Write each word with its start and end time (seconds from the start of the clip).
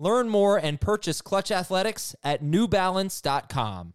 Learn 0.00 0.28
more 0.28 0.56
and 0.56 0.80
purchase 0.80 1.20
Clutch 1.20 1.50
Athletics 1.50 2.14
at 2.22 2.40
newbalance.com. 2.40 3.94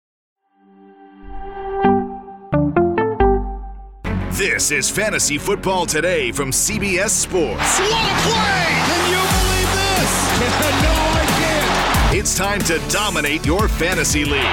This 4.33 4.71
is 4.71 4.89
Fantasy 4.89 5.37
Football 5.37 5.85
Today 5.85 6.33
from 6.33 6.51
CBS 6.51 7.11
Sports. 7.11 7.79
What 7.79 7.89
a 7.89 8.21
play! 8.21 8.65
Can 8.83 9.11
you 9.11 9.21
believe 9.31 9.71
this? 9.79 10.11
no, 10.83 10.91
I 10.91 11.25
can't. 11.39 12.17
It's 12.17 12.35
time 12.35 12.59
to 12.63 12.79
dominate 12.89 13.45
your 13.45 13.69
fantasy 13.69 14.25
league. 14.25 14.43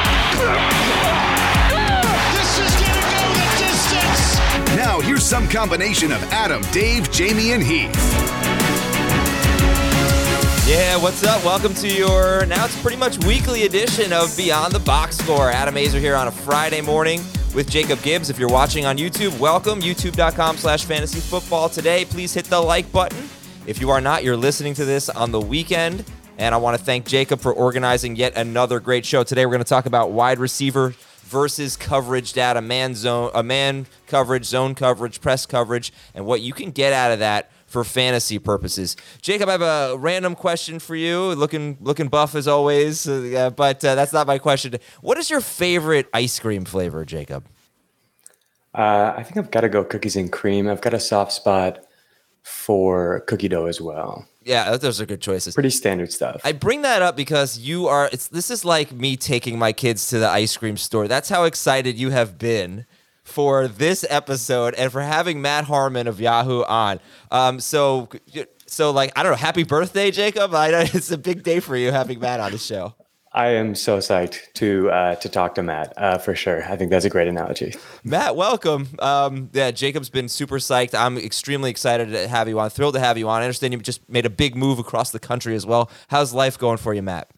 This 2.37 2.59
is 2.61 2.75
gonna 2.81 3.03
go 3.11 3.27
the 3.35 3.49
distance. 3.59 4.77
Now, 4.77 5.01
here's 5.01 5.25
some 5.25 5.49
combination 5.49 6.13
of 6.13 6.23
Adam, 6.31 6.63
Dave, 6.71 7.09
Jamey, 7.11 7.55
and 7.55 7.63
Heath. 7.63 8.40
Yeah, 10.71 10.97
what's 10.99 11.25
up? 11.25 11.45
Welcome 11.45 11.75
to 11.75 11.89
your 11.89 12.47
now 12.47 12.65
it's 12.65 12.81
pretty 12.81 12.97
much 12.97 13.19
weekly 13.25 13.65
edition 13.65 14.13
of 14.13 14.33
Beyond 14.37 14.73
the 14.73 14.79
Box 14.79 15.19
Score. 15.19 15.51
Adam 15.51 15.75
Aizer 15.75 15.99
here 15.99 16.15
on 16.15 16.29
a 16.29 16.31
Friday 16.31 16.81
morning 16.81 17.23
with 17.57 17.69
Jacob 17.69 18.01
Gibbs. 18.03 18.31
If 18.31 18.39
you're 18.39 18.49
watching 18.49 18.87
on 18.87 18.97
YouTube, 18.97 19.37
welcome. 19.41 19.81
YouTube.com 19.81 20.57
slash 20.59 20.85
fantasy 20.85 21.19
football 21.19 21.69
today. 21.69 22.05
Please 22.05 22.33
hit 22.33 22.45
the 22.45 22.61
like 22.61 22.93
button. 22.93 23.19
If 23.67 23.81
you 23.81 23.91
are 23.91 24.01
not, 24.01 24.23
you're 24.23 24.37
listening 24.37 24.75
to 24.75 24.85
this 24.85 25.09
on 25.09 25.33
the 25.33 25.41
weekend. 25.41 26.05
And 26.39 26.55
I 26.55 26.59
want 26.59 26.79
to 26.79 26.85
thank 26.85 27.05
Jacob 27.05 27.41
for 27.41 27.53
organizing 27.53 28.15
yet 28.15 28.37
another 28.37 28.79
great 28.79 29.05
show. 29.05 29.25
Today 29.25 29.47
we're 29.47 29.55
going 29.55 29.65
to 29.65 29.69
talk 29.69 29.87
about 29.87 30.13
wide 30.13 30.39
receiver 30.39 30.95
versus 31.31 31.77
coverage 31.77 32.33
data, 32.33 32.61
man 32.61 32.95
zone, 32.95 33.31
a 33.35 33.43
man 33.43 33.87
coverage, 34.09 34.45
zone 34.45 34.75
coverage, 34.75 35.21
press 35.21 35.47
coverage, 35.47 35.93
and 36.13 36.27
what 36.27 36.41
you 36.41 36.53
can 36.53 36.73
get 36.73 36.93
out 36.93 37.13
of 37.13 37.21
that 37.21 37.51
for 37.67 37.85
fantasy 37.85 38.41
purposes. 38.41 38.97
Jacob, 39.23 39.49
I 39.49 39.53
have 39.53 39.63
a 39.63 39.97
random 39.97 40.35
question 40.35 40.81
for 40.81 40.97
you. 40.97 41.35
Looking 41.35 41.79
looking 41.81 42.09
buff 42.09 42.35
as 42.35 42.49
always, 42.49 43.09
uh, 43.09 43.51
but 43.57 43.85
uh, 43.85 43.95
that's 43.95 44.13
not 44.13 44.27
my 44.27 44.39
question. 44.39 44.75
What 45.01 45.19
is 45.19 45.31
your 45.31 45.41
favorite 45.41 46.09
ice 46.13 46.39
cream 46.41 46.65
flavor, 46.65 47.05
Jacob? 47.05 47.47
Uh, 48.75 49.15
I 49.17 49.23
think 49.23 49.37
I've 49.37 49.51
got 49.53 49.61
to 49.63 49.69
go 49.69 49.85
cookies 49.85 50.17
and 50.17 50.31
cream. 50.31 50.69
I've 50.69 50.81
got 50.81 50.95
a 50.95 51.01
soft 51.01 51.33
spot 51.33 51.85
for 52.43 53.21
cookie 53.21 53.49
dough 53.49 53.67
as 53.67 53.81
well. 53.81 54.27
Yeah, 54.43 54.77
those 54.79 55.01
are 55.01 55.07
good 55.07 55.21
choices. 55.21 55.55
Pretty 55.55 55.71
standard 55.71 56.13
stuff. 56.13 56.41
I 56.45 56.53
bring 56.53 56.83
that 56.83 57.03
up 57.03 57.15
because 57.17 57.59
you 57.59 57.89
are. 57.89 58.09
It's 58.11 58.29
this 58.29 58.51
is 58.51 58.65
like 58.65 58.91
me 58.91 59.17
taking 59.17 59.59
my 59.59 59.73
kids 59.73 60.09
to 60.09 60.19
the 60.19 60.29
ice 60.29 60.57
cream 60.57 60.77
store. 60.79 61.07
That's 61.09 61.29
how 61.29 61.45
excited 61.45 61.99
you 61.99 62.11
have 62.11 62.39
been 62.39 62.87
for 63.23 63.69
this 63.69 64.05
episode 64.09 64.75
and 64.75 64.91
for 64.91 65.03
having 65.03 65.43
Matt 65.43 65.65
Harmon 65.65 66.09
of 66.09 66.21
Yahoo 66.21 66.63
on. 66.65 67.01
Um, 67.31 67.61
so, 67.61 68.09
so 68.67 68.91
like 68.91 69.13
I 69.15 69.23
don't 69.23 69.33
know. 69.33 69.37
Happy 69.37 69.63
birthday, 69.63 70.11
Jacob! 70.11 70.55
I 70.55 70.71
know 70.71 70.81
it's 70.95 71.11
a 71.11 71.19
big 71.19 71.43
day 71.43 71.61
for 71.61 71.77
you 71.77 71.93
having 71.93 72.19
Matt 72.19 72.41
on 72.41 72.53
the 72.53 72.59
show. 72.59 72.95
I 73.33 73.49
am 73.51 73.77
so 73.77 73.99
psyched 73.99 74.53
to 74.55 74.91
uh, 74.91 75.15
to 75.17 75.29
talk 75.29 75.55
to 75.55 75.63
Matt 75.63 75.93
uh, 75.97 76.19
for 76.19 76.35
sure. 76.35 76.65
I 76.65 76.77
think 76.77 76.91
that's 76.91 77.05
a 77.05 77.11
great 77.11 77.29
analogy. 77.29 77.75
Matt, 78.03 78.35
welcome. 78.35 78.89
Um, 78.99 79.51
yeah, 79.53 79.71
Jacob's 79.71 80.11
been 80.11 80.29
super 80.29 80.59
psyched. 80.59 80.95
I'm 80.99 81.17
extremely 81.17 81.71
excited 81.71 82.11
to 82.11 82.27
have 82.27 82.49
you 82.49 82.59
on. 82.59 82.71
Thrilled 82.71 82.95
to 82.95 83.01
have 83.01 83.17
you 83.19 83.29
on. 83.29 83.41
I 83.43 83.45
understand 83.45 83.73
you 83.73 83.79
just 83.81 84.09
made 84.09 84.27
a 84.27 84.31
big 84.31 84.57
move 84.57 84.81
across 84.81 85.13
the 85.13 85.21
country 85.21 85.55
as 85.55 85.65
well. 85.65 85.91
How's 86.09 86.35
life 86.35 86.59
going 86.59 86.79
for 86.79 86.93
you, 86.93 87.03
Matt? 87.03 87.31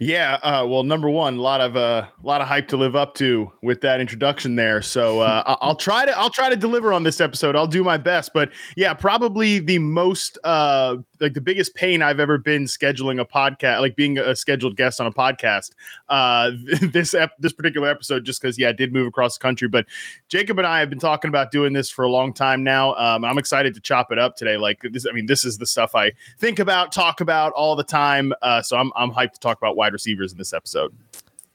Yeah, 0.00 0.34
uh, 0.44 0.64
well, 0.64 0.84
number 0.84 1.10
one, 1.10 1.38
a 1.38 1.40
lot 1.40 1.60
of 1.60 1.76
uh, 1.76 2.06
a 2.06 2.26
lot 2.26 2.40
of 2.40 2.46
hype 2.46 2.68
to 2.68 2.76
live 2.76 2.94
up 2.94 3.14
to 3.16 3.50
with 3.64 3.80
that 3.80 4.00
introduction 4.00 4.54
there. 4.54 4.80
So 4.80 5.18
uh, 5.20 5.42
I- 5.46 5.56
I'll 5.60 5.74
try 5.74 6.06
to 6.06 6.16
I'll 6.16 6.30
try 6.30 6.48
to 6.50 6.54
deliver 6.56 6.92
on 6.92 7.02
this 7.02 7.20
episode. 7.20 7.56
I'll 7.56 7.66
do 7.66 7.82
my 7.82 7.96
best. 7.96 8.30
But 8.32 8.50
yeah, 8.76 8.94
probably 8.94 9.58
the 9.58 9.80
most 9.80 10.38
uh, 10.44 10.98
like 11.20 11.34
the 11.34 11.40
biggest 11.40 11.74
pain 11.74 12.02
I've 12.02 12.20
ever 12.20 12.38
been 12.38 12.64
scheduling 12.64 13.20
a 13.20 13.24
podcast, 13.24 13.80
like 13.80 13.96
being 13.96 14.18
a 14.18 14.34
scheduled 14.36 14.76
guest 14.76 15.00
on 15.00 15.06
a 15.06 15.12
podcast. 15.12 15.72
Uh, 16.08 16.52
this 16.82 17.14
ep- 17.14 17.36
this 17.38 17.52
particular 17.52 17.88
episode, 17.88 18.24
just 18.24 18.40
because 18.40 18.58
yeah, 18.58 18.68
I 18.68 18.72
did 18.72 18.92
move 18.92 19.06
across 19.06 19.36
the 19.36 19.42
country. 19.42 19.68
But 19.68 19.86
Jacob 20.28 20.58
and 20.58 20.66
I 20.66 20.80
have 20.80 20.90
been 20.90 20.98
talking 20.98 21.28
about 21.28 21.50
doing 21.50 21.72
this 21.72 21.90
for 21.90 22.04
a 22.04 22.10
long 22.10 22.32
time 22.32 22.62
now. 22.64 22.94
Um, 22.94 23.24
I'm 23.24 23.38
excited 23.38 23.74
to 23.74 23.80
chop 23.80 24.12
it 24.12 24.18
up 24.18 24.36
today. 24.36 24.56
Like 24.56 24.80
this, 24.82 25.06
I 25.08 25.12
mean, 25.12 25.26
this 25.26 25.44
is 25.44 25.58
the 25.58 25.66
stuff 25.66 25.94
I 25.94 26.12
think 26.38 26.58
about, 26.58 26.92
talk 26.92 27.20
about 27.20 27.52
all 27.52 27.76
the 27.76 27.84
time. 27.84 28.32
Uh, 28.42 28.62
so 28.62 28.76
I'm 28.76 28.92
I'm 28.96 29.10
hyped 29.10 29.32
to 29.32 29.40
talk 29.40 29.58
about 29.58 29.76
wide 29.76 29.92
receivers 29.92 30.32
in 30.32 30.38
this 30.38 30.52
episode. 30.52 30.92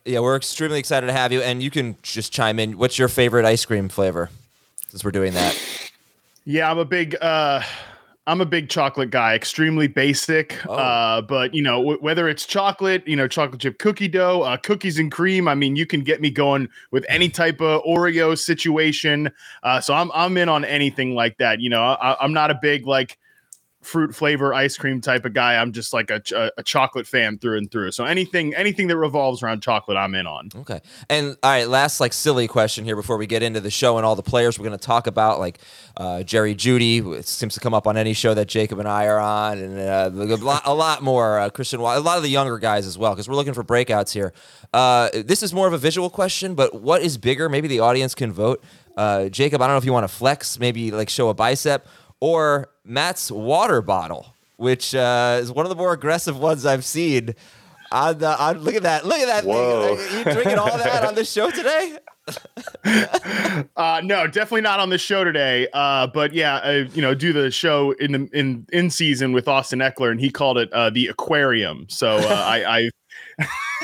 Yeah, 0.05 0.19
we're 0.19 0.35
extremely 0.35 0.79
excited 0.79 1.07
to 1.07 1.13
have 1.13 1.31
you, 1.31 1.41
and 1.41 1.63
you 1.63 1.71
can 1.71 1.95
just 2.01 2.33
chime 2.33 2.59
in. 2.59 2.77
What's 2.77 2.99
your 2.99 3.07
favorite 3.07 3.45
ice 3.45 3.63
cream 3.63 3.87
flavor? 3.87 4.29
Since 4.89 5.03
we're 5.03 5.11
doing 5.11 5.33
that, 5.33 5.57
Yeah, 6.45 6.69
I'm 6.69 6.77
a 6.77 6.85
big 6.85 7.15
uh 7.21 7.63
I'm 8.25 8.39
a 8.39 8.45
big 8.45 8.69
chocolate 8.69 9.09
guy, 9.09 9.35
extremely 9.35 9.87
basic. 9.87 10.57
Oh. 10.67 10.73
Uh, 10.73 11.21
but 11.21 11.53
you 11.53 11.61
know, 11.61 11.77
w- 11.77 11.97
whether 11.99 12.29
it's 12.29 12.45
chocolate, 12.45 13.05
you 13.05 13.15
know, 13.15 13.27
chocolate 13.27 13.59
chip 13.59 13.79
cookie 13.79 14.07
dough, 14.07 14.43
uh, 14.43 14.55
cookies 14.57 14.97
and 14.97 15.11
cream. 15.11 15.47
I 15.47 15.55
mean, 15.55 15.75
you 15.75 15.85
can 15.85 16.01
get 16.01 16.21
me 16.21 16.29
going 16.29 16.69
with 16.91 17.05
any 17.09 17.27
type 17.27 17.59
of 17.59 17.83
Oreo 17.83 18.37
situation. 18.37 19.29
Uh, 19.63 19.81
so 19.81 19.93
I'm 19.93 20.09
I'm 20.13 20.37
in 20.37 20.47
on 20.47 20.63
anything 20.63 21.15
like 21.15 21.37
that. 21.39 21.59
You 21.59 21.69
know, 21.69 21.81
I, 21.83 22.15
I'm 22.21 22.31
not 22.31 22.49
a 22.49 22.57
big 22.61 22.87
like 22.87 23.17
fruit 23.83 24.15
flavor 24.15 24.53
ice 24.53 24.77
cream 24.77 25.01
type 25.01 25.25
of 25.25 25.33
guy. 25.33 25.55
I'm 25.55 25.71
just 25.71 25.93
like 25.93 26.09
a, 26.09 26.19
ch- 26.19 26.31
a 26.31 26.63
chocolate 26.63 27.07
fan 27.07 27.37
through 27.37 27.57
and 27.57 27.71
through. 27.71 27.91
So 27.91 28.05
anything 28.05 28.55
anything 28.55 28.87
that 28.87 28.97
revolves 28.97 29.43
around 29.43 29.61
chocolate, 29.61 29.97
I'm 29.97 30.15
in 30.15 30.25
on. 30.27 30.49
okay. 30.55 30.81
And 31.09 31.37
all 31.43 31.51
right, 31.51 31.67
last 31.67 31.99
like 31.99 32.13
silly 32.13 32.47
question 32.47 32.85
here 32.85 32.95
before 32.95 33.17
we 33.17 33.27
get 33.27 33.43
into 33.43 33.59
the 33.59 33.71
show 33.71 33.97
and 33.97 34.05
all 34.05 34.15
the 34.15 34.23
players 34.23 34.57
we're 34.57 34.67
going 34.67 34.77
to 34.77 34.85
talk 34.85 35.07
about, 35.07 35.39
like 35.39 35.59
uh, 35.97 36.23
Jerry 36.23 36.55
Jeudy 36.55 36.93
it 37.17 37.27
seems 37.27 37.53
to 37.53 37.59
come 37.59 37.73
up 37.73 37.87
on 37.87 37.97
any 37.97 38.13
show 38.13 38.33
that 38.33 38.47
Jacob 38.47 38.79
and 38.79 38.87
I 38.87 39.05
are 39.05 39.19
on, 39.19 39.57
and 39.57 39.79
uh, 39.79 40.09
a 40.13 40.37
lot, 40.37 40.61
a 40.65 40.73
lot 40.73 41.01
more 41.01 41.39
uh, 41.39 41.49
Christian, 41.49 41.79
a 41.79 41.83
lot 41.83 42.17
of 42.17 42.23
the 42.23 42.29
younger 42.29 42.57
guys 42.59 42.87
as 42.87 42.97
well, 42.97 43.13
because 43.13 43.27
we're 43.27 43.35
looking 43.35 43.53
for 43.53 43.63
breakouts 43.63 44.13
here. 44.13 44.33
Uh, 44.73 45.09
this 45.13 45.43
is 45.43 45.53
more 45.53 45.67
of 45.67 45.73
a 45.73 45.77
visual 45.77 46.09
question, 46.09 46.55
but 46.55 46.81
what 46.81 47.01
is 47.01 47.17
bigger? 47.17 47.49
Maybe 47.49 47.67
the 47.67 47.79
audience 47.79 48.15
can 48.15 48.31
vote. 48.31 48.63
Uh, 48.95 49.29
Jacob, 49.29 49.61
I 49.61 49.67
don't 49.67 49.73
know 49.73 49.79
if 49.79 49.85
you 49.85 49.93
want 49.93 50.07
to 50.07 50.13
flex, 50.13 50.59
maybe 50.59 50.91
like 50.91 51.09
show 51.09 51.29
a 51.29 51.33
bicep, 51.33 51.87
or 52.23 52.69
Matt's 52.85 53.29
water 53.29 53.81
bottle, 53.81 54.33
which 54.55 54.95
uh, 54.95 55.39
is 55.41 55.51
one 55.51 55.65
of 55.65 55.69
the 55.69 55.75
more 55.75 55.91
aggressive 55.91 56.39
ones 56.39 56.65
I've 56.65 56.85
seen. 56.85 57.35
On 57.91 58.17
the, 58.17 58.41
on, 58.41 58.59
look 58.59 58.75
at 58.75 58.83
that! 58.83 59.05
Look 59.05 59.19
at 59.19 59.27
that 59.27 59.43
Whoa. 59.43 59.97
thing! 59.97 60.19
You 60.19 60.23
drinking 60.31 60.57
all 60.57 60.77
that 60.77 61.03
on 61.03 61.15
the 61.15 61.25
show 61.25 61.51
today? 61.51 61.97
Uh, 63.75 64.01
no, 64.01 64.27
definitely 64.27 64.61
not 64.61 64.79
on 64.79 64.89
this 64.89 65.01
show 65.01 65.25
today. 65.25 65.67
Uh, 65.73 66.07
but 66.07 66.33
yeah, 66.33 66.55
uh, 66.57 66.85
you 66.93 67.01
know, 67.01 67.13
do 67.13 67.33
the 67.33 67.51
show 67.51 67.91
in 67.91 68.13
the 68.13 68.29
in 68.31 68.65
in 68.71 68.89
season 68.89 69.33
with 69.33 69.47
Austin 69.47 69.79
Ekeler, 69.79 70.09
and 70.09 70.21
he 70.21 70.29
called 70.29 70.57
it 70.57 70.71
uh, 70.71 70.89
the 70.89 71.07
aquarium. 71.07 71.85
So 71.89 72.15
uh, 72.15 72.21
I, 72.47 72.89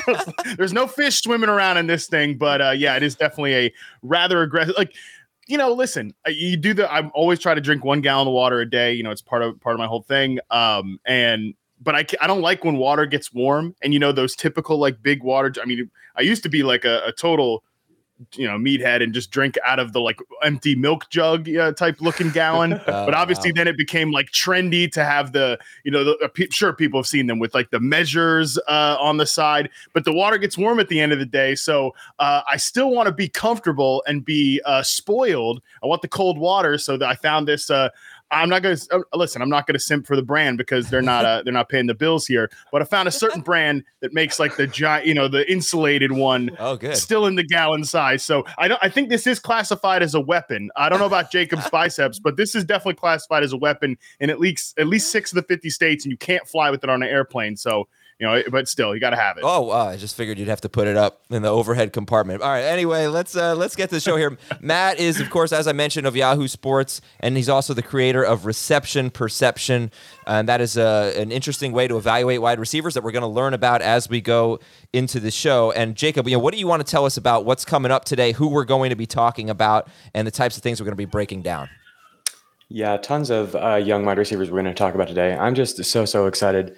I 0.06 0.24
there's 0.56 0.72
no 0.72 0.86
fish 0.86 1.20
swimming 1.22 1.50
around 1.50 1.76
in 1.76 1.86
this 1.86 2.06
thing, 2.06 2.38
but 2.38 2.60
uh, 2.62 2.70
yeah, 2.70 2.96
it 2.96 3.02
is 3.02 3.14
definitely 3.14 3.54
a 3.54 3.74
rather 4.02 4.42
aggressive. 4.42 4.74
Like, 4.78 4.94
you 5.50 5.58
know, 5.58 5.72
listen, 5.72 6.14
you 6.28 6.56
do 6.56 6.74
the. 6.74 6.92
I'm 6.92 7.10
always 7.12 7.40
try 7.40 7.54
to 7.54 7.60
drink 7.60 7.84
one 7.84 8.00
gallon 8.00 8.28
of 8.28 8.32
water 8.32 8.60
a 8.60 8.70
day. 8.70 8.92
You 8.92 9.02
know, 9.02 9.10
it's 9.10 9.22
part 9.22 9.42
of 9.42 9.60
part 9.60 9.74
of 9.74 9.78
my 9.80 9.86
whole 9.86 10.02
thing. 10.02 10.38
Um, 10.50 11.00
and 11.04 11.54
but 11.80 11.94
I, 11.94 12.06
I 12.20 12.26
don't 12.26 12.42
like 12.42 12.64
when 12.64 12.76
water 12.76 13.06
gets 13.06 13.32
warm 13.32 13.74
and 13.82 13.92
you 13.92 13.98
know 13.98 14.12
those 14.12 14.36
typical 14.36 14.78
like 14.78 15.02
big 15.02 15.22
water 15.22 15.52
i 15.62 15.64
mean 15.64 15.90
i 16.16 16.20
used 16.20 16.42
to 16.42 16.48
be 16.48 16.62
like 16.62 16.84
a, 16.84 17.02
a 17.06 17.12
total 17.12 17.64
you 18.34 18.46
know 18.46 18.56
meathead 18.58 19.02
and 19.02 19.12
just 19.12 19.30
drink 19.30 19.56
out 19.64 19.78
of 19.78 19.92
the 19.92 20.00
like 20.00 20.18
empty 20.42 20.74
milk 20.74 21.08
jug 21.10 21.48
uh, 21.56 21.72
type 21.72 22.00
looking 22.00 22.30
gallon. 22.30 22.80
Oh, 22.90 23.04
but 23.04 23.14
obviously 23.14 23.50
wow. 23.50 23.54
then 23.56 23.68
it 23.68 23.76
became 23.76 24.10
like 24.10 24.32
trendy 24.32 24.90
to 24.92 25.04
have 25.04 25.32
the 25.32 25.58
you 25.84 25.92
know 25.92 26.02
the, 26.02 26.16
uh, 26.16 26.28
pe- 26.28 26.48
sure 26.48 26.72
people 26.72 26.98
have 26.98 27.06
seen 27.06 27.26
them 27.26 27.38
with 27.38 27.54
like 27.54 27.70
the 27.70 27.78
measures 27.78 28.58
uh, 28.66 28.96
on 28.98 29.16
the 29.16 29.26
side 29.26 29.68
but 29.92 30.04
the 30.04 30.12
water 30.12 30.38
gets 30.38 30.58
warm 30.58 30.80
at 30.80 30.88
the 30.88 30.98
end 30.98 31.12
of 31.12 31.18
the 31.18 31.26
day. 31.26 31.54
So 31.54 31.94
uh, 32.18 32.40
i 32.50 32.56
still 32.56 32.90
want 32.90 33.06
to 33.06 33.12
be 33.12 33.28
comfortable 33.28 34.02
and 34.06 34.24
be 34.24 34.60
uh, 34.64 34.82
spoiled. 34.82 35.62
I 35.82 35.86
want 35.86 36.02
the 36.02 36.08
cold 36.08 36.38
water 36.38 36.78
so 36.78 36.96
that 36.96 37.08
i 37.08 37.14
found 37.14 37.46
this 37.46 37.70
uh, 37.70 37.90
I'm 38.32 38.48
not 38.48 38.62
gonna 38.62 38.76
uh, 38.92 39.00
listen. 39.14 39.42
I'm 39.42 39.48
not 39.48 39.66
gonna 39.66 39.78
simp 39.78 40.06
for 40.06 40.16
the 40.16 40.22
brand 40.22 40.58
because 40.58 40.88
they're 40.88 41.02
not 41.02 41.24
uh, 41.24 41.42
they're 41.42 41.52
not 41.52 41.68
paying 41.68 41.86
the 41.86 41.94
bills 41.94 42.26
here. 42.26 42.50
But 42.70 42.82
I 42.82 42.84
found 42.84 43.08
a 43.08 43.10
certain 43.10 43.40
brand 43.40 43.84
that 44.00 44.12
makes 44.12 44.38
like 44.38 44.56
the 44.56 44.66
giant, 44.66 45.06
you 45.06 45.14
know, 45.14 45.28
the 45.28 45.50
insulated 45.50 46.12
one 46.12 46.50
Oh, 46.58 46.76
good. 46.76 46.96
still 46.96 47.26
in 47.26 47.34
the 47.34 47.42
gallon 47.42 47.84
size. 47.84 48.22
So 48.22 48.44
I 48.58 48.68
don't 48.68 48.78
I 48.82 48.88
think 48.88 49.08
this 49.08 49.26
is 49.26 49.38
classified 49.38 50.02
as 50.02 50.14
a 50.14 50.20
weapon. 50.20 50.70
I 50.76 50.88
don't 50.88 50.98
know 51.00 51.06
about 51.06 51.30
Jacob's 51.32 51.68
biceps, 51.72 52.18
but 52.18 52.36
this 52.36 52.54
is 52.54 52.64
definitely 52.64 52.94
classified 52.94 53.42
as 53.42 53.52
a 53.52 53.56
weapon 53.56 53.96
in 54.20 54.30
at 54.30 54.38
least 54.40 54.78
at 54.78 54.86
least 54.86 55.10
six 55.10 55.32
of 55.32 55.36
the 55.36 55.42
50 55.42 55.70
states, 55.70 56.04
and 56.04 56.12
you 56.12 56.18
can't 56.18 56.46
fly 56.46 56.70
with 56.70 56.84
it 56.84 56.90
on 56.90 57.02
an 57.02 57.08
airplane. 57.08 57.56
So 57.56 57.88
you 58.20 58.26
know, 58.26 58.42
but 58.50 58.68
still, 58.68 58.94
you 58.94 59.00
got 59.00 59.10
to 59.10 59.16
have 59.16 59.38
it. 59.38 59.44
Oh, 59.46 59.62
wow, 59.62 59.88
I 59.88 59.96
just 59.96 60.14
figured 60.14 60.38
you'd 60.38 60.48
have 60.48 60.60
to 60.60 60.68
put 60.68 60.86
it 60.86 60.94
up 60.94 61.22
in 61.30 61.40
the 61.40 61.48
overhead 61.48 61.94
compartment. 61.94 62.42
All 62.42 62.50
right. 62.50 62.64
Anyway, 62.64 63.06
let's 63.06 63.34
uh, 63.34 63.54
let's 63.54 63.74
get 63.74 63.88
to 63.88 63.96
the 63.96 64.00
show 64.00 64.16
here. 64.16 64.36
Matt 64.60 65.00
is, 65.00 65.20
of 65.20 65.30
course, 65.30 65.52
as 65.52 65.66
I 65.66 65.72
mentioned, 65.72 66.06
of 66.06 66.14
Yahoo 66.14 66.46
Sports, 66.46 67.00
and 67.20 67.34
he's 67.34 67.48
also 67.48 67.72
the 67.72 67.82
creator 67.82 68.22
of 68.22 68.44
Reception 68.44 69.08
Perception, 69.08 69.90
and 70.26 70.46
that 70.50 70.60
is 70.60 70.76
uh, 70.76 71.14
an 71.16 71.32
interesting 71.32 71.72
way 71.72 71.88
to 71.88 71.96
evaluate 71.96 72.42
wide 72.42 72.60
receivers 72.60 72.92
that 72.92 73.02
we're 73.02 73.10
going 73.10 73.22
to 73.22 73.26
learn 73.26 73.54
about 73.54 73.80
as 73.80 74.10
we 74.10 74.20
go 74.20 74.60
into 74.92 75.18
the 75.18 75.30
show. 75.30 75.72
And 75.72 75.96
Jacob, 75.96 76.28
you 76.28 76.36
know, 76.36 76.40
what 76.40 76.52
do 76.52 76.60
you 76.60 76.66
want 76.66 76.84
to 76.84 76.90
tell 76.90 77.06
us 77.06 77.16
about 77.16 77.46
what's 77.46 77.64
coming 77.64 77.90
up 77.90 78.04
today, 78.04 78.32
who 78.32 78.48
we're 78.48 78.66
going 78.66 78.90
to 78.90 78.96
be 78.96 79.06
talking 79.06 79.48
about, 79.48 79.88
and 80.12 80.26
the 80.26 80.30
types 80.30 80.58
of 80.58 80.62
things 80.62 80.78
we're 80.78 80.84
going 80.84 80.92
to 80.92 80.96
be 80.96 81.06
breaking 81.06 81.40
down? 81.40 81.70
Yeah, 82.68 82.98
tons 82.98 83.30
of 83.30 83.56
uh, 83.56 83.76
young 83.76 84.04
wide 84.04 84.18
receivers 84.18 84.50
we're 84.50 84.60
going 84.60 84.72
to 84.72 84.78
talk 84.78 84.94
about 84.94 85.08
today. 85.08 85.34
I'm 85.34 85.54
just 85.54 85.82
so, 85.82 86.04
so 86.04 86.26
excited 86.26 86.76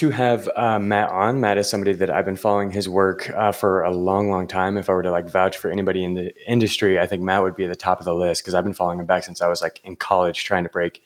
to 0.00 0.08
have 0.08 0.48
uh, 0.56 0.78
Matt 0.78 1.10
on. 1.10 1.42
Matt 1.42 1.58
is 1.58 1.68
somebody 1.68 1.92
that 1.92 2.08
I've 2.08 2.24
been 2.24 2.34
following 2.34 2.70
his 2.70 2.88
work 2.88 3.28
uh, 3.36 3.52
for 3.52 3.82
a 3.82 3.90
long, 3.90 4.30
long 4.30 4.46
time. 4.46 4.78
If 4.78 4.88
I 4.88 4.94
were 4.94 5.02
to 5.02 5.10
like 5.10 5.28
vouch 5.28 5.58
for 5.58 5.70
anybody 5.70 6.02
in 6.02 6.14
the 6.14 6.32
industry, 6.50 6.98
I 6.98 7.06
think 7.06 7.20
Matt 7.20 7.42
would 7.42 7.54
be 7.54 7.64
at 7.64 7.68
the 7.68 7.76
top 7.76 7.98
of 7.98 8.06
the 8.06 8.14
list 8.14 8.42
because 8.42 8.54
I've 8.54 8.64
been 8.64 8.72
following 8.72 8.98
him 8.98 9.04
back 9.04 9.24
since 9.24 9.42
I 9.42 9.48
was 9.48 9.60
like 9.60 9.78
in 9.84 9.96
college 9.96 10.42
trying 10.42 10.62
to 10.62 10.70
break 10.70 11.02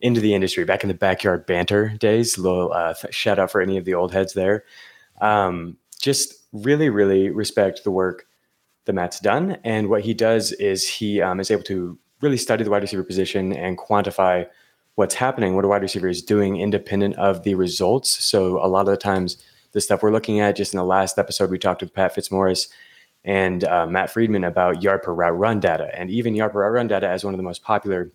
into 0.00 0.20
the 0.20 0.34
industry 0.34 0.64
back 0.64 0.82
in 0.82 0.88
the 0.88 0.94
backyard 0.94 1.46
banter 1.46 1.90
days. 1.90 2.36
Little 2.36 2.72
uh, 2.72 2.94
shout 3.10 3.38
out 3.38 3.52
for 3.52 3.60
any 3.60 3.78
of 3.78 3.84
the 3.84 3.94
old 3.94 4.12
heads 4.12 4.32
there. 4.32 4.64
Um, 5.20 5.76
just 6.00 6.34
really, 6.52 6.90
really 6.90 7.30
respect 7.30 7.84
the 7.84 7.92
work 7.92 8.26
that 8.86 8.92
Matt's 8.92 9.20
done. 9.20 9.58
And 9.62 9.88
what 9.88 10.02
he 10.02 10.14
does 10.14 10.50
is 10.50 10.88
he 10.88 11.22
um, 11.22 11.38
is 11.38 11.52
able 11.52 11.62
to 11.62 11.96
really 12.20 12.38
study 12.38 12.64
the 12.64 12.70
wide 12.70 12.82
receiver 12.82 13.04
position 13.04 13.52
and 13.52 13.78
quantify 13.78 14.48
what's 14.94 15.14
happening, 15.14 15.54
what 15.54 15.64
a 15.64 15.68
wide 15.68 15.82
receiver 15.82 16.08
is 16.08 16.22
doing 16.22 16.56
independent 16.56 17.16
of 17.16 17.42
the 17.44 17.54
results. 17.54 18.24
So 18.24 18.64
a 18.64 18.68
lot 18.68 18.80
of 18.80 18.86
the 18.86 18.96
times, 18.96 19.36
the 19.72 19.80
stuff 19.80 20.02
we're 20.02 20.12
looking 20.12 20.40
at, 20.40 20.56
just 20.56 20.74
in 20.74 20.78
the 20.78 20.84
last 20.84 21.18
episode, 21.18 21.50
we 21.50 21.58
talked 21.58 21.80
with 21.80 21.94
Pat 21.94 22.14
Fitzmaurice 22.14 22.68
and 23.24 23.64
uh, 23.64 23.86
Matt 23.86 24.10
Freedman 24.10 24.44
about 24.44 24.82
yard 24.82 25.02
per 25.02 25.14
route 25.14 25.38
run 25.38 25.60
data. 25.60 25.88
And 25.94 26.10
even 26.10 26.34
yard 26.34 26.52
per 26.52 26.60
route 26.60 26.72
run 26.72 26.88
data 26.88 27.08
as 27.08 27.24
one 27.24 27.32
of 27.32 27.38
the 27.38 27.44
most 27.44 27.62
popular 27.62 28.12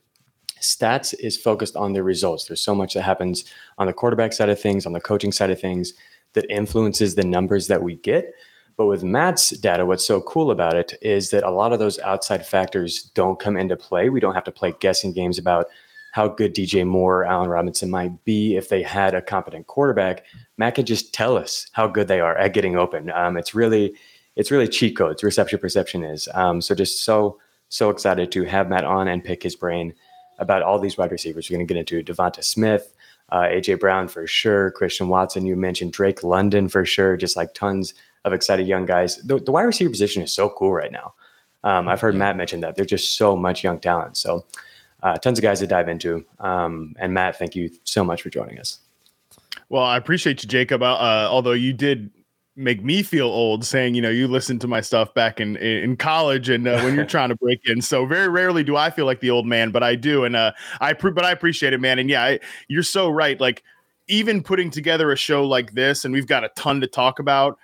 stats 0.61 1.13
is 1.19 1.37
focused 1.37 1.75
on 1.75 1.93
the 1.93 2.03
results. 2.03 2.45
There's 2.45 2.61
so 2.61 2.75
much 2.75 2.93
that 2.93 3.03
happens 3.03 3.45
on 3.77 3.87
the 3.87 3.93
quarterback 3.93 4.33
side 4.33 4.49
of 4.49 4.59
things, 4.59 4.85
on 4.85 4.93
the 4.93 4.99
coaching 4.99 5.31
side 5.31 5.49
of 5.49 5.59
things 5.59 5.93
that 6.33 6.45
influences 6.49 7.15
the 7.15 7.23
numbers 7.23 7.67
that 7.67 7.81
we 7.81 7.95
get. 7.95 8.33
But 8.75 8.85
with 8.85 9.03
Matt's 9.03 9.49
data, 9.49 9.85
what's 9.85 10.05
so 10.05 10.21
cool 10.21 10.51
about 10.51 10.75
it 10.75 10.93
is 11.01 11.31
that 11.31 11.43
a 11.43 11.49
lot 11.49 11.73
of 11.73 11.79
those 11.79 11.97
outside 11.99 12.45
factors 12.45 13.03
don't 13.15 13.39
come 13.39 13.57
into 13.57 13.75
play. 13.75 14.09
We 14.09 14.19
don't 14.19 14.35
have 14.35 14.43
to 14.43 14.51
play 14.51 14.75
guessing 14.79 15.13
games 15.13 15.39
about 15.39 15.67
how 16.17 16.27
good 16.27 16.55
DJ 16.55 16.83
Moore 16.83 17.19
or 17.19 17.25
Allen 17.25 17.47
Robinson 17.47 17.91
might 17.91 18.25
be 18.25 18.55
if 18.55 18.69
they 18.69 18.81
had 18.81 19.13
a 19.13 19.21
competent 19.21 19.67
quarterback. 19.67 20.25
Matt 20.57 20.73
can 20.73 20.83
just 20.83 21.13
tell 21.13 21.37
us 21.37 21.67
how 21.73 21.85
good 21.85 22.07
they 22.07 22.19
are 22.19 22.35
at 22.35 22.53
getting 22.53 22.75
open. 22.75 23.11
Um, 23.11 23.37
it's 23.37 23.53
really, 23.53 23.93
it's 24.35 24.49
really 24.49 24.67
cheat 24.67 24.97
codes. 24.97 25.21
Reception 25.21 25.59
perception 25.59 26.03
is. 26.03 26.27
Um, 26.33 26.59
so 26.59 26.73
just 26.73 27.03
so 27.03 27.37
so 27.69 27.91
excited 27.91 28.31
to 28.31 28.45
have 28.45 28.67
Matt 28.67 28.83
on 28.83 29.07
and 29.07 29.23
pick 29.23 29.43
his 29.43 29.55
brain 29.55 29.93
about 30.39 30.63
all 30.63 30.79
these 30.79 30.97
wide 30.97 31.11
receivers. 31.11 31.51
We're 31.51 31.57
going 31.57 31.67
to 31.67 31.71
get 31.71 31.79
into 31.79 32.01
DeVonta 32.01 32.43
Smith, 32.43 32.95
uh, 33.29 33.41
AJ 33.41 33.79
Brown 33.79 34.07
for 34.07 34.25
sure, 34.25 34.71
Christian 34.71 35.09
Watson. 35.09 35.45
You 35.45 35.55
mentioned 35.55 35.93
Drake 35.93 36.23
London 36.23 36.67
for 36.67 36.83
sure. 36.83 37.15
Just 37.15 37.35
like 37.35 37.53
tons 37.53 37.93
of 38.25 38.33
excited 38.33 38.65
young 38.65 38.87
guys. 38.87 39.17
The, 39.17 39.37
the 39.37 39.51
wide 39.51 39.63
receiver 39.63 39.91
position 39.91 40.23
is 40.23 40.33
so 40.33 40.49
cool 40.49 40.73
right 40.73 40.91
now. 40.91 41.13
Um, 41.63 41.87
I've 41.87 42.01
heard 42.01 42.15
Matt 42.15 42.37
mention 42.37 42.61
that 42.61 42.75
there's 42.75 42.87
just 42.87 43.17
so 43.17 43.35
much 43.35 43.63
young 43.63 43.79
talent. 43.79 44.17
So 44.17 44.45
uh, 45.03 45.17
tons 45.17 45.37
of 45.37 45.43
guys 45.43 45.59
to 45.59 45.67
dive 45.67 45.89
into. 45.89 46.25
Um, 46.39 46.95
and 46.99 47.13
Matt, 47.13 47.37
thank 47.37 47.55
you 47.55 47.69
so 47.83 48.03
much 48.03 48.21
for 48.21 48.29
joining 48.29 48.59
us. 48.59 48.79
Well, 49.69 49.83
I 49.83 49.97
appreciate 49.97 50.43
you, 50.43 50.49
Jacob. 50.49 50.81
Uh, 50.81 50.93
uh, 50.93 51.27
although 51.29 51.51
you 51.51 51.73
did 51.73 52.11
make 52.55 52.83
me 52.83 53.03
feel 53.03 53.27
old, 53.27 53.63
saying 53.63 53.93
you 53.93 54.01
know 54.01 54.09
you 54.09 54.27
listened 54.27 54.61
to 54.61 54.67
my 54.67 54.81
stuff 54.81 55.13
back 55.13 55.39
in 55.39 55.57
in 55.57 55.95
college 55.97 56.49
and 56.49 56.67
uh, 56.67 56.81
when 56.81 56.95
you're 56.95 57.05
trying 57.17 57.29
to 57.29 57.35
break 57.35 57.61
in. 57.65 57.81
So 57.81 58.05
very 58.05 58.29
rarely 58.29 58.63
do 58.63 58.75
I 58.75 58.89
feel 58.89 59.05
like 59.05 59.19
the 59.19 59.29
old 59.29 59.45
man, 59.45 59.71
but 59.71 59.83
I 59.83 59.95
do, 59.95 60.23
and 60.23 60.35
uh, 60.35 60.53
I 60.81 60.93
pre- 60.93 61.11
but 61.11 61.25
I 61.25 61.31
appreciate 61.31 61.73
it, 61.73 61.79
man. 61.79 61.99
And 61.99 62.09
yeah, 62.09 62.23
I, 62.23 62.39
you're 62.67 62.83
so 62.83 63.09
right. 63.09 63.39
Like 63.39 63.63
even 64.07 64.41
putting 64.41 64.71
together 64.71 65.11
a 65.11 65.17
show 65.17 65.45
like 65.45 65.73
this, 65.73 66.05
and 66.05 66.13
we've 66.13 66.27
got 66.27 66.43
a 66.43 66.49
ton 66.49 66.81
to 66.81 66.87
talk 66.87 67.19
about. 67.19 67.59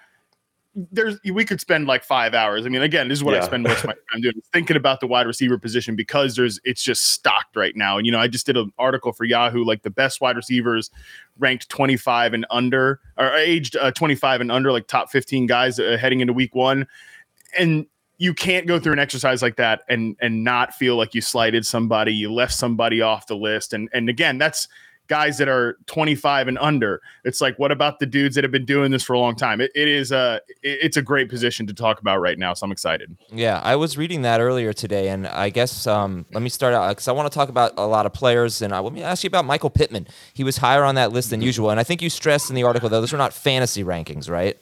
There's 0.75 1.19
we 1.23 1.45
could 1.45 1.61
spend 1.61 1.85
like 1.85 2.03
five 2.03 2.33
hours. 2.33 2.65
I 2.65 2.69
mean, 2.69 2.81
again, 2.81 3.07
this 3.07 3.19
is 3.19 3.23
what 3.23 3.35
I 3.35 3.45
spend 3.45 3.63
most 3.63 3.83
of 3.83 3.87
my 3.87 3.93
time 4.11 4.21
doing, 4.21 4.41
thinking 4.51 4.75
about 4.75 5.01
the 5.01 5.07
wide 5.07 5.27
receiver 5.27 5.59
position 5.59 5.95
because 5.95 6.35
there's 6.35 6.59
it's 6.63 6.81
just 6.81 7.11
stocked 7.11 7.55
right 7.55 7.75
now. 7.75 7.97
And 7.97 8.07
you 8.07 8.11
know, 8.11 8.19
I 8.19 8.27
just 8.27 8.47
did 8.47 8.57
an 8.57 8.71
article 8.79 9.13
for 9.13 9.23
Yahoo, 9.23 9.63
like 9.63 9.83
the 9.83 9.91
best 9.91 10.19
wide 10.19 10.35
receivers 10.35 10.89
ranked 11.37 11.69
25 11.69 12.33
and 12.33 12.45
under, 12.49 12.99
or 13.17 13.35
aged 13.35 13.75
uh, 13.75 13.91
25 13.91 14.41
and 14.41 14.51
under, 14.51 14.71
like 14.71 14.87
top 14.87 15.11
15 15.11 15.45
guys 15.45 15.79
uh, 15.79 15.95
heading 15.99 16.21
into 16.21 16.33
week 16.33 16.55
one. 16.55 16.87
And 17.57 17.85
you 18.17 18.33
can't 18.33 18.65
go 18.65 18.79
through 18.79 18.93
an 18.93 18.99
exercise 18.99 19.41
like 19.41 19.57
that 19.57 19.81
and 19.89 20.15
and 20.21 20.43
not 20.43 20.73
feel 20.73 20.95
like 20.95 21.13
you 21.13 21.21
slighted 21.21 21.65
somebody, 21.65 22.13
you 22.13 22.33
left 22.33 22.53
somebody 22.53 23.01
off 23.01 23.27
the 23.27 23.35
list. 23.35 23.73
And 23.73 23.89
and 23.93 24.09
again, 24.09 24.39
that's 24.39 24.67
guys 25.07 25.37
that 25.37 25.47
are 25.47 25.77
25 25.87 26.47
and 26.47 26.57
under. 26.59 27.01
It's 27.23 27.41
like, 27.41 27.57
what 27.59 27.71
about 27.71 27.99
the 27.99 28.05
dudes 28.05 28.35
that 28.35 28.43
have 28.43 28.51
been 28.51 28.65
doing 28.65 28.91
this 28.91 29.03
for 29.03 29.13
a 29.13 29.19
long 29.19 29.35
time? 29.35 29.61
It, 29.61 29.71
it 29.75 29.87
is 29.87 30.11
a 30.11 30.41
it's 30.61 30.97
a 30.97 31.01
great 31.01 31.29
position 31.29 31.67
to 31.67 31.73
talk 31.73 31.99
about 31.99 32.19
right 32.19 32.37
now. 32.37 32.53
So 32.53 32.65
I'm 32.65 32.71
excited. 32.71 33.15
Yeah, 33.31 33.59
I 33.63 33.75
was 33.75 33.97
reading 33.97 34.21
that 34.23 34.41
earlier 34.41 34.73
today, 34.73 35.09
and 35.09 35.27
I 35.27 35.49
guess 35.49 35.87
um, 35.87 36.25
let 36.31 36.41
me 36.41 36.49
start 36.49 36.73
out 36.73 36.89
because 36.89 37.07
I 37.07 37.11
want 37.11 37.31
to 37.31 37.35
talk 37.35 37.49
about 37.49 37.73
a 37.77 37.85
lot 37.85 38.05
of 38.05 38.13
players, 38.13 38.61
and 38.61 38.73
I, 38.73 38.79
let 38.79 38.93
me 38.93 39.03
ask 39.03 39.23
you 39.23 39.27
about 39.27 39.45
Michael 39.45 39.69
Pittman. 39.69 40.07
He 40.33 40.43
was 40.43 40.57
higher 40.57 40.83
on 40.83 40.95
that 40.95 41.11
list 41.11 41.29
than 41.29 41.41
usual, 41.41 41.69
and 41.69 41.79
I 41.79 41.83
think 41.83 42.01
you 42.01 42.09
stressed 42.09 42.49
in 42.49 42.55
the 42.55 42.63
article 42.63 42.89
though 42.89 43.01
those 43.01 43.13
are 43.13 43.17
not 43.17 43.33
fantasy 43.33 43.83
rankings, 43.83 44.29
right? 44.29 44.57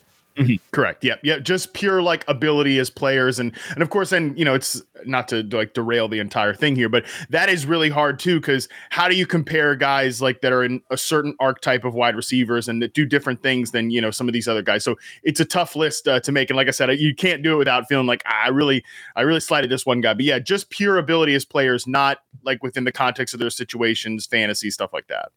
Correct. 0.71 1.03
Yeah. 1.03 1.15
Yeah. 1.23 1.39
Just 1.39 1.73
pure 1.73 2.01
like 2.01 2.23
ability 2.27 2.79
as 2.79 2.89
players. 2.89 3.39
And, 3.39 3.51
and 3.71 3.81
of 3.81 3.89
course, 3.89 4.11
and, 4.11 4.37
you 4.37 4.45
know, 4.45 4.53
it's 4.53 4.81
not 5.05 5.27
to 5.29 5.43
like 5.51 5.73
derail 5.73 6.07
the 6.07 6.19
entire 6.19 6.53
thing 6.53 6.75
here, 6.75 6.89
but 6.89 7.05
that 7.29 7.49
is 7.49 7.65
really 7.65 7.89
hard 7.89 8.19
too. 8.19 8.39
Cause 8.39 8.69
how 8.91 9.07
do 9.07 9.15
you 9.15 9.25
compare 9.25 9.75
guys 9.75 10.21
like 10.21 10.41
that 10.41 10.53
are 10.53 10.63
in 10.63 10.81
a 10.89 10.97
certain 10.97 11.35
archetype 11.39 11.83
of 11.83 11.93
wide 11.93 12.15
receivers 12.15 12.69
and 12.69 12.81
that 12.81 12.93
do 12.93 13.05
different 13.05 13.43
things 13.43 13.71
than, 13.71 13.89
you 13.91 13.99
know, 13.99 14.11
some 14.11 14.27
of 14.27 14.33
these 14.33 14.47
other 14.47 14.61
guys. 14.61 14.83
So 14.83 14.95
it's 15.23 15.39
a 15.39 15.45
tough 15.45 15.75
list 15.75 16.07
uh, 16.07 16.19
to 16.21 16.31
make. 16.31 16.49
And 16.49 16.57
like 16.57 16.67
I 16.67 16.71
said, 16.71 16.89
you 16.99 17.13
can't 17.15 17.43
do 17.43 17.55
it 17.55 17.57
without 17.57 17.87
feeling 17.87 18.07
like 18.07 18.23
"Ah, 18.25 18.45
I 18.45 18.49
really, 18.49 18.83
I 19.15 19.21
really 19.21 19.39
slighted 19.39 19.69
this 19.69 19.85
one 19.85 20.01
guy. 20.01 20.13
But 20.13 20.25
yeah, 20.25 20.39
just 20.39 20.69
pure 20.69 20.97
ability 20.97 21.35
as 21.35 21.45
players, 21.45 21.87
not 21.87 22.19
like 22.43 22.63
within 22.63 22.83
the 22.83 22.91
context 22.91 23.33
of 23.33 23.39
their 23.39 23.49
situations, 23.49 24.25
fantasy, 24.25 24.71
stuff 24.71 24.93
like 24.93 25.07
that. 25.07 25.31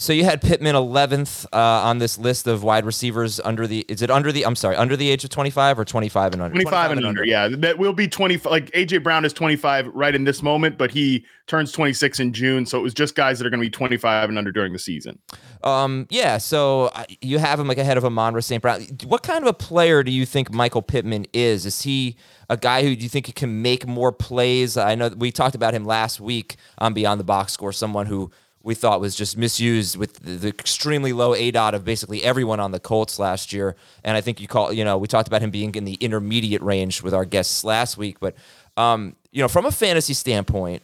So 0.00 0.14
you 0.14 0.24
had 0.24 0.40
Pittman 0.40 0.74
11th 0.76 1.44
uh, 1.52 1.58
on 1.58 1.98
this 1.98 2.16
list 2.16 2.46
of 2.46 2.62
wide 2.62 2.86
receivers 2.86 3.38
under 3.38 3.66
the. 3.66 3.84
Is 3.86 4.00
it 4.00 4.10
under 4.10 4.32
the? 4.32 4.46
I'm 4.46 4.56
sorry, 4.56 4.74
under 4.76 4.96
the 4.96 5.10
age 5.10 5.24
of 5.24 5.30
25 5.30 5.78
or 5.78 5.84
25 5.84 6.32
and 6.32 6.40
under. 6.40 6.54
25, 6.54 6.72
25 6.72 6.96
and, 6.96 7.06
under. 7.06 7.22
Yeah, 7.22 7.48
that 7.48 7.78
will 7.78 7.92
be 7.92 8.08
25. 8.08 8.50
Like 8.50 8.70
AJ 8.70 9.02
Brown 9.02 9.26
is 9.26 9.34
25 9.34 9.88
right 9.88 10.14
in 10.14 10.24
this 10.24 10.42
moment, 10.42 10.78
but 10.78 10.90
he 10.90 11.26
turns 11.48 11.70
26 11.72 12.18
in 12.18 12.32
June, 12.32 12.64
so 12.64 12.78
it 12.78 12.80
was 12.80 12.94
just 12.94 13.14
guys 13.14 13.38
that 13.38 13.46
are 13.46 13.50
going 13.50 13.60
to 13.60 13.66
be 13.66 13.70
25 13.70 14.30
and 14.30 14.38
under 14.38 14.50
during 14.50 14.72
the 14.72 14.78
season. 14.78 15.18
Um, 15.62 16.06
yeah. 16.08 16.38
So 16.38 16.86
uh, 16.94 17.04
you 17.20 17.38
have 17.38 17.60
him 17.60 17.68
like 17.68 17.76
ahead 17.76 17.98
of 17.98 18.04
Amon-Ra 18.06 18.40
St. 18.40 18.62
Brown. 18.62 18.80
What 19.04 19.22
kind 19.22 19.44
of 19.44 19.48
a 19.48 19.52
player 19.52 20.02
do 20.02 20.10
you 20.10 20.24
think 20.24 20.50
Michael 20.50 20.80
Pittman 20.80 21.26
is? 21.34 21.66
Is 21.66 21.82
he 21.82 22.16
a 22.48 22.56
guy 22.56 22.84
who 22.84 22.96
do 22.96 23.02
you 23.02 23.10
think 23.10 23.34
can 23.34 23.60
make 23.60 23.86
more 23.86 24.12
plays? 24.12 24.78
I 24.78 24.94
know 24.94 25.08
we 25.08 25.30
talked 25.30 25.54
about 25.54 25.74
him 25.74 25.84
last 25.84 26.20
week 26.20 26.56
on 26.78 26.94
Beyond 26.94 27.20
the 27.20 27.24
Box 27.24 27.52
Score. 27.52 27.74
Someone 27.74 28.06
who 28.06 28.30
we 28.62 28.74
thought 28.74 29.00
was 29.00 29.14
just 29.14 29.36
misused 29.36 29.96
with 29.96 30.14
the, 30.14 30.32
the 30.32 30.48
extremely 30.48 31.12
low 31.12 31.34
aDOT 31.34 31.72
of 31.72 31.84
basically 31.84 32.22
everyone 32.22 32.60
on 32.60 32.72
the 32.72 32.80
Colts 32.80 33.18
last 33.18 33.52
year. 33.52 33.74
And 34.04 34.16
I 34.16 34.20
think 34.20 34.40
you 34.40 34.48
call, 34.48 34.72
you 34.72 34.84
know, 34.84 34.98
we 34.98 35.06
talked 35.08 35.28
about 35.28 35.40
him 35.40 35.50
being 35.50 35.74
in 35.74 35.84
the 35.84 35.94
intermediate 35.94 36.62
range 36.62 37.02
with 37.02 37.14
our 37.14 37.24
guests 37.24 37.64
last 37.64 37.96
week. 37.96 38.20
But, 38.20 38.34
um, 38.76 39.16
you 39.32 39.42
know, 39.42 39.48
from 39.48 39.64
a 39.64 39.70
fantasy 39.70 40.12
standpoint, 40.12 40.82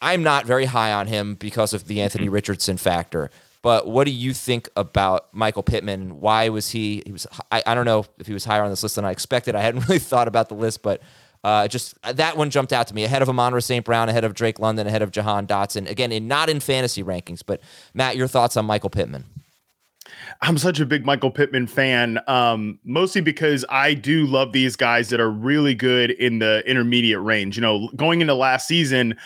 I'm 0.00 0.24
not 0.24 0.46
very 0.46 0.64
high 0.64 0.92
on 0.92 1.06
him 1.06 1.36
because 1.36 1.72
of 1.72 1.86
the 1.86 2.00
Anthony 2.00 2.28
Richardson 2.28 2.76
factor. 2.76 3.30
But 3.62 3.86
what 3.86 4.04
do 4.04 4.10
you 4.10 4.34
think 4.34 4.68
about 4.74 5.32
Michael 5.32 5.62
Pittman? 5.62 6.20
Why 6.20 6.48
was 6.48 6.70
he? 6.70 7.04
He 7.06 7.12
was. 7.12 7.28
I, 7.52 7.62
I 7.64 7.74
don't 7.76 7.84
know 7.84 8.04
if 8.18 8.26
he 8.26 8.32
was 8.32 8.44
higher 8.44 8.64
on 8.64 8.70
this 8.70 8.82
list 8.82 8.96
than 8.96 9.04
I 9.04 9.12
expected. 9.12 9.54
I 9.54 9.60
hadn't 9.60 9.82
really 9.88 10.00
thought 10.00 10.26
about 10.26 10.48
the 10.48 10.56
list, 10.56 10.82
but 10.82 11.00
uh, 11.44 11.68
just 11.68 11.94
uh, 12.04 12.12
that 12.12 12.36
one 12.36 12.50
jumped 12.50 12.72
out 12.72 12.86
to 12.88 12.94
me 12.94 13.04
ahead 13.04 13.22
of 13.22 13.28
Amon-Ra 13.28 13.60
St. 13.60 13.84
Brown, 13.84 14.08
ahead 14.08 14.24
of 14.24 14.34
Drake 14.34 14.58
London, 14.58 14.86
ahead 14.86 15.02
of 15.02 15.10
Jahan 15.10 15.46
Dotson. 15.46 15.88
Again, 15.88 16.12
in 16.12 16.28
not 16.28 16.48
in 16.48 16.60
fantasy 16.60 17.02
rankings, 17.02 17.42
but 17.44 17.60
Matt, 17.94 18.16
your 18.16 18.28
thoughts 18.28 18.56
on 18.56 18.64
Michael 18.64 18.90
Pittman? 18.90 19.24
I'm 20.40 20.58
such 20.58 20.80
a 20.80 20.86
big 20.86 21.04
Michael 21.04 21.30
Pittman 21.30 21.66
fan, 21.66 22.18
um, 22.26 22.78
mostly 22.84 23.20
because 23.20 23.64
I 23.68 23.94
do 23.94 24.26
love 24.26 24.52
these 24.52 24.76
guys 24.76 25.08
that 25.10 25.20
are 25.20 25.30
really 25.30 25.74
good 25.74 26.10
in 26.12 26.38
the 26.38 26.62
intermediate 26.68 27.20
range. 27.20 27.56
You 27.56 27.62
know, 27.62 27.88
going 27.96 28.20
into 28.20 28.34
last 28.34 28.66
season, 28.66 29.16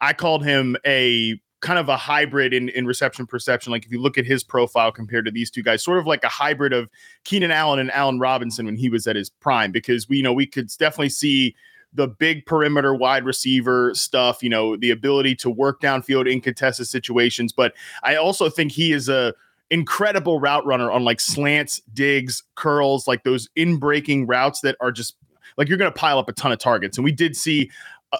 I 0.00 0.12
called 0.12 0.44
him 0.44 0.76
a 0.86 1.40
kind 1.60 1.78
of 1.78 1.88
a 1.88 1.96
hybrid 1.96 2.52
in, 2.54 2.68
in 2.70 2.86
reception 2.86 3.26
perception. 3.26 3.70
Like 3.70 3.84
if 3.84 3.92
you 3.92 4.00
look 4.00 4.18
at 4.18 4.26
his 4.26 4.42
profile 4.42 4.90
compared 4.90 5.24
to 5.26 5.30
these 5.30 5.50
two 5.50 5.62
guys, 5.62 5.82
sort 5.82 5.98
of 5.98 6.06
like 6.06 6.24
a 6.24 6.28
hybrid 6.28 6.72
of 6.72 6.88
Keenan 7.24 7.50
Allen 7.50 7.78
and 7.78 7.90
Allen 7.92 8.18
Robinson 8.18 8.66
when 8.66 8.76
he 8.76 8.88
was 8.88 9.06
at 9.06 9.16
his 9.16 9.30
prime, 9.30 9.72
because 9.72 10.08
we 10.08 10.18
you 10.18 10.22
know 10.22 10.32
we 10.32 10.46
could 10.46 10.68
definitely 10.78 11.10
see 11.10 11.54
the 11.92 12.06
big 12.06 12.46
perimeter 12.46 12.94
wide 12.94 13.24
receiver 13.24 13.92
stuff, 13.94 14.42
you 14.42 14.48
know, 14.48 14.76
the 14.76 14.90
ability 14.90 15.34
to 15.34 15.50
work 15.50 15.80
downfield 15.80 16.30
in 16.30 16.40
contested 16.40 16.86
situations. 16.86 17.52
But 17.52 17.74
I 18.04 18.16
also 18.16 18.48
think 18.48 18.70
he 18.72 18.92
is 18.92 19.08
a 19.08 19.34
incredible 19.70 20.40
route 20.40 20.64
runner 20.66 20.90
on 20.90 21.04
like 21.04 21.20
slants, 21.20 21.80
digs, 21.92 22.42
curls, 22.54 23.06
like 23.06 23.24
those 23.24 23.48
in 23.56 23.78
breaking 23.78 24.26
routes 24.26 24.60
that 24.60 24.76
are 24.80 24.92
just 24.92 25.16
like 25.56 25.68
you're 25.68 25.78
going 25.78 25.92
to 25.92 25.98
pile 25.98 26.18
up 26.18 26.28
a 26.28 26.32
ton 26.32 26.52
of 26.52 26.58
targets. 26.58 26.96
And 26.96 27.04
we 27.04 27.12
did 27.12 27.36
see 27.36 27.70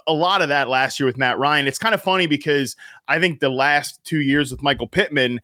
a 0.07 0.13
lot 0.13 0.43
of 0.43 0.49
that 0.49 0.69
last 0.69 1.01
year 1.01 1.07
with 1.07 1.19
Matt 1.19 1.39
Ryan. 1.39 1.67
It's 1.67 1.79
kind 1.79 1.95
of 1.95 2.03
funny 2.03 2.27
because 2.27 2.77
I 3.09 3.19
think 3.19 3.41
the 3.41 3.49
last 3.49 4.03
two 4.05 4.21
years 4.21 4.51
with 4.51 4.63
Michael 4.63 4.87
Pittman, 4.87 5.41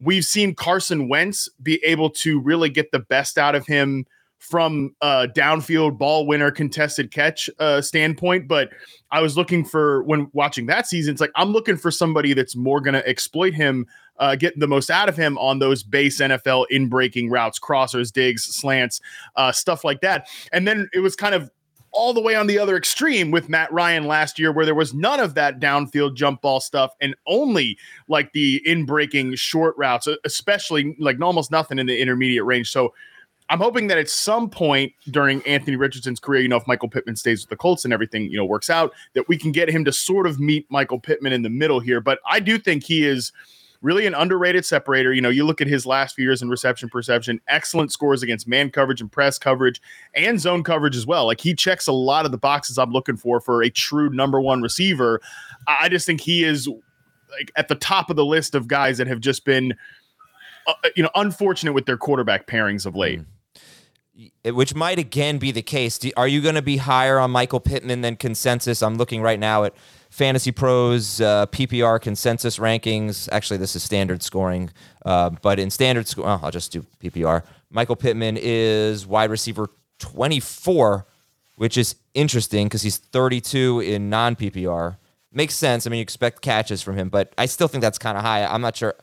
we've 0.00 0.24
seen 0.24 0.54
Carson 0.54 1.08
Wentz 1.08 1.48
be 1.62 1.82
able 1.84 2.10
to 2.10 2.40
really 2.40 2.68
get 2.68 2.92
the 2.92 2.98
best 2.98 3.38
out 3.38 3.54
of 3.54 3.66
him 3.66 4.06
from 4.38 4.94
a 5.00 5.26
downfield 5.34 5.98
ball 5.98 6.26
winner 6.26 6.50
contested 6.50 7.10
catch 7.10 7.48
uh, 7.58 7.80
standpoint. 7.80 8.46
But 8.46 8.70
I 9.10 9.20
was 9.20 9.36
looking 9.36 9.64
for 9.64 10.02
when 10.04 10.28
watching 10.34 10.66
that 10.66 10.86
season, 10.86 11.12
it's 11.12 11.20
like 11.20 11.32
I'm 11.36 11.52
looking 11.52 11.76
for 11.76 11.90
somebody 11.90 12.34
that's 12.34 12.54
more 12.54 12.80
going 12.80 12.94
to 12.94 13.08
exploit 13.08 13.54
him, 13.54 13.86
uh, 14.18 14.36
get 14.36 14.58
the 14.58 14.68
most 14.68 14.90
out 14.90 15.08
of 15.08 15.16
him 15.16 15.38
on 15.38 15.58
those 15.58 15.82
base 15.82 16.20
NFL 16.20 16.66
in 16.70 16.88
breaking 16.88 17.30
routes, 17.30 17.58
crossers, 17.58 18.12
digs, 18.12 18.44
slants, 18.44 19.00
uh, 19.36 19.52
stuff 19.52 19.84
like 19.84 20.02
that. 20.02 20.28
And 20.52 20.68
then 20.68 20.88
it 20.92 21.00
was 21.00 21.16
kind 21.16 21.34
of 21.34 21.50
all 21.96 22.12
the 22.12 22.20
way 22.20 22.34
on 22.34 22.46
the 22.46 22.58
other 22.58 22.76
extreme 22.76 23.30
with 23.30 23.48
Matt 23.48 23.72
Ryan 23.72 24.06
last 24.06 24.38
year, 24.38 24.52
where 24.52 24.66
there 24.66 24.74
was 24.74 24.92
none 24.92 25.18
of 25.18 25.34
that 25.34 25.58
downfield 25.58 26.14
jump 26.14 26.42
ball 26.42 26.60
stuff 26.60 26.92
and 27.00 27.16
only 27.26 27.78
like 28.06 28.32
the 28.32 28.60
in 28.64 28.84
breaking 28.84 29.34
short 29.34 29.74
routes, 29.78 30.06
especially 30.24 30.94
like 30.98 31.20
almost 31.20 31.50
nothing 31.50 31.78
in 31.78 31.86
the 31.86 31.98
intermediate 31.98 32.44
range. 32.44 32.70
So 32.70 32.92
I'm 33.48 33.60
hoping 33.60 33.86
that 33.86 33.98
at 33.98 34.10
some 34.10 34.50
point 34.50 34.92
during 35.10 35.40
Anthony 35.46 35.76
Richardson's 35.76 36.20
career, 36.20 36.42
you 36.42 36.48
know, 36.48 36.56
if 36.56 36.66
Michael 36.66 36.88
Pittman 36.88 37.16
stays 37.16 37.42
with 37.42 37.50
the 37.50 37.56
Colts 37.56 37.84
and 37.84 37.94
everything, 37.94 38.30
you 38.30 38.36
know, 38.36 38.44
works 38.44 38.68
out, 38.68 38.92
that 39.14 39.26
we 39.28 39.38
can 39.38 39.52
get 39.52 39.70
him 39.70 39.84
to 39.84 39.92
sort 39.92 40.26
of 40.26 40.38
meet 40.38 40.66
Michael 40.68 41.00
Pittman 41.00 41.32
in 41.32 41.42
the 41.42 41.50
middle 41.50 41.80
here. 41.80 42.00
But 42.00 42.18
I 42.28 42.40
do 42.40 42.58
think 42.58 42.84
he 42.84 43.06
is 43.06 43.32
really 43.86 44.04
an 44.04 44.14
underrated 44.14 44.66
separator. 44.66 45.12
You 45.12 45.22
know, 45.22 45.28
you 45.28 45.46
look 45.46 45.60
at 45.60 45.68
his 45.68 45.86
last 45.86 46.16
few 46.16 46.24
years 46.24 46.42
in 46.42 46.48
reception 46.48 46.88
perception, 46.88 47.40
excellent 47.46 47.92
scores 47.92 48.20
against 48.22 48.48
man 48.48 48.68
coverage 48.68 49.00
and 49.00 49.10
press 49.10 49.38
coverage 49.38 49.80
and 50.14 50.40
zone 50.40 50.64
coverage 50.64 50.96
as 50.96 51.06
well. 51.06 51.26
Like 51.26 51.40
he 51.40 51.54
checks 51.54 51.86
a 51.86 51.92
lot 51.92 52.26
of 52.26 52.32
the 52.32 52.38
boxes 52.38 52.78
I'm 52.78 52.90
looking 52.90 53.16
for 53.16 53.40
for 53.40 53.62
a 53.62 53.70
true 53.70 54.10
number 54.10 54.40
one 54.40 54.60
receiver. 54.60 55.20
I 55.68 55.88
just 55.88 56.04
think 56.04 56.20
he 56.20 56.42
is 56.42 56.68
like 57.38 57.52
at 57.56 57.68
the 57.68 57.76
top 57.76 58.10
of 58.10 58.16
the 58.16 58.24
list 58.24 58.56
of 58.56 58.66
guys 58.66 58.98
that 58.98 59.06
have 59.06 59.20
just 59.20 59.44
been, 59.44 59.72
uh, 60.66 60.74
you 60.96 61.04
know, 61.04 61.10
unfortunate 61.14 61.72
with 61.72 61.86
their 61.86 61.96
quarterback 61.96 62.48
pairings 62.48 62.86
of 62.86 62.96
late. 62.96 63.20
Which 64.44 64.74
might 64.74 64.98
again 64.98 65.38
be 65.38 65.52
the 65.52 65.62
case. 65.62 66.00
Are 66.16 66.26
you 66.26 66.40
going 66.40 66.54
to 66.54 66.62
be 66.62 66.78
higher 66.78 67.18
on 67.18 67.30
Michael 67.30 67.60
Pittman 67.60 68.00
than 68.00 68.16
consensus? 68.16 68.82
I'm 68.82 68.96
looking 68.96 69.20
right 69.20 69.38
now 69.38 69.64
at 69.64 69.74
FantasyPros 70.16 71.22
uh, 71.22 71.46
PPR 71.46 72.00
consensus 72.00 72.58
rankings. 72.58 73.28
Actually, 73.30 73.58
this 73.58 73.76
is 73.76 73.82
standard 73.82 74.22
scoring, 74.22 74.70
uh, 75.04 75.28
but 75.42 75.58
in 75.58 75.70
standard 75.70 76.08
score, 76.08 76.26
oh, 76.26 76.40
I'll 76.42 76.50
just 76.50 76.72
do 76.72 76.86
PPR. 77.00 77.42
Michael 77.70 77.96
Pittman 77.96 78.38
is 78.40 79.06
wide 79.06 79.30
receiver 79.30 79.68
24, 79.98 81.06
which 81.56 81.76
is 81.76 81.96
interesting 82.14 82.66
because 82.66 82.80
he's 82.80 82.96
32 82.96 83.80
in 83.80 84.08
non 84.08 84.36
PPR. 84.36 84.96
Makes 85.32 85.54
sense. 85.54 85.86
I 85.86 85.90
mean, 85.90 85.98
you 85.98 86.02
expect 86.02 86.40
catches 86.40 86.80
from 86.80 86.96
him, 86.96 87.10
but 87.10 87.34
I 87.36 87.44
still 87.44 87.68
think 87.68 87.82
that's 87.82 87.98
kind 87.98 88.16
of 88.16 88.24
high. 88.24 88.46
I'm 88.46 88.62
not 88.62 88.74
sure. 88.74 88.94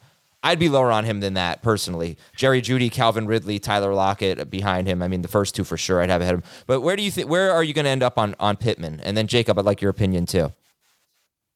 I'd 0.41 0.60
be 0.60 0.67
lower 0.67 0.91
on 0.91 1.05
him 1.05 1.20
than 1.20 1.36
that 1.36 1.62
personally. 1.62 2.17
Jerry 2.36 2.62
Jeudy, 2.62 2.91
Calvin 2.91 3.27
Ridley, 3.27 3.60
Tyler 3.60 3.93
Lockett 3.93 4.50
behind 4.50 4.88
him. 4.88 5.03
I 5.03 5.08
mean, 5.08 5.22
the 5.22 5.27
first 5.27 5.53
two 5.53 5.63
for 5.63 5.77
sure 5.77 6.01
I'd 6.01 6.10
have 6.10 6.22
ahead 6.22 6.34
of 6.34 6.43
him. 6.43 6.50
But 6.65 6.82
where 6.82 6.96
do 6.96 7.03
you 7.03 7.12
think? 7.12 7.29
Where 7.29 7.51
are 7.51 7.63
you 7.63 7.74
going 7.74 7.86
to 7.86 7.91
end 7.91 8.01
up 8.01 8.17
on 8.17 8.36
on 8.39 8.58
Pittman? 8.58 9.00
And 9.01 9.15
then 9.15 9.27
Jacob, 9.27 9.60
I'd 9.60 9.65
like 9.65 9.79
your 9.79 9.91
opinion 9.91 10.25
too. 10.25 10.51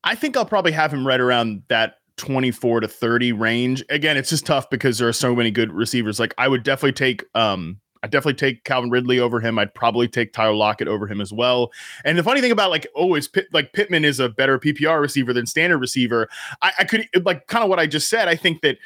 I 0.07 0.15
think 0.15 0.37
I'll 0.37 0.45
probably 0.45 0.71
have 0.71 0.93
him 0.93 1.05
right 1.05 1.19
around 1.19 1.63
that 1.67 1.95
24 2.15 2.79
to 2.79 2.87
30 2.87 3.33
range. 3.33 3.83
Again, 3.89 4.15
it's 4.15 4.29
just 4.29 4.45
tough 4.45 4.69
because 4.69 4.97
there 4.97 5.07
are 5.09 5.13
so 5.13 5.35
many 5.35 5.51
good 5.51 5.71
receivers. 5.73 6.17
Like 6.17 6.33
I 6.37 6.47
would 6.47 6.63
definitely 6.63 6.93
take 6.93 7.25
um 7.35 7.81
I 8.01 8.07
definitely 8.07 8.35
take 8.35 8.63
Calvin 8.63 8.89
Ridley 8.89 9.19
over 9.19 9.41
him. 9.41 9.59
I'd 9.59 9.73
probably 9.73 10.07
take 10.07 10.31
Tyler 10.31 10.53
Lockett 10.53 10.87
over 10.87 11.07
him 11.07 11.19
as 11.19 11.33
well. 11.33 11.71
And 12.05 12.17
the 12.17 12.23
funny 12.23 12.39
thing 12.39 12.51
about 12.51 12.69
like, 12.69 12.87
oh, 12.95 13.15
is 13.15 13.27
Pitt, 13.27 13.47
like 13.51 13.73
Pittman 13.73 14.05
is 14.05 14.21
a 14.21 14.29
better 14.29 14.57
PPR 14.57 15.01
receiver 15.01 15.33
than 15.33 15.45
standard 15.45 15.79
receiver. 15.79 16.29
I, 16.61 16.71
I 16.79 16.83
could 16.85 17.07
like 17.25 17.47
kind 17.47 17.63
of 17.63 17.69
what 17.69 17.79
I 17.79 17.87
just 17.87 18.07
said. 18.07 18.29
I 18.29 18.35
think 18.35 18.61
that 18.61 18.77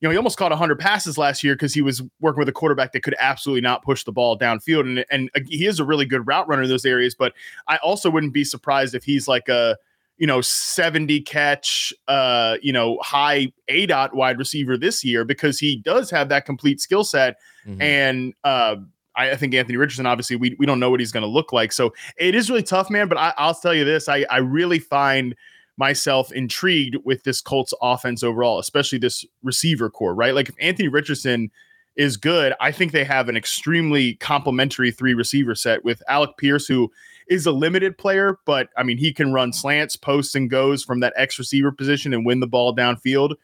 you 0.00 0.06
know, 0.06 0.12
he 0.12 0.16
almost 0.16 0.38
caught 0.38 0.52
100 0.52 0.78
passes 0.78 1.18
last 1.18 1.42
year 1.42 1.54
because 1.54 1.74
he 1.74 1.82
was 1.82 2.02
working 2.20 2.38
with 2.38 2.48
a 2.48 2.52
quarterback 2.52 2.92
that 2.92 3.02
could 3.02 3.16
absolutely 3.18 3.62
not 3.62 3.82
push 3.82 4.04
the 4.04 4.12
ball 4.12 4.38
downfield. 4.38 4.80
And, 4.80 5.04
and 5.10 5.28
uh, 5.34 5.40
he 5.48 5.66
is 5.66 5.80
a 5.80 5.84
really 5.84 6.04
good 6.04 6.24
route 6.24 6.46
runner 6.46 6.62
in 6.62 6.68
those 6.68 6.84
areas. 6.84 7.16
But 7.16 7.32
I 7.66 7.78
also 7.78 8.08
wouldn't 8.08 8.32
be 8.32 8.44
surprised 8.44 8.94
if 8.94 9.02
he's 9.02 9.26
like 9.26 9.48
a, 9.48 9.76
you 10.18 10.26
know 10.26 10.40
70 10.40 11.20
catch 11.22 11.92
uh 12.08 12.56
you 12.60 12.72
know 12.72 12.98
high 13.02 13.52
aDOT 13.70 14.12
wide 14.14 14.38
receiver 14.38 14.76
this 14.76 15.04
year 15.04 15.24
because 15.24 15.58
he 15.58 15.76
does 15.76 16.10
have 16.10 16.28
that 16.28 16.44
complete 16.44 16.80
skill 16.80 17.04
set 17.04 17.36
mm-hmm. 17.66 17.80
and 17.80 18.34
uh 18.44 18.76
I, 19.16 19.32
I 19.32 19.36
think 19.36 19.52
Anthony 19.52 19.76
Richardson, 19.76 20.06
obviously, 20.06 20.36
we, 20.36 20.54
we 20.60 20.64
don't 20.64 20.78
know 20.78 20.90
what 20.90 21.00
he's 21.00 21.10
going 21.10 21.24
to 21.24 21.28
look 21.28 21.52
like. 21.52 21.72
So 21.72 21.92
it 22.16 22.36
is 22.36 22.48
really 22.48 22.62
tough, 22.62 22.88
man. 22.88 23.08
But 23.08 23.18
I, 23.18 23.34
I'll 23.36 23.54
tell 23.54 23.74
you 23.74 23.84
this 23.84 24.08
I, 24.08 24.24
I 24.30 24.38
really 24.38 24.78
find 24.78 25.34
myself 25.76 26.32
intrigued 26.32 26.96
with 27.04 27.22
this 27.24 27.40
Colts 27.40 27.72
offense 27.80 28.22
overall, 28.22 28.58
especially 28.58 28.98
this 28.98 29.24
receiver 29.42 29.88
corps, 29.88 30.14
right? 30.14 30.34
Like 30.34 30.48
if 30.48 30.54
Anthony 30.60 30.88
Richardson 30.88 31.50
is 31.96 32.16
good, 32.16 32.52
I 32.60 32.72
think 32.72 32.92
they 32.92 33.04
have 33.04 33.28
an 33.28 33.36
extremely 33.36 34.14
complementary 34.14 34.90
three 34.90 35.14
receiver 35.14 35.54
set 35.54 35.84
with 35.84 36.02
Alec 36.08 36.30
Pierce, 36.36 36.66
who 36.66 36.90
is 37.28 37.46
a 37.46 37.52
limited 37.52 37.98
player, 37.98 38.38
but 38.44 38.68
I 38.76 38.82
mean, 38.82 38.98
he 38.98 39.12
can 39.12 39.32
run 39.32 39.52
slants, 39.52 39.96
posts, 39.96 40.34
and 40.34 40.50
goes 40.50 40.82
from 40.82 41.00
that 41.00 41.12
X 41.16 41.38
receiver 41.38 41.72
position 41.72 42.14
and 42.14 42.24
win 42.24 42.40
the 42.40 42.46
ball 42.46 42.74
downfield. 42.74 43.34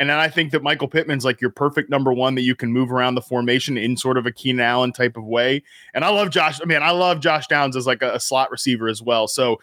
And 0.00 0.10
then 0.10 0.18
I 0.18 0.28
think 0.28 0.50
that 0.52 0.62
Michael 0.62 0.88
Pittman's 0.88 1.24
like 1.24 1.40
your 1.40 1.50
perfect 1.50 1.88
number 1.88 2.12
one 2.12 2.34
that 2.34 2.42
you 2.42 2.56
can 2.56 2.72
move 2.72 2.90
around 2.90 3.14
the 3.14 3.22
formation 3.22 3.78
in 3.78 3.96
sort 3.96 4.18
of 4.18 4.26
a 4.26 4.32
Keenan 4.32 4.60
Allen 4.60 4.92
type 4.92 5.16
of 5.16 5.24
way. 5.24 5.62
And 5.94 6.04
I 6.04 6.08
love 6.08 6.30
Josh. 6.30 6.60
I 6.60 6.64
mean, 6.64 6.82
I 6.82 6.90
love 6.90 7.20
Josh 7.20 7.46
Downs 7.46 7.76
as 7.76 7.86
like 7.86 8.02
a, 8.02 8.14
a 8.14 8.20
slot 8.20 8.50
receiver 8.50 8.88
as 8.88 9.00
well. 9.00 9.28
So 9.28 9.60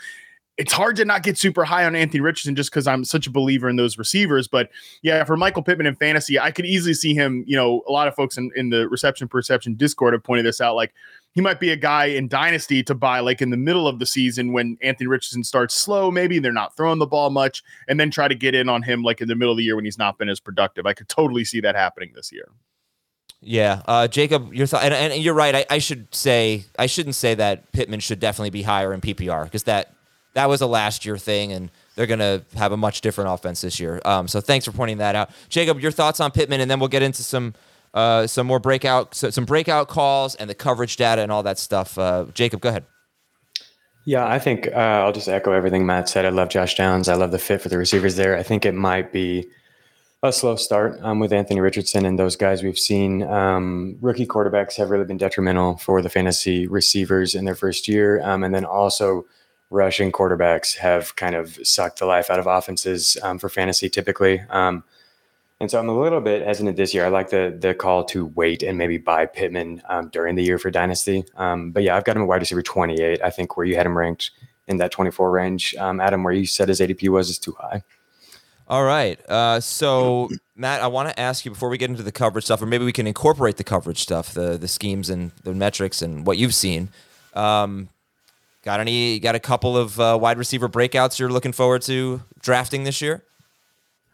it's 0.57 0.71
hard 0.71 0.95
to 0.97 1.05
not 1.05 1.23
get 1.23 1.37
super 1.37 1.65
high 1.65 1.85
on 1.85 1.95
Anthony 1.95 2.21
Richardson 2.21 2.55
just 2.55 2.71
because 2.71 2.87
I'm 2.87 3.03
such 3.03 3.27
a 3.27 3.31
believer 3.31 3.67
in 3.67 3.75
those 3.75 3.97
receivers. 3.97 4.47
But 4.47 4.69
yeah, 5.01 5.23
for 5.23 5.35
Michael 5.35 5.63
Pittman 5.63 5.87
in 5.87 5.95
fantasy, 5.95 6.39
I 6.39 6.51
could 6.51 6.65
easily 6.65 6.93
see 6.93 7.13
him. 7.13 7.43
You 7.47 7.57
know, 7.57 7.83
a 7.87 7.91
lot 7.91 8.07
of 8.07 8.15
folks 8.15 8.37
in, 8.37 8.51
in 8.55 8.69
the 8.69 8.87
reception 8.87 9.27
perception 9.27 9.75
Discord 9.75 10.13
have 10.13 10.23
pointed 10.23 10.45
this 10.45 10.61
out. 10.61 10.75
Like 10.75 10.93
he 11.33 11.41
might 11.41 11.59
be 11.59 11.69
a 11.69 11.75
guy 11.75 12.05
in 12.05 12.27
dynasty 12.27 12.83
to 12.83 12.93
buy 12.93 13.19
like 13.19 13.41
in 13.41 13.49
the 13.49 13.57
middle 13.57 13.87
of 13.87 13.99
the 13.99 14.05
season 14.05 14.51
when 14.51 14.77
Anthony 14.81 15.07
Richardson 15.07 15.43
starts 15.43 15.75
slow. 15.75 16.11
Maybe 16.11 16.39
they're 16.39 16.51
not 16.51 16.75
throwing 16.75 16.99
the 16.99 17.07
ball 17.07 17.29
much, 17.29 17.63
and 17.87 17.99
then 17.99 18.11
try 18.11 18.27
to 18.27 18.35
get 18.35 18.53
in 18.53 18.67
on 18.69 18.81
him 18.81 19.03
like 19.03 19.21
in 19.21 19.27
the 19.27 19.35
middle 19.35 19.51
of 19.51 19.57
the 19.57 19.63
year 19.63 19.75
when 19.75 19.85
he's 19.85 19.97
not 19.97 20.17
been 20.17 20.29
as 20.29 20.39
productive. 20.39 20.85
I 20.85 20.93
could 20.93 21.07
totally 21.07 21.45
see 21.45 21.61
that 21.61 21.75
happening 21.75 22.11
this 22.13 22.31
year. 22.31 22.49
Yeah, 23.43 23.81
uh, 23.87 24.07
Jacob, 24.07 24.53
your 24.53 24.67
thought, 24.67 24.83
and, 24.83 24.93
and, 24.93 25.23
you're 25.23 25.33
right. 25.33 25.55
I, 25.55 25.65
I, 25.71 25.77
should 25.79 26.13
say 26.13 26.65
I 26.77 26.85
shouldn't 26.85 27.15
say 27.15 27.33
that 27.33 27.71
Pittman 27.71 27.99
should 27.99 28.19
definitely 28.19 28.51
be 28.51 28.61
higher 28.61 28.93
in 28.93 29.01
PPR 29.01 29.45
because 29.45 29.63
that 29.63 29.95
that 30.33 30.47
was 30.47 30.61
a 30.61 30.67
last 30.67 31.05
year 31.05 31.17
thing, 31.17 31.51
and 31.51 31.71
they're 31.95 32.05
going 32.05 32.19
to 32.19 32.43
have 32.55 32.71
a 32.71 32.77
much 32.77 33.01
different 33.01 33.31
offense 33.31 33.61
this 33.61 33.79
year. 33.79 33.99
Um, 34.05 34.27
so 34.27 34.41
thanks 34.41 34.65
for 34.65 34.71
pointing 34.71 34.97
that 34.99 35.15
out, 35.15 35.31
Jacob. 35.49 35.79
Your 35.79 35.91
thoughts 35.91 36.19
on 36.19 36.29
Pittman, 36.29 36.61
and 36.61 36.69
then 36.69 36.79
we'll 36.79 36.89
get 36.89 37.01
into 37.01 37.23
some 37.23 37.55
uh, 37.93 38.27
some 38.27 38.47
more 38.47 38.59
breakout 38.59 39.13
some 39.15 39.45
breakout 39.45 39.87
calls 39.87 40.35
and 40.35 40.49
the 40.49 40.55
coverage 40.55 40.95
data 40.95 41.21
and 41.21 41.31
all 41.31 41.43
that 41.43 41.59
stuff. 41.59 41.97
Uh, 41.97 42.25
Jacob, 42.33 42.61
go 42.61 42.69
ahead. 42.69 42.85
Yeah, 44.05 44.25
I 44.27 44.39
think 44.39 44.67
uh, 44.67 44.75
I'll 44.75 45.11
just 45.11 45.27
echo 45.27 45.51
everything 45.51 45.85
Matt 45.85 46.09
said. 46.09 46.25
I 46.25 46.29
love 46.29 46.49
Josh 46.49 46.75
Downs. 46.75 47.07
I 47.07 47.13
love 47.13 47.31
the 47.31 47.37
fit 47.37 47.61
for 47.61 47.69
the 47.69 47.77
receivers 47.77 48.15
there. 48.15 48.35
I 48.35 48.41
think 48.41 48.65
it 48.65 48.73
might 48.73 49.11
be 49.11 49.47
a 50.23 50.31
slow 50.31 50.55
start 50.55 50.99
um, 51.01 51.19
with 51.19 51.33
Anthony 51.33 51.61
Richardson 51.61 52.05
and 52.05 52.17
those 52.17 52.35
guys 52.35 52.63
we've 52.63 52.79
seen. 52.79 53.23
Um, 53.23 53.97
rookie 54.01 54.25
quarterbacks 54.25 54.75
have 54.77 54.89
really 54.89 55.05
been 55.05 55.17
detrimental 55.17 55.77
for 55.77 56.01
the 56.01 56.09
fantasy 56.09 56.67
receivers 56.67 57.35
in 57.35 57.45
their 57.45 57.55
first 57.55 57.87
year. 57.87 58.21
Um, 58.23 58.43
and 58.43 58.53
then 58.53 58.65
also, 58.65 59.25
rushing 59.71 60.11
quarterbacks 60.11 60.75
have 60.75 61.15
kind 61.15 61.33
of 61.33 61.57
sucked 61.63 61.99
the 61.99 62.05
life 62.05 62.29
out 62.29 62.39
of 62.39 62.45
offenses 62.45 63.17
um, 63.23 63.39
for 63.39 63.49
fantasy 63.49 63.89
typically. 63.89 64.41
Um, 64.49 64.83
and 65.61 65.71
so 65.71 65.79
I'm 65.79 65.87
a 65.87 65.97
little 65.97 66.19
bit 66.19 66.45
hesitant 66.45 66.75
this 66.75 66.93
year. 66.93 67.05
I 67.05 67.09
like 67.09 67.29
the 67.29 67.55
the 67.57 67.73
call 67.73 68.03
to 68.05 68.25
wait 68.25 68.63
and 68.63 68.77
maybe 68.77 68.97
buy 68.97 69.25
Pittman 69.27 69.81
um, 69.87 70.09
during 70.09 70.35
the 70.35 70.43
year 70.43 70.57
for 70.57 70.71
dynasty. 70.71 71.23
but 71.35 71.83
yeah, 71.83 71.95
I've 71.95 72.03
got 72.03 72.17
him 72.17 72.23
a 72.23 72.25
wide 72.25 72.41
receiver 72.41 72.61
28. 72.61 73.21
I 73.23 73.29
think 73.29 73.55
where 73.55 73.65
you 73.65 73.75
had 73.75 73.85
him 73.85 73.97
ranked 73.97 74.31
in 74.67 74.77
that 74.77 74.91
24 74.91 75.31
range, 75.31 75.75
Adam, 75.77 76.23
where 76.23 76.33
you 76.33 76.45
said 76.45 76.67
his 76.67 76.79
ADP 76.79 77.07
was 77.09 77.29
is 77.29 77.39
too 77.39 77.55
high. 77.59 77.83
All 78.71 78.85
right. 78.85 79.19
Uh, 79.29 79.59
so, 79.59 80.29
Matt, 80.55 80.81
I 80.81 80.87
want 80.87 81.09
to 81.09 81.19
ask 81.19 81.43
you 81.43 81.51
before 81.51 81.67
we 81.67 81.77
get 81.77 81.89
into 81.89 82.03
the 82.03 82.11
coverage 82.11 82.45
stuff, 82.45 82.61
or 82.61 82.65
maybe 82.65 82.85
we 82.85 82.93
can 82.93 83.05
incorporate 83.05 83.57
the 83.57 83.65
coverage 83.65 84.01
stuff, 84.01 84.33
the 84.33 84.57
the 84.57 84.69
schemes 84.69 85.09
and 85.09 85.31
the 85.43 85.53
metrics 85.53 86.01
and 86.01 86.25
what 86.25 86.37
you've 86.37 86.55
seen. 86.55 86.87
Um, 87.33 87.89
got 88.63 88.79
any? 88.79 89.19
Got 89.19 89.35
a 89.35 89.39
couple 89.39 89.77
of 89.77 89.99
uh, 89.99 90.17
wide 90.19 90.37
receiver 90.37 90.69
breakouts 90.69 91.19
you're 91.19 91.29
looking 91.29 91.51
forward 91.51 91.81
to 91.83 92.21
drafting 92.39 92.85
this 92.85 93.01
year? 93.01 93.23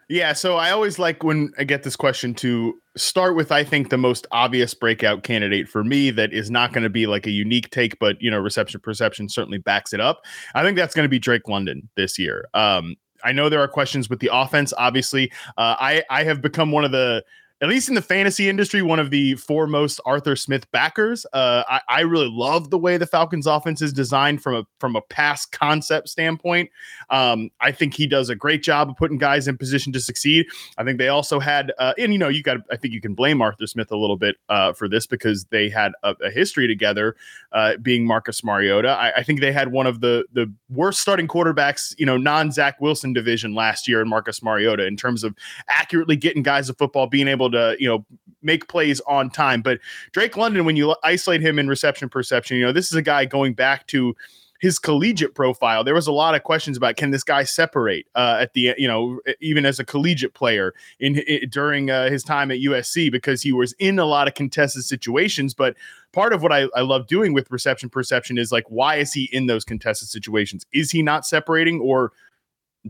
Yeah. 0.10 0.34
So 0.34 0.56
I 0.56 0.72
always 0.72 1.00
like 1.00 1.24
when 1.24 1.52
I 1.58 1.66
get 1.66 1.84
this 1.84 1.98
question 1.98 2.34
to 2.36 2.74
start 2.96 3.36
with. 3.36 3.52
I 3.52 3.64
think 3.64 3.90
the 3.90 3.98
most 3.98 4.26
obvious 4.32 4.74
breakout 4.74 5.24
candidate 5.24 5.68
for 5.68 5.84
me 5.84 6.12
that 6.12 6.32
is 6.34 6.50
not 6.50 6.72
going 6.72 6.84
to 6.84 6.90
be 6.90 7.08
like 7.08 7.28
a 7.28 7.32
unique 7.32 7.70
take, 7.72 8.00
but 8.00 8.22
you 8.22 8.32
know, 8.32 8.40
reception 8.40 8.80
perception 8.80 9.28
certainly 9.28 9.58
backs 9.58 9.92
it 9.94 10.00
up. 10.00 10.22
I 10.56 10.64
think 10.64 10.78
that's 10.78 10.96
going 10.96 11.04
to 11.04 11.10
be 11.10 11.20
Drake 11.20 11.48
London 11.50 11.90
this 11.96 12.18
year. 12.18 12.48
Um, 12.54 12.96
I 13.24 13.34
know 13.34 13.50
there 13.50 13.60
are 13.60 13.68
questions 13.68 14.10
with 14.10 14.20
the 14.20 14.30
offense. 14.32 14.74
Obviously, 14.78 15.32
uh, 15.58 15.76
I 15.80 16.04
I 16.10 16.24
have 16.24 16.42
become 16.42 16.72
one 16.72 16.86
of 16.86 16.92
the 16.92 17.24
at 17.60 17.70
least 17.70 17.90
in 17.90 17.96
the 17.96 18.02
fantasy 18.02 18.50
industry, 18.50 18.84
one 18.84 19.00
of 19.00 19.10
the 19.10 19.34
foremost 19.36 20.00
Arthur 20.06 20.36
Smith 20.36 20.70
backers. 20.72 21.26
Uh, 21.34 21.64
I, 21.68 21.82
I, 21.90 22.02
really 22.02 22.30
love 22.30 22.70
the 22.70 22.78
way 22.78 22.98
the 22.98 23.08
Falcons' 23.08 23.48
offense 23.48 23.82
is 23.82 23.92
designed 23.92 24.44
from 24.44 24.56
a 24.56 24.64
from 24.80 24.96
a 24.96 25.02
pass 25.02 25.46
concept 25.46 26.10
standpoint. 26.10 26.70
Um, 27.10 27.50
I 27.60 27.72
think 27.72 27.96
he 27.96 28.06
does 28.06 28.30
a 28.30 28.36
great 28.36 28.62
job 28.62 28.90
of 28.90 28.96
putting 28.96 29.18
guys 29.18 29.48
in 29.48 29.58
position 29.58 29.92
to 29.94 30.00
succeed. 30.00 30.46
I 30.78 30.84
think 30.84 31.00
they 31.00 31.08
also 31.08 31.40
had, 31.40 31.74
uh, 31.80 31.94
and 31.98 32.14
you 32.14 32.20
know, 32.20 32.28
you 32.28 32.44
got. 32.44 32.58
I 32.72 32.78
think 32.78 32.94
you 32.94 33.02
can 33.02 33.16
blame 33.16 33.42
Arthur 33.42 33.66
Smith 33.66 33.92
a 33.92 33.98
little 33.98 34.18
bit 34.18 34.36
uh, 34.50 34.74
for 34.74 34.88
this 34.88 35.08
because 35.08 35.46
they 35.46 35.68
had 35.68 35.94
a, 36.04 36.16
a 36.24 36.30
history 36.30 36.68
together, 36.68 37.16
uh, 37.54 37.78
being 37.78 38.06
Marcus 38.06 38.44
Mariota. 38.44 38.90
I, 38.90 39.18
I, 39.18 39.24
think 39.24 39.42
they 39.42 39.52
had 39.52 39.72
one 39.72 39.88
of 39.88 40.02
the 40.02 40.26
the 40.32 40.52
worst 40.70 41.02
starting 41.02 41.28
quarterbacks, 41.28 41.96
you 41.98 42.06
know, 42.06 42.18
non 42.18 42.52
Zach 42.52 42.80
Wilson 42.80 43.14
division 43.14 43.56
last 43.56 43.88
year 43.88 44.00
in 44.00 44.08
Marcus 44.08 44.44
Mariota 44.44 44.86
in 44.86 44.96
terms 44.96 45.24
of 45.24 45.36
accurately 45.70 46.16
getting 46.16 46.44
guys 46.44 46.70
of 46.70 46.78
football, 46.78 47.08
being 47.08 47.28
able 47.28 47.47
able 47.48 47.76
to, 47.76 47.76
you 47.80 47.88
know, 47.88 48.06
make 48.42 48.68
plays 48.68 49.02
on 49.02 49.30
time. 49.30 49.62
But 49.62 49.80
Drake 50.12 50.38
London, 50.38 50.66
when 50.66 50.76
you 50.76 50.96
isolate 51.04 51.42
him 51.42 51.60
in 51.60 51.68
reception 51.68 52.10
perception, 52.10 52.58
you 52.58 52.66
know, 52.66 52.72
this 52.72 52.88
is 52.88 52.94
a 52.94 53.02
guy 53.02 53.26
going 53.26 53.54
back 53.54 53.88
to 53.88 54.16
his 54.60 54.80
collegiate 54.80 55.36
profile. 55.36 55.84
There 55.84 55.94
was 55.94 56.08
a 56.08 56.12
lot 56.12 56.34
of 56.34 56.44
questions 56.44 56.78
about 56.78 56.96
can 56.96 57.12
this 57.12 57.24
guy 57.24 57.44
separate 57.44 58.08
uh, 58.16 58.38
at 58.42 58.54
the 58.54 58.74
you 58.78 58.88
know 58.88 59.20
even 59.40 59.66
as 59.66 59.80
a 59.80 59.86
collegiate 59.86 60.34
player 60.34 60.74
in, 61.00 61.20
in 61.20 61.50
during 61.50 61.92
uh, 61.92 62.10
his 62.10 62.24
time 62.24 62.50
at 62.52 62.58
USC 62.58 63.12
because 63.12 63.42
he 63.42 63.52
was 63.52 63.74
in 63.74 64.00
a 64.00 64.06
lot 64.06 64.28
of 64.28 64.34
contested 64.34 64.84
situations. 64.84 65.54
But 65.54 65.76
part 66.12 66.34
of 66.34 66.42
what 66.42 66.52
I, 66.52 66.68
I 66.76 66.82
love 66.82 67.08
doing 67.08 67.34
with 67.34 67.52
reception 67.52 67.90
perception 67.90 68.38
is 68.38 68.52
like 68.52 68.66
why 68.70 68.96
is 68.96 69.14
he 69.14 69.30
in 69.32 69.46
those 69.46 69.64
contested 69.64 70.10
situations? 70.10 70.66
Is 70.74 70.90
he 70.92 71.04
not 71.04 71.26
separating 71.26 71.80
or 71.80 72.12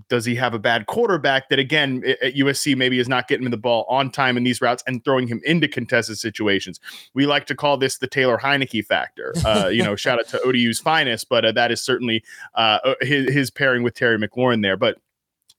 does 0.09 0.25
he 0.25 0.35
have 0.35 0.53
a 0.53 0.59
bad 0.59 0.85
quarterback 0.87 1.49
that 1.49 1.59
again 1.59 2.03
at 2.21 2.35
USC 2.35 2.75
maybe 2.75 2.99
is 2.99 3.07
not 3.07 3.27
getting 3.27 3.45
him 3.45 3.51
the 3.51 3.57
ball 3.57 3.85
on 3.89 4.11
time 4.11 4.37
in 4.37 4.43
these 4.43 4.61
routes 4.61 4.83
and 4.87 5.03
throwing 5.03 5.27
him 5.27 5.41
into 5.43 5.67
contested 5.67 6.17
situations? 6.17 6.79
We 7.13 7.25
like 7.25 7.45
to 7.47 7.55
call 7.55 7.77
this 7.77 7.97
the 7.97 8.07
Taylor 8.07 8.37
Heinicke 8.37 8.85
factor. 8.85 9.33
Uh, 9.47 9.67
you 9.67 9.81
know, 9.81 9.95
shout 9.95 10.19
out 10.19 10.27
to 10.27 10.41
ODU's 10.41 10.79
finest, 10.79 11.29
but 11.29 11.45
uh, 11.45 11.53
that 11.53 11.71
is 11.71 11.81
certainly 11.81 12.21
uh, 12.55 12.79
uh, 12.83 12.95
his, 12.99 13.33
his 13.33 13.49
pairing 13.49 13.81
with 13.81 13.93
Terry 13.93 14.17
McLaurin 14.17 14.61
there. 14.61 14.75
But 14.75 14.97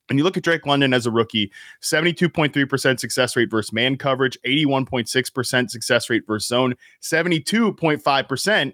when 0.09 0.17
you 0.17 0.23
look 0.23 0.37
at 0.37 0.43
Drake 0.43 0.65
London 0.65 0.93
as 0.93 1.05
a 1.05 1.11
rookie, 1.11 1.51
72.3% 1.81 2.99
success 2.99 3.35
rate 3.35 3.49
versus 3.49 3.71
man 3.71 3.95
coverage, 3.95 4.37
81.6% 4.45 5.69
success 5.69 6.09
rate 6.09 6.23
versus 6.27 6.47
zone, 6.47 6.75
72.5% 7.01 8.73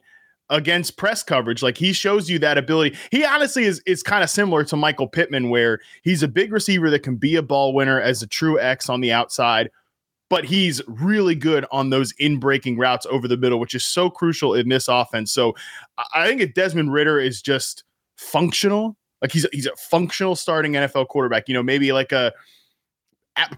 against 0.49 0.97
press 0.97 1.23
coverage. 1.23 1.63
Like 1.63 1.77
he 1.77 1.93
shows 1.93 2.29
you 2.29 2.39
that 2.39 2.57
ability. 2.57 2.97
He 3.11 3.25
honestly 3.25 3.63
is 3.63 3.81
is 3.85 4.03
kind 4.03 4.23
of 4.23 4.29
similar 4.29 4.63
to 4.65 4.75
Michael 4.75 5.07
Pittman, 5.07 5.49
where 5.49 5.79
he's 6.03 6.23
a 6.23 6.27
big 6.27 6.51
receiver 6.51 6.89
that 6.89 7.03
can 7.03 7.15
be 7.15 7.35
a 7.35 7.41
ball 7.41 7.73
winner 7.73 7.99
as 7.99 8.21
a 8.21 8.27
true 8.27 8.59
X 8.59 8.89
on 8.89 9.01
the 9.01 9.11
outside, 9.11 9.69
but 10.29 10.45
he's 10.45 10.81
really 10.87 11.35
good 11.35 11.65
on 11.71 11.89
those 11.89 12.13
in 12.19 12.39
breaking 12.39 12.77
routes 12.77 13.05
over 13.09 13.27
the 13.27 13.37
middle, 13.37 13.59
which 13.59 13.75
is 13.75 13.85
so 13.85 14.09
crucial 14.09 14.53
in 14.53 14.69
this 14.69 14.87
offense. 14.87 15.31
So 15.31 15.55
I 16.13 16.27
think 16.27 16.41
if 16.41 16.53
Desmond 16.53 16.93
Ridder 16.93 17.19
is 17.19 17.41
just 17.41 17.83
functional, 18.17 18.95
like 19.21 19.31
he's 19.31 19.45
he's 19.51 19.67
a 19.67 19.75
functional 19.75 20.35
starting 20.35 20.73
NFL 20.73 21.07
quarterback. 21.07 21.47
You 21.47 21.53
know, 21.53 21.63
maybe 21.63 21.91
like 21.91 22.11
a 22.11 22.33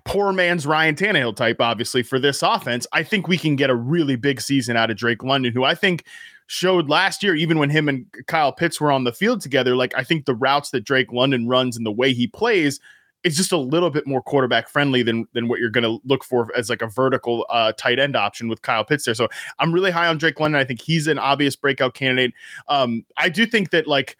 poor 0.05 0.33
man's 0.33 0.65
Ryan 0.65 0.95
Tannehill 0.95 1.35
type, 1.35 1.57
obviously, 1.59 2.03
for 2.03 2.19
this 2.19 2.41
offense, 2.41 2.87
I 2.93 3.03
think 3.03 3.27
we 3.27 3.37
can 3.37 3.55
get 3.55 3.69
a 3.69 3.75
really 3.75 4.15
big 4.15 4.41
season 4.41 4.75
out 4.75 4.89
of 4.89 4.97
Drake 4.97 5.23
London, 5.23 5.53
who 5.53 5.63
I 5.63 5.75
think 5.75 6.05
showed 6.47 6.89
last 6.89 7.21
year, 7.21 7.35
even 7.35 7.59
when 7.59 7.69
him 7.69 7.87
and 7.87 8.05
Kyle 8.25 8.51
Pitts 8.51 8.81
were 8.81 8.91
on 8.91 9.03
the 9.03 9.13
field 9.13 9.41
together, 9.41 9.75
like 9.75 9.93
I 9.95 10.03
think 10.03 10.25
the 10.25 10.35
routes 10.35 10.71
that 10.71 10.83
Drake 10.83 11.11
London 11.11 11.47
runs 11.47 11.77
and 11.77 11.85
the 11.85 11.91
way 11.91 12.13
he 12.13 12.27
plays 12.27 12.79
is 13.23 13.35
just 13.35 13.51
a 13.51 13.57
little 13.57 13.89
bit 13.89 14.07
more 14.07 14.21
quarterback 14.21 14.69
friendly 14.69 15.03
than 15.03 15.27
than 15.33 15.47
what 15.47 15.59
you're 15.59 15.69
going 15.69 15.83
to 15.83 15.99
look 16.05 16.23
for 16.23 16.49
as 16.55 16.69
like 16.69 16.81
a 16.81 16.87
vertical 16.87 17.45
uh, 17.49 17.73
tight 17.73 17.99
end 17.99 18.15
option 18.15 18.47
with 18.47 18.61
Kyle 18.61 18.85
Pitts 18.85 19.05
there. 19.05 19.13
So 19.13 19.27
I'm 19.59 19.73
really 19.73 19.91
high 19.91 20.07
on 20.07 20.17
Drake 20.17 20.39
London. 20.39 20.59
I 20.59 20.63
think 20.63 20.81
he's 20.81 21.07
an 21.07 21.19
obvious 21.19 21.55
breakout 21.55 21.93
candidate. 21.93 22.33
Um, 22.69 23.05
I 23.17 23.29
do 23.29 23.45
think 23.45 23.71
that 23.71 23.85
like 23.85 24.17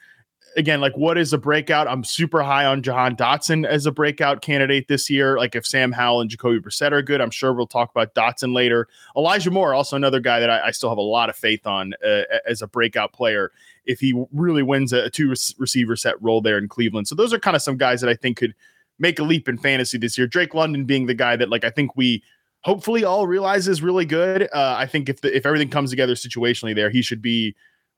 again, 0.58 0.82
like 0.82 0.98
what 0.98 1.18
is 1.18 1.32
a 1.32 1.38
breakout? 1.38 1.88
I'm 1.88 2.04
super 2.04 2.42
high 2.42 2.66
on 2.66 2.82
Jahan 2.82 3.16
Dotson 3.16 3.66
as 3.66 3.86
a 3.86 3.92
breakout 3.92 4.42
candidate 4.42 4.88
this 4.88 5.10
year. 5.10 5.38
Like 5.38 5.56
if 5.56 5.66
Sam 5.66 5.92
Howell 5.92 6.22
and 6.22 6.30
Jacoby 6.30 6.60
Brissett 6.60 6.92
are 6.92 7.02
good, 7.02 7.22
I'm 7.22 7.30
sure 7.30 7.54
we'll 7.54 7.68
talk 7.68 7.92
about 7.92 8.14
Dotson 8.16 8.54
later. 8.54 8.88
Elijah 9.16 9.52
Moore, 9.52 9.74
also 9.74 9.96
another 9.96 10.20
guy 10.20 10.40
that 10.40 10.50
I, 10.50 10.68
I 10.68 10.72
still 10.72 10.90
have 10.90 10.98
a 10.98 11.02
lot 11.02 11.30
of 11.30 11.36
faith 11.36 11.66
on 11.66 11.94
uh, 12.06 12.24
as 12.46 12.62
a 12.62 12.68
breakout 12.68 13.14
player 13.14 13.52
if 13.86 14.00
he 14.00 14.14
really 14.34 14.64
wins 14.64 14.92
a, 14.92 15.06
a 15.06 15.10
two 15.10 15.30
receiver 15.30 15.96
set 15.96 16.22
role 16.22 16.42
there 16.42 16.58
in 16.58 16.68
Cleveland. 16.68 17.08
So 17.08 17.16
those 17.16 17.32
are 17.34 17.40
kind 17.40 17.56
of 17.56 17.62
some 17.62 17.78
guys 17.78 18.02
that 18.02 18.10
I 18.10 18.16
think 18.16 18.38
could 18.38 18.56
make 19.00 19.20
a 19.20 19.24
leap 19.24 19.48
in 19.48 19.58
fantasy 19.58 19.98
this 19.98 20.18
year. 20.18 20.28
Drake 20.28 20.56
London 20.56 20.86
being 20.86 21.06
the 21.06 21.14
guy 21.14 21.36
that 21.36 21.50
like 21.50 21.64
I 21.64 21.70
think 21.70 21.96
we 21.96 22.24
hopefully 22.62 23.04
all 23.04 23.28
realize 23.28 23.68
is 23.68 23.82
really 23.84 24.06
good. 24.06 24.50
Uh, 24.54 24.76
I 24.78 24.88
think 24.88 25.08
if 25.08 25.22
the, 25.22 25.36
if 25.36 25.46
everything 25.46 25.70
comes 25.70 25.92
together 25.92 26.16
situationally 26.16 26.76
there, 26.76 26.90
he 26.90 27.04
should 27.04 27.22
be 27.22 27.56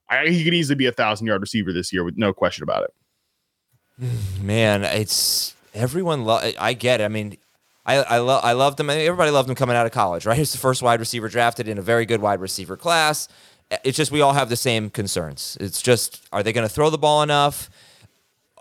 I, 0.09 0.27
he 0.27 0.43
could 0.43 0.53
easily 0.53 0.75
be 0.75 0.85
a 0.87 0.91
thousand 0.91 1.27
yard 1.27 1.41
receiver 1.41 1.71
this 1.71 1.93
year 1.93 2.03
with 2.03 2.17
no 2.17 2.33
question 2.33 2.63
about 2.63 2.83
it. 2.83 4.11
Man, 4.41 4.83
it's 4.83 5.55
everyone. 5.73 6.25
Lo- 6.25 6.51
I 6.59 6.73
get 6.73 7.01
it. 7.01 7.05
I 7.05 7.07
mean, 7.07 7.37
I 7.85 7.97
I, 7.97 8.17
lo- 8.19 8.39
I 8.41 8.53
loved 8.53 8.79
him. 8.79 8.89
Everybody 8.89 9.31
loved 9.31 9.49
him 9.49 9.55
coming 9.55 9.75
out 9.75 9.85
of 9.85 9.91
college, 9.91 10.25
right? 10.25 10.37
He's 10.37 10.51
the 10.51 10.57
first 10.57 10.81
wide 10.81 10.99
receiver 10.99 11.27
drafted 11.29 11.67
in 11.67 11.77
a 11.77 11.81
very 11.81 12.05
good 12.05 12.21
wide 12.21 12.39
receiver 12.39 12.77
class. 12.77 13.27
Eh, 13.71 13.77
it's 13.83 13.97
just 13.97 14.11
we 14.11 14.21
all 14.21 14.33
have 14.33 14.49
the 14.49 14.55
same 14.55 14.89
concerns. 14.89 15.57
It's 15.59 15.81
just 15.81 16.21
are 16.31 16.43
they 16.43 16.53
going 16.53 16.67
to 16.67 16.73
throw 16.73 16.89
the 16.89 16.97
ball 16.97 17.21
enough? 17.23 17.69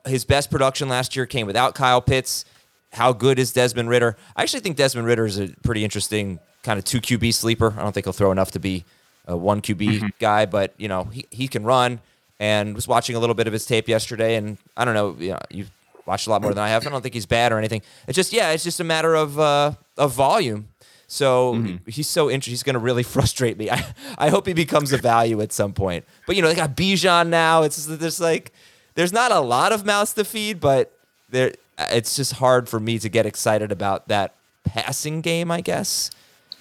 His 0.06 0.24
best 0.24 0.50
production 0.50 0.88
last 0.88 1.16
year 1.16 1.26
came 1.26 1.46
without 1.46 1.74
Kyle 1.74 2.00
Pitts. 2.00 2.44
How 2.92 3.12
good 3.12 3.38
is 3.38 3.52
Desmond 3.52 3.90
Ridder? 3.90 4.16
I 4.34 4.42
actually 4.42 4.60
think 4.60 4.76
Desmond 4.76 5.06
Ridder 5.06 5.26
is 5.26 5.38
a 5.38 5.48
pretty 5.62 5.84
interesting 5.84 6.38
kind 6.62 6.78
of 6.78 6.84
two 6.84 7.00
QB 7.00 7.34
sleeper. 7.34 7.74
I 7.76 7.82
don't 7.82 7.92
think 7.92 8.06
he'll 8.06 8.12
throw 8.14 8.32
enough 8.32 8.50
to 8.52 8.58
be 8.58 8.84
a 9.28 9.36
one 9.36 9.60
QB 9.62 9.76
mm-hmm. 9.76 10.06
guy, 10.18 10.46
but 10.46 10.74
you 10.76 10.88
know 10.88 11.04
he, 11.04 11.26
he 11.30 11.48
can 11.48 11.64
run. 11.64 12.00
And 12.40 12.76
was 12.76 12.86
watching 12.86 13.16
a 13.16 13.18
little 13.18 13.34
bit 13.34 13.48
of 13.48 13.52
his 13.52 13.66
tape 13.66 13.88
yesterday, 13.88 14.36
and 14.36 14.58
I 14.76 14.84
don't 14.84 14.94
know, 14.94 15.16
you 15.18 15.30
know, 15.32 15.40
you've 15.50 15.72
watched 16.06 16.28
a 16.28 16.30
lot 16.30 16.40
more 16.40 16.54
than 16.54 16.62
I 16.62 16.68
have. 16.68 16.86
I 16.86 16.90
don't 16.90 17.02
think 17.02 17.14
he's 17.14 17.26
bad 17.26 17.50
or 17.50 17.58
anything. 17.58 17.82
It's 18.06 18.14
just 18.14 18.32
yeah, 18.32 18.50
it's 18.50 18.62
just 18.62 18.78
a 18.78 18.84
matter 18.84 19.16
of 19.16 19.38
uh, 19.40 19.72
of 19.96 20.12
volume. 20.12 20.68
So 21.08 21.54
mm-hmm. 21.54 21.90
he's 21.90 22.06
so 22.06 22.30
interesting. 22.30 22.52
He's 22.52 22.62
going 22.62 22.74
to 22.74 22.80
really 22.80 23.02
frustrate 23.14 23.58
me. 23.58 23.70
I, 23.70 23.84
I 24.16 24.28
hope 24.30 24.46
he 24.46 24.52
becomes 24.52 24.92
a 24.92 24.98
value 24.98 25.40
at 25.40 25.52
some 25.52 25.72
point. 25.72 26.04
But 26.26 26.36
you 26.36 26.42
know, 26.42 26.48
they 26.48 26.54
got 26.54 26.76
Bijan 26.76 27.28
now. 27.28 27.62
It's 27.62 27.86
just 27.86 28.20
like 28.20 28.52
there's 28.94 29.12
not 29.12 29.32
a 29.32 29.40
lot 29.40 29.72
of 29.72 29.84
mouths 29.84 30.12
to 30.14 30.24
feed, 30.24 30.60
but 30.60 30.92
there 31.28 31.52
it's 31.78 32.16
just 32.16 32.34
hard 32.34 32.68
for 32.68 32.80
me 32.80 32.98
to 32.98 33.08
get 33.08 33.26
excited 33.26 33.70
about 33.70 34.08
that 34.08 34.34
passing 34.64 35.20
game, 35.20 35.50
I 35.50 35.60
guess. 35.60 36.10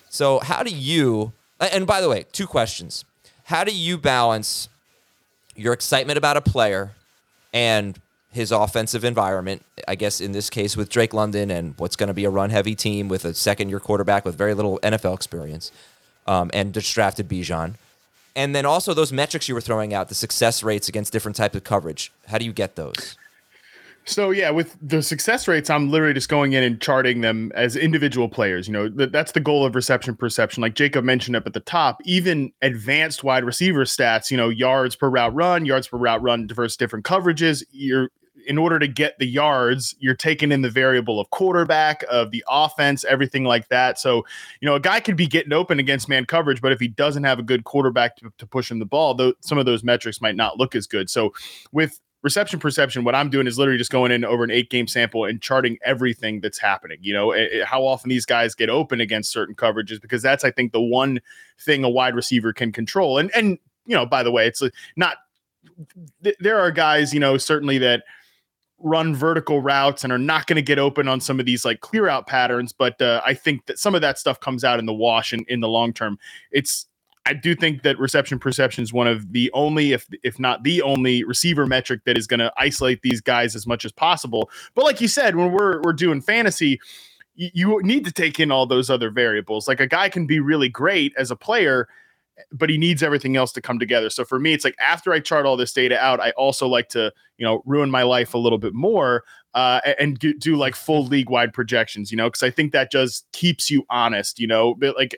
So 0.09 0.39
how 0.39 0.63
do 0.63 0.71
you? 0.71 1.33
And 1.59 1.87
by 1.87 2.01
the 2.01 2.09
way, 2.09 2.25
two 2.31 2.47
questions. 2.47 3.05
How 3.45 3.63
do 3.63 3.75
you 3.75 3.97
balance 3.97 4.69
your 5.55 5.73
excitement 5.73 6.17
about 6.17 6.37
a 6.37 6.41
player 6.41 6.91
and 7.53 7.99
his 8.31 8.51
offensive 8.51 9.03
environment. 9.03 9.63
I 9.87 9.95
guess 9.95 10.21
in 10.21 10.31
this 10.31 10.49
case 10.49 10.77
with 10.77 10.89
Drake 10.89 11.13
London 11.13 11.49
and 11.49 11.73
what's 11.77 11.95
going 11.95 12.07
to 12.07 12.13
be 12.13 12.25
a 12.25 12.29
run 12.29 12.51
heavy 12.51 12.75
team 12.75 13.09
with 13.09 13.25
a 13.25 13.33
second 13.33 13.69
year 13.69 13.79
quarterback 13.79 14.25
with 14.25 14.35
very 14.35 14.53
little 14.53 14.79
NFL 14.83 15.15
experience 15.15 15.71
um, 16.27 16.51
and 16.53 16.73
just 16.73 16.93
drafted 16.93 17.27
Bijan. 17.27 17.75
And 18.35 18.55
then 18.55 18.65
also 18.65 18.93
those 18.93 19.11
metrics 19.11 19.49
you 19.49 19.55
were 19.55 19.61
throwing 19.61 19.93
out, 19.93 20.09
the 20.09 20.15
success 20.15 20.61
rates 20.61 20.87
against 20.87 21.11
different 21.11 21.35
types 21.35 21.55
of 21.55 21.63
coverage. 21.63 22.11
How 22.27 22.37
do 22.37 22.45
you 22.45 22.53
get 22.53 22.75
those? 22.75 23.17
So 24.07 24.31
yeah, 24.31 24.51
with 24.51 24.77
the 24.81 25.03
success 25.03 25.49
rates, 25.49 25.69
I'm 25.69 25.91
literally 25.91 26.13
just 26.13 26.29
going 26.29 26.53
in 26.53 26.63
and 26.63 26.79
charting 26.79 27.19
them 27.19 27.51
as 27.55 27.75
individual 27.75 28.29
players. 28.29 28.65
You 28.65 28.73
know, 28.73 28.89
th- 28.89 29.11
that's 29.11 29.33
the 29.33 29.41
goal 29.41 29.65
of 29.65 29.75
reception 29.75 30.15
perception. 30.15 30.61
Like 30.61 30.75
Jacob 30.75 31.03
mentioned 31.03 31.35
up 31.35 31.45
at 31.45 31.53
the 31.53 31.59
top, 31.59 31.99
even 32.05 32.53
advanced 32.61 33.25
wide 33.25 33.43
receiver 33.43 33.83
stats. 33.83 34.31
You 34.31 34.37
know, 34.37 34.47
yards 34.47 34.95
per 34.95 35.09
route 35.09 35.35
run, 35.35 35.65
yards 35.65 35.89
per 35.89 35.97
route 35.97 36.21
run, 36.21 36.47
diverse 36.47 36.77
different 36.77 37.03
coverages. 37.03 37.63
You're 37.71 38.09
in 38.47 38.57
order 38.57 38.79
to 38.79 38.87
get 38.87 39.19
the 39.19 39.27
yards, 39.27 39.93
you're 39.99 40.15
taking 40.15 40.53
in 40.53 40.61
the 40.61 40.69
variable 40.69 41.19
of 41.19 41.29
quarterback, 41.31 42.05
of 42.09 42.31
the 42.31 42.41
offense, 42.47 43.03
everything 43.03 43.43
like 43.43 43.67
that. 43.67 43.99
So, 43.99 44.25
you 44.61 44.65
know, 44.65 44.75
a 44.75 44.79
guy 44.79 45.01
could 45.01 45.17
be 45.17 45.27
getting 45.27 45.51
open 45.51 45.79
against 45.79 46.07
man 46.07 46.23
coverage, 46.23 46.61
but 46.61 46.71
if 46.71 46.79
he 46.79 46.87
doesn't 46.87 47.25
have 47.25 47.39
a 47.39 47.43
good 47.43 47.65
quarterback 47.65 48.15
to, 48.17 48.31
to 48.37 48.47
push 48.47 48.71
him 48.71 48.79
the 48.79 48.85
ball, 48.85 49.15
though, 49.15 49.33
some 49.41 49.57
of 49.57 49.65
those 49.65 49.83
metrics 49.83 50.21
might 50.21 50.37
not 50.37 50.57
look 50.57 50.75
as 50.75 50.87
good. 50.87 51.09
So, 51.09 51.33
with 51.73 51.99
reception 52.23 52.59
perception, 52.59 53.03
what 53.03 53.15
I'm 53.15 53.29
doing 53.29 53.47
is 53.47 53.59
literally 53.59 53.77
just 53.77 53.91
going 53.91 54.11
in 54.11 54.25
over 54.25 54.43
an 54.43 54.51
eight 54.51 54.69
game 54.69 54.87
sample 54.87 55.25
and 55.25 55.41
charting 55.41 55.77
everything 55.83 56.41
that's 56.41 56.57
happening. 56.57 56.97
You 57.01 57.13
know, 57.13 57.31
it, 57.31 57.63
how 57.63 57.85
often 57.85 58.09
these 58.09 58.25
guys 58.25 58.55
get 58.55 58.69
open 58.69 58.99
against 58.99 59.31
certain 59.31 59.55
coverages, 59.55 60.01
because 60.01 60.21
that's, 60.21 60.43
I 60.43 60.51
think, 60.51 60.71
the 60.71 60.81
one 60.81 61.19
thing 61.61 61.83
a 61.83 61.89
wide 61.89 62.15
receiver 62.15 62.53
can 62.53 62.71
control. 62.71 63.17
And, 63.17 63.31
and, 63.35 63.59
you 63.85 63.95
know, 63.95 64.05
by 64.05 64.23
the 64.23 64.31
way, 64.31 64.47
it's 64.47 64.61
not, 64.95 65.17
th- 66.23 66.35
there 66.39 66.59
are 66.59 66.71
guys, 66.71 67.13
you 67.13 67.19
know, 67.19 67.37
certainly 67.37 67.77
that 67.77 68.03
run 68.79 69.15
vertical 69.15 69.61
routes 69.61 70.03
and 70.03 70.13
are 70.13 70.19
not 70.19 70.45
going 70.45 70.55
to 70.55 70.61
get 70.61 70.77
open 70.77 71.07
on 71.07 71.19
some 71.19 71.39
of 71.39 71.45
these 71.45 71.65
like 71.65 71.79
clear 71.79 72.07
out 72.07 72.27
patterns. 72.27 72.73
But 72.73 73.01
uh, 73.01 73.21
I 73.25 73.33
think 73.33 73.65
that 73.67 73.79
some 73.79 73.95
of 73.95 74.01
that 74.01 74.19
stuff 74.19 74.39
comes 74.39 74.63
out 74.63 74.79
in 74.79 74.85
the 74.85 74.93
wash 74.93 75.33
and 75.33 75.45
in 75.47 75.61
the 75.61 75.67
long 75.67 75.93
term. 75.93 76.19
It's 76.51 76.87
I 77.27 77.33
do 77.33 77.55
think 77.55 77.83
that 77.83 77.99
reception 77.99 78.39
perception 78.39 78.83
is 78.83 78.93
one 78.93 79.07
of 79.07 79.33
the 79.33 79.51
only, 79.53 79.91
if 79.91 80.07
if 80.23 80.39
not 80.39 80.63
the 80.63 80.81
only, 80.81 81.25
receiver 81.25 81.65
metric 81.65 82.01
that 82.05 82.17
is 82.17 82.25
going 82.25 82.39
to 82.39 82.53
isolate 82.55 83.01
these 83.01 83.19
guys 83.19 83.53
as 83.53 83.67
much 83.67 83.83
as 83.83 83.91
possible. 83.91 84.49
But 84.75 84.85
like 84.85 85.01
you 85.01 85.09
said, 85.09 85.35
when 85.35 85.51
we're 85.51 85.81
we're 85.81 85.91
doing 85.91 86.21
fantasy, 86.21 86.79
you, 87.35 87.49
you 87.53 87.81
need 87.83 88.05
to 88.05 88.13
take 88.13 88.39
in 88.39 88.49
all 88.49 88.65
those 88.65 88.89
other 88.89 89.11
variables. 89.11 89.67
Like 89.67 89.81
a 89.81 89.87
guy 89.87 90.07
can 90.07 90.25
be 90.25 90.39
really 90.39 90.69
great 90.69 91.13
as 91.17 91.29
a 91.29 91.35
player 91.35 91.89
but 92.51 92.69
he 92.69 92.77
needs 92.77 93.01
everything 93.01 93.35
else 93.35 93.51
to 93.53 93.61
come 93.61 93.79
together. 93.79 94.09
So 94.09 94.23
for 94.23 94.39
me, 94.39 94.53
it's 94.53 94.63
like 94.63 94.75
after 94.79 95.11
I 95.11 95.19
chart 95.19 95.45
all 95.45 95.57
this 95.57 95.73
data 95.73 95.97
out, 95.97 96.19
I 96.19 96.31
also 96.31 96.67
like 96.67 96.89
to, 96.89 97.11
you 97.37 97.45
know, 97.45 97.61
ruin 97.65 97.89
my 97.89 98.03
life 98.03 98.33
a 98.33 98.37
little 98.37 98.57
bit 98.57 98.73
more 98.73 99.23
uh, 99.53 99.81
and 99.99 100.19
do, 100.19 100.33
do 100.33 100.55
like 100.55 100.75
full 100.75 101.05
league 101.05 101.29
wide 101.29 101.51
projections, 101.51 102.11
you 102.11 102.17
know, 102.17 102.27
because 102.27 102.43
I 102.43 102.51
think 102.51 102.73
that 102.73 102.91
just 102.91 103.25
keeps 103.31 103.71
you 103.71 103.85
honest, 103.89 104.39
you 104.39 104.47
know. 104.47 104.75
But 104.75 104.95
like, 104.95 105.17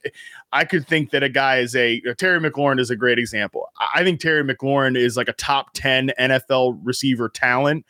I 0.54 0.64
could 0.64 0.88
think 0.88 1.12
that 1.12 1.24
a 1.24 1.30
guy 1.30 1.60
is 1.60 1.76
a 1.76 2.02
Terry 2.18 2.40
McLaurin 2.40 2.80
is 2.80 2.90
a 2.90 2.96
great 2.96 3.20
example. 3.20 3.68
I 3.94 4.04
think 4.04 4.20
Terry 4.20 4.44
McLaurin 4.44 4.98
is 4.98 5.18
like 5.18 5.28
a 5.28 5.34
top 5.34 5.74
10 5.74 6.12
NFL 6.20 6.80
receiver 6.84 7.28
talent 7.28 7.86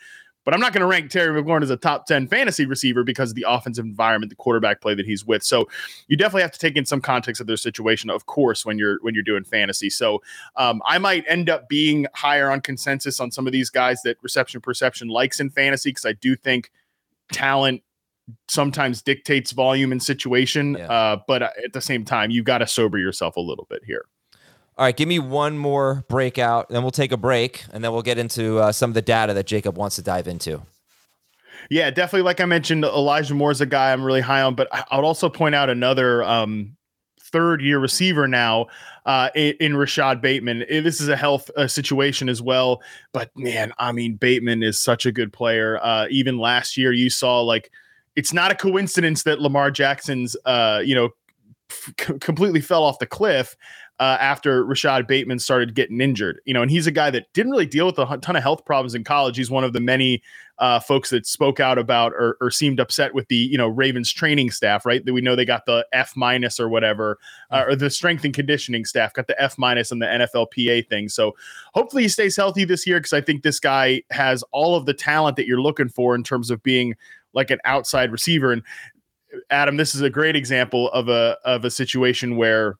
but 0.49 0.55
I'm 0.55 0.61
not 0.61 0.73
going 0.73 0.81
to 0.81 0.87
rank 0.87 1.11
Terry 1.11 1.39
McLaurin 1.39 1.61
as 1.61 1.69
a 1.69 1.77
top 1.77 2.07
10 2.07 2.27
fantasy 2.27 2.65
receiver 2.65 3.03
because 3.03 3.29
of 3.29 3.35
the 3.35 3.45
offensive 3.47 3.85
environment, 3.85 4.31
the 4.31 4.35
quarterback 4.35 4.81
play 4.81 4.95
that 4.95 5.05
he's 5.05 5.23
with. 5.23 5.43
So 5.43 5.69
you 6.07 6.17
definitely 6.17 6.41
have 6.41 6.51
to 6.53 6.57
take 6.57 6.75
in 6.75 6.87
some 6.87 7.01
context 7.01 7.39
of 7.39 7.45
their 7.45 7.55
situation, 7.55 8.09
of 8.09 8.25
course, 8.25 8.65
when 8.65 8.79
you're 8.79 8.97
when 9.01 9.13
you're 9.13 9.21
doing 9.21 9.43
fantasy. 9.43 9.91
So 9.91 10.23
um, 10.55 10.81
I 10.87 10.97
might 10.97 11.23
end 11.27 11.51
up 11.51 11.69
being 11.69 12.07
higher 12.15 12.49
on 12.49 12.61
consensus 12.61 13.19
on 13.19 13.29
some 13.29 13.45
of 13.45 13.53
these 13.53 13.69
guys 13.69 14.01
that 14.01 14.17
reception 14.23 14.59
perception 14.59 15.07
likes 15.07 15.39
in 15.39 15.51
fantasy 15.51 15.91
because 15.91 16.05
I 16.05 16.13
do 16.13 16.35
think 16.35 16.71
talent 17.31 17.83
sometimes 18.47 19.03
dictates 19.03 19.51
volume 19.51 19.91
and 19.91 20.01
situation. 20.01 20.77
Yeah. 20.79 20.91
Uh, 20.91 21.17
but 21.27 21.43
at 21.43 21.73
the 21.73 21.81
same 21.81 22.05
time, 22.05 22.31
you 22.31 22.41
got 22.41 22.57
to 22.57 22.65
sober 22.65 22.97
yourself 22.97 23.35
a 23.35 23.41
little 23.41 23.67
bit 23.69 23.83
here. 23.85 24.05
All 24.79 24.85
right, 24.85 24.95
give 24.95 25.09
me 25.09 25.19
one 25.19 25.57
more 25.57 26.05
breakout, 26.07 26.69
then 26.69 26.83
we'll 26.83 26.91
take 26.91 27.11
a 27.11 27.17
break, 27.17 27.65
and 27.73 27.83
then 27.83 27.91
we'll 27.91 28.01
get 28.01 28.17
into 28.17 28.59
uh, 28.59 28.71
some 28.71 28.89
of 28.89 28.93
the 28.93 29.01
data 29.01 29.33
that 29.33 29.45
Jacob 29.45 29.77
wants 29.77 29.97
to 29.97 30.01
dive 30.01 30.25
into. 30.25 30.61
Yeah, 31.69 31.91
definitely. 31.91 32.21
Like 32.21 32.39
I 32.39 32.45
mentioned, 32.45 32.85
Elijah 32.85 33.35
Moore 33.35 33.51
is 33.51 33.59
a 33.59 33.65
guy 33.65 33.91
I'm 33.91 34.05
really 34.05 34.21
high 34.21 34.41
on, 34.41 34.55
but 34.55 34.69
I 34.71 34.95
would 34.95 35.03
also 35.03 35.27
point 35.27 35.53
out 35.53 35.69
another 35.69 36.23
um, 36.23 36.77
third 37.21 37.61
year 37.61 37.77
receiver 37.77 38.25
now 38.25 38.67
uh, 39.05 39.29
in, 39.35 39.75
Rashod 39.75 40.21
Bateman. 40.21 40.63
Eh, 40.69 40.79
this 40.79 41.01
is 41.01 41.09
a 41.09 41.17
health 41.17 41.51
uh, 41.57 41.67
situation 41.67 42.29
as 42.29 42.41
well, 42.41 42.81
but 43.11 43.31
man, 43.35 43.73
I 43.79 43.91
mean, 43.91 44.15
Bateman 44.15 44.63
is 44.63 44.79
such 44.79 45.05
a 45.05 45.11
good 45.11 45.33
player. 45.33 45.77
Uh, 45.83 46.07
even 46.09 46.37
last 46.37 46.77
year, 46.77 46.93
you 46.93 47.09
saw 47.09 47.41
like 47.41 47.69
it's 48.15 48.31
not 48.31 48.49
a 48.49 48.55
coincidence 48.55 49.23
that 49.23 49.41
Lamar 49.41 49.71
Jackson's, 49.71 50.37
uh, 50.45 50.81
you 50.85 50.95
know, 50.95 51.09
completely 52.21 52.61
fell 52.61 52.85
off 52.85 52.97
the 52.99 53.05
cliff 53.05 53.57
uh, 53.99 54.17
after 54.21 54.63
Rashod 54.63 55.07
Bateman 55.07 55.39
started 55.39 55.75
getting 55.75 55.99
injured. 55.99 56.39
You 56.45 56.53
know, 56.53 56.61
and 56.61 56.71
he's 56.71 56.87
a 56.87 56.91
guy 56.91 57.11
that 57.11 57.31
didn't 57.33 57.51
really 57.51 57.65
deal 57.65 57.85
with 57.85 57.99
a 57.99 58.17
ton 58.21 58.37
of 58.37 58.43
health 58.43 58.63
problems 58.63 58.95
in 58.95 59.03
college. 59.03 59.35
He's 59.35 59.51
one 59.51 59.65
of 59.65 59.73
the 59.73 59.81
many 59.81 60.21
uh, 60.57 60.79
folks 60.79 61.09
that 61.09 61.25
spoke 61.25 61.59
out 61.59 61.77
about 61.77 62.13
or, 62.13 62.37
or, 62.41 62.51
seemed 62.51 62.81
upset 62.81 63.13
with 63.13 63.27
the 63.29 63.35
you 63.35 63.57
know 63.57 63.67
Ravens 63.67 64.11
training 64.11 64.51
staff. 64.51 64.85
Right, 64.85 65.03
that 65.03 65.13
we 65.13 65.21
know 65.21 65.35
they 65.35 65.45
got 65.45 65.65
the 65.65 65.85
F 65.91 66.13
minus 66.15 66.59
or 66.59 66.69
whatever, 66.69 67.17
uh, 67.51 67.65
or 67.67 67.75
the 67.75 67.89
strength 67.89 68.23
and 68.23 68.33
conditioning 68.33 68.85
staff 68.85 69.13
got 69.13 69.27
the 69.27 69.41
F 69.41 69.57
minus 69.57 69.91
on 69.91 69.99
the 69.99 70.05
NFLPA 70.05 70.87
thing. 70.87 71.09
So 71.09 71.35
hopefully 71.73 72.03
he 72.03 72.09
stays 72.09 72.35
healthy 72.37 72.65
this 72.65 72.87
year 72.87 72.99
because 72.99 73.13
I 73.13 73.21
think 73.21 73.43
this 73.43 73.59
guy 73.59 74.03
has 74.11 74.43
all 74.51 74.75
of 74.75 74.85
the 74.85 74.93
talent 74.93 75.35
that 75.37 75.45
you're 75.45 75.61
looking 75.61 75.89
for 75.89 76.15
in 76.15 76.23
terms 76.23 76.49
of 76.49 76.63
being 76.63 76.95
like 77.33 77.51
an 77.51 77.59
outside 77.65 78.11
receiver 78.11 78.51
and. 78.51 78.63
Adam, 79.51 79.77
this 79.77 79.93
is 79.93 80.01
a 80.01 80.09
great 80.09 80.35
example 80.35 80.89
of 80.89 81.07
a 81.07 81.37
of 81.45 81.63
a 81.63 81.69
situation 81.69 82.35
where 82.35 82.79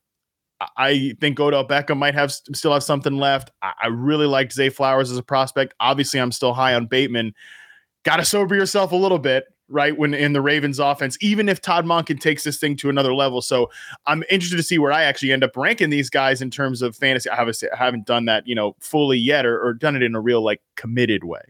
I 0.77 1.15
think 1.21 1.39
Odell 1.39 1.65
Beckham 1.65 1.97
might 1.97 2.15
have 2.15 2.31
still 2.31 2.73
have 2.73 2.83
something 2.83 3.17
left. 3.17 3.51
I, 3.61 3.87
really 3.87 4.25
liked 4.25 4.53
Zay 4.53 4.69
Flowers 4.69 5.09
as 5.09 5.17
a 5.17 5.23
prospect. 5.23 5.73
Obviously, 5.79 6.19
I'm 6.19 6.31
still 6.31 6.53
high 6.53 6.73
on 6.73 6.85
Bateman. 6.85 7.33
Got 8.03 8.17
to 8.17 8.25
sober 8.25 8.55
yourself 8.55 8.91
a 8.91 8.95
little 8.95 9.19
bit, 9.19 9.45
right? 9.69 9.97
When 9.97 10.13
in 10.13 10.33
the 10.33 10.41
Ravens 10.41 10.79
offense, 10.79 11.17
even 11.21 11.47
if 11.47 11.61
Todd 11.61 11.85
Monken 11.85 12.19
takes 12.19 12.43
this 12.43 12.57
thing 12.57 12.75
to 12.77 12.89
another 12.89 13.13
level. 13.13 13.41
So 13.41 13.69
I'm 14.05 14.23
interested 14.29 14.57
to 14.57 14.63
see 14.63 14.79
where 14.79 14.91
I 14.91 15.03
actually 15.03 15.31
end 15.31 15.43
up 15.43 15.55
ranking 15.55 15.89
these 15.89 16.09
guys 16.09 16.41
in 16.41 16.51
terms 16.51 16.81
of 16.81 16.95
fantasy. 16.95 17.29
I 17.29 17.35
haven't, 17.35 17.63
I 17.73 17.77
haven't 17.77 18.05
done 18.05 18.25
that, 18.25 18.45
you 18.45 18.55
know, 18.55 18.75
fully 18.81 19.17
yet 19.17 19.45
or, 19.45 19.61
or 19.65 19.73
done 19.73 19.95
it 19.95 20.03
in 20.03 20.15
a 20.15 20.21
real 20.21 20.43
like 20.43 20.61
committed 20.75 21.23
way 21.23 21.41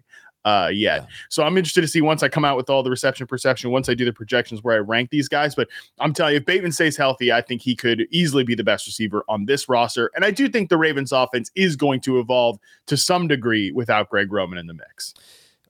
uh, 0.45 0.69
yet. 0.71 1.01
Yeah. 1.01 1.07
So 1.29 1.43
I'm 1.43 1.57
interested 1.57 1.81
to 1.81 1.87
see 1.87 2.01
once 2.01 2.23
I 2.23 2.29
come 2.29 2.45
out 2.45 2.57
with 2.57 2.69
all 2.69 2.83
the 2.83 2.89
reception 2.89 3.27
perception, 3.27 3.71
once 3.71 3.89
I 3.89 3.93
do 3.93 4.05
the 4.05 4.13
projections 4.13 4.63
where 4.63 4.75
I 4.75 4.79
rank 4.79 5.09
these 5.09 5.27
guys. 5.27 5.55
But 5.55 5.67
I'm 5.99 6.13
telling 6.13 6.33
you, 6.33 6.37
if 6.37 6.45
Bateman 6.45 6.71
stays 6.71 6.95
healthy, 6.97 7.31
I 7.31 7.41
think 7.41 7.61
he 7.61 7.75
could 7.75 8.07
easily 8.11 8.43
be 8.43 8.55
the 8.55 8.63
best 8.63 8.85
receiver 8.87 9.23
on 9.27 9.45
this 9.45 9.69
roster. 9.69 10.11
And 10.15 10.23
I 10.23 10.31
do 10.31 10.47
think 10.49 10.69
the 10.69 10.77
Ravens 10.77 11.11
offense 11.11 11.51
is 11.55 11.75
going 11.75 12.01
to 12.01 12.19
evolve 12.19 12.59
to 12.87 12.97
some 12.97 13.27
degree 13.27 13.71
without 13.71 14.09
Greg 14.09 14.31
Roman 14.31 14.57
in 14.57 14.67
the 14.67 14.73
mix. 14.73 15.13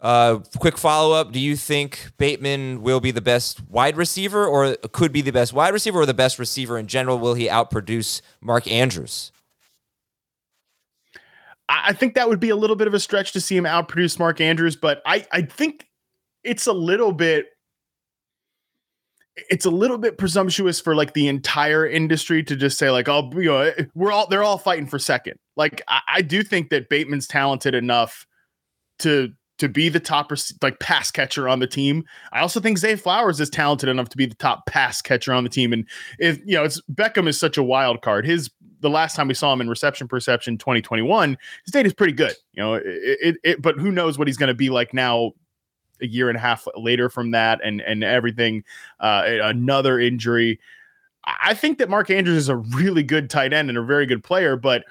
Uh, 0.02 0.40
quick 0.60 0.78
follow 0.78 1.14
up. 1.14 1.34
Do 1.34 1.40
you 1.40 1.58
think 1.58 2.12
Bateman 2.18 2.82
will 2.82 3.02
be 3.02 3.12
the 3.12 3.22
best 3.22 3.62
wide 3.70 3.98
receiver 3.98 4.46
or 4.46 4.76
could 4.94 5.12
be 5.12 5.22
the 5.22 5.32
best 5.32 5.52
wide 5.52 5.74
receiver 5.74 6.00
or 6.00 6.06
the 6.06 6.14
best 6.14 6.40
receiver 6.40 6.78
in 6.78 6.88
general? 6.88 7.20
Will 7.20 7.34
he 7.34 7.48
outproduce 7.48 8.22
Mark 8.40 8.66
Andrews? 8.72 9.34
I 11.70 11.94
think 11.94 12.16
that 12.16 12.28
would 12.28 12.40
be 12.40 12.50
a 12.50 12.56
little 12.56 12.76
bit 12.76 12.88
of 12.88 12.94
a 12.94 13.00
stretch 13.00 13.32
to 13.34 13.42
see 13.42 13.56
him 13.56 13.66
outproduce 13.66 14.18
Mark 14.18 14.42
Andrews, 14.42 14.76
but 14.76 15.02
I, 15.06 15.26
I 15.32 15.44
think 15.44 15.86
it's 16.44 16.66
a 16.68 16.74
little 16.74 17.12
bit 17.12 17.46
it's 19.50 19.66
a 19.66 19.70
little 19.70 19.98
bit 19.98 20.18
presumptuous 20.18 20.82
for 20.82 20.96
like 20.96 21.14
the 21.14 21.28
entire 21.28 21.88
industry 21.88 22.44
to 22.44 22.58
just 22.58 22.78
say 22.78 22.90
like 22.90 23.08
oh 23.08 23.30
you 23.36 23.46
know 23.46 23.72
we're 23.96 24.12
all 24.12 24.28
they're 24.28 24.44
all 24.44 24.58
fighting 24.58 24.86
for 24.86 25.00
second 25.00 25.36
like 25.56 25.82
I, 25.88 26.02
I 26.16 26.22
do 26.22 26.44
think 26.44 26.70
that 26.72 26.90
Bateman's 26.90 27.28
talented 27.28 27.74
enough 27.74 28.26
to 29.00 29.30
to 29.60 29.68
be 29.68 29.90
the 29.90 30.00
top 30.00 30.32
like 30.62 30.80
pass 30.80 31.12
catcher 31.12 31.48
on 31.48 31.60
the 31.60 31.68
team. 31.68 32.06
I 32.32 32.40
also 32.40 32.60
think 32.60 32.78
Zay 32.78 32.96
Flowers 32.96 33.40
is 33.40 33.50
talented 33.50 33.90
enough 33.90 34.10
to 34.10 34.18
be 34.18 34.26
the 34.26 34.36
top 34.36 34.66
pass 34.66 35.02
catcher 35.02 35.34
on 35.34 35.44
the 35.44 35.50
team. 35.50 35.74
And 35.74 35.86
if 36.18 36.40
you 36.46 36.56
know, 36.56 36.64
it's 36.64 36.82
Beckham 36.92 37.28
is 37.28 37.38
such 37.38 37.58
a 37.58 37.64
wild 37.64 38.02
card. 38.02 38.26
His 38.26 38.50
the 38.82 38.90
last 38.90 39.16
time 39.16 39.28
we 39.28 39.34
saw 39.34 39.52
him 39.54 39.62
in 39.62 39.70
reception 39.70 40.08
perception 40.08 40.58
2021, 40.58 41.38
his 41.66 41.72
data 41.72 41.88
is 41.88 41.94
pretty 41.94 42.14
good. 42.14 42.34
You 42.54 42.64
know, 42.64 42.74
it, 42.76 42.84
it, 42.86 43.36
it 43.44 43.62
but 43.62 43.78
who 43.78 43.92
knows 43.92 44.18
what 44.18 44.28
he's 44.28 44.38
going 44.38 44.48
to 44.48 44.54
be 44.54 44.70
like 44.70 44.94
now 44.94 45.34
a 46.02 46.08
year 46.08 46.30
and 46.30 46.38
a 46.38 46.42
half 46.42 46.66
later 46.78 47.10
from 47.10 47.32
that 47.32 47.60
and 47.62 47.82
and 47.82 48.06
everything 48.06 48.64
uh 49.02 49.24
another 49.26 50.00
injury 50.00 50.58
I 51.26 51.54
think 51.54 51.78
that 51.78 51.90
Mark 51.90 52.10
Andrews 52.10 52.38
is 52.38 52.50
a 52.50 52.56
really 52.56 53.04
good 53.04 53.30
tight 53.30 53.54
end 53.54 53.70
and 53.70 53.78
a 53.78 53.84
very 53.84 54.06
good 54.06 54.24
player, 54.24 54.56
but 54.56 54.86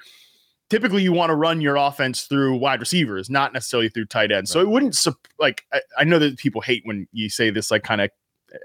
typically 0.69 1.01
you 1.01 1.11
want 1.11 1.31
to 1.31 1.35
run 1.35 1.61
your 1.61 1.75
offense 1.75 2.23
through 2.23 2.55
wide 2.55 2.79
receivers, 2.79 3.29
not 3.29 3.53
necessarily 3.53 3.89
through 3.89 4.05
tight 4.05 4.31
ends. 4.31 4.55
Right. 4.55 4.61
So 4.61 4.67
it 4.67 4.69
wouldn't 4.69 4.97
like 5.39 5.65
I, 5.73 5.81
I, 5.97 6.03
know 6.03 6.19
that 6.19 6.37
people 6.37 6.61
hate 6.61 6.83
when 6.85 7.07
you 7.11 7.29
say 7.29 7.49
this 7.49 7.71
like 7.71 7.83
kind 7.83 8.01
of 8.01 8.11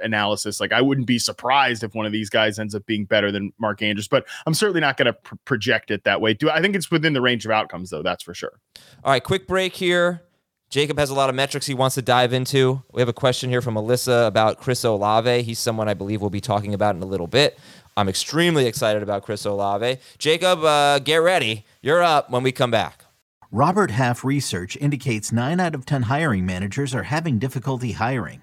analysis. 0.02 0.60
Like 0.60 0.72
I 0.72 0.80
wouldn't 0.80 1.06
be 1.06 1.18
surprised 1.18 1.82
if 1.84 1.94
one 1.94 2.06
of 2.06 2.12
these 2.12 2.30
guys 2.30 2.58
ends 2.58 2.74
up 2.74 2.86
being 2.86 3.04
better 3.04 3.30
than 3.30 3.52
Mark 3.58 3.82
Andrews, 3.82 4.08
but 4.08 4.26
I'm 4.46 4.54
certainly 4.54 4.80
not 4.80 4.96
going 4.96 5.06
to 5.06 5.12
pr- 5.12 5.34
project 5.44 5.90
it 5.90 6.04
that 6.04 6.20
way. 6.20 6.34
Do 6.34 6.50
I 6.50 6.60
think 6.60 6.76
it's 6.76 6.90
within 6.90 7.12
the 7.12 7.20
range 7.20 7.44
of 7.44 7.50
outcomes 7.50 7.90
though? 7.90 8.02
That's 8.02 8.22
for 8.22 8.34
sure. 8.34 8.60
All 9.04 9.12
right, 9.12 9.22
quick 9.22 9.46
break 9.46 9.74
here. 9.74 10.22
Jacob 10.70 10.98
has 10.98 11.10
a 11.10 11.14
lot 11.14 11.28
of 11.28 11.36
metrics 11.36 11.66
he 11.66 11.74
wants 11.74 11.94
to 11.94 12.02
dive 12.02 12.32
into. 12.32 12.82
We 12.92 13.00
have 13.00 13.08
a 13.08 13.12
question 13.12 13.48
here 13.48 13.60
from 13.60 13.74
Alyssa 13.74 14.26
about 14.26 14.58
Chris 14.58 14.82
Olave. 14.82 15.42
He's 15.42 15.58
someone 15.58 15.88
I 15.88 15.94
believe 15.94 16.20
we'll 16.20 16.30
be 16.30 16.40
talking 16.40 16.74
about 16.74 16.96
in 16.96 17.02
a 17.02 17.06
little 17.06 17.28
bit. 17.28 17.58
I'm 17.96 18.08
extremely 18.08 18.66
excited 18.66 19.02
about 19.02 19.22
Chris 19.22 19.44
Olave. 19.44 19.98
Jacob, 20.18 20.64
uh, 20.64 20.98
get 20.98 21.18
ready. 21.18 21.64
You're 21.80 22.02
up 22.02 22.28
when 22.30 22.42
we 22.42 22.50
come 22.50 22.72
back. 22.72 23.04
Robert 23.52 23.92
Half 23.92 24.24
research 24.24 24.76
indicates 24.78 25.30
9 25.30 25.60
out 25.60 25.76
of 25.76 25.86
10 25.86 26.02
hiring 26.02 26.44
managers 26.44 26.92
are 26.92 27.04
having 27.04 27.38
difficulty 27.38 27.92
hiring. 27.92 28.42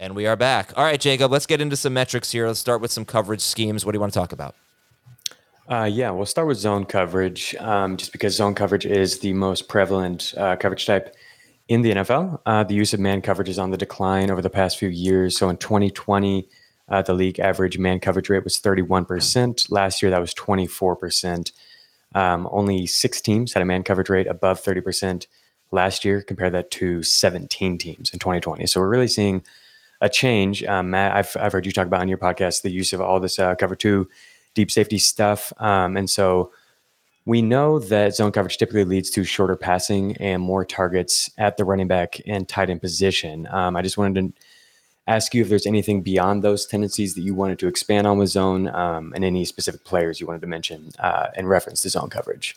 And 0.00 0.16
we 0.16 0.26
are 0.26 0.34
back. 0.34 0.72
All 0.78 0.84
right, 0.84 0.98
Jacob, 0.98 1.30
let's 1.30 1.44
get 1.44 1.60
into 1.60 1.76
some 1.76 1.92
metrics 1.92 2.32
here. 2.32 2.46
Let's 2.46 2.58
start 2.58 2.80
with 2.80 2.90
some 2.90 3.04
coverage 3.04 3.42
schemes. 3.42 3.84
What 3.84 3.92
do 3.92 3.96
you 3.96 4.00
want 4.00 4.14
to 4.14 4.18
talk 4.18 4.32
about? 4.32 4.54
Uh, 5.68 5.84
yeah, 5.84 6.10
we'll 6.10 6.24
start 6.24 6.48
with 6.48 6.56
zone 6.56 6.86
coverage, 6.86 7.54
um, 7.56 7.98
just 7.98 8.10
because 8.10 8.34
zone 8.34 8.54
coverage 8.54 8.86
is 8.86 9.18
the 9.18 9.34
most 9.34 9.68
prevalent 9.68 10.32
uh, 10.38 10.56
coverage 10.56 10.86
type 10.86 11.14
in 11.68 11.82
the 11.82 11.92
NFL. 11.92 12.40
Uh, 12.46 12.64
the 12.64 12.72
use 12.72 12.94
of 12.94 12.98
man 12.98 13.20
coverage 13.20 13.50
is 13.50 13.58
on 13.58 13.72
the 13.72 13.76
decline 13.76 14.30
over 14.30 14.40
the 14.40 14.48
past 14.48 14.78
few 14.78 14.88
years. 14.88 15.36
So 15.36 15.50
in 15.50 15.58
2020, 15.58 16.48
uh, 16.88 17.02
the 17.02 17.12
league 17.12 17.38
average 17.38 17.76
man 17.76 18.00
coverage 18.00 18.30
rate 18.30 18.42
was 18.42 18.58
31%. 18.58 19.70
Last 19.70 20.00
year, 20.00 20.10
that 20.10 20.20
was 20.20 20.32
24%. 20.32 21.52
Um, 22.14 22.48
only 22.50 22.86
six 22.86 23.20
teams 23.20 23.52
had 23.52 23.62
a 23.62 23.66
man 23.66 23.82
coverage 23.82 24.08
rate 24.08 24.28
above 24.28 24.62
30% 24.62 25.26
last 25.72 26.06
year. 26.06 26.22
Compare 26.22 26.48
that 26.48 26.70
to 26.70 27.02
17 27.02 27.76
teams 27.76 28.10
in 28.14 28.18
2020. 28.18 28.66
So 28.66 28.80
we're 28.80 28.88
really 28.88 29.06
seeing 29.06 29.42
a 30.00 30.08
change. 30.08 30.64
Um, 30.64 30.90
Matt, 30.90 31.14
I've, 31.14 31.36
I've 31.38 31.52
heard 31.52 31.66
you 31.66 31.72
talk 31.72 31.86
about 31.86 32.00
on 32.00 32.08
your 32.08 32.18
podcast 32.18 32.62
the 32.62 32.70
use 32.70 32.92
of 32.92 33.00
all 33.00 33.20
this 33.20 33.38
uh, 33.38 33.54
cover 33.54 33.76
two 33.76 34.08
deep 34.54 34.70
safety 34.70 34.98
stuff. 34.98 35.52
Um, 35.58 35.96
and 35.96 36.08
so 36.08 36.52
we 37.26 37.42
know 37.42 37.78
that 37.78 38.14
zone 38.14 38.32
coverage 38.32 38.56
typically 38.56 38.84
leads 38.84 39.10
to 39.10 39.24
shorter 39.24 39.56
passing 39.56 40.16
and 40.16 40.42
more 40.42 40.64
targets 40.64 41.30
at 41.38 41.56
the 41.56 41.64
running 41.64 41.86
back 41.86 42.20
and 42.26 42.48
tight 42.48 42.70
end 42.70 42.80
position. 42.80 43.46
Um, 43.50 43.76
I 43.76 43.82
just 43.82 43.98
wanted 43.98 44.34
to 44.34 44.42
ask 45.06 45.34
you 45.34 45.42
if 45.42 45.48
there's 45.48 45.66
anything 45.66 46.02
beyond 46.02 46.42
those 46.42 46.66
tendencies 46.66 47.14
that 47.14 47.22
you 47.22 47.34
wanted 47.34 47.58
to 47.58 47.68
expand 47.68 48.06
on 48.06 48.18
with 48.18 48.30
zone 48.30 48.68
um, 48.68 49.12
and 49.14 49.24
any 49.24 49.44
specific 49.44 49.84
players 49.84 50.20
you 50.20 50.26
wanted 50.26 50.40
to 50.40 50.46
mention 50.46 50.90
uh, 50.98 51.26
in 51.36 51.46
reference 51.46 51.82
to 51.82 51.90
zone 51.90 52.08
coverage. 52.08 52.56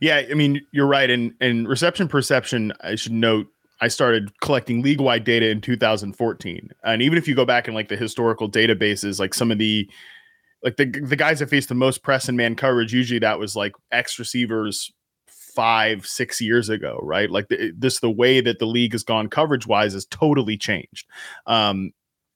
Yeah, 0.00 0.22
I 0.30 0.34
mean, 0.34 0.66
you're 0.72 0.86
right. 0.86 1.10
And, 1.10 1.34
and 1.40 1.68
reception 1.68 2.08
perception, 2.08 2.72
I 2.80 2.94
should 2.94 3.12
note, 3.12 3.46
I 3.80 3.88
started 3.88 4.38
collecting 4.40 4.82
league 4.82 5.00
wide 5.00 5.24
data 5.24 5.48
in 5.48 5.60
2014. 5.60 6.70
And 6.84 7.02
even 7.02 7.16
if 7.16 7.26
you 7.26 7.34
go 7.34 7.44
back 7.44 7.66
in 7.66 7.74
like 7.74 7.88
the 7.88 7.96
historical 7.96 8.50
databases, 8.50 9.18
like 9.18 9.34
some 9.34 9.50
of 9.50 9.58
the 9.58 9.90
like 10.62 10.76
the 10.76 10.84
the 10.84 11.16
guys 11.16 11.38
that 11.38 11.48
faced 11.48 11.70
the 11.70 11.74
most 11.74 12.02
press 12.02 12.28
and 12.28 12.36
man 12.36 12.54
coverage, 12.54 12.92
usually 12.92 13.20
that 13.20 13.38
was 13.38 13.56
like 13.56 13.72
X 13.90 14.18
receivers 14.18 14.92
five, 15.54 16.06
six 16.06 16.40
years 16.40 16.68
ago, 16.68 16.98
right? 17.02 17.30
Like 17.30 17.48
the, 17.48 17.72
this, 17.76 18.00
the 18.00 18.10
way 18.10 18.40
that 18.40 18.58
the 18.58 18.66
league 18.66 18.92
has 18.92 19.02
gone 19.02 19.28
coverage 19.28 19.66
wise 19.66 19.94
has 19.94 20.06
totally 20.06 20.56
changed. 20.56 21.06
Um, 21.46 21.92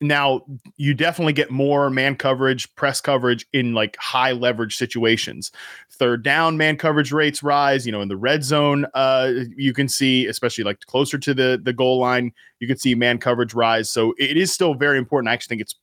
now 0.09 0.43
you 0.77 0.95
definitely 0.95 1.33
get 1.33 1.51
more 1.51 1.89
man 1.91 2.17
coverage, 2.17 2.73
press 2.77 3.01
coverage 3.01 3.47
in 3.53 3.75
like 3.75 3.97
high 3.99 4.33
leverage 4.33 4.77
situations. 4.77 5.51
Third 5.91 6.23
down 6.23 6.57
man 6.57 6.77
coverage 6.77 7.13
rates 7.13 7.43
rise. 7.43 7.87
You 7.87 7.93
know, 7.93 8.01
in 8.01 8.09
the 8.09 8.17
red 8.17 8.45
zone, 8.45 8.87
uh, 8.95 9.33
you 9.57 9.73
can 9.73 9.89
see, 9.89 10.27
especially 10.27 10.65
like 10.65 10.81
closer 10.81 11.19
to 11.19 11.35
the 11.35 11.61
the 11.63 11.73
goal 11.73 11.99
line, 11.99 12.33
you 12.61 12.69
can 12.69 12.77
see 12.77 12.95
man 12.95 13.19
coverage 13.19 13.55
rise. 13.55 13.91
So 13.91 14.15
it 14.19 14.37
is 14.37 14.53
still 14.53 14.75
very 14.75 14.99
important. 14.99 15.31
I 15.31 15.33
actually 15.33 15.57
think 15.57 15.63
it's 15.63 15.77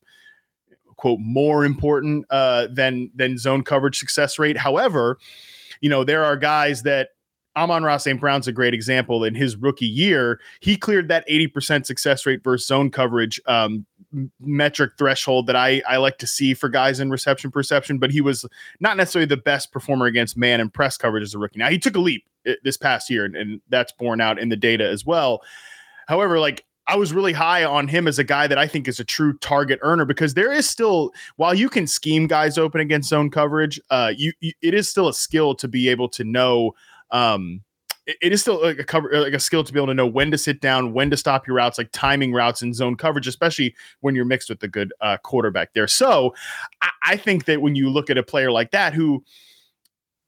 quote 0.98 1.20
more 1.20 1.66
important 1.66 2.26
uh, 2.30 2.68
than 2.72 3.10
than 3.16 3.38
zone 3.38 3.64
coverage 3.64 3.98
success 3.98 4.38
rate. 4.38 4.58
However, 4.58 5.18
you 5.82 5.90
know 5.90 6.04
there 6.04 6.24
are 6.24 6.38
guys 6.38 6.84
that 6.84 7.10
Amon-Ra 7.56 7.98
St. 7.98 8.20
Brown's 8.20 8.48
a 8.48 8.52
great 8.52 8.74
example. 8.74 9.24
In 9.24 9.36
his 9.36 9.58
rookie 9.58 9.86
year, 9.86 10.40
he 10.62 10.78
cleared 10.78 11.10
that 11.10 11.28
80% 11.28 11.86
success 11.86 12.26
rate 12.26 12.44
versus 12.44 12.68
zone 12.68 12.90
coverage 12.90 13.42
um, 13.46 13.86
metric 14.40 14.94
threshold 14.98 15.48
that 15.48 15.56
I, 15.56 15.82
I 15.88 15.98
like 15.98 16.18
to 16.20 16.28
see 16.28 16.54
for 16.54 16.70
guys 16.70 17.00
in 17.00 17.10
reception 17.10 17.52
perception, 17.52 17.98
but 17.98 18.12
he 18.12 18.22
was 18.22 18.46
not 18.80 18.98
necessarily 18.98 19.28
the 19.28 19.38
best 19.38 19.72
performer 19.72 20.06
against 20.06 20.38
man 20.38 20.60
and 20.60 20.74
press 20.74 20.98
coverage 20.98 21.24
as 21.24 21.34
a 21.34 21.40
rookie. 21.40 21.60
Now, 21.60 21.70
he 21.70 21.80
took 21.80 21.96
a 21.96 22.00
leap 22.00 22.26
uh, 22.48 22.54
this 22.64 22.78
past 22.78 23.10
year, 23.10 23.26
and, 23.26 23.36
and 23.36 23.62
that's 23.70 23.92
borne 23.94 24.22
out 24.22 24.40
in 24.40 24.50
the 24.50 24.56
data 24.56 24.88
as 24.88 25.06
well. 25.06 25.42
However, 26.08 26.40
like 26.40 26.66
I 26.88 26.96
was 26.98 27.14
really 27.14 27.34
high 27.34 27.64
on 27.64 27.88
him 27.88 28.08
as 28.08 28.20
a 28.20 28.24
guy 28.24 28.48
that 28.48 28.58
I 28.58 28.68
think 28.68 28.88
is 28.88 29.00
a 29.00 29.06
true 29.06 29.38
target 29.38 29.80
earner 29.82 30.04
because 30.04 30.34
there 30.34 30.52
is 30.52 30.68
still, 30.68 31.14
while 31.38 31.54
you 31.54 31.70
can 31.70 31.88
scheme 31.88 32.28
guys 32.28 32.58
open 32.58 32.82
against 32.82 33.10
zone 33.10 33.30
coverage, 33.30 33.80
uh, 33.90 34.12
you, 34.16 34.34
you 34.42 34.52
it 34.62 34.74
is 34.74 34.90
still 34.90 35.08
a 35.08 35.14
skill 35.14 35.56
to 35.56 35.68
be 35.68 35.88
able 35.88 36.10
to 36.10 36.24
know 36.24 36.74
um, 37.12 37.62
it, 38.22 38.32
is 38.32 38.42
still 38.42 38.62
like 38.62 38.80
a 38.80 38.84
cover, 38.84 39.10
like 39.14 39.34
a 39.34 39.40
skill 39.40 39.64
to 39.64 39.74
be 39.74 39.80
able 39.80 39.88
to 39.88 39.94
know 39.94 40.08
when 40.08 40.32
to 40.32 40.38
sit 40.38 40.62
down, 40.62 40.94
when 40.94 41.10
to 41.10 41.18
stop 41.18 41.48
your 41.48 41.56
routes, 41.56 41.78
like 41.78 41.90
timing 41.92 42.34
routes 42.34 42.62
and 42.62 42.76
zone 42.76 42.96
coverage, 42.96 43.28
especially 43.28 43.76
when 44.02 44.16
you're 44.16 44.26
mixed 44.26 44.50
with 44.50 44.62
a 44.64 44.68
good 44.68 44.94
uh, 45.02 45.18
quarterback 45.18 45.74
there. 45.74 45.88
So 45.88 46.34
I, 46.82 46.90
I 47.04 47.18
think 47.18 47.46
that 47.46 47.62
when 47.62 47.76
you 47.76 47.90
look 47.90 48.10
at 48.10 48.18
a 48.18 48.24
player 48.24 48.52
like 48.52 48.72
that, 48.72 48.94
who 48.94 49.24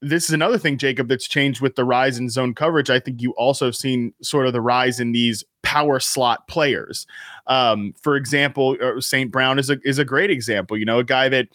this 0.00 0.24
is 0.24 0.30
another 0.30 0.58
thing, 0.58 0.76
Jacob, 0.76 1.08
that's 1.08 1.26
changed 1.26 1.60
with 1.60 1.76
the 1.76 1.84
rise 1.84 2.18
in 2.18 2.28
zone 2.28 2.54
coverage. 2.54 2.90
I 2.90 3.00
think 3.00 3.22
you 3.22 3.32
also 3.32 3.64
have 3.64 3.76
seen 3.76 4.12
sort 4.22 4.46
of 4.46 4.52
the 4.52 4.60
rise 4.60 5.00
in 5.00 5.12
these 5.12 5.42
power 5.62 5.98
slot 5.98 6.46
players. 6.46 7.06
Um, 7.46 7.94
for 8.02 8.16
example, 8.16 8.76
uh, 8.82 9.00
St. 9.00 9.30
Brown 9.30 9.58
is 9.58 9.70
a 9.70 9.78
is 9.82 9.98
a 9.98 10.04
great 10.04 10.30
example. 10.30 10.76
You 10.76 10.84
know, 10.84 10.98
a 10.98 11.04
guy 11.04 11.28
that 11.30 11.48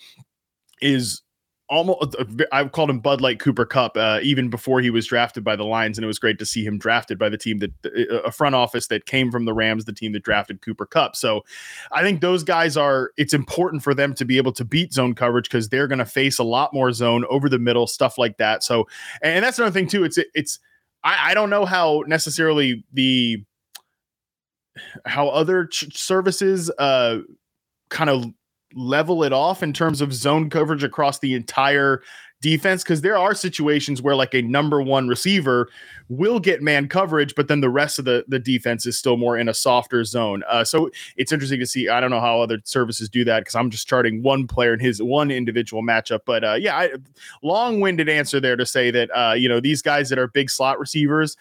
is 0.81 1.21
almost 1.69 2.15
uh, 2.17 2.25
I've 2.51 2.71
called 2.71 2.89
him 2.89 2.99
Bud 2.99 3.21
Light 3.21 3.39
Cooper 3.39 3.65
Kupp 3.65 3.95
uh, 3.95 4.19
even 4.23 4.49
before 4.49 4.81
he 4.81 4.89
was 4.89 5.07
drafted 5.07 5.43
by 5.43 5.55
the 5.55 5.63
Lions, 5.63 5.97
and 5.97 6.03
it 6.03 6.07
was 6.07 6.19
great 6.19 6.39
to 6.39 6.45
see 6.45 6.63
him 6.65 6.77
drafted 6.77 7.17
by 7.17 7.29
the 7.29 7.37
team 7.37 7.59
that 7.59 7.71
uh, 7.85 8.21
a 8.21 8.31
front 8.31 8.55
office 8.55 8.87
that 8.87 9.05
came 9.05 9.31
from 9.31 9.45
the 9.45 9.53
Rams, 9.53 9.85
the 9.85 9.93
team 9.93 10.11
that 10.13 10.23
drafted 10.23 10.61
Cooper 10.61 10.85
Kupp. 10.85 11.15
So 11.15 11.43
I 11.91 12.01
think 12.01 12.21
those 12.21 12.43
guys 12.43 12.75
are. 12.75 13.11
It's 13.17 13.33
important 13.33 13.83
for 13.83 13.93
them 13.93 14.13
to 14.15 14.25
be 14.25 14.37
able 14.37 14.51
to 14.53 14.65
beat 14.65 14.93
zone 14.93 15.13
coverage 15.13 15.45
because 15.45 15.69
they're 15.69 15.87
going 15.87 15.99
to 15.99 16.05
face 16.05 16.39
a 16.39 16.43
lot 16.43 16.73
more 16.73 16.91
zone 16.91 17.25
over 17.29 17.49
the 17.49 17.59
middle 17.59 17.87
stuff 17.87 18.17
like 18.17 18.37
that. 18.37 18.63
So 18.63 18.87
and 19.21 19.43
that's 19.43 19.59
another 19.59 19.73
thing 19.73 19.87
too. 19.87 20.03
It's 20.03 20.17
it's 20.33 20.59
I, 21.03 21.31
I 21.31 21.33
don't 21.33 21.49
know 21.49 21.65
how 21.65 22.03
necessarily 22.07 22.83
the 22.93 23.43
how 25.05 25.27
other 25.29 25.65
ch- 25.65 25.97
services 25.97 26.71
uh 26.77 27.19
kind 27.89 28.09
of 28.09 28.25
level 28.75 29.23
it 29.23 29.33
off 29.33 29.63
in 29.63 29.73
terms 29.73 30.01
of 30.01 30.13
zone 30.13 30.49
coverage 30.49 30.83
across 30.83 31.19
the 31.19 31.33
entire 31.33 32.01
defense 32.41 32.83
because 32.83 33.01
there 33.01 33.17
are 33.17 33.33
situations 33.33 34.01
where 34.01 34.15
like 34.15 34.33
a 34.33 34.41
number 34.41 34.81
one 34.81 35.07
receiver 35.07 35.69
will 36.07 36.39
get 36.39 36.61
man 36.61 36.87
coverage, 36.87 37.35
but 37.35 37.47
then 37.47 37.61
the 37.61 37.69
rest 37.69 37.99
of 37.99 38.05
the 38.05 38.23
the 38.27 38.39
defense 38.39 38.85
is 38.85 38.97
still 38.97 39.17
more 39.17 39.37
in 39.37 39.49
a 39.49 39.53
softer 39.53 40.03
zone. 40.03 40.43
Uh, 40.49 40.63
so 40.63 40.89
it's 41.17 41.31
interesting 41.31 41.59
to 41.59 41.65
see. 41.65 41.89
I 41.89 41.99
don't 41.99 42.11
know 42.11 42.21
how 42.21 42.41
other 42.41 42.59
services 42.63 43.09
do 43.09 43.23
that 43.25 43.41
because 43.41 43.55
I'm 43.55 43.69
just 43.69 43.87
charting 43.87 44.23
one 44.23 44.47
player 44.47 44.73
in 44.73 44.79
his 44.79 45.01
one 45.01 45.31
individual 45.31 45.83
matchup. 45.83 46.21
But 46.25 46.43
uh, 46.43 46.55
yeah, 46.59 46.77
I, 46.77 46.91
long-winded 47.43 48.09
answer 48.09 48.39
there 48.39 48.55
to 48.55 48.65
say 48.65 48.91
that 48.91 49.09
uh, 49.11 49.33
you 49.33 49.49
know 49.49 49.59
these 49.59 49.81
guys 49.81 50.09
that 50.09 50.19
are 50.19 50.27
big 50.27 50.49
slot 50.49 50.79
receivers. 50.79 51.35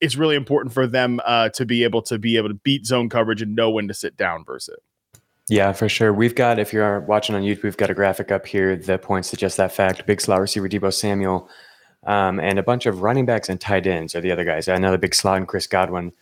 It's 0.00 0.16
really 0.16 0.34
important 0.34 0.72
for 0.72 0.86
them 0.86 1.20
uh, 1.26 1.50
to 1.50 1.66
be 1.66 1.84
able 1.84 2.00
to 2.02 2.18
be 2.18 2.38
able 2.38 2.48
to 2.48 2.54
beat 2.54 2.86
zone 2.86 3.10
coverage 3.10 3.42
and 3.42 3.54
know 3.54 3.70
when 3.70 3.86
to 3.88 3.92
sit 3.92 4.16
down 4.16 4.46
versus 4.46 4.74
it. 4.74 4.82
Yeah, 5.50 5.72
for 5.72 5.88
sure. 5.88 6.12
We've 6.12 6.36
got, 6.36 6.60
if 6.60 6.72
you're 6.72 7.00
watching 7.00 7.34
on 7.34 7.42
YouTube, 7.42 7.64
we've 7.64 7.76
got 7.76 7.90
a 7.90 7.94
graphic 7.94 8.30
up 8.30 8.46
here 8.46 8.76
that 8.76 9.02
points 9.02 9.30
to 9.30 9.36
just 9.36 9.56
that 9.56 9.72
fact. 9.72 10.06
Big 10.06 10.20
slot 10.20 10.40
receiver 10.40 10.68
Deebo 10.68 10.94
Samuel 10.94 11.48
um, 12.06 12.38
and 12.38 12.56
a 12.60 12.62
bunch 12.62 12.86
of 12.86 13.02
running 13.02 13.26
backs 13.26 13.48
and 13.48 13.60
tight 13.60 13.84
ends 13.84 14.14
are 14.14 14.20
the 14.20 14.30
other 14.30 14.44
guys. 14.44 14.68
Another 14.68 14.96
big 14.96 15.12
slot 15.12 15.38
and 15.38 15.48
Chris 15.48 15.66
Godwin. 15.66 16.12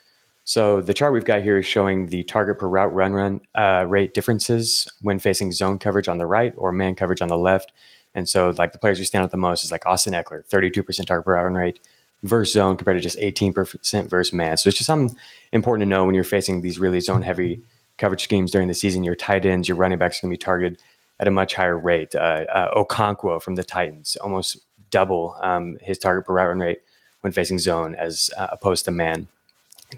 So 0.44 0.80
the 0.80 0.94
chart 0.94 1.12
we've 1.12 1.26
got 1.26 1.42
here 1.42 1.58
is 1.58 1.66
showing 1.66 2.06
the 2.06 2.22
target 2.22 2.58
per 2.58 2.66
route 2.68 2.94
run 2.94 3.12
run 3.12 3.42
uh, 3.54 3.84
rate 3.86 4.14
differences 4.14 4.88
when 5.02 5.18
facing 5.18 5.52
zone 5.52 5.78
coverage 5.78 6.08
on 6.08 6.16
the 6.16 6.24
right 6.24 6.54
or 6.56 6.72
man 6.72 6.94
coverage 6.94 7.20
on 7.20 7.28
the 7.28 7.36
left. 7.36 7.70
And 8.14 8.26
so, 8.26 8.54
like 8.56 8.72
the 8.72 8.78
players 8.78 8.96
who 8.96 9.04
stand 9.04 9.24
out 9.24 9.30
the 9.30 9.36
most 9.36 9.62
is 9.62 9.70
like 9.70 9.84
Austin 9.84 10.14
Ekeler, 10.14 10.48
32% 10.48 11.04
target 11.04 11.26
per 11.26 11.34
route 11.34 11.44
run 11.44 11.52
rate 11.52 11.80
versus 12.22 12.54
zone 12.54 12.78
compared 12.78 12.96
to 12.96 13.02
just 13.02 13.18
18% 13.18 14.08
versus 14.08 14.32
man. 14.32 14.56
So 14.56 14.68
it's 14.68 14.78
just 14.78 14.86
something 14.86 15.14
important 15.52 15.82
to 15.82 15.90
know 15.90 16.06
when 16.06 16.14
you're 16.14 16.24
facing 16.24 16.62
these 16.62 16.78
really 16.78 17.00
zone 17.00 17.20
heavy 17.20 17.60
coverage 17.98 18.22
schemes 18.24 18.50
during 18.50 18.68
the 18.68 18.74
season. 18.74 19.04
Your 19.04 19.14
tight 19.14 19.44
ends, 19.44 19.68
your 19.68 19.76
running 19.76 19.98
backs 19.98 20.18
are 20.18 20.26
going 20.26 20.30
to 20.30 20.38
be 20.38 20.44
targeted 20.44 20.80
at 21.20 21.28
a 21.28 21.30
much 21.30 21.54
higher 21.54 21.76
rate. 21.76 22.14
Uh, 22.14 22.44
uh, 22.52 22.82
Okonkwo 22.82 23.42
from 23.42 23.56
the 23.56 23.64
Titans, 23.64 24.16
almost 24.16 24.58
double 24.90 25.36
um, 25.42 25.76
his 25.82 25.98
target 25.98 26.26
per 26.26 26.34
route 26.34 26.48
run 26.48 26.60
rate 26.60 26.80
when 27.20 27.32
facing 27.32 27.58
zone 27.58 27.94
as 27.94 28.30
uh, 28.36 28.46
opposed 28.50 28.84
to 28.84 28.90
man 28.90 29.28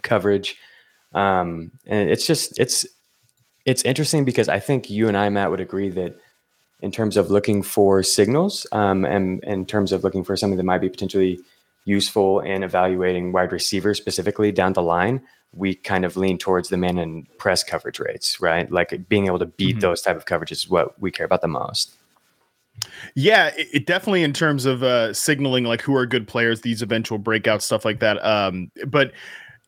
coverage. 0.02 0.56
Um, 1.12 1.72
and 1.86 2.08
it's 2.08 2.26
just 2.26 2.58
it's 2.58 2.86
it's 3.66 3.82
interesting 3.84 4.24
because 4.24 4.48
I 4.48 4.58
think 4.58 4.88
you 4.90 5.08
and 5.08 5.16
I, 5.16 5.28
Matt, 5.28 5.50
would 5.50 5.60
agree 5.60 5.90
that 5.90 6.16
in 6.80 6.90
terms 6.90 7.16
of 7.16 7.30
looking 7.30 7.62
for 7.62 8.02
signals 8.02 8.66
um, 8.72 9.04
and 9.04 9.44
in 9.44 9.66
terms 9.66 9.92
of 9.92 10.02
looking 10.02 10.24
for 10.24 10.36
something 10.36 10.56
that 10.56 10.64
might 10.64 10.80
be 10.80 10.88
potentially 10.88 11.40
useful 11.84 12.40
in 12.40 12.62
evaluating 12.62 13.32
wide 13.32 13.52
receivers 13.52 13.98
specifically 13.98 14.52
down 14.52 14.72
the 14.72 14.82
line, 14.82 15.20
we 15.52 15.74
kind 15.74 16.04
of 16.04 16.16
lean 16.16 16.38
towards 16.38 16.68
the 16.68 16.76
man 16.76 16.98
and 16.98 17.26
press 17.38 17.64
coverage 17.64 17.98
rates, 17.98 18.40
right? 18.40 18.70
Like 18.70 19.08
being 19.08 19.26
able 19.26 19.38
to 19.40 19.46
beat 19.46 19.76
mm-hmm. 19.76 19.80
those 19.80 20.02
type 20.02 20.16
of 20.16 20.24
coverages 20.24 20.52
is 20.52 20.70
what 20.70 21.00
we 21.00 21.10
care 21.10 21.26
about 21.26 21.42
the 21.42 21.48
most. 21.48 21.96
Yeah, 23.14 23.48
it, 23.56 23.68
it, 23.72 23.86
definitely 23.86 24.22
in 24.22 24.32
terms 24.32 24.64
of 24.64 24.82
uh, 24.82 25.12
signaling 25.12 25.64
like 25.64 25.82
who 25.82 25.94
are 25.96 26.06
good 26.06 26.26
players, 26.26 26.60
these 26.60 26.82
eventual 26.82 27.18
breakouts, 27.18 27.62
stuff 27.62 27.84
like 27.84 28.00
that. 28.00 28.24
Um, 28.24 28.70
but 28.86 29.12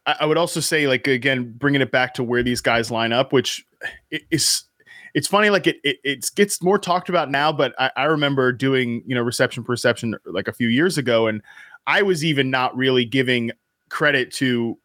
I, 0.06 0.16
I, 0.20 0.26
would 0.26 0.38
also 0.38 0.60
say, 0.60 0.86
like 0.86 1.06
again, 1.06 1.52
bringing 1.58 1.80
it 1.80 1.90
back 1.90 2.14
to 2.14 2.22
where 2.22 2.42
these 2.42 2.60
guys 2.60 2.90
line 2.90 3.12
up, 3.12 3.32
which 3.32 3.66
is 4.30 4.64
it's 5.14 5.26
funny. 5.26 5.50
Like 5.50 5.66
it, 5.66 5.76
it 5.84 5.98
it 6.04 6.30
gets 6.34 6.62
more 6.62 6.78
talked 6.78 7.08
about 7.08 7.30
now, 7.30 7.52
but 7.52 7.74
I, 7.78 7.90
I 7.96 8.04
remember 8.04 8.52
doing 8.52 9.02
you 9.06 9.14
know 9.14 9.22
reception 9.22 9.64
perception 9.64 10.16
like 10.24 10.48
a 10.48 10.52
few 10.52 10.68
years 10.68 10.96
ago, 10.96 11.26
and 11.26 11.42
I 11.86 12.02
was 12.02 12.24
even 12.24 12.50
not 12.50 12.74
really 12.76 13.04
giving 13.04 13.50
credit 13.90 14.32
to 14.32 14.78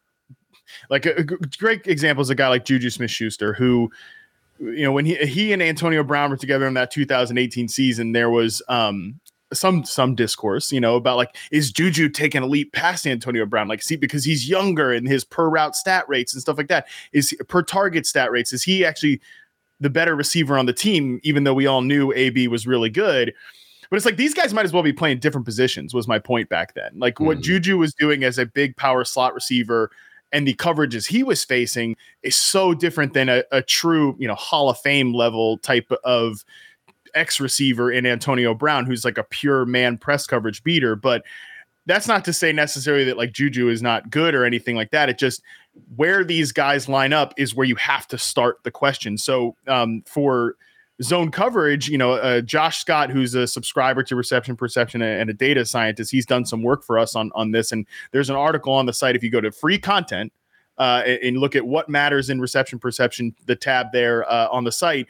like 0.90 1.06
a, 1.06 1.16
a 1.18 1.24
great 1.24 1.86
example 1.86 2.22
is 2.22 2.30
a 2.30 2.34
guy 2.34 2.48
like 2.48 2.64
Juju 2.64 2.90
Smith 2.90 3.10
Schuster 3.10 3.52
who 3.52 3.90
you 4.60 4.82
know 4.82 4.92
when 4.92 5.04
he 5.04 5.16
he 5.16 5.52
and 5.52 5.62
Antonio 5.62 6.02
Brown 6.02 6.30
were 6.30 6.36
together 6.36 6.66
in 6.66 6.74
that 6.74 6.90
2018 6.90 7.68
season, 7.68 8.12
there 8.12 8.30
was 8.30 8.62
um 8.68 9.20
some 9.52 9.84
some 9.84 10.14
discourse, 10.14 10.72
you 10.72 10.80
know, 10.80 10.96
about 10.96 11.16
like 11.16 11.36
is 11.50 11.72
Juju 11.72 12.08
taking 12.10 12.42
a 12.42 12.46
leap 12.46 12.72
past 12.72 13.06
Antonio 13.06 13.46
Brown? 13.46 13.68
Like, 13.68 13.82
see, 13.82 13.96
because 13.96 14.24
he's 14.24 14.48
younger 14.48 14.92
and 14.92 15.08
his 15.08 15.24
per 15.24 15.48
route 15.48 15.74
stat 15.74 16.08
rates 16.08 16.34
and 16.34 16.40
stuff 16.40 16.58
like 16.58 16.68
that 16.68 16.86
is 17.12 17.34
per 17.48 17.62
target 17.62 18.06
stat 18.06 18.30
rates. 18.30 18.52
Is 18.52 18.62
he 18.62 18.84
actually 18.84 19.20
the 19.80 19.90
better 19.90 20.14
receiver 20.14 20.58
on 20.58 20.66
the 20.66 20.72
team? 20.72 21.20
Even 21.22 21.44
though 21.44 21.54
we 21.54 21.66
all 21.66 21.82
knew 21.82 22.12
AB 22.12 22.48
was 22.48 22.66
really 22.66 22.90
good, 22.90 23.32
but 23.90 23.96
it's 23.96 24.06
like 24.06 24.16
these 24.16 24.34
guys 24.34 24.52
might 24.52 24.64
as 24.64 24.72
well 24.72 24.82
be 24.82 24.92
playing 24.92 25.20
different 25.20 25.46
positions. 25.46 25.94
Was 25.94 26.08
my 26.08 26.18
point 26.18 26.48
back 26.48 26.74
then? 26.74 26.90
Like 26.96 27.16
mm. 27.16 27.26
what 27.26 27.40
Juju 27.40 27.78
was 27.78 27.94
doing 27.94 28.24
as 28.24 28.38
a 28.38 28.46
big 28.46 28.76
power 28.76 29.04
slot 29.04 29.34
receiver 29.34 29.90
and 30.32 30.46
the 30.46 30.54
coverages 30.54 31.06
he 31.06 31.22
was 31.22 31.44
facing 31.44 31.96
is 32.22 32.36
so 32.36 32.74
different 32.74 33.14
than 33.14 33.28
a, 33.28 33.44
a 33.50 33.62
true, 33.62 34.16
you 34.18 34.28
know, 34.28 34.34
Hall 34.34 34.68
of 34.68 34.78
Fame 34.78 35.14
level 35.14 35.58
type 35.58 35.90
of 36.04 36.44
X 37.14 37.40
receiver 37.40 37.90
in 37.90 38.06
Antonio 38.06 38.54
Brown, 38.54 38.86
who's 38.86 39.04
like 39.04 39.18
a 39.18 39.24
pure 39.24 39.64
man 39.64 39.96
press 39.98 40.26
coverage 40.26 40.62
beater. 40.62 40.94
But 40.94 41.24
that's 41.86 42.06
not 42.06 42.24
to 42.26 42.32
say 42.32 42.52
necessarily 42.52 43.04
that 43.04 43.16
like 43.16 43.32
Juju 43.32 43.68
is 43.68 43.82
not 43.82 44.10
good 44.10 44.34
or 44.34 44.44
anything 44.44 44.76
like 44.76 44.90
that. 44.90 45.08
It 45.08 45.18
just 45.18 45.42
where 45.96 46.24
these 46.24 46.52
guys 46.52 46.88
line 46.88 47.12
up 47.12 47.32
is 47.36 47.54
where 47.54 47.66
you 47.66 47.76
have 47.76 48.06
to 48.08 48.18
start 48.18 48.58
the 48.64 48.70
question. 48.70 49.16
So 49.16 49.56
um, 49.66 50.02
for 50.06 50.56
zone 51.02 51.30
coverage, 51.30 51.88
you 51.88 51.98
know, 51.98 52.12
uh, 52.12 52.40
Josh 52.40 52.78
Scott, 52.78 53.10
who's 53.10 53.34
a 53.34 53.46
subscriber 53.46 54.02
to 54.04 54.16
Reception 54.16 54.56
Perception 54.56 55.02
and 55.02 55.30
a 55.30 55.34
data 55.34 55.64
scientist, 55.64 56.10
he's 56.10 56.26
done 56.26 56.44
some 56.44 56.62
work 56.62 56.82
for 56.82 56.98
us 56.98 57.14
on 57.14 57.30
on 57.34 57.52
this. 57.52 57.72
And 57.72 57.86
there's 58.12 58.30
an 58.30 58.36
article 58.36 58.72
on 58.72 58.86
the 58.86 58.92
site. 58.92 59.16
If 59.16 59.22
you 59.22 59.30
go 59.30 59.40
to 59.40 59.52
free 59.52 59.78
content 59.78 60.32
uh, 60.78 61.02
and 61.22 61.38
look 61.38 61.56
at 61.56 61.66
what 61.66 61.88
matters 61.88 62.30
in 62.30 62.40
reception 62.40 62.78
perception, 62.78 63.34
the 63.46 63.56
tab 63.56 63.88
there 63.92 64.30
uh, 64.30 64.48
on 64.50 64.64
the 64.64 64.72
site, 64.72 65.06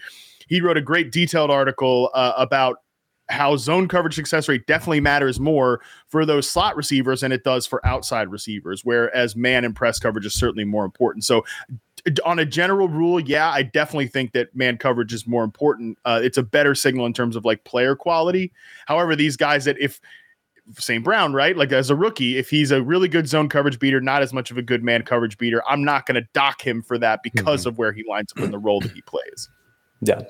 he 0.48 0.60
wrote 0.60 0.76
a 0.76 0.82
great 0.82 1.12
detailed 1.12 1.50
article 1.50 2.10
uh, 2.14 2.32
about 2.36 2.78
how 3.30 3.56
zone 3.56 3.88
coverage 3.88 4.14
success 4.14 4.48
rate 4.48 4.66
definitely 4.66 5.00
matters 5.00 5.38
more 5.38 5.82
for 6.08 6.24
those 6.24 6.48
slot 6.48 6.76
receivers 6.76 7.20
than 7.20 7.30
it 7.30 7.44
does 7.44 7.66
for 7.66 7.84
outside 7.86 8.30
receivers, 8.30 8.84
whereas 8.84 9.36
man 9.36 9.64
and 9.64 9.76
press 9.76 9.98
coverage 9.98 10.24
is 10.24 10.34
certainly 10.34 10.64
more 10.64 10.84
important. 10.84 11.24
So 11.24 11.44
on 12.24 12.38
a 12.38 12.44
general 12.44 12.88
rule, 12.88 13.20
yeah, 13.20 13.50
I 13.50 13.62
definitely 13.62 14.08
think 14.08 14.32
that 14.32 14.54
man 14.54 14.78
coverage 14.78 15.12
is 15.12 15.26
more 15.26 15.44
important. 15.44 15.98
Uh, 16.04 16.20
it's 16.22 16.38
a 16.38 16.42
better 16.42 16.74
signal 16.74 17.06
in 17.06 17.12
terms 17.12 17.36
of 17.36 17.44
like 17.44 17.64
player 17.64 17.96
quality. 17.96 18.52
However, 18.86 19.16
these 19.16 19.36
guys 19.36 19.64
that 19.64 19.76
if 19.78 20.00
St. 20.76 21.02
Brown, 21.02 21.32
right? 21.32 21.56
Like 21.56 21.72
as 21.72 21.90
a 21.90 21.96
rookie, 21.96 22.36
if 22.36 22.50
he's 22.50 22.70
a 22.70 22.82
really 22.82 23.08
good 23.08 23.26
zone 23.26 23.48
coverage 23.48 23.78
beater, 23.78 24.00
not 24.00 24.22
as 24.22 24.32
much 24.32 24.50
of 24.50 24.58
a 24.58 24.62
good 24.62 24.84
man 24.84 25.02
coverage 25.02 25.38
beater, 25.38 25.62
I'm 25.66 25.84
not 25.84 26.06
going 26.06 26.16
to 26.16 26.28
dock 26.34 26.60
him 26.60 26.82
for 26.82 26.98
that 26.98 27.22
because 27.22 27.60
mm-hmm. 27.60 27.70
of 27.70 27.78
where 27.78 27.92
he 27.92 28.04
lines 28.08 28.32
up 28.36 28.44
in 28.44 28.50
the 28.50 28.58
role 28.58 28.80
that 28.80 28.92
he 28.92 29.00
plays. 29.02 29.48
Yeah. 30.00 30.22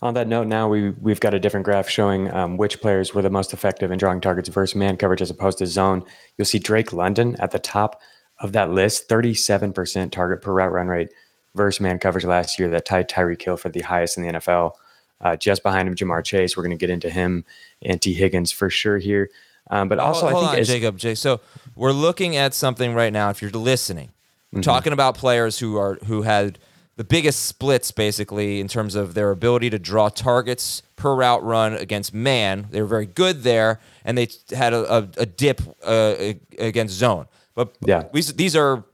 On 0.00 0.14
that 0.14 0.28
note, 0.28 0.46
now 0.46 0.68
we 0.68 0.90
we've 0.90 1.20
got 1.20 1.34
a 1.34 1.38
different 1.38 1.64
graph 1.64 1.88
showing 1.88 2.32
um, 2.32 2.56
which 2.56 2.80
players 2.80 3.14
were 3.14 3.20
the 3.20 3.30
most 3.30 3.52
effective 3.52 3.90
in 3.90 3.98
drawing 3.98 4.20
targets 4.20 4.48
versus 4.48 4.74
man 4.74 4.96
coverage 4.96 5.20
as 5.20 5.28
opposed 5.28 5.58
to 5.58 5.66
zone. 5.66 6.04
You'll 6.38 6.46
see 6.46 6.58
Drake 6.58 6.92
London 6.92 7.36
at 7.38 7.50
the 7.50 7.58
top 7.58 8.00
of 8.40 8.52
that 8.52 8.70
list, 8.70 9.08
37% 9.08 10.10
target 10.10 10.42
per 10.42 10.52
route 10.52 10.72
run 10.72 10.88
rate 10.88 11.10
versus 11.54 11.80
man 11.80 11.98
coverage 11.98 12.24
last 12.24 12.58
year 12.58 12.68
that 12.70 12.86
tied 12.86 13.08
Tyreek 13.08 13.42
Hill 13.42 13.56
for 13.56 13.68
the 13.68 13.80
highest 13.80 14.16
in 14.16 14.24
the 14.24 14.32
NFL. 14.34 14.72
Uh, 15.20 15.36
just 15.36 15.62
behind 15.62 15.86
him, 15.86 15.94
Ja'Marr 15.94 16.24
Chase. 16.24 16.56
We're 16.56 16.62
going 16.62 16.76
to 16.76 16.80
get 16.80 16.90
into 16.90 17.10
him 17.10 17.44
and 17.82 18.00
Tee 18.00 18.14
Higgins 18.14 18.50
for 18.50 18.70
sure 18.70 18.98
here. 18.98 19.30
Um, 19.70 19.88
but 19.88 19.98
also, 19.98 20.22
hold, 20.22 20.32
hold 20.32 20.46
I 20.46 20.48
think 20.48 20.58
on, 20.58 20.64
Jacob. 20.64 20.98
Jay, 20.98 21.14
so 21.14 21.40
we're 21.76 21.92
looking 21.92 22.36
at 22.36 22.54
something 22.54 22.94
right 22.94 23.12
now. 23.12 23.30
If 23.30 23.42
you're 23.42 23.50
listening, 23.50 24.08
mm-hmm. 24.52 24.62
talking 24.62 24.92
about 24.92 25.16
players 25.16 25.58
who 25.58 25.76
are 25.76 25.96
who 26.06 26.22
had 26.22 26.58
the 26.96 27.04
biggest 27.04 27.46
splits 27.46 27.92
basically 27.92 28.60
in 28.60 28.68
terms 28.68 28.94
of 28.94 29.14
their 29.14 29.30
ability 29.30 29.70
to 29.70 29.78
draw 29.78 30.08
targets 30.08 30.82
per 30.96 31.14
route 31.14 31.44
run 31.44 31.74
against 31.74 32.12
man. 32.12 32.66
They 32.70 32.80
were 32.80 32.88
very 32.88 33.06
good 33.06 33.42
there, 33.42 33.80
and 34.04 34.18
they 34.18 34.28
had 34.50 34.72
a, 34.72 34.92
a, 34.92 35.08
a 35.18 35.26
dip 35.26 35.60
uh, 35.84 36.34
against 36.58 36.94
zone. 36.94 37.26
But 37.64 37.88
yeah, 37.88 38.04
we, 38.12 38.22
these 38.22 38.56
are 38.56 38.84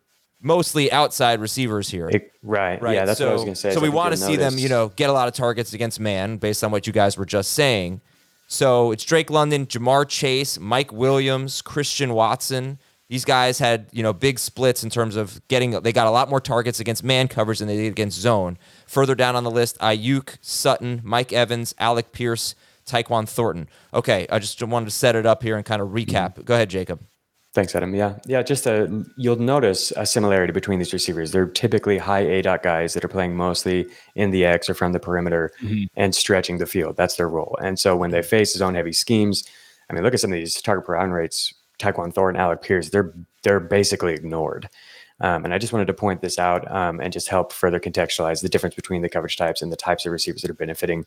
mostly 0.40 0.90
outside 0.92 1.40
receivers 1.40 1.88
here. 1.90 2.08
It, 2.08 2.32
right. 2.42 2.80
Right. 2.80 2.94
Yeah, 2.94 3.04
that's 3.04 3.18
so, 3.18 3.26
what 3.26 3.30
I 3.30 3.34
was 3.34 3.42
going 3.42 3.54
to 3.54 3.60
say. 3.60 3.72
So 3.72 3.80
we 3.80 3.88
want 3.88 4.12
to 4.12 4.16
see 4.16 4.36
them, 4.36 4.58
you 4.58 4.68
know, 4.68 4.88
get 4.96 5.10
a 5.10 5.12
lot 5.12 5.28
of 5.28 5.34
targets 5.34 5.72
against 5.72 6.00
man 6.00 6.36
based 6.36 6.62
on 6.62 6.70
what 6.70 6.86
you 6.86 6.92
guys 6.92 7.16
were 7.16 7.26
just 7.26 7.52
saying. 7.52 8.00
So 8.46 8.92
it's 8.92 9.04
Drake 9.04 9.30
London, 9.30 9.66
Ja'Marr 9.66 10.08
Chase, 10.08 10.58
Mike 10.58 10.92
Williams, 10.92 11.62
Christian 11.62 12.14
Watson. 12.14 12.78
These 13.08 13.24
guys 13.24 13.58
had, 13.58 13.86
you 13.92 14.02
know, 14.02 14.12
big 14.12 14.38
splits 14.38 14.82
in 14.84 14.90
terms 14.90 15.16
of 15.16 15.40
getting 15.48 15.70
they 15.70 15.92
got 15.92 16.06
a 16.06 16.10
lot 16.10 16.28
more 16.28 16.40
targets 16.40 16.80
against 16.80 17.04
man 17.04 17.28
coverage 17.28 17.60
than 17.60 17.68
they 17.68 17.76
did 17.76 17.88
against 17.88 18.18
zone. 18.18 18.58
Further 18.86 19.14
down 19.14 19.36
on 19.36 19.44
the 19.44 19.50
list, 19.50 19.78
Aiyuk, 19.78 20.38
Sutton, 20.40 21.00
Mike 21.04 21.32
Evans, 21.32 21.74
Alec 21.78 22.12
Pierce, 22.12 22.54
Tyquan 22.84 23.28
Thornton. 23.28 23.68
Okay, 23.94 24.26
I 24.30 24.38
just 24.38 24.60
wanted 24.62 24.86
to 24.86 24.90
set 24.92 25.14
it 25.16 25.26
up 25.26 25.42
here 25.42 25.56
and 25.56 25.64
kind 25.64 25.82
of 25.82 25.88
recap. 25.90 26.34
Mm-hmm. 26.34 26.42
Go 26.42 26.54
ahead, 26.54 26.70
Jacob. 26.70 27.00
Thanks, 27.56 27.74
Adam. 27.74 27.94
Yeah, 27.94 28.16
yeah. 28.26 28.42
Just 28.42 28.66
a, 28.66 29.02
you'll 29.16 29.36
notice 29.36 29.90
a 29.96 30.04
similarity 30.04 30.52
between 30.52 30.78
these 30.78 30.92
receivers. 30.92 31.32
They're 31.32 31.46
typically 31.46 31.96
high 31.96 32.22
aDOT 32.22 32.62
guys 32.62 32.92
that 32.92 33.02
are 33.02 33.08
playing 33.08 33.34
mostly 33.34 33.86
in 34.14 34.30
the 34.30 34.44
X 34.44 34.68
or 34.68 34.74
from 34.74 34.92
the 34.92 35.00
perimeter 35.00 35.50
mm-hmm. 35.62 35.84
and 35.96 36.14
stretching 36.14 36.58
the 36.58 36.66
field. 36.66 36.98
That's 36.98 37.16
their 37.16 37.30
role. 37.30 37.56
And 37.62 37.78
so 37.78 37.96
when 37.96 38.10
they 38.10 38.20
face 38.20 38.54
zone 38.54 38.74
heavy 38.74 38.92
schemes, 38.92 39.42
I 39.88 39.94
mean, 39.94 40.02
look 40.02 40.12
at 40.12 40.20
some 40.20 40.32
of 40.32 40.36
these 40.36 40.60
target 40.60 40.84
per 40.84 40.92
round 40.92 41.14
rates. 41.14 41.54
Tyquan 41.78 42.12
Thornton, 42.12 42.38
Alec 42.38 42.60
Pierce, 42.60 42.90
they're 42.90 43.14
they're 43.42 43.58
basically 43.58 44.12
ignored. 44.12 44.68
Um, 45.22 45.46
and 45.46 45.54
I 45.54 45.58
just 45.58 45.72
wanted 45.72 45.86
to 45.86 45.94
point 45.94 46.20
this 46.20 46.38
out 46.38 46.70
um, 46.70 47.00
and 47.00 47.10
just 47.10 47.30
help 47.30 47.54
further 47.54 47.80
contextualize 47.80 48.42
the 48.42 48.50
difference 48.50 48.74
between 48.74 49.00
the 49.00 49.08
coverage 49.08 49.38
types 49.38 49.62
and 49.62 49.72
the 49.72 49.76
types 49.76 50.04
of 50.04 50.12
receivers 50.12 50.42
that 50.42 50.50
are 50.50 50.54
benefiting 50.54 51.06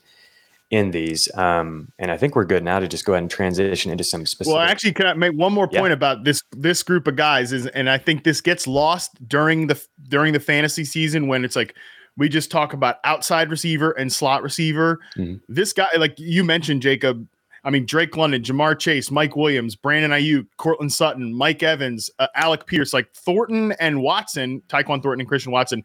in 0.72 0.92
these. 0.92 1.34
Um, 1.36 1.92
and 1.98 2.12
I 2.12 2.18
think 2.18 2.36
we're 2.36 2.46
good 2.46 2.64
now 2.64 2.80
to 2.80 2.88
just 2.88 3.06
go 3.06 3.14
ahead 3.14 3.24
and 3.24 3.32
transition 3.32 3.92
into 3.92 4.04
some 4.04 4.26
specific. 4.26 4.54
Well, 4.54 4.62
actually, 4.62 4.94
can 4.94 5.08
I 5.08 5.14
make 5.14 5.34
one 5.34 5.52
more 5.54 5.68
point 5.68 5.88
Yeah. 5.88 5.94
about 5.94 6.24
this 6.24 6.42
this 6.52 6.84
group 6.84 7.08
of 7.08 7.16
guys? 7.16 7.52
Is 7.52 7.66
and 7.68 7.90
I 7.90 7.98
think 7.98 8.24
this 8.24 8.42
gets 8.42 8.68
lost 8.68 9.12
during 9.28 9.68
the 9.68 9.82
during 10.10 10.34
the 10.34 10.40
fantasy 10.40 10.86
season 10.86 11.28
when 11.28 11.44
it's 11.44 11.56
like 11.56 11.76
we 12.18 12.30
just 12.30 12.52
talk 12.52 12.74
about 12.74 12.98
outside 13.04 13.50
receiver 13.50 13.92
and 13.92 14.12
slot 14.12 14.44
receiver. 14.44 15.00
Mhm. 15.18 15.40
This 15.48 15.74
guy, 15.74 15.88
like 15.98 16.14
you 16.18 16.44
mentioned, 16.44 16.82
Jacob. 16.82 17.26
I 17.64 17.72
mean, 17.72 17.86
Drake 17.86 18.16
London, 18.16 18.42
Ja'Marr 18.42 18.80
Chase, 18.80 19.12
Mike 19.12 19.36
Williams, 19.36 19.76
Brandon 19.76 20.12
Aiyuk, 20.12 20.46
Courtland 20.56 20.94
Sutton, 20.94 21.34
Mike 21.34 21.62
Evans, 21.62 22.10
uh, 22.20 22.28
Alec 22.36 22.66
Pierce, 22.68 22.94
like 22.94 23.12
Thornton 23.14 23.74
and 23.82 24.02
Watson, 24.02 24.62
Tyquan 24.70 25.04
Thornton 25.04 25.20
and 25.22 25.28
Christian 25.28 25.52
Watson, 25.52 25.84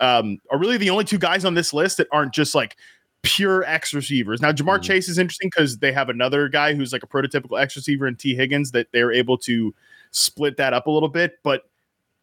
um, 0.00 0.38
are 0.50 0.58
really 0.58 0.78
the 0.78 0.90
only 0.90 1.04
two 1.04 1.18
guys 1.18 1.44
on 1.44 1.54
this 1.54 1.72
list 1.72 1.98
that 1.98 2.08
aren't 2.10 2.32
just 2.34 2.56
like 2.56 2.76
pure 3.22 3.64
X 3.64 3.94
receivers. 3.94 4.40
Now, 4.42 4.52
Ja'Marr 4.52 4.78
Mhm. 4.78 4.82
Chase 4.82 5.08
is 5.08 5.18
interesting 5.18 5.48
because 5.48 5.78
they 5.78 5.92
have 5.92 6.08
another 6.08 6.48
guy 6.48 6.74
who's 6.74 6.92
like 6.92 7.02
a 7.02 7.06
prototypical 7.06 7.60
X 7.60 7.76
receiver 7.76 8.06
in 8.06 8.16
Tee 8.16 8.34
Higgins 8.34 8.72
that 8.72 8.88
they're 8.92 9.12
able 9.12 9.38
to 9.38 9.74
split 10.10 10.56
that 10.56 10.72
up 10.72 10.86
a 10.86 10.90
little 10.90 11.08
bit. 11.08 11.38
But 11.42 11.62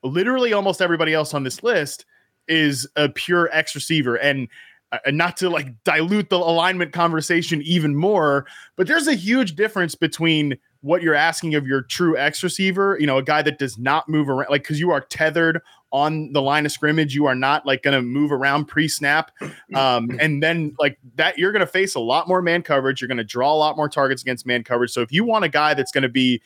literally 0.04 0.54
almost 0.54 0.82
everybody 0.82 1.14
else 1.14 1.34
on 1.34 1.44
this 1.44 1.64
list 1.64 2.06
is 2.48 2.88
a 2.96 3.10
pure 3.10 3.50
X 3.52 3.76
receiver. 3.76 4.16
And 4.16 4.48
uh, 4.92 4.98
and 5.06 5.18
not 5.18 5.38
to 5.38 5.50
like 5.50 5.68
dilute 5.84 6.30
the 6.32 6.38
alignment 6.38 6.94
conversation 6.94 7.62
even 7.62 7.96
more, 7.96 8.48
but 8.76 8.88
there's 8.88 9.08
a 9.08 9.14
huge 9.14 9.56
difference 9.56 9.94
between 9.94 10.58
what 10.82 11.04
you're 11.04 11.14
asking 11.14 11.54
of 11.54 11.68
your 11.68 11.84
true 11.84 12.18
X 12.18 12.42
receiver, 12.42 12.98
you 13.00 13.06
know, 13.06 13.18
a 13.20 13.24
guy 13.24 13.44
that 13.44 13.60
does 13.60 13.78
not 13.78 14.10
move 14.10 14.28
around, 14.30 14.50
like 14.50 14.64
because 14.64 14.80
you 14.80 14.90
are 14.92 15.02
tethered 15.02 15.62
on 15.92 16.32
the 16.34 16.42
line 16.42 16.66
of 16.66 16.72
scrimmage, 16.72 17.16
you 17.16 17.26
are 17.26 17.36
not 17.36 17.66
like 17.66 17.84
going 17.84 17.96
to 17.96 18.02
move 18.02 18.32
around 18.32 18.66
pre 18.66 18.88
snap. 18.88 19.32
Um, 19.76 20.10
and 20.20 20.42
then 20.42 20.76
like 20.80 20.98
that, 21.16 21.38
you're 21.38 21.52
going 21.52 21.60
to 21.60 21.68
face 21.68 21.94
a 21.94 22.00
lot 22.00 22.28
more 22.28 22.42
man 22.42 22.64
coverage. 22.64 23.02
You're 23.02 23.08
going 23.08 23.20
to 23.20 23.24
draw 23.24 23.54
a 23.54 23.56
lot 23.56 23.78
more 23.78 23.88
targets 23.88 24.24
against 24.24 24.48
man 24.48 24.64
coverage. 24.64 24.90
So 24.90 25.02
if 25.02 25.12
you 25.12 25.24
want 25.24 25.46
a 25.46 25.50
guy 25.50 25.76
that's 25.76 25.92
going 25.92 26.02
to 26.02 26.10
be 26.10 26.42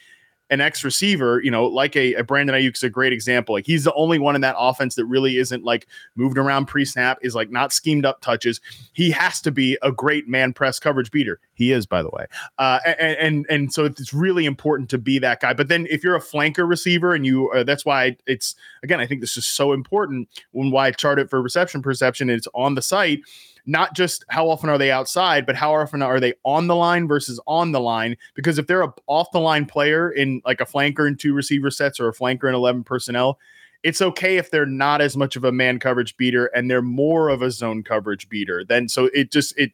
an 0.50 0.62
ex 0.62 0.84
receiver, 0.84 1.42
you 1.44 1.50
know, 1.50 1.66
like 1.66 1.96
a, 1.96 2.14
a 2.16 2.24
Brandon 2.24 2.56
is 2.56 2.84
a 2.84 2.90
great 2.90 3.14
example. 3.14 3.56
Like 3.56 3.66
he's 3.66 3.84
the 3.84 3.94
only 3.94 4.20
one 4.20 4.36
in 4.36 4.42
that 4.42 4.56
offense 4.58 4.96
that 4.96 5.06
really 5.06 5.38
isn't 5.38 5.64
like 5.64 5.88
moved 6.16 6.38
around 6.38 6.68
pre 6.68 6.86
snap, 6.86 7.18
is 7.22 7.34
like 7.34 7.50
not 7.50 7.74
schemed 7.74 8.06
up 8.06 8.22
touches. 8.22 8.62
He 8.94 9.10
has 9.12 9.42
to 9.42 9.52
be 9.52 9.78
a 9.82 9.92
great 9.92 10.28
man 10.28 10.54
press 10.54 10.80
coverage 10.80 11.12
beater. 11.12 11.40
He 11.54 11.72
is, 11.72 11.86
by 11.86 12.04
the 12.04 12.10
way. 12.10 12.26
Uh, 12.60 12.80
and, 12.86 13.18
and 13.18 13.46
and 13.50 13.74
so 13.74 13.86
it's 13.86 14.14
really 14.14 14.46
important 14.46 14.90
to 14.92 14.98
be 14.98 15.18
that 15.20 15.40
guy. 15.40 15.54
But 15.54 15.70
then 15.70 15.88
if 15.90 16.04
you're 16.04 16.16
a 16.16 16.22
flanker 16.22 16.68
receiver 16.68 17.14
and 17.14 17.26
you, 17.26 17.50
uh, 17.52 17.64
that's 17.64 17.86
why 17.86 18.18
it's 18.28 18.56
again, 18.84 19.00
I 19.00 19.08
think 19.08 19.22
this 19.22 19.38
is 19.38 19.46
so 19.46 19.74
important 19.74 20.30
when 20.52 20.72
why 20.72 20.88
I 20.88 20.92
chart 20.92 21.20
it 21.20 21.30
for 21.30 21.42
reception 21.42 21.82
perception. 21.82 22.30
It's 22.30 22.48
on 22.54 22.76
the 22.76 22.82
site 22.82 23.22
not 23.66 23.96
just 23.96 24.26
how 24.30 24.50
often 24.50 24.70
are 24.70 24.78
they 24.78 24.92
outside, 24.92 25.46
but 25.46 25.56
how 25.56 25.74
often 25.74 26.02
are 26.02 26.20
they 26.20 26.34
on 26.44 26.68
the 26.68 26.76
line 26.76 27.08
versus 27.08 27.40
on 27.48 27.72
the 27.72 27.80
line? 27.80 28.18
Because 28.36 28.58
if 28.58 28.68
they're 28.68 28.84
a 28.84 28.94
off 29.08 29.32
the 29.32 29.40
line 29.40 29.66
player 29.66 30.12
in 30.12 30.42
like 30.46 30.62
a 30.62 30.66
flanker 30.66 31.08
and 31.08 31.20
two 31.20 31.34
receiver 31.34 31.72
sets 31.72 32.00
or 32.00 32.08
a 32.10 32.14
flanker 32.14 32.46
and 32.46 32.56
11 32.56 32.84
personnel, 32.84 33.40
it's 33.84 34.02
okay 34.02 34.38
if 34.38 34.50
they're 34.50 34.66
not 34.66 35.02
as 35.02 35.18
much 35.18 35.36
of 35.36 35.44
a 35.44 35.52
man 35.52 35.78
coverage 35.78 36.16
beater 36.16 36.46
and 36.48 36.72
they're 36.72 36.82
more 36.82 37.28
of 37.30 37.42
a 37.42 37.52
zone 37.52 37.84
coverage 37.84 38.30
beater. 38.30 38.64
Then 38.64 38.88
so 38.88 39.10
it 39.14 39.32
just 39.32 39.58
it 39.58 39.72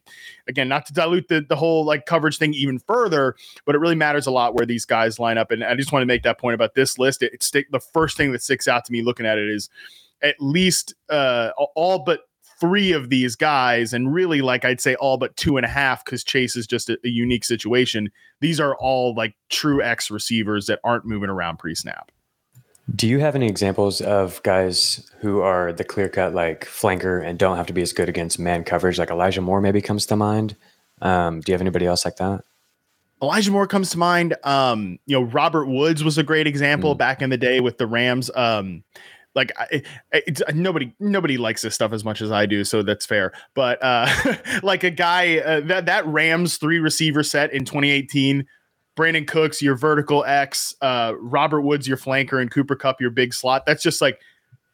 again 0.48 0.68
not 0.68 0.84
to 0.86 0.92
dilute 0.92 1.28
the, 1.28 1.44
the 1.48 1.56
whole 1.56 1.84
like 1.84 2.06
coverage 2.06 2.36
thing 2.36 2.52
even 2.54 2.80
further, 2.80 3.36
but 3.64 3.74
it 3.74 3.78
really 3.78 3.94
matters 3.94 4.26
a 4.26 4.32
lot 4.32 4.54
where 4.54 4.66
these 4.66 4.84
guys 4.84 5.18
line 5.20 5.38
up. 5.38 5.52
And 5.52 5.62
I 5.64 5.76
just 5.76 5.92
want 5.92 6.02
to 6.02 6.06
make 6.06 6.24
that 6.24 6.38
point 6.38 6.54
about 6.54 6.74
this 6.74 6.98
list. 6.98 7.22
It, 7.22 7.32
it 7.34 7.42
stick 7.42 7.70
the 7.70 7.80
first 7.80 8.16
thing 8.16 8.32
that 8.32 8.42
sticks 8.42 8.66
out 8.66 8.84
to 8.84 8.92
me 8.92 9.02
looking 9.02 9.26
at 9.26 9.38
it 9.38 9.48
is 9.48 9.70
at 10.22 10.36
least 10.40 10.94
uh 11.08 11.50
all 11.74 12.00
but 12.00 12.20
three 12.60 12.92
of 12.92 13.08
these 13.08 13.36
guys, 13.36 13.92
and 13.92 14.12
really 14.12 14.42
like 14.42 14.64
I'd 14.64 14.80
say 14.80 14.94
all 14.96 15.16
but 15.16 15.36
two 15.36 15.56
and 15.56 15.64
a 15.64 15.68
half, 15.68 16.04
because 16.04 16.22
Chase 16.22 16.56
is 16.56 16.66
just 16.66 16.90
a, 16.90 16.98
a 17.04 17.08
unique 17.08 17.44
situation. 17.44 18.10
These 18.40 18.60
are 18.60 18.76
all 18.76 19.14
like 19.14 19.34
true 19.48 19.82
X 19.82 20.10
receivers 20.10 20.66
that 20.66 20.78
aren't 20.84 21.04
moving 21.06 21.30
around 21.30 21.58
pre-snap. 21.58 22.12
Do 22.94 23.06
you 23.06 23.20
have 23.20 23.36
any 23.36 23.46
examples 23.46 24.00
of 24.00 24.42
guys 24.42 25.08
who 25.20 25.40
are 25.40 25.72
the 25.72 25.84
clear 25.84 26.08
cut 26.08 26.34
like 26.34 26.66
flanker 26.66 27.24
and 27.24 27.38
don't 27.38 27.56
have 27.56 27.66
to 27.68 27.72
be 27.72 27.82
as 27.82 27.92
good 27.92 28.08
against 28.08 28.38
man 28.38 28.64
coverage? 28.64 28.98
Like 28.98 29.10
Elijah 29.10 29.40
Moore 29.40 29.60
maybe 29.60 29.80
comes 29.80 30.06
to 30.06 30.16
mind. 30.16 30.56
Um, 31.00 31.40
do 31.40 31.52
you 31.52 31.54
have 31.54 31.60
anybody 31.60 31.86
else 31.86 32.04
like 32.04 32.16
that? 32.16 32.42
Elijah 33.22 33.50
Moore 33.52 33.66
comes 33.66 33.90
to 33.90 33.98
mind. 33.98 34.34
Um, 34.44 34.98
you 35.06 35.16
know, 35.16 35.24
Robert 35.24 35.66
Woods 35.66 36.02
was 36.02 36.18
a 36.18 36.22
great 36.22 36.46
example 36.46 36.94
Mm. 36.94 36.98
back 36.98 37.22
in 37.22 37.30
the 37.30 37.36
day 37.36 37.60
with 37.60 37.78
the 37.78 37.86
Rams. 37.86 38.30
Um, 38.34 38.82
like 39.34 39.52
I, 39.58 39.82
it's 40.12 40.42
nobody 40.54 40.92
nobody 40.98 41.38
likes 41.38 41.62
this 41.62 41.74
stuff 41.74 41.92
as 41.92 42.04
much 42.04 42.20
as 42.20 42.32
I 42.32 42.46
do, 42.46 42.64
so 42.64 42.82
that's 42.82 43.06
fair. 43.06 43.32
But 43.54 43.82
uh, 43.82 44.08
like 44.62 44.84
a 44.84 44.90
guy 44.90 45.38
uh, 45.38 45.60
that 45.62 45.86
that 45.86 46.06
Rams 46.06 46.56
three 46.56 46.78
receiver 46.78 47.22
set 47.22 47.52
in 47.52 47.64
2018. 47.64 48.46
Brandin 48.98 49.26
Cooks, 49.26 49.62
your 49.62 49.76
vertical 49.76 50.24
X, 50.26 50.74
uh, 50.82 51.14
Robert 51.18 51.62
Woods, 51.62 51.88
your 51.88 51.96
flanker, 51.96 52.38
and 52.40 52.50
Cooper 52.50 52.76
Kupp, 52.76 53.00
your 53.00 53.10
big 53.10 53.32
slot. 53.32 53.64
That's 53.64 53.82
just 53.82 54.02
like 54.02 54.20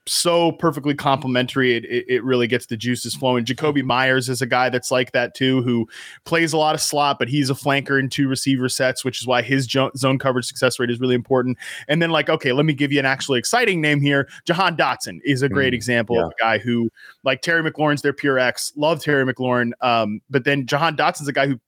so 0.08 0.52
perfectly 0.52 0.94
complementary. 0.94 1.76
It, 1.76 1.84
it, 1.84 2.04
it 2.08 2.24
really 2.24 2.46
gets 2.46 2.66
the 2.66 2.76
juices 2.76 3.14
flowing. 3.14 3.44
Jakobi 3.44 3.82
Meyers 3.82 4.28
is 4.28 4.40
a 4.40 4.46
guy 4.46 4.68
that's 4.68 4.90
like 4.90 5.12
that 5.12 5.34
too, 5.34 5.62
who 5.62 5.88
plays 6.24 6.52
a 6.52 6.56
lot 6.56 6.74
of 6.74 6.80
slot, 6.80 7.18
but 7.18 7.28
he's 7.28 7.50
a 7.50 7.54
flanker 7.54 7.98
in 7.98 8.08
two 8.08 8.28
receiver 8.28 8.68
sets, 8.68 9.04
which 9.04 9.20
is 9.20 9.26
why 9.26 9.42
his 9.42 9.66
jo- 9.66 9.90
zone 9.96 10.18
coverage 10.18 10.46
success 10.46 10.78
rate 10.78 10.90
is 10.90 11.00
really 11.00 11.14
important. 11.14 11.58
And 11.88 12.00
then, 12.00 12.10
like, 12.10 12.30
okay, 12.30 12.52
let 12.52 12.66
me 12.66 12.72
give 12.72 12.92
you 12.92 12.98
an 12.98 13.06
actually 13.06 13.38
exciting 13.38 13.80
name 13.80 14.00
here. 14.00 14.28
Jahan 14.44 14.76
Dotson 14.76 15.20
is 15.24 15.42
a 15.42 15.48
great 15.48 15.72
Mm, 15.72 15.76
example 15.76 16.18
of 16.18 16.30
a 16.30 16.34
guy 16.38 16.58
who, 16.58 16.90
like 17.24 17.42
Terry 17.42 17.68
McLaurin's 17.68 18.02
their 18.02 18.12
pure 18.12 18.38
X, 18.38 18.72
love 18.76 19.02
Terry 19.02 19.24
McLaurin. 19.24 19.72
Um, 19.80 20.20
but 20.30 20.44
then 20.44 20.66
Jahan 20.66 20.96
Dotson's 20.96 21.28
a 21.28 21.32
guy 21.32 21.48
who 21.48 21.58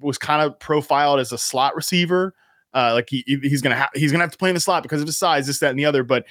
was 0.00 0.18
kind 0.18 0.42
of 0.42 0.58
profiled 0.58 1.20
as 1.20 1.32
a 1.32 1.38
slot 1.38 1.76
receiver. 1.76 2.34
Uh, 2.72 2.92
like 2.92 3.08
he 3.08 3.22
he's 3.26 3.62
gonna 3.62 3.76
ha- 3.76 3.90
he's 3.94 4.10
gonna 4.10 4.24
have 4.24 4.32
to 4.32 4.38
play 4.38 4.48
in 4.48 4.54
the 4.54 4.60
slot 4.60 4.82
because 4.82 5.00
of 5.00 5.06
his 5.06 5.16
size, 5.16 5.46
this, 5.46 5.60
that, 5.60 5.70
and 5.70 5.78
the 5.78 5.84
other. 5.84 6.02
But 6.02 6.24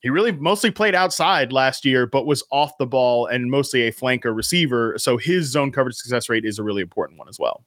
he 0.00 0.10
really 0.10 0.32
mostly 0.32 0.70
played 0.70 0.94
outside 0.94 1.52
last 1.52 1.84
year, 1.84 2.06
but 2.06 2.26
was 2.26 2.42
off 2.50 2.76
the 2.78 2.86
ball 2.86 3.26
and 3.26 3.50
mostly 3.50 3.82
a 3.82 3.92
flanker 3.92 4.34
receiver. 4.34 4.94
So 4.98 5.16
his 5.18 5.50
zone 5.50 5.72
coverage 5.72 5.96
success 5.96 6.28
rate 6.28 6.44
is 6.44 6.58
a 6.58 6.62
really 6.62 6.82
important 6.82 7.18
one 7.18 7.28
as 7.28 7.38
well. 7.38 7.64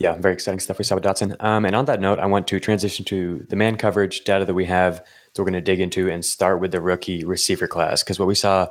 Yeah, 0.00 0.16
very 0.16 0.34
exciting 0.34 0.60
stuff 0.60 0.78
we 0.78 0.84
saw 0.84 0.96
with 0.96 1.04
Dotson. 1.04 1.36
Um, 1.42 1.64
and 1.64 1.76
on 1.76 1.84
that 1.84 2.00
note, 2.00 2.18
I 2.18 2.26
want 2.26 2.48
to 2.48 2.58
transition 2.58 3.04
to 3.06 3.46
the 3.48 3.56
man 3.56 3.76
coverage 3.76 4.24
data 4.24 4.44
that 4.44 4.54
we 4.54 4.64
have 4.64 4.96
that 4.96 5.38
we're 5.38 5.44
going 5.44 5.54
to 5.54 5.60
dig 5.60 5.80
into 5.80 6.10
and 6.10 6.24
start 6.24 6.60
with 6.60 6.72
the 6.72 6.80
rookie 6.80 7.24
receiver 7.24 7.68
class 7.68 8.02
because 8.02 8.18
what 8.18 8.26
we 8.26 8.34
saw 8.34 8.68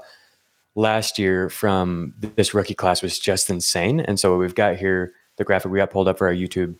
last 0.75 1.19
year 1.19 1.49
from 1.49 2.13
this 2.35 2.53
rookie 2.53 2.73
class 2.73 3.01
was 3.01 3.19
just 3.19 3.49
insane. 3.49 3.99
And 3.99 4.19
so 4.19 4.31
what 4.31 4.39
we've 4.39 4.55
got 4.55 4.75
here, 4.75 5.13
the 5.37 5.43
graphic 5.43 5.71
we 5.71 5.77
got 5.77 5.91
pulled 5.91 6.07
up 6.07 6.17
for 6.17 6.27
our 6.27 6.33
YouTube 6.33 6.75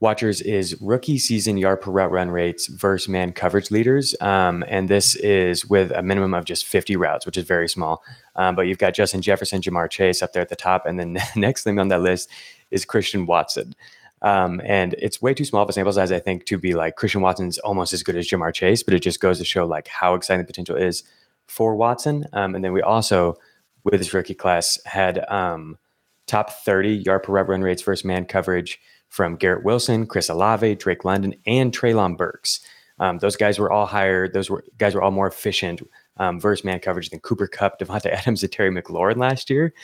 watchers 0.00 0.40
is 0.40 0.80
rookie 0.80 1.18
season 1.18 1.58
yard 1.58 1.80
per 1.82 1.90
route 1.90 2.10
run 2.10 2.30
rates 2.30 2.66
versus 2.66 3.08
man 3.08 3.32
coverage 3.32 3.70
leaders. 3.70 4.14
Um, 4.20 4.64
and 4.66 4.88
this 4.88 5.14
is 5.16 5.66
with 5.66 5.92
a 5.92 6.02
minimum 6.02 6.32
of 6.34 6.46
just 6.46 6.64
50 6.66 6.96
routes, 6.96 7.26
which 7.26 7.36
is 7.36 7.44
very 7.44 7.68
small. 7.68 8.02
Um, 8.34 8.56
but 8.56 8.62
you've 8.62 8.78
got 8.78 8.94
Justin 8.94 9.20
Jefferson, 9.20 9.60
Ja'Marr 9.60 9.90
Chase 9.90 10.22
up 10.22 10.32
there 10.32 10.42
at 10.42 10.48
the 10.48 10.56
top. 10.56 10.86
And 10.86 10.98
then 10.98 11.18
next 11.36 11.64
thing 11.64 11.78
on 11.78 11.88
that 11.88 12.00
list 12.00 12.30
is 12.70 12.84
Christian 12.84 13.26
Watson. 13.26 13.74
Um, 14.22 14.60
and 14.64 14.94
it's 14.98 15.22
way 15.22 15.32
too 15.34 15.44
small 15.44 15.62
of 15.62 15.68
a 15.68 15.72
sample 15.72 15.92
size, 15.92 16.12
I 16.12 16.18
think, 16.18 16.44
to 16.46 16.58
be 16.58 16.74
like 16.74 16.96
Christian 16.96 17.20
Watson's 17.20 17.58
almost 17.58 17.92
as 17.92 18.02
good 18.02 18.16
as 18.16 18.28
Ja'Marr 18.28 18.52
Chase, 18.52 18.82
but 18.82 18.94
it 18.94 19.00
just 19.00 19.20
goes 19.20 19.38
to 19.38 19.44
show 19.44 19.66
like 19.66 19.88
how 19.88 20.14
exciting 20.14 20.42
the 20.42 20.46
potential 20.46 20.76
is 20.76 21.04
for 21.46 21.74
Watson. 21.74 22.26
Um, 22.32 22.54
and 22.54 22.64
then 22.64 22.72
we 22.72 22.82
also, 22.82 23.36
with 23.84 23.98
this 23.98 24.12
rookie 24.12 24.34
class, 24.34 24.78
had 24.84 25.24
um, 25.30 25.78
top 26.26 26.50
30 26.50 27.02
yard 27.04 27.22
per 27.22 27.32
route 27.32 27.48
run 27.48 27.62
rates 27.62 27.82
versus 27.82 28.04
man 28.04 28.24
coverage 28.24 28.78
from 29.10 29.36
Garrett 29.36 29.64
Wilson, 29.64 30.06
Chris 30.06 30.28
Olave, 30.28 30.76
Drake 30.76 31.04
London, 31.04 31.34
and 31.46 31.76
Treylon 31.76 32.16
Burks. 32.16 32.60
Um, 33.00 33.18
those 33.18 33.36
guys 33.36 33.58
were 33.58 33.70
all 33.70 33.86
higher. 33.86 34.28
Those 34.28 34.48
were 34.48 34.64
guys 34.78 34.94
were 34.94 35.02
all 35.02 35.10
more 35.10 35.26
efficient 35.26 35.82
um, 36.16 36.40
versus 36.40 36.64
man 36.64 36.80
coverage 36.80 37.10
than 37.10 37.20
Cooper 37.20 37.46
Kupp, 37.46 37.78
Davante 37.78 38.06
Adams, 38.10 38.42
and 38.42 38.52
Terry 38.52 38.70
McLaurin 38.70 39.16
last 39.16 39.50
year. 39.50 39.74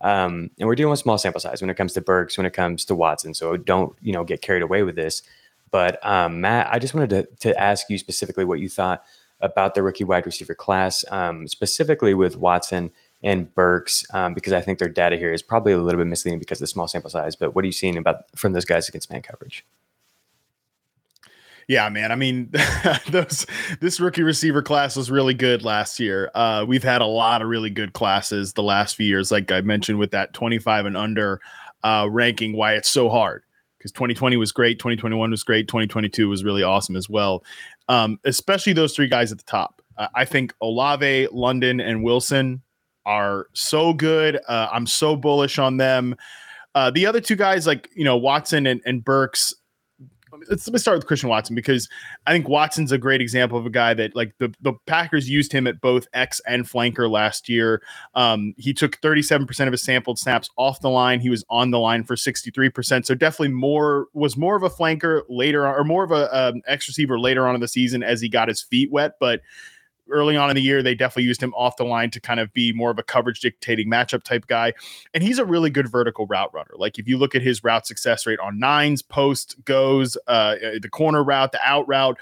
Um, 0.00 0.50
and 0.58 0.68
we're 0.68 0.74
dealing 0.74 0.90
with 0.90 1.00
small 1.00 1.18
sample 1.18 1.40
size 1.40 1.60
when 1.60 1.70
it 1.70 1.76
comes 1.76 1.92
to 1.94 2.00
Burks, 2.00 2.36
when 2.36 2.46
it 2.46 2.52
comes 2.52 2.84
to 2.86 2.94
Watson. 2.94 3.32
So 3.32 3.56
don't 3.56 3.96
you 4.02 4.12
know 4.12 4.24
get 4.24 4.42
carried 4.42 4.62
away 4.62 4.82
with 4.82 4.96
this. 4.96 5.22
But 5.70 6.04
um, 6.06 6.40
Matt, 6.40 6.68
I 6.70 6.78
just 6.78 6.94
wanted 6.94 7.10
to, 7.10 7.48
to 7.48 7.60
ask 7.60 7.88
you 7.90 7.98
specifically 7.98 8.44
what 8.44 8.60
you 8.60 8.68
thought 8.68 9.02
about 9.40 9.74
the 9.74 9.82
rookie 9.82 10.04
wide 10.04 10.26
receiver 10.26 10.54
class, 10.54 11.04
um, 11.10 11.48
specifically 11.48 12.14
with 12.14 12.36
Watson 12.36 12.90
and 13.24 13.52
Burks, 13.54 14.04
um, 14.12 14.34
because 14.34 14.52
I 14.52 14.60
think 14.60 14.78
their 14.78 14.88
data 14.88 15.16
here 15.16 15.32
is 15.32 15.42
probably 15.42 15.72
a 15.72 15.78
little 15.78 15.98
bit 15.98 16.06
misleading 16.06 16.38
because 16.38 16.58
of 16.58 16.64
the 16.64 16.66
small 16.68 16.86
sample 16.86 17.10
size. 17.10 17.34
But 17.34 17.54
what 17.54 17.64
are 17.64 17.66
you 17.66 17.72
seeing 17.72 17.96
about 17.96 18.24
from 18.36 18.52
those 18.52 18.66
guys 18.66 18.88
against 18.88 19.10
man 19.10 19.22
coverage? 19.22 19.64
Yeah, 21.66 21.88
man. 21.88 22.12
I 22.12 22.16
mean, 22.16 22.52
those 23.08 23.46
this 23.80 23.98
rookie 23.98 24.22
receiver 24.22 24.62
class 24.62 24.94
was 24.94 25.10
really 25.10 25.32
good 25.32 25.64
last 25.64 25.98
year. 25.98 26.30
Uh, 26.34 26.66
we've 26.68 26.84
had 26.84 27.00
a 27.00 27.06
lot 27.06 27.40
of 27.40 27.48
really 27.48 27.70
good 27.70 27.94
classes 27.94 28.52
the 28.52 28.62
last 28.62 28.94
few 28.94 29.06
years, 29.06 29.32
like 29.32 29.50
I 29.50 29.62
mentioned 29.62 29.98
with 29.98 30.10
that 30.10 30.34
25 30.34 30.84
and 30.84 30.96
under 30.96 31.40
uh, 31.82 32.06
ranking. 32.10 32.54
Why 32.54 32.74
it's 32.74 32.90
so 32.90 33.08
hard 33.08 33.42
because 33.78 33.92
2020 33.92 34.36
was 34.36 34.52
great, 34.52 34.78
2021 34.78 35.30
was 35.30 35.42
great, 35.42 35.66
2022 35.66 36.28
was 36.28 36.44
really 36.44 36.62
awesome 36.62 36.96
as 36.96 37.08
well. 37.08 37.42
Um, 37.88 38.18
especially 38.24 38.74
those 38.74 38.94
three 38.94 39.08
guys 39.08 39.32
at 39.32 39.38
the 39.38 39.44
top. 39.44 39.80
Uh, 39.96 40.08
I 40.14 40.26
think 40.26 40.52
Olave, 40.60 41.28
London, 41.32 41.80
and 41.80 42.04
Wilson 42.04 42.62
are 43.06 43.46
so 43.52 43.92
good. 43.92 44.38
Uh, 44.48 44.68
I'm 44.72 44.86
so 44.86 45.16
bullish 45.16 45.58
on 45.58 45.76
them. 45.76 46.16
Uh, 46.74 46.90
the 46.90 47.06
other 47.06 47.20
two 47.20 47.36
guys, 47.36 47.66
like 47.66 47.88
you 47.94 48.04
know 48.04 48.16
Watson 48.16 48.66
and, 48.66 48.80
and 48.84 49.04
Burks, 49.04 49.54
let's, 50.48 50.68
let's 50.68 50.82
start 50.82 50.98
with 50.98 51.06
Christian 51.06 51.28
Watson 51.28 51.54
because 51.54 51.88
I 52.26 52.32
think 52.32 52.48
Watson's 52.48 52.92
a 52.92 52.98
great 52.98 53.20
example 53.20 53.58
of 53.58 53.66
a 53.66 53.70
guy 53.70 53.94
that 53.94 54.14
like 54.14 54.34
the, 54.38 54.52
the 54.60 54.72
Packers 54.86 55.28
used 55.28 55.52
him 55.52 55.66
at 55.66 55.80
both 55.80 56.06
X 56.12 56.40
and 56.46 56.64
flanker 56.64 57.10
last 57.10 57.48
year. 57.48 57.82
Um, 58.14 58.54
he 58.56 58.72
took 58.72 59.00
37% 59.00 59.66
of 59.66 59.72
his 59.72 59.82
sampled 59.82 60.18
snaps 60.18 60.50
off 60.56 60.80
the 60.80 60.90
line. 60.90 61.20
He 61.20 61.30
was 61.30 61.44
on 61.50 61.70
the 61.70 61.78
line 61.78 62.04
for 62.04 62.16
63%. 62.16 63.06
So 63.06 63.14
definitely 63.14 63.54
more 63.54 64.06
was 64.12 64.36
more 64.36 64.56
of 64.56 64.62
a 64.62 64.70
flanker 64.70 65.22
later 65.28 65.66
on, 65.66 65.74
or 65.74 65.84
more 65.84 66.04
of 66.04 66.12
a 66.12 66.36
um, 66.36 66.62
X 66.66 66.88
receiver 66.88 67.18
later 67.18 67.46
on 67.46 67.54
in 67.54 67.60
the 67.60 67.68
season 67.68 68.02
as 68.02 68.20
he 68.20 68.28
got 68.28 68.48
his 68.48 68.62
feet 68.62 68.90
wet. 68.90 69.12
But 69.20 69.40
early 70.10 70.36
on 70.36 70.50
in 70.50 70.56
the 70.56 70.62
year, 70.62 70.82
they 70.82 70.94
definitely 70.94 71.24
used 71.24 71.42
him 71.42 71.54
off 71.54 71.76
the 71.76 71.84
line 71.84 72.10
to 72.10 72.20
kind 72.20 72.40
of 72.40 72.52
be 72.52 72.72
more 72.72 72.90
of 72.90 72.98
a 72.98 73.02
coverage 73.02 73.40
dictating 73.40 73.90
matchup 73.90 74.22
type 74.22 74.46
guy. 74.46 74.72
And 75.12 75.22
he's 75.22 75.38
a 75.38 75.44
really 75.44 75.70
good 75.70 75.88
vertical 75.88 76.26
route 76.26 76.52
runner. 76.52 76.72
Like 76.76 76.98
if 76.98 77.08
you 77.08 77.18
look 77.18 77.34
at 77.34 77.42
his 77.42 77.64
route 77.64 77.86
success 77.86 78.26
rate 78.26 78.38
on 78.40 78.58
nines, 78.58 79.02
post, 79.02 79.56
goes, 79.64 80.16
uh, 80.26 80.56
the 80.80 80.88
corner 80.90 81.22
route, 81.22 81.52
the 81.52 81.60
out 81.64 81.88
route, 81.88 82.18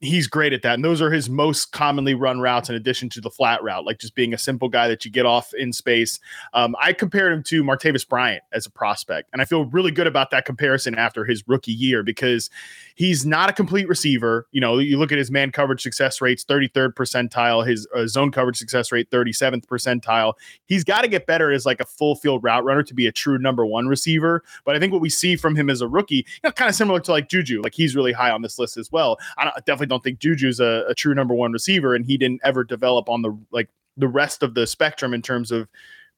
he's 0.00 0.28
great 0.28 0.52
at 0.52 0.62
that. 0.62 0.74
And 0.74 0.84
those 0.84 1.02
are 1.02 1.10
his 1.10 1.28
most 1.28 1.72
commonly 1.72 2.14
run 2.14 2.40
routes 2.40 2.68
in 2.68 2.76
addition 2.76 3.08
to 3.10 3.20
the 3.20 3.30
flat 3.30 3.62
route, 3.62 3.84
like 3.84 3.98
just 3.98 4.14
being 4.14 4.32
a 4.32 4.38
simple 4.38 4.68
guy 4.68 4.86
that 4.86 5.04
you 5.04 5.10
get 5.10 5.26
off 5.26 5.52
in 5.54 5.72
space. 5.72 6.20
Um, 6.54 6.76
I 6.80 6.92
compared 6.92 7.32
him 7.32 7.42
to 7.44 7.64
Martavis 7.64 8.08
Bryant 8.08 8.44
as 8.52 8.64
a 8.64 8.70
prospect. 8.70 9.28
And 9.32 9.42
I 9.42 9.44
feel 9.44 9.64
really 9.64 9.90
good 9.90 10.06
about 10.06 10.30
that 10.30 10.44
comparison 10.44 10.94
after 10.94 11.24
his 11.24 11.42
rookie 11.48 11.72
year 11.72 12.02
because 12.02 12.48
he's 12.94 13.26
not 13.26 13.50
a 13.50 13.52
complete 13.52 13.88
receiver. 13.88 14.46
You 14.52 14.60
know, 14.60 14.78
you 14.78 14.98
look 14.98 15.10
at 15.10 15.18
his 15.18 15.30
man 15.30 15.50
coverage 15.50 15.82
success 15.82 16.20
rates, 16.20 16.44
33rd 16.44 16.94
percentile, 16.94 17.66
his 17.66 17.88
uh, 17.94 18.06
zone 18.06 18.30
coverage 18.30 18.56
success 18.56 18.92
rate, 18.92 19.10
37th 19.10 19.66
percentile. 19.66 20.34
He's 20.66 20.84
got 20.84 21.02
to 21.02 21.08
get 21.08 21.26
better 21.26 21.50
as 21.50 21.66
like 21.66 21.80
a 21.80 21.86
full 21.86 22.14
field 22.14 22.44
route 22.44 22.64
runner 22.64 22.84
to 22.84 22.94
be 22.94 23.08
a 23.08 23.12
true 23.12 23.38
number 23.38 23.66
one 23.66 23.88
receiver. 23.88 24.44
But 24.64 24.76
I 24.76 24.78
think 24.78 24.92
what 24.92 25.02
we 25.02 25.10
see 25.10 25.34
from 25.34 25.56
him 25.56 25.68
as 25.68 25.80
a 25.80 25.88
rookie, 25.88 26.16
you 26.16 26.40
know, 26.44 26.52
kind 26.52 26.68
of 26.68 26.76
similar 26.76 27.00
to 27.00 27.10
like 27.10 27.28
Juju, 27.28 27.62
like 27.62 27.74
he's 27.74 27.96
really 27.96 28.12
high 28.12 28.30
on 28.30 28.42
this 28.42 28.60
list 28.60 28.76
as 28.76 28.92
well. 28.92 29.18
I 29.36 29.50
definitely 29.66 29.87
don't 29.88 30.02
think 30.02 30.18
Juju's 30.18 30.60
a, 30.60 30.84
a 30.88 30.94
true 30.94 31.14
number 31.14 31.34
one 31.34 31.52
receiver, 31.52 31.94
and 31.94 32.04
he 32.04 32.16
didn't 32.16 32.40
ever 32.44 32.64
develop 32.64 33.08
on 33.08 33.22
the 33.22 33.36
like 33.50 33.68
the 33.96 34.08
rest 34.08 34.42
of 34.42 34.54
the 34.54 34.66
spectrum 34.66 35.12
in 35.12 35.22
terms 35.22 35.50
of 35.50 35.68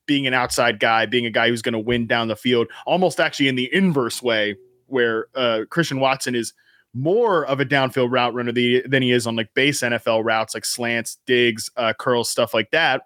being 0.07 0.27
an 0.27 0.35
outside 0.35 0.81
guy, 0.81 1.07
being 1.07 1.27
a 1.27 1.31
guy 1.31 1.49
who's 1.49 1.63
going 1.63 1.73
to 1.73 1.79
win 1.79 2.07
down 2.07 2.29
the 2.29 2.37
field, 2.37 2.69
almost 2.87 3.21
actually 3.21 3.49
in 3.49 3.55
the 3.55 3.73
inverse 3.73 4.23
way, 4.23 4.57
where 4.87 5.27
uh, 5.35 5.61
Christian 5.71 6.01
Watson 6.01 6.35
is 6.35 6.53
more 6.93 7.47
of 7.47 7.61
a 7.61 7.65
downfield 7.65 8.11
route 8.11 8.35
runner 8.35 8.53
than 8.53 9.03
he 9.03 9.13
is 9.13 9.27
on 9.27 9.37
like 9.37 9.55
base 9.55 9.81
NFL 9.83 10.25
routes, 10.25 10.55
like 10.55 10.65
slants, 10.65 11.19
digs, 11.27 11.71
uh, 11.77 11.93
curls, 11.93 12.29
stuff 12.29 12.53
like 12.53 12.71
that. 12.73 13.03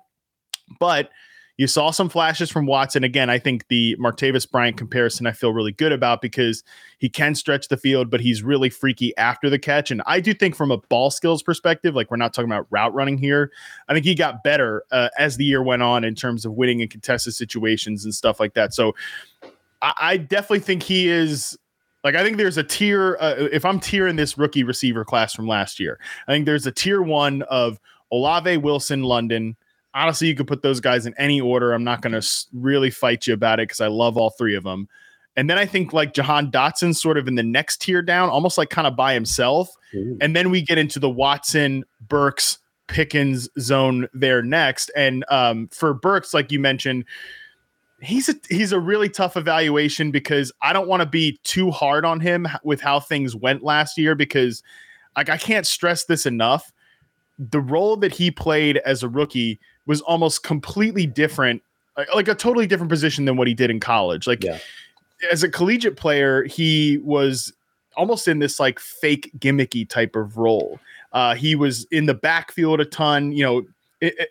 But 0.81 1.11
you 1.57 1.67
saw 1.69 1.91
some 1.91 2.09
flashes 2.09 2.51
from 2.51 2.67
Watson. 2.67 3.05
Again, 3.05 3.31
I 3.31 3.39
think 3.39 3.69
the 3.69 3.97
Martavis 3.97 4.51
Bryant 4.51 4.77
comparison 4.77 5.27
I 5.27 5.33
feel 5.33 5.53
really 5.53 5.71
good 5.73 5.93
about 5.93 6.21
because 6.21 6.65
he 6.99 7.09
can 7.09 7.35
stretch 7.35 7.69
the 7.69 7.77
field, 7.77 8.11
but 8.11 8.21
he's 8.21 8.43
really 8.43 8.69
freaky 8.69 9.17
after 9.17 9.49
the 9.49 9.59
catch. 9.59 9.91
And 9.91 10.03
I 10.07 10.19
do 10.19 10.35
think 10.35 10.57
from 10.57 10.73
a 10.73 10.79
ball 10.79 11.11
skills 11.11 11.43
perspective, 11.43 11.95
like 11.95 12.11
we're 12.11 12.17
not 12.17 12.35
talking 12.35 12.51
about 12.51 12.67
route 12.71 12.93
running 12.93 13.19
here, 13.19 13.53
I 13.89 13.95
think 13.95 14.05
he 14.05 14.17
got 14.17 14.43
better 14.43 14.85
uh, 14.91 15.11
as 15.17 15.37
the 15.37 15.45
year 15.45 15.63
went 15.63 15.83
on 15.83 16.03
in 16.03 16.17
terms 16.17 16.45
of 16.45 16.55
winning 16.55 16.81
in 16.81 16.89
contested 16.89 17.35
situations 17.35 18.05
and 18.05 18.15
stuff 18.15 18.41
like 18.41 18.55
that. 18.55 18.75
So 18.75 18.95
I, 19.81 19.93
I 20.01 20.17
definitely 20.17 20.61
think 20.61 20.83
he 20.83 21.09
is 21.09 21.57
like 22.03 22.17
I 22.17 22.25
think 22.25 22.37
there's 22.37 22.59
a 22.59 22.65
tier. 22.65 23.17
Uh, 23.21 23.35
if 23.53 23.65
I'm 23.65 23.81
tiering 23.81 24.17
this 24.17 24.37
rookie 24.37 24.65
receiver 24.65 25.05
class 25.05 25.33
from 25.33 25.47
last 25.47 25.79
year, 25.79 25.99
I 26.27 26.33
think 26.33 26.47
there's 26.47 26.67
a 26.67 26.73
tier 26.73 27.01
one 27.01 27.43
of 27.43 27.79
Olave, 28.13 28.59
Wilson, 28.59 29.05
London, 29.05 29.57
honestly, 29.95 30.29
you 30.29 30.35
could 30.35 30.47
put 30.49 30.63
those 30.63 30.81
guys 30.81 31.07
in 31.07 31.15
any 31.17 31.41
order. 31.41 31.73
I'm 31.73 31.85
not 31.85 32.03
going 32.03 32.21
to 32.21 32.29
really 32.53 32.91
fight 32.91 33.27
you 33.27 33.35
about 33.35 33.61
it 33.61 33.69
because 33.69 33.81
I 33.81 33.87
love 33.87 34.17
all 34.17 34.31
three 34.31 34.57
of 34.57 34.65
them. 34.65 34.89
And 35.37 35.51
then 35.51 35.59
I 35.59 35.67
think 35.67 35.93
like 35.93 36.15
Jahan 36.15 36.51
Dotson 36.51 36.95
sort 36.95 37.19
of 37.19 37.27
in 37.27 37.35
the 37.35 37.43
next 37.43 37.81
tier 37.81 38.03
down, 38.03 38.29
almost 38.29 38.59
like 38.59 38.71
kind 38.71 38.87
of 38.87 38.97
by 38.97 39.15
himself. 39.15 39.75
Ooh. 39.95 40.17
And 40.21 40.37
then 40.37 40.51
we 40.51 40.63
get 40.63 40.79
into 40.79 40.99
the 40.99 41.11
Watson, 41.11 41.85
Burks, 42.09 42.59
Pickens 42.87 43.49
zone 43.59 44.09
there 44.13 44.43
next. 44.43 44.91
And 44.95 45.25
um, 45.29 45.69
for 45.69 45.95
Burks, 45.95 46.35
like 46.35 46.53
you 46.53 46.61
mentioned, 46.61 47.05
he's 48.01 48.29
a 48.29 48.35
he's 48.49 48.73
a 48.73 48.79
really 48.79 49.09
tough 49.09 49.37
evaluation 49.37 50.11
because 50.11 50.53
I 50.63 50.73
don't 50.73 50.89
want 50.89 51.01
to 51.01 51.09
be 51.09 51.41
too 51.45 51.71
hard 51.71 52.05
on 52.05 52.21
him 52.21 52.47
with 52.63 52.81
how 52.81 53.01
things 53.01 53.35
went 53.35 53.63
last 53.63 53.97
year 53.97 54.15
because 54.15 54.63
like 55.17 55.31
I 55.31 55.37
can't 55.37 55.67
stress 55.67 56.05
this 56.05 56.27
enough. 56.27 56.73
The 57.39 57.61
role 57.61 57.97
that 57.97 58.13
he 58.13 58.31
played 58.31 58.77
as 58.79 59.03
a 59.03 59.09
rookie 59.09 59.59
was 59.87 60.01
almost 60.03 60.43
completely 60.43 61.07
different, 61.07 61.63
like 62.15 62.29
a 62.29 62.35
totally 62.35 62.67
different 62.67 62.91
position 62.91 63.25
than 63.25 63.37
what 63.37 63.47
he 63.47 63.55
did 63.55 63.71
in 63.71 63.81
college. 63.81 64.27
Like 64.27 64.45
yeah. 64.45 64.59
as 65.31 65.43
a 65.43 65.49
collegiate 65.49 65.97
player, 65.97 66.45
he 66.45 66.99
was 66.99 67.53
almost 67.97 68.29
in 68.29 68.39
this 68.39 68.59
like 68.59 68.79
fake 68.79 69.31
gimmicky 69.39 69.89
type 69.89 70.17
of 70.17 70.37
role. 70.37 70.79
Uh, 71.13 71.35
he 71.35 71.55
was 71.55 71.85
in 71.91 72.07
the 72.07 72.15
backfield 72.15 72.81
a 72.81 72.85
ton, 72.85 73.33
you 73.33 73.45
know, 73.45 73.63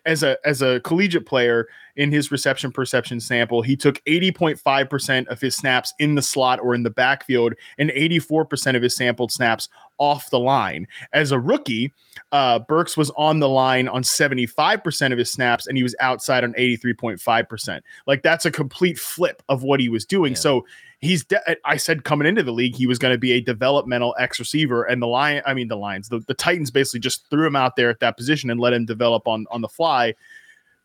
as 0.06 0.24
a 0.24 0.38
as 0.46 0.62
a 0.62 0.80
collegiate 0.82 1.26
player 1.26 1.68
in 1.96 2.12
his 2.12 2.32
reception 2.32 2.72
perception 2.72 3.20
sample, 3.20 3.62
he 3.62 3.76
took 3.76 4.04
80.5% 4.06 5.28
of 5.28 5.40
his 5.40 5.56
snaps 5.56 5.94
in 6.00 6.16
the 6.16 6.22
slot 6.22 6.60
or 6.60 6.74
in 6.74 6.84
the 6.84 6.90
backfield 6.90 7.54
and 7.78 7.92
84% 7.92 8.76
of 8.76 8.82
his 8.82 8.96
sampled 8.96 9.32
snaps 9.32 9.70
off 10.00 10.30
the 10.32 10.40
line. 10.40 10.88
As 11.14 11.32
a 11.32 11.40
rookie, 11.40 11.94
uh, 12.32 12.60
Burks 12.60 12.98
was 12.98 13.12
on 13.12 13.40
the 13.40 13.50
line 13.50 13.88
on 13.88 14.02
75% 14.02 15.12
of 15.12 15.18
his 15.18 15.32
snaps 15.32 15.68
and 15.68 15.78
he 15.78 15.84
was 15.84 15.96
outside 16.00 16.44
on 16.44 16.54
83.5%. 16.54 17.82
Like 18.08 18.24
that's 18.24 18.46
a 18.46 18.52
complete 18.52 18.98
flip 18.98 19.44
of 19.50 19.64
what 19.64 19.80
he 19.80 19.90
was 19.90 20.06
doing. 20.06 20.34
Yeah. 20.34 20.40
So 20.40 20.66
he's, 21.04 21.26
de- 21.26 21.68
I 21.68 21.78
said 21.78 22.04
coming 22.04 22.28
into 22.28 22.44
the 22.44 22.52
league, 22.52 22.76
he 22.76 22.88
was 22.88 22.98
going 22.98 23.14
to 23.14 23.18
be 23.20 23.34
a 23.34 23.42
developmental 23.42 24.16
X 24.20 24.40
receiver. 24.40 24.84
And 24.84 25.02
the 25.02 25.08
Lion, 25.08 25.44
I 25.46 25.54
mean, 25.54 25.68
the 25.68 25.78
Lions, 25.78 26.10
the, 26.10 26.20
the 26.20 26.34
Titans 26.34 26.72
basically 26.72 27.02
just 27.02 27.30
threw 27.30 27.46
him 27.46 27.56
out 27.56 27.76
there 27.76 27.90
at 27.90 28.00
that 28.00 28.18
position 28.18 28.50
and 28.50 28.60
let 28.60 28.74
him 28.74 28.86
develop 28.86 29.28
on, 29.28 29.46
on 29.52 29.62
the 29.62 29.70
fly 29.70 30.14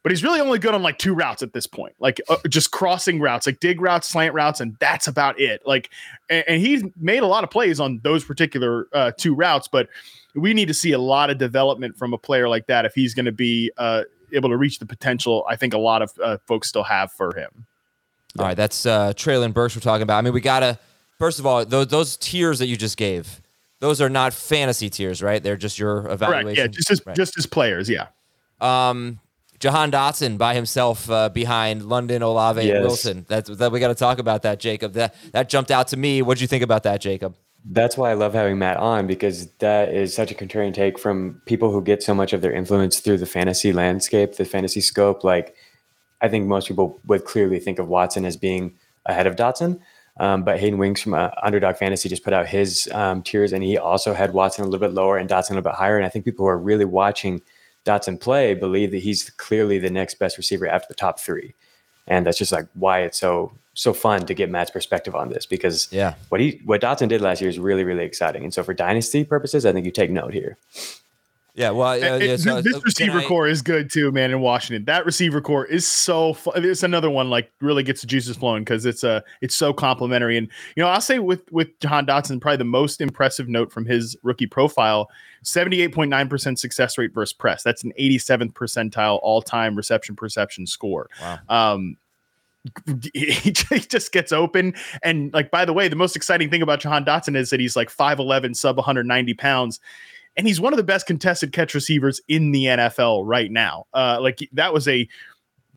but 0.02 0.12
he's 0.12 0.22
really 0.22 0.40
only 0.40 0.58
good 0.58 0.74
on 0.74 0.82
like 0.82 0.98
two 0.98 1.12
routes 1.12 1.42
at 1.42 1.52
this 1.52 1.66
point, 1.66 1.94
like 1.98 2.20
uh, 2.28 2.36
just 2.48 2.70
crossing 2.70 3.20
routes, 3.20 3.46
like 3.46 3.60
dig 3.60 3.80
routes, 3.80 4.08
slant 4.08 4.32
routes, 4.32 4.60
and 4.60 4.76
that's 4.78 5.08
about 5.08 5.38
it. 5.40 5.60
Like, 5.66 5.90
and, 6.30 6.44
and 6.48 6.62
he's 6.62 6.84
made 6.96 7.22
a 7.22 7.26
lot 7.26 7.44
of 7.44 7.50
plays 7.50 7.80
on 7.80 8.00
those 8.02 8.24
particular 8.24 8.88
uh, 8.92 9.12
two 9.18 9.34
routes, 9.34 9.68
but 9.68 9.88
we 10.34 10.54
need 10.54 10.68
to 10.68 10.74
see 10.74 10.92
a 10.92 10.98
lot 10.98 11.30
of 11.30 11.38
development 11.38 11.96
from 11.96 12.14
a 12.14 12.18
player 12.18 12.48
like 12.48 12.66
that 12.68 12.84
if 12.84 12.94
he's 12.94 13.12
going 13.12 13.26
to 13.26 13.32
be 13.32 13.72
uh, 13.76 14.04
able 14.32 14.48
to 14.48 14.56
reach 14.56 14.78
the 14.78 14.86
potential. 14.86 15.44
I 15.48 15.56
think 15.56 15.74
a 15.74 15.78
lot 15.78 16.00
of 16.00 16.12
uh, 16.22 16.38
folks 16.46 16.68
still 16.68 16.84
have 16.84 17.10
for 17.12 17.36
him. 17.36 17.66
All 18.38 18.44
right, 18.44 18.56
that's 18.56 18.86
uh, 18.86 19.12
Treylon 19.14 19.52
Burks 19.52 19.74
we're 19.74 19.80
talking 19.80 20.02
about. 20.02 20.18
I 20.18 20.22
mean, 20.22 20.32
we 20.32 20.40
gotta 20.40 20.78
first 21.18 21.38
of 21.38 21.46
all 21.46 21.64
those 21.64 21.88
those 21.88 22.16
tiers 22.16 22.58
that 22.58 22.66
you 22.66 22.76
just 22.76 22.96
gave. 22.96 23.40
Those 23.80 24.00
are 24.00 24.08
not 24.08 24.34
fantasy 24.34 24.90
tiers, 24.90 25.22
right? 25.22 25.42
They're 25.42 25.56
just 25.56 25.78
your 25.78 26.08
evaluation. 26.10 26.56
Correct. 26.56 26.58
Yeah, 26.58 26.66
just 26.66 26.90
as 26.90 27.06
right. 27.06 27.16
just 27.16 27.38
as 27.38 27.46
players. 27.46 27.88
Yeah. 27.88 28.08
Um, 28.60 29.20
Jahan 29.60 29.90
Dotson 29.90 30.38
by 30.38 30.54
himself 30.54 31.10
uh, 31.10 31.28
behind 31.28 31.84
London, 31.84 32.22
Olave, 32.22 32.62
yes. 32.62 32.76
and 32.76 32.84
Wilson. 32.84 33.26
That's 33.28 33.48
that 33.48 33.72
we 33.72 33.80
got 33.80 33.88
to 33.88 33.94
talk 33.94 34.18
about 34.18 34.42
that, 34.42 34.60
Jacob. 34.60 34.92
That 34.92 35.14
that 35.32 35.48
jumped 35.48 35.70
out 35.70 35.88
to 35.88 35.96
me. 35.96 36.22
What 36.22 36.38
do 36.38 36.42
you 36.42 36.48
think 36.48 36.62
about 36.62 36.84
that, 36.84 37.00
Jacob? 37.00 37.36
That's 37.64 37.96
why 37.96 38.10
I 38.10 38.14
love 38.14 38.34
having 38.34 38.58
Matt 38.58 38.76
on 38.76 39.06
because 39.06 39.48
that 39.58 39.92
is 39.92 40.14
such 40.14 40.30
a 40.30 40.34
contrarian 40.34 40.72
take 40.72 40.98
from 40.98 41.42
people 41.44 41.72
who 41.72 41.82
get 41.82 42.02
so 42.02 42.14
much 42.14 42.32
of 42.32 42.40
their 42.40 42.52
influence 42.52 43.00
through 43.00 43.18
the 43.18 43.26
fantasy 43.26 43.72
landscape, 43.72 44.36
the 44.36 44.44
fantasy 44.44 44.80
scope. 44.80 45.24
Like, 45.24 45.54
I 46.20 46.28
think 46.28 46.46
most 46.46 46.68
people 46.68 47.00
would 47.06 47.24
clearly 47.24 47.58
think 47.58 47.78
of 47.78 47.88
Watson 47.88 48.24
as 48.24 48.36
being 48.36 48.74
ahead 49.06 49.26
of 49.26 49.36
Dotson. 49.36 49.80
Um, 50.20 50.42
but 50.42 50.58
Hayden 50.58 50.78
Winks 50.78 51.00
from 51.00 51.14
uh, 51.14 51.30
Underdog 51.42 51.76
Fantasy 51.76 52.08
just 52.08 52.24
put 52.24 52.32
out 52.32 52.48
his 52.48 52.88
um, 52.92 53.22
tiers, 53.22 53.52
and 53.52 53.62
he 53.62 53.78
also 53.78 54.14
had 54.14 54.32
Watson 54.32 54.64
a 54.64 54.66
little 54.66 54.80
bit 54.80 54.92
lower 54.92 55.16
and 55.16 55.30
Dotson 55.30 55.50
a 55.50 55.54
little 55.54 55.70
bit 55.70 55.74
higher. 55.74 55.96
And 55.96 56.04
I 56.04 56.08
think 56.08 56.24
people 56.24 56.44
who 56.44 56.50
are 56.50 56.58
really 56.58 56.84
watching– 56.84 57.42
Dotson 57.88 58.20
play 58.20 58.54
believe 58.54 58.90
that 58.90 58.98
he's 58.98 59.30
clearly 59.30 59.78
the 59.78 59.90
next 59.90 60.18
best 60.18 60.36
receiver 60.36 60.68
after 60.68 60.86
the 60.88 60.94
top 60.94 61.18
three. 61.18 61.54
And 62.06 62.26
that's 62.26 62.38
just 62.38 62.52
like 62.52 62.66
why 62.74 63.00
it's 63.00 63.18
so 63.18 63.52
so 63.74 63.92
fun 63.92 64.26
to 64.26 64.34
get 64.34 64.50
Matt's 64.50 64.72
perspective 64.72 65.14
on 65.14 65.28
this 65.28 65.46
because 65.46 65.88
yeah, 65.92 66.14
what 66.30 66.40
he 66.40 66.60
what 66.64 66.80
Dotson 66.80 67.08
did 67.08 67.20
last 67.20 67.40
year 67.40 67.50
is 67.50 67.58
really 67.58 67.84
really 67.84 68.04
exciting. 68.04 68.44
And 68.44 68.52
so 68.52 68.62
for 68.62 68.74
dynasty 68.74 69.24
purposes, 69.24 69.66
I 69.66 69.72
think 69.72 69.86
you 69.86 69.92
take 69.92 70.10
note 70.10 70.32
here. 70.32 70.58
Yeah, 71.58 71.70
well, 71.70 71.98
yeah, 71.98 72.36
so, 72.36 72.62
this 72.62 72.80
receiver 72.84 73.18
I, 73.18 73.24
corps 73.24 73.48
is 73.48 73.62
good 73.62 73.90
too, 73.90 74.12
man. 74.12 74.30
In 74.30 74.40
Washington, 74.40 74.84
that 74.84 75.04
receiver 75.04 75.40
corps 75.40 75.64
is 75.64 75.84
so. 75.84 76.34
Fun. 76.34 76.64
It's 76.64 76.84
another 76.84 77.10
one 77.10 77.30
like 77.30 77.50
really 77.60 77.82
gets 77.82 78.00
the 78.00 78.06
juices 78.06 78.36
flowing 78.36 78.62
because 78.62 78.86
it's 78.86 79.02
a 79.02 79.10
uh, 79.10 79.20
it's 79.40 79.56
so 79.56 79.72
complimentary. 79.72 80.38
And 80.38 80.46
you 80.76 80.84
know, 80.84 80.88
I'll 80.88 81.00
say 81.00 81.18
with 81.18 81.50
with 81.50 81.76
Jahan 81.80 82.06
Dotson, 82.06 82.40
probably 82.40 82.58
the 82.58 82.64
most 82.64 83.00
impressive 83.00 83.48
note 83.48 83.72
from 83.72 83.86
his 83.86 84.16
rookie 84.22 84.46
profile: 84.46 85.10
seventy 85.42 85.82
eight 85.82 85.92
point 85.92 86.10
nine 86.10 86.28
percent 86.28 86.60
success 86.60 86.96
rate 86.96 87.12
versus 87.12 87.32
press. 87.32 87.64
That's 87.64 87.82
an 87.82 87.92
eighty 87.96 88.18
seventh 88.18 88.54
percentile 88.54 89.18
all 89.24 89.42
time 89.42 89.74
reception 89.74 90.14
perception 90.14 90.64
score. 90.64 91.10
Wow. 91.20 91.38
Um, 91.48 91.96
he 93.14 93.50
just 93.50 94.12
gets 94.12 94.30
open. 94.30 94.74
And 95.02 95.32
like, 95.32 95.50
by 95.50 95.64
the 95.64 95.72
way, 95.72 95.88
the 95.88 95.96
most 95.96 96.14
exciting 96.14 96.50
thing 96.50 96.62
about 96.62 96.78
Jahan 96.78 97.04
Dotson 97.04 97.34
is 97.34 97.50
that 97.50 97.58
he's 97.58 97.74
like 97.74 97.88
5'11, 97.88 98.54
sub 98.54 98.76
190 98.76 99.34
pounds 99.34 99.80
and 100.36 100.46
he's 100.46 100.60
one 100.60 100.72
of 100.72 100.76
the 100.76 100.82
best 100.82 101.06
contested 101.06 101.52
catch 101.52 101.74
receivers 101.74 102.20
in 102.28 102.52
the 102.52 102.64
NFL 102.64 103.22
right 103.24 103.50
now. 103.50 103.86
Uh, 103.92 104.18
like 104.20 104.48
that 104.52 104.72
was 104.72 104.86
a 104.88 105.08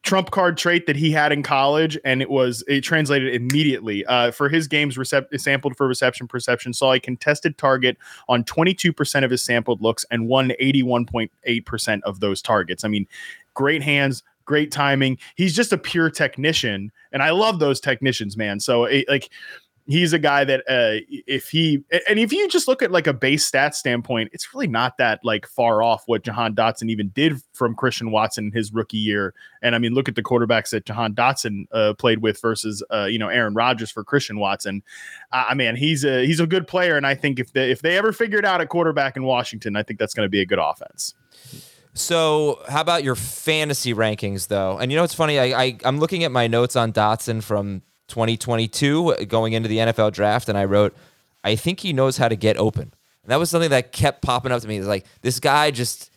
trump 0.03 0.31
card 0.31 0.57
trait 0.57 0.87
that 0.87 0.95
he 0.95 1.11
had 1.11 1.31
in 1.31 1.43
college, 1.43 1.97
and 2.03 2.21
it 2.21 2.29
was 2.29 2.63
it 2.67 2.81
translated 2.81 3.33
immediately. 3.33 4.05
Uh, 4.05 4.31
for 4.31 4.49
his 4.49 4.67
games 4.67 4.97
recept- 4.97 5.39
sampled 5.39 5.77
for 5.77 5.87
reception 5.87 6.27
perception, 6.27 6.73
saw 6.73 6.93
a 6.93 6.99
contested 6.99 7.57
target 7.57 7.97
on 8.27 8.43
22% 8.43 9.23
of 9.23 9.31
his 9.31 9.43
sampled 9.43 9.81
looks 9.81 10.05
and 10.11 10.27
won 10.27 10.51
81.8% 10.61 12.01
of 12.03 12.19
those 12.19 12.41
targets. 12.41 12.83
I 12.83 12.87
mean, 12.87 13.07
great 13.53 13.83
hands, 13.83 14.23
great 14.45 14.71
timing. 14.71 15.17
He's 15.35 15.55
just 15.55 15.73
a 15.73 15.77
pure 15.77 16.09
technician, 16.09 16.91
and 17.11 17.21
I 17.21 17.31
love 17.31 17.59
those 17.59 17.79
technicians, 17.79 18.35
man. 18.35 18.59
So 18.59 18.85
it, 18.85 19.05
like 19.07 19.29
he's 19.91 20.13
a 20.13 20.19
guy 20.19 20.43
that 20.45 20.61
uh, 20.61 21.03
if 21.09 21.49
he 21.49 21.83
and 22.07 22.17
if 22.17 22.31
you 22.31 22.47
just 22.47 22.67
look 22.67 22.81
at 22.81 22.91
like 22.91 23.07
a 23.07 23.13
base 23.13 23.45
stat 23.45 23.75
standpoint, 23.75 24.29
it's 24.33 24.53
really 24.53 24.67
not 24.67 24.97
that 24.97 25.19
like 25.23 25.45
far 25.47 25.83
off 25.83 26.03
what 26.05 26.23
Jahan 26.23 26.55
Dotson 26.55 26.89
even 26.89 27.09
did 27.09 27.41
from 27.53 27.75
Christian 27.75 28.11
Watson 28.11 28.45
in 28.45 28.51
his 28.51 28.73
rookie 28.73 28.97
year. 28.97 29.33
And 29.61 29.75
I 29.75 29.77
mean, 29.77 29.93
look 29.93 30.07
at 30.07 30.15
the 30.15 30.23
quarterbacks 30.23 30.69
that 30.71 30.85
Jahan 30.85 31.13
Dotson 31.13 31.65
uh, 31.71 31.93
played 31.97 32.21
with 32.21 32.41
versus 32.41 32.83
uh, 32.91 33.05
you 33.05 33.19
know 33.19 33.27
Aaron 33.27 33.53
Rodgers 33.53 33.91
for 33.91 34.03
Christian 34.03 34.39
Watson. 34.39 34.83
I 35.31 35.53
mean, 35.53 35.75
he's 35.75 36.03
a 36.03 36.25
he's 36.25 36.39
a 36.39 36.47
good 36.47 36.67
player, 36.67 36.97
and 36.97 37.05
I 37.05 37.15
think 37.15 37.39
if 37.39 37.53
they 37.53 37.71
if 37.71 37.81
they 37.81 37.97
ever 37.97 38.11
figure 38.11 38.39
it 38.39 38.45
out 38.45 38.61
at 38.61 38.69
quarterback 38.69 39.17
in 39.17 39.23
Washington, 39.23 39.75
I 39.75 39.83
think 39.83 39.99
that's 39.99 40.13
going 40.13 40.25
to 40.25 40.29
be 40.29 40.41
a 40.41 40.45
good 40.45 40.59
offense. 40.59 41.13
So, 41.93 42.61
how 42.69 42.79
about 42.79 43.03
your 43.03 43.15
fantasy 43.15 43.93
rankings, 43.93 44.47
though? 44.47 44.77
And 44.77 44.91
you 44.91 44.97
know, 44.97 45.03
it's 45.03 45.13
funny. 45.13 45.39
I, 45.39 45.63
I 45.63 45.77
I'm 45.83 45.99
looking 45.99 46.23
at 46.23 46.31
my 46.31 46.47
notes 46.47 46.75
on 46.75 46.93
Dotson 46.93 47.43
from 47.43 47.81
2022 48.11 49.25
going 49.27 49.53
into 49.53 49.67
the 49.67 49.77
NFL 49.77 50.11
draft, 50.11 50.49
and 50.49 50.57
I 50.57 50.65
wrote, 50.65 50.95
I 51.43 51.55
think 51.55 51.79
he 51.79 51.93
knows 51.93 52.17
how 52.17 52.27
to 52.27 52.35
get 52.35 52.57
open. 52.57 52.93
And 53.23 53.31
that 53.31 53.37
was 53.37 53.49
something 53.49 53.69
that 53.71 53.91
kept 53.91 54.21
popping 54.21 54.51
up 54.51 54.61
to 54.61 54.67
me. 54.67 54.77
It's 54.77 54.87
like 54.87 55.05
this 55.21 55.39
guy 55.39 55.71
just, 55.71 56.11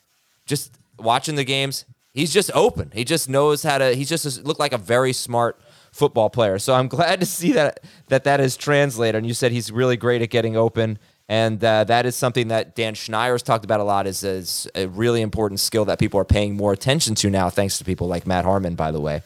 just 0.45 0.76
watching 0.99 1.36
the 1.36 1.45
games, 1.45 1.84
he's 2.12 2.32
just 2.32 2.51
open. 2.55 2.90
He 2.95 3.05
just 3.05 3.28
knows 3.28 3.62
how 3.62 3.78
to. 3.78 3.95
He 3.95 4.05
just 4.05 4.45
looked 4.45 4.61
like 4.61 4.72
a 4.72 4.78
very 4.78 5.12
smart 5.12 5.61
football 5.92 6.30
player. 6.30 6.59
So 6.59 6.74
I'm 6.74 6.88
glad 6.97 7.20
to 7.20 7.26
see 7.26 7.53
that 7.53 7.80
that 8.09 8.24
that 8.24 8.40
is 8.40 8.57
translated. 8.57 9.16
And 9.16 9.26
you 9.26 9.34
said 9.34 9.53
he's 9.53 9.70
really 9.70 9.97
great 9.97 10.22
at 10.22 10.30
getting 10.30 10.57
open. 10.57 10.99
And 11.29 11.62
uh, 11.64 11.85
that 11.85 12.05
is 12.05 12.14
something 12.16 12.49
that 12.49 12.75
Dan 12.75 12.95
Schneier's 12.95 13.43
talked 13.43 13.64
about 13.64 13.81
a 13.81 13.85
lot 13.85 14.07
is, 14.07 14.22
is 14.22 14.68
a 14.75 14.87
really 14.87 15.22
important 15.22 15.59
skill 15.59 15.87
that 15.87 15.99
people 15.99 16.20
are 16.20 16.25
paying 16.25 16.55
more 16.55 16.72
attention 16.72 17.14
to 17.16 17.31
now, 17.31 17.49
thanks 17.49 17.79
to 17.79 17.85
people 17.85 18.09
like 18.09 18.27
Matt 18.27 18.45
Harmon, 18.45 18.75
by 18.75 18.91
the 18.91 19.01
way. 19.01 19.22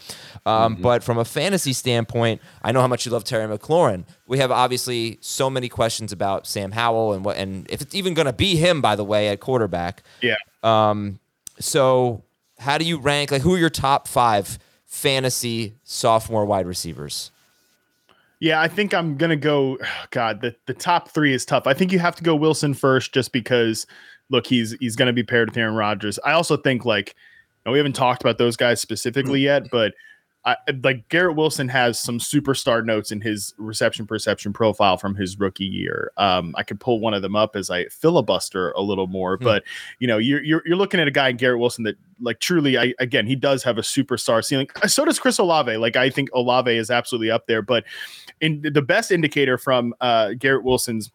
Um, 0.47 0.75
mm-hmm. 0.75 0.83
But 0.83 1.03
from 1.03 1.19
a 1.19 1.25
fantasy 1.25 1.73
standpoint, 1.73 2.41
I 2.63 2.71
know 2.71 2.81
how 2.81 2.87
much 2.87 3.05
you 3.05 3.11
love 3.11 3.25
Terry 3.25 3.47
McLaurin. 3.47 4.05
We 4.29 4.39
have 4.39 4.53
obviously 4.53 5.19
so 5.21 5.51
many 5.51 5.69
questions 5.69 6.13
about 6.13 6.47
Sam 6.47 6.71
Howell 6.71 7.15
and 7.15 7.25
what, 7.25 7.37
and 7.37 7.69
if 7.69 7.81
it's 7.81 7.95
even 7.97 8.15
going 8.15 8.27
to 8.27 8.33
be 8.33 8.55
him, 8.55 8.81
by 8.81 8.95
the 8.95 9.05
way, 9.05 9.29
at 9.29 9.41
quarterback. 9.41 10.05
Yeah. 10.23 10.37
Um. 10.63 11.19
So, 11.59 12.23
how 12.59 12.79
do 12.79 12.85
you 12.85 12.99
rank? 12.99 13.33
Like, 13.33 13.43
who 13.43 13.55
are 13.55 13.59
your 13.59 13.71
top 13.71 14.07
five 14.07 14.61
fantasy 14.87 15.75
sophomore 15.83 16.45
wide 16.45 16.67
receivers? 16.67 17.33
Yeah, 18.41 18.61
I 18.61 18.68
think 18.68 18.95
I'm 18.95 19.16
gonna 19.16 19.36
go. 19.36 19.78
God, 20.11 20.41
the, 20.41 20.55
the 20.66 20.74
top 20.74 21.11
three 21.11 21.34
is 21.34 21.45
tough. 21.45 21.66
I 21.66 21.74
think 21.74 21.93
you 21.93 21.99
have 21.99 22.16
to 22.16 22.22
go 22.22 22.34
Wilson 22.34 22.74
first, 22.74 23.12
just 23.12 23.32
because. 23.32 23.86
Look, 24.30 24.47
he's 24.47 24.76
he's 24.78 24.95
gonna 24.95 25.14
be 25.14 25.22
paired 25.22 25.49
with 25.49 25.57
Aaron 25.57 25.74
Rodgers. 25.74 26.18
I 26.22 26.32
also 26.32 26.59
think 26.59 26.84
like, 26.84 27.14
we 27.64 27.78
haven't 27.78 27.95
talked 27.95 28.22
about 28.22 28.36
those 28.36 28.57
guys 28.57 28.78
specifically 28.78 29.41
mm. 29.41 29.45
yet, 29.45 29.70
but 29.72 29.95
I, 30.45 30.57
like 30.82 31.09
Garrett 31.09 31.36
Wilson 31.36 31.68
has 31.68 32.01
some 32.01 32.18
superstar 32.18 32.84
notes 32.84 33.11
in 33.11 33.20
his 33.20 33.55
reception 33.59 34.07
perception 34.07 34.53
profile 34.53 34.97
from 34.97 35.14
his 35.14 35.39
rookie 35.39 35.64
year. 35.64 36.12
Um, 36.16 36.55
I 36.57 36.62
could 36.62 36.80
pull 36.80 37.01
one 37.01 37.12
of 37.12 37.22
them 37.22 37.36
up 37.36 37.57
as 37.57 37.70
I 37.70 37.86
filibuster 37.86 38.70
a 38.70 38.80
little 38.80 39.09
more, 39.09 39.36
hmm. 39.36 39.45
but 39.45 39.64
you 39.99 40.07
know, 40.07 40.18
you're, 40.18 40.43
you're, 40.43 40.62
you're 40.64 40.76
looking 40.76 41.01
at 41.01 41.09
a 41.09 41.11
guy, 41.11 41.28
in 41.28 41.36
Garrett 41.36 41.59
Wilson, 41.59 41.84
that 41.84 41.97
like 42.20 42.41
truly, 42.41 42.78
I 42.78 42.95
again, 42.99 43.26
he 43.26 43.36
does 43.36 43.62
have 43.64 43.78
a 43.78 43.82
superstar 43.82 44.45
ceiling. 44.45 44.68
So 44.86 45.05
does 45.05 45.18
Chris 45.18 45.39
Olave. 45.39 45.76
Like 45.76 45.97
I 45.97 46.09
think 46.09 46.30
Olave 46.32 46.74
is 46.74 46.91
absolutely 46.91 47.30
up 47.30 47.47
there, 47.47 47.62
but 47.62 47.84
in 48.41 48.62
the 48.62 48.82
best 48.82 49.11
indicator 49.11 49.59
from 49.59 49.95
uh, 50.01 50.30
Garrett 50.39 50.64
Wilson's 50.64 51.12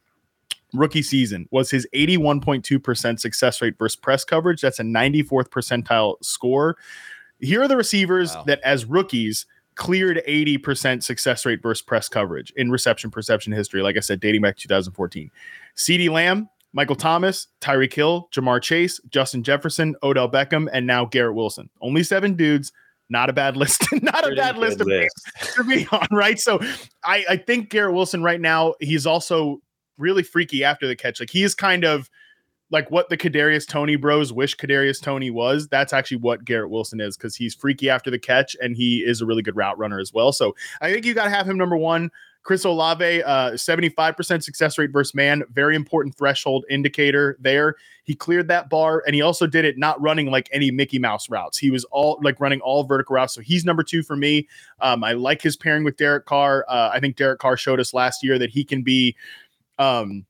rookie 0.74 1.04
season 1.04 1.48
was 1.52 1.72
his 1.72 1.88
81.2% 1.94 3.20
success 3.20 3.62
rate 3.62 3.78
versus 3.78 3.96
press 3.96 4.26
coverage. 4.26 4.62
That's 4.62 4.80
a 4.80 4.84
94th 4.84 5.50
percentile 5.50 6.16
score. 6.24 6.78
Here 7.44 7.62
are 7.62 7.68
the 7.68 7.78
receivers 7.78 8.34
wow. 8.36 8.44
that, 8.48 8.62
as 8.64 8.86
rookies, 8.86 9.46
cleared 9.76 10.22
80% 10.28 11.04
success 11.04 11.46
rate 11.46 11.62
versus 11.62 11.82
press 11.82 12.08
coverage 12.08 12.52
in 12.56 12.72
reception 12.72 13.12
perception 13.12 13.52
history. 13.52 13.82
Like 13.82 13.98
I 13.98 14.02
said, 14.02 14.20
dating 14.20 14.42
back 14.42 14.56
to 14.58 14.64
2014. 14.64 15.30
CeeDee 15.76 16.10
Lamb, 16.10 16.50
Michael 16.74 16.96
Thomas, 16.96 17.48
Tyreek 17.62 17.94
Hill, 17.94 18.30
Ja'Marr 18.32 18.62
Chase, 18.62 19.02
Justin 19.10 19.44
Jefferson, 19.44 19.96
Odell 20.04 20.30
Beckham, 20.30 20.70
and 20.72 20.88
now 20.88 21.06
Garrett 21.06 21.36
Wilson. 21.36 21.70
Only 21.82 22.04
seven 22.04 22.36
dudes. 22.36 22.72
Not 23.10 23.30
a 23.30 23.34
bad 23.34 23.58
list. 23.58 23.86
not 24.02 24.32
a 24.32 24.36
bad 24.36 24.58
list, 24.58 24.80
list. 24.80 25.30
to 25.56 25.64
be 25.64 25.86
on, 25.92 26.08
right? 26.12 26.40
So 26.40 26.60
I, 27.04 27.26
I 27.30 27.38
think 27.38 27.70
Garrett 27.70 27.94
Wilson 27.94 28.24
right 28.24 28.40
now, 28.40 28.76
he's 28.80 29.06
also 29.06 29.62
really 29.98 30.24
freaky 30.24 30.64
after 30.64 30.88
the 30.88 30.96
catch. 30.96 31.20
Like 31.20 31.30
he 31.30 31.44
is 31.44 31.54
kind 31.54 31.84
of– 31.84 32.10
like 32.74 32.90
what 32.90 33.08
the 33.08 33.16
Kadarius 33.16 33.68
Toney 33.68 33.96
bros 33.96 34.34
wish 34.34 34.58
Kadarius 34.58 35.00
Toney 35.00 35.30
was. 35.30 35.68
That's 35.68 35.94
actually 35.94 36.18
what 36.18 36.44
Garrett 36.44 36.72
Wilson 36.72 37.00
is 37.00 37.16
because 37.16 37.36
he's 37.36 37.54
freaky 37.54 37.88
after 37.88 38.10
the 38.10 38.18
catch 38.18 38.58
and 38.60 38.76
he 38.76 39.06
is 39.06 39.22
a 39.22 39.28
really 39.28 39.44
good 39.44 39.56
route 39.56 39.78
runner 39.78 40.00
as 40.00 40.12
well. 40.12 40.34
So 40.34 40.56
I 40.82 40.92
think 40.92 41.06
you 41.06 41.14
got 41.14 41.26
to 41.26 41.30
have 41.30 41.48
him 41.48 41.56
number 41.56 41.78
one. 41.78 42.10
Chris 42.42 42.66
Olave, 42.66 43.24
uh, 43.24 43.52
75% 43.52 44.44
success 44.44 44.78
rate 44.78 44.92
versus 44.92 45.14
man, 45.14 45.44
very 45.54 45.76
important 45.78 46.18
threshold 46.18 46.66
indicator 46.68 47.38
there. 47.40 47.76
He 48.04 48.16
cleared 48.16 48.50
that 48.50 48.70
bar 48.70 49.04
and 49.06 49.16
he 49.16 49.22
also 49.22 49.46
did 49.46 49.64
it 49.66 49.78
not 49.78 50.02
running 50.02 50.30
like 50.32 50.50
any 50.52 50.72
Mickey 50.72 51.00
Mouse 51.00 51.30
routes. 51.30 51.60
He 51.60 51.70
was 51.70 51.86
all 51.86 52.20
like 52.24 52.42
running 52.42 52.60
all 52.60 52.84
vertical 52.84 53.16
routes. 53.16 53.36
So 53.36 53.42
he's 53.42 53.64
number 53.64 53.84
two 53.84 54.02
for 54.02 54.16
me. 54.16 54.50
Um, 54.82 55.04
I 55.04 55.14
like 55.14 55.44
his 55.44 55.56
pairing 55.56 55.84
with 55.84 55.96
Derek 55.96 56.26
Carr. 56.26 56.66
Uh, 56.68 56.90
I 56.92 57.00
think 57.00 57.18
Derek 57.18 57.40
Carr 57.40 57.56
showed 57.56 57.80
us 57.80 57.94
last 57.94 58.24
year 58.24 58.40
that 58.40 58.50
he 58.50 58.66
can 58.66 58.82
be. 58.82 59.16
Um, 59.80 60.26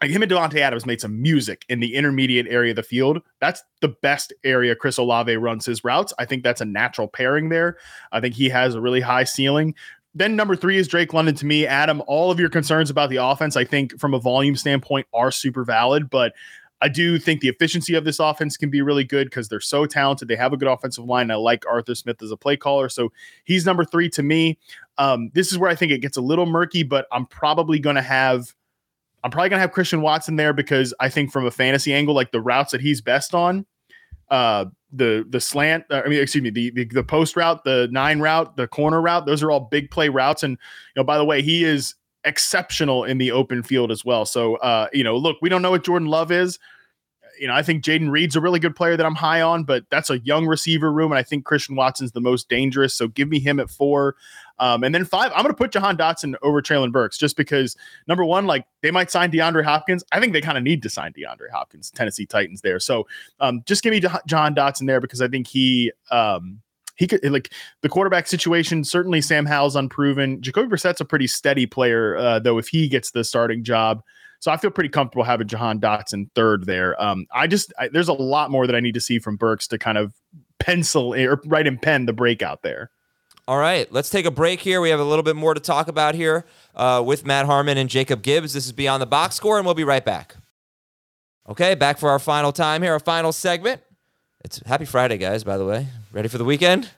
like 0.00 0.10
him 0.10 0.22
and 0.22 0.30
Davante 0.30 0.58
Adams 0.58 0.86
made 0.86 1.00
some 1.00 1.20
music 1.20 1.64
in 1.68 1.80
the 1.80 1.94
intermediate 1.94 2.46
area 2.48 2.70
of 2.72 2.76
the 2.76 2.82
field. 2.82 3.22
That's 3.40 3.62
the 3.80 3.88
best 3.88 4.32
area 4.44 4.74
Chris 4.74 4.98
Olave 4.98 5.36
runs 5.36 5.66
his 5.66 5.84
routes. 5.84 6.12
I 6.18 6.24
think 6.24 6.42
that's 6.42 6.60
a 6.60 6.66
natural 6.66 7.08
pairing 7.08 7.48
there. 7.48 7.78
I 8.12 8.20
think 8.20 8.34
he 8.34 8.48
has 8.48 8.74
a 8.74 8.80
really 8.80 9.00
high 9.00 9.24
ceiling. 9.24 9.74
Then 10.14 10.36
number 10.36 10.54
three 10.54 10.76
is 10.76 10.86
Drake 10.86 11.12
London 11.12 11.34
to 11.36 11.46
me. 11.46 11.66
Adam, 11.66 12.02
all 12.06 12.30
of 12.30 12.38
your 12.38 12.48
concerns 12.48 12.90
about 12.90 13.10
the 13.10 13.16
offense, 13.16 13.56
I 13.56 13.64
think 13.64 13.98
from 13.98 14.14
a 14.14 14.20
volume 14.20 14.56
standpoint, 14.56 15.06
are 15.12 15.30
super 15.30 15.64
valid, 15.64 16.08
but 16.08 16.34
I 16.80 16.88
do 16.88 17.18
think 17.18 17.40
the 17.40 17.48
efficiency 17.48 17.94
of 17.94 18.04
this 18.04 18.18
offense 18.18 18.56
can 18.56 18.68
be 18.68 18.82
really 18.82 19.04
good 19.04 19.28
because 19.30 19.48
they're 19.48 19.58
so 19.58 19.86
talented. 19.86 20.28
They 20.28 20.36
have 20.36 20.52
a 20.52 20.56
good 20.56 20.68
offensive 20.68 21.04
line. 21.04 21.30
I 21.30 21.36
like 21.36 21.64
Arthur 21.66 21.94
Smith 21.94 22.22
as 22.22 22.30
a 22.30 22.36
play 22.36 22.56
caller. 22.56 22.88
So 22.88 23.10
he's 23.44 23.64
number 23.64 23.84
three 23.84 24.10
to 24.10 24.22
me. 24.22 24.58
Um, 24.98 25.30
this 25.32 25.50
is 25.50 25.56
where 25.56 25.70
I 25.70 25.74
think 25.74 25.92
it 25.92 26.02
gets 26.02 26.16
a 26.16 26.20
little 26.20 26.46
murky, 26.46 26.82
but 26.82 27.06
I'm 27.10 27.26
probably 27.26 27.78
going 27.78 27.96
to 27.96 28.02
have 28.02 28.54
I'm 29.24 29.30
probably 29.30 29.48
gonna 29.48 29.62
have 29.62 29.72
Christian 29.72 30.02
Watson 30.02 30.36
there 30.36 30.52
because 30.52 30.92
I 31.00 31.08
think 31.08 31.32
from 31.32 31.46
a 31.46 31.50
fantasy 31.50 31.94
angle, 31.94 32.14
like 32.14 32.30
the 32.30 32.42
routes 32.42 32.72
that 32.72 32.82
he's 32.82 33.00
best 33.00 33.34
on, 33.34 33.64
uh, 34.30 34.66
the 34.92 35.24
the 35.28 35.40
slant, 35.40 35.84
uh, 35.90 36.02
I 36.04 36.08
mean, 36.08 36.20
excuse 36.20 36.44
me, 36.44 36.50
the, 36.50 36.70
the 36.70 36.84
the 36.84 37.02
post 37.02 37.34
route, 37.34 37.64
the 37.64 37.88
nine 37.90 38.20
route, 38.20 38.56
the 38.56 38.68
corner 38.68 39.00
route, 39.00 39.24
those 39.24 39.42
are 39.42 39.50
all 39.50 39.60
big 39.60 39.90
play 39.90 40.10
routes. 40.10 40.42
And 40.42 40.52
you 40.52 41.00
know, 41.00 41.04
by 41.04 41.16
the 41.16 41.24
way, 41.24 41.40
he 41.40 41.64
is 41.64 41.94
exceptional 42.24 43.04
in 43.04 43.18
the 43.18 43.32
open 43.32 43.62
field 43.62 43.90
as 43.90 44.04
well. 44.04 44.26
So 44.26 44.56
uh, 44.56 44.88
you 44.92 45.02
know, 45.02 45.16
look, 45.16 45.38
we 45.40 45.48
don't 45.48 45.62
know 45.62 45.70
what 45.70 45.84
Jordan 45.84 46.08
Love 46.08 46.30
is 46.30 46.58
you 47.38 47.48
know, 47.48 47.54
I 47.54 47.62
think 47.62 47.84
Jayden 47.84 48.10
Reed's 48.10 48.36
a 48.36 48.40
really 48.40 48.58
good 48.58 48.76
player 48.76 48.96
that 48.96 49.06
I'm 49.06 49.14
high 49.14 49.40
on, 49.40 49.64
but 49.64 49.84
that's 49.90 50.10
a 50.10 50.18
young 50.20 50.46
receiver 50.46 50.92
room, 50.92 51.12
and 51.12 51.18
I 51.18 51.22
think 51.22 51.44
Christian 51.44 51.76
Watson's 51.76 52.12
the 52.12 52.20
most 52.20 52.48
dangerous. 52.48 52.94
So 52.96 53.08
give 53.08 53.28
me 53.28 53.40
him 53.40 53.58
at 53.60 53.70
four. 53.70 54.16
Um, 54.58 54.84
and 54.84 54.94
then 54.94 55.04
five, 55.04 55.32
I'm 55.32 55.42
going 55.42 55.52
to 55.52 55.58
put 55.58 55.72
Jahan 55.72 55.96
Dotson 55.96 56.34
over 56.42 56.62
Treylon 56.62 56.92
Burks 56.92 57.18
just 57.18 57.36
because 57.36 57.76
number 58.06 58.24
one, 58.24 58.46
like 58.46 58.66
they 58.82 58.90
might 58.90 59.10
sign 59.10 59.30
DeAndre 59.30 59.64
Hopkins. 59.64 60.04
I 60.12 60.20
think 60.20 60.32
they 60.32 60.40
kind 60.40 60.56
of 60.56 60.64
need 60.64 60.82
to 60.82 60.88
sign 60.88 61.12
DeAndre 61.12 61.50
Hopkins, 61.52 61.90
Tennessee 61.90 62.26
Titans 62.26 62.60
there. 62.60 62.78
So 62.78 63.06
um, 63.40 63.62
just 63.66 63.82
give 63.82 63.90
me 63.90 64.00
Jahan 64.00 64.54
Dotson 64.54 64.86
there 64.86 65.00
because 65.00 65.20
I 65.20 65.28
think 65.28 65.46
he 65.46 65.92
um, 66.10 66.60
he 66.96 67.06
could 67.06 67.24
like 67.24 67.52
the 67.82 67.88
quarterback 67.88 68.26
situation. 68.26 68.84
Certainly, 68.84 69.22
Sam 69.22 69.46
Howell's 69.46 69.76
unproven. 69.76 70.40
Jacoby 70.40 70.68
Brissett's 70.68 71.00
a 71.00 71.04
pretty 71.04 71.26
steady 71.26 71.66
player, 71.66 72.16
uh, 72.16 72.38
though. 72.38 72.58
If 72.58 72.68
he 72.68 72.88
gets 72.88 73.10
the 73.10 73.24
starting 73.24 73.64
job, 73.64 74.02
so 74.38 74.52
I 74.52 74.56
feel 74.56 74.70
pretty 74.70 74.90
comfortable 74.90 75.24
having 75.24 75.48
Jahan 75.48 75.80
Dotson 75.80 76.30
third 76.34 76.66
there. 76.66 77.00
Um, 77.02 77.26
I 77.32 77.46
just 77.46 77.72
I, 77.78 77.88
there's 77.88 78.08
a 78.08 78.12
lot 78.12 78.50
more 78.50 78.66
that 78.66 78.76
I 78.76 78.80
need 78.80 78.94
to 78.94 79.00
see 79.00 79.18
from 79.18 79.36
Burks 79.36 79.66
to 79.68 79.78
kind 79.78 79.98
of 79.98 80.12
pencil 80.58 81.14
or 81.14 81.40
write 81.46 81.66
in 81.66 81.78
pen 81.78 82.06
the 82.06 82.12
breakout 82.12 82.62
there. 82.62 82.90
All 83.46 83.58
right, 83.58 83.90
let's 83.92 84.08
take 84.08 84.24
a 84.24 84.30
break 84.30 84.60
here. 84.60 84.80
We 84.80 84.88
have 84.88 85.00
a 85.00 85.04
little 85.04 85.22
bit 85.22 85.36
more 85.36 85.52
to 85.52 85.60
talk 85.60 85.88
about 85.88 86.14
here 86.14 86.46
uh, 86.74 87.02
with 87.04 87.26
Matt 87.26 87.44
Harmon 87.44 87.76
and 87.76 87.90
Jacob 87.90 88.22
Gibbs. 88.22 88.54
This 88.54 88.64
is 88.64 88.72
Beyond 88.72 89.02
the 89.02 89.06
Box 89.06 89.34
Score, 89.34 89.58
and 89.58 89.66
we'll 89.66 89.74
be 89.74 89.84
right 89.84 90.04
back. 90.04 90.36
Okay, 91.46 91.74
back 91.74 91.98
for 91.98 92.08
our 92.08 92.18
final 92.18 92.52
time 92.52 92.82
here, 92.82 92.94
our 92.94 93.00
final 93.00 93.32
segment. 93.32 93.82
It's 94.42 94.60
Happy 94.64 94.86
Friday, 94.86 95.18
guys, 95.18 95.44
by 95.44 95.58
the 95.58 95.66
way. 95.66 95.88
Ready 96.10 96.28
for 96.28 96.38
the 96.38 96.44
weekend? 96.44 96.90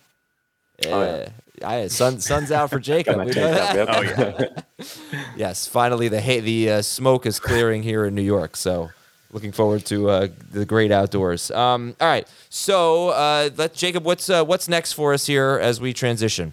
Yeah. 0.85 0.91
Oh, 0.95 1.03
yeah. 1.03 1.29
I, 1.69 1.87
sun, 1.89 2.21
sun's 2.21 2.53
out 2.53 2.71
for 2.71 2.79
Jacob. 2.81 3.19
We 3.19 3.25
know 3.25 3.33
that. 3.33 3.89
Oh 3.89 4.03
yeah. 4.03 4.85
yes, 5.37 5.67
finally 5.67 6.09
the 6.09 6.21
the 6.21 6.71
uh, 6.71 6.83
smoke 6.83 7.27
is 7.27 7.41
clearing 7.41 7.83
here 7.83 8.05
in 8.05 8.15
New 8.15 8.23
York. 8.23 8.57
So 8.57 8.91
Looking 9.33 9.53
forward 9.53 9.85
to 9.87 10.09
uh, 10.09 10.29
the 10.53 10.65
great 10.65 10.93
outdoors. 10.93 11.51
Um, 11.51 11.97
all 12.01 12.09
right, 12.09 12.27
so 12.49 13.09
uh, 13.09 13.51
let 13.57 13.75
Jacob, 13.75 14.05
what's 14.05 14.31
uh, 14.31 14.45
what's 14.45 14.69
next 14.69 14.93
for 14.93 15.13
us 15.13 15.27
here 15.27 15.59
as 15.61 15.81
we 15.81 15.93
transition? 15.93 16.53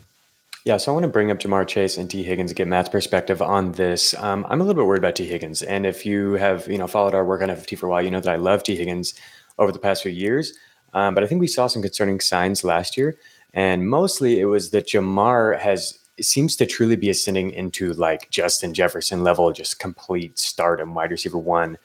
Yeah, 0.65 0.77
so 0.77 0.91
I 0.91 0.93
want 0.93 1.03
to 1.03 1.09
bring 1.09 1.29
up 1.29 1.39
Ja'Marr 1.39 1.67
Chase 1.67 1.97
and 1.97 2.09
Tee 2.09 2.23
Higgins 2.23 2.51
to 2.51 2.55
get 2.55 2.69
Matt's 2.69 2.87
perspective 2.87 3.41
on 3.41 3.73
this. 3.73 4.13
Um, 4.15 4.45
I'm 4.49 4.61
a 4.61 4.63
little 4.63 4.81
bit 4.81 4.87
worried 4.87 4.99
about 4.99 5.15
Tee 5.15 5.27
Higgins, 5.27 5.61
and 5.61 5.85
if 5.85 6.05
you 6.05 6.33
have 6.33 6.67
you 6.67 6.77
know 6.77 6.87
followed 6.87 7.13
our 7.13 7.25
work 7.25 7.41
on 7.41 7.49
FFT 7.49 7.77
for 7.77 7.87
a 7.87 7.89
while, 7.89 8.01
you 8.01 8.09
know 8.09 8.19
that 8.19 8.31
I 8.31 8.37
love 8.37 8.63
Tee 8.63 8.75
Higgins 8.75 9.13
over 9.59 9.71
the 9.71 9.79
past 9.79 10.03
few 10.03 10.11
years. 10.11 10.53
Um, 10.93 11.15
but 11.15 11.23
I 11.23 11.27
think 11.27 11.41
we 11.41 11.47
saw 11.47 11.67
some 11.67 11.81
concerning 11.81 12.19
signs 12.19 12.63
last 12.63 12.97
year, 12.97 13.17
and 13.53 13.89
mostly 13.89 14.39
it 14.39 14.45
was 14.45 14.71
that 14.71 14.87
Ja'Marr 14.87 15.59
has 15.59 15.99
seems 16.21 16.55
to 16.55 16.65
truly 16.65 16.95
be 16.95 17.09
ascending 17.09 17.51
into 17.51 17.93
like 17.93 18.29
Justin 18.29 18.73
Jefferson 18.73 19.23
level, 19.23 19.51
just 19.51 19.79
complete 19.79 20.37
stardom, 20.37 20.93
wide 20.93 21.11
receiver 21.11 21.37
one. 21.37 21.77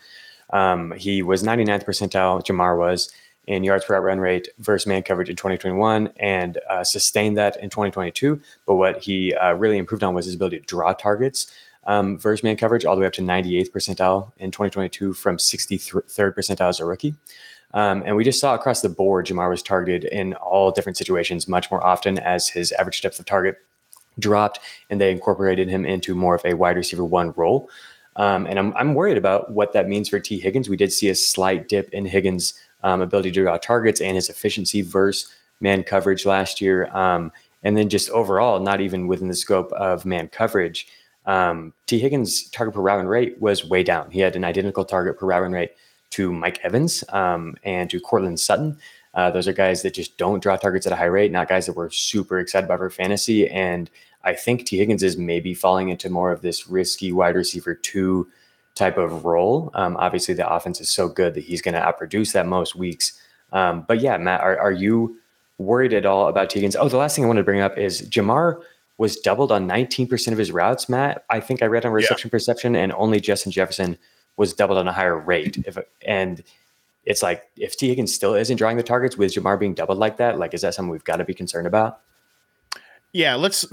Um, 0.50 0.92
he 0.92 1.22
was 1.22 1.42
99th 1.42 1.84
percentile. 1.84 2.44
Ja'Marr 2.44 2.78
was 2.78 3.12
in 3.46 3.64
yards 3.64 3.84
per 3.84 3.94
route 3.94 4.04
run 4.04 4.20
rate 4.20 4.48
versus 4.58 4.86
man 4.86 5.02
coverage 5.02 5.30
in 5.30 5.36
2021 5.36 6.10
and 6.18 6.58
uh, 6.68 6.84
sustained 6.84 7.36
that 7.38 7.56
in 7.62 7.70
2022. 7.70 8.40
But 8.66 8.74
what 8.74 9.02
he 9.02 9.34
uh, 9.34 9.54
really 9.54 9.78
improved 9.78 10.04
on 10.04 10.14
was 10.14 10.26
his 10.26 10.34
ability 10.34 10.60
to 10.60 10.66
draw 10.66 10.92
targets 10.92 11.50
um, 11.84 12.18
versus 12.18 12.44
man 12.44 12.56
coverage 12.56 12.84
all 12.84 12.94
the 12.94 13.00
way 13.00 13.06
up 13.06 13.14
to 13.14 13.22
98th 13.22 13.70
percentile 13.70 14.32
in 14.36 14.50
2022 14.50 15.14
from 15.14 15.38
63rd 15.38 16.34
percentile 16.34 16.68
as 16.68 16.80
a 16.80 16.84
rookie. 16.84 17.14
Um, 17.74 18.02
and 18.06 18.16
we 18.16 18.24
just 18.24 18.40
saw 18.40 18.54
across 18.54 18.80
the 18.82 18.88
board, 18.88 19.26
Ja'Marr 19.26 19.50
was 19.50 19.62
targeted 19.62 20.04
in 20.04 20.34
all 20.34 20.70
different 20.70 20.96
situations 20.96 21.48
much 21.48 21.70
more 21.70 21.84
often 21.84 22.18
as 22.18 22.48
his 22.48 22.72
average 22.72 23.00
depth 23.00 23.18
of 23.18 23.26
target 23.26 23.58
dropped 24.18 24.58
and 24.90 25.00
they 25.00 25.12
incorporated 25.12 25.68
him 25.68 25.86
into 25.86 26.14
more 26.14 26.34
of 26.34 26.44
a 26.44 26.54
wide 26.54 26.76
receiver 26.76 27.04
one 27.04 27.32
role. 27.36 27.70
Um, 28.18 28.46
and 28.46 28.58
I'm, 28.58 28.76
I'm 28.76 28.94
worried 28.94 29.16
about 29.16 29.50
what 29.52 29.72
that 29.72 29.88
means 29.88 30.08
for 30.08 30.20
Tee 30.20 30.38
Higgins. 30.38 30.68
We 30.68 30.76
did 30.76 30.92
see 30.92 31.08
a 31.08 31.14
slight 31.14 31.68
dip 31.68 31.88
in 31.90 32.04
Higgins' 32.04 32.54
um, 32.82 33.00
ability 33.00 33.30
to 33.32 33.42
draw 33.42 33.56
targets 33.56 34.00
and 34.00 34.16
his 34.16 34.28
efficiency 34.28 34.82
versus 34.82 35.32
man 35.60 35.82
coverage 35.82 36.26
last 36.26 36.60
year. 36.60 36.94
Um, 36.94 37.32
and 37.62 37.76
then 37.76 37.88
just 37.88 38.10
overall, 38.10 38.60
not 38.60 38.80
even 38.80 39.06
within 39.06 39.28
the 39.28 39.34
scope 39.34 39.72
of 39.72 40.04
man 40.04 40.28
coverage, 40.28 40.88
um, 41.26 41.72
Tee 41.86 41.98
Higgins' 41.98 42.48
target 42.50 42.74
per 42.74 42.80
route 42.80 43.06
rate 43.06 43.40
was 43.40 43.64
way 43.64 43.82
down. 43.82 44.10
He 44.10 44.20
had 44.20 44.36
an 44.36 44.44
identical 44.44 44.84
target 44.84 45.18
per 45.18 45.26
route 45.26 45.50
rate 45.50 45.72
to 46.10 46.32
Mike 46.32 46.58
Evans 46.62 47.04
um, 47.10 47.56
and 47.64 47.90
to 47.90 48.00
Courtland 48.00 48.40
Sutton. 48.40 48.78
Uh, 49.14 49.30
those 49.30 49.48
are 49.48 49.52
guys 49.52 49.82
that 49.82 49.94
just 49.94 50.16
don't 50.16 50.42
draw 50.42 50.56
targets 50.56 50.86
at 50.86 50.92
a 50.92 50.96
high 50.96 51.04
rate, 51.04 51.32
not 51.32 51.48
guys 51.48 51.66
that 51.66 51.74
we're 51.74 51.90
super 51.90 52.38
excited 52.38 52.66
about 52.66 52.78
for 52.78 52.90
fantasy. 52.90 53.48
And 53.48 53.90
I 54.24 54.34
think 54.34 54.66
Tee 54.66 54.78
Higgins 54.78 55.02
is 55.02 55.16
maybe 55.16 55.54
falling 55.54 55.88
into 55.88 56.10
more 56.10 56.32
of 56.32 56.42
this 56.42 56.68
risky 56.68 57.12
wide 57.12 57.36
receiver 57.36 57.74
two 57.74 58.28
type 58.74 58.96
of 58.96 59.24
role. 59.24 59.70
Um, 59.74 59.96
obviously, 59.96 60.34
the 60.34 60.48
offense 60.48 60.80
is 60.80 60.90
so 60.90 61.08
good 61.08 61.34
that 61.34 61.44
he's 61.44 61.62
going 61.62 61.74
to 61.74 61.80
outproduce 61.80 62.32
that 62.32 62.46
most 62.46 62.74
weeks. 62.74 63.20
Um, 63.52 63.84
but 63.86 64.00
yeah, 64.00 64.16
Matt, 64.18 64.40
are, 64.40 64.58
are 64.58 64.72
you 64.72 65.18
worried 65.58 65.92
at 65.92 66.06
all 66.06 66.28
about 66.28 66.50
Tee 66.50 66.60
Higgins? 66.60 66.76
Oh, 66.76 66.88
the 66.88 66.96
last 66.96 67.16
thing 67.16 67.24
I 67.24 67.28
wanted 67.28 67.40
to 67.40 67.44
bring 67.44 67.60
up 67.60 67.76
is 67.76 68.02
Ja'Marr 68.02 68.62
was 68.98 69.16
doubled 69.16 69.52
on 69.52 69.68
19% 69.68 70.32
of 70.32 70.38
his 70.38 70.50
routes, 70.50 70.88
Matt. 70.88 71.24
I 71.30 71.40
think 71.40 71.62
I 71.62 71.66
read 71.66 71.86
on 71.86 71.92
reception 71.92 72.28
yeah. 72.28 72.32
perception, 72.32 72.76
and 72.76 72.92
only 72.92 73.20
Justin 73.20 73.52
Jefferson 73.52 73.96
was 74.36 74.52
doubled 74.52 74.78
on 74.78 74.88
a 74.88 74.92
higher 74.92 75.18
rate. 75.18 75.56
If 75.66 75.78
and 76.06 76.42
it's 77.04 77.22
like 77.22 77.44
if 77.56 77.76
Tee 77.76 77.88
Higgins 77.88 78.14
still 78.14 78.34
isn't 78.34 78.56
drawing 78.56 78.76
the 78.76 78.82
targets 78.82 79.16
with 79.16 79.32
Ja'Marr 79.32 79.58
being 79.58 79.74
doubled 79.74 79.98
like 79.98 80.16
that, 80.18 80.38
like 80.38 80.52
is 80.52 80.62
that 80.62 80.74
something 80.74 80.90
we've 80.90 81.04
got 81.04 81.16
to 81.16 81.24
be 81.24 81.34
concerned 81.34 81.66
about? 81.66 82.00
Yeah, 83.12 83.34
let's 83.36 83.64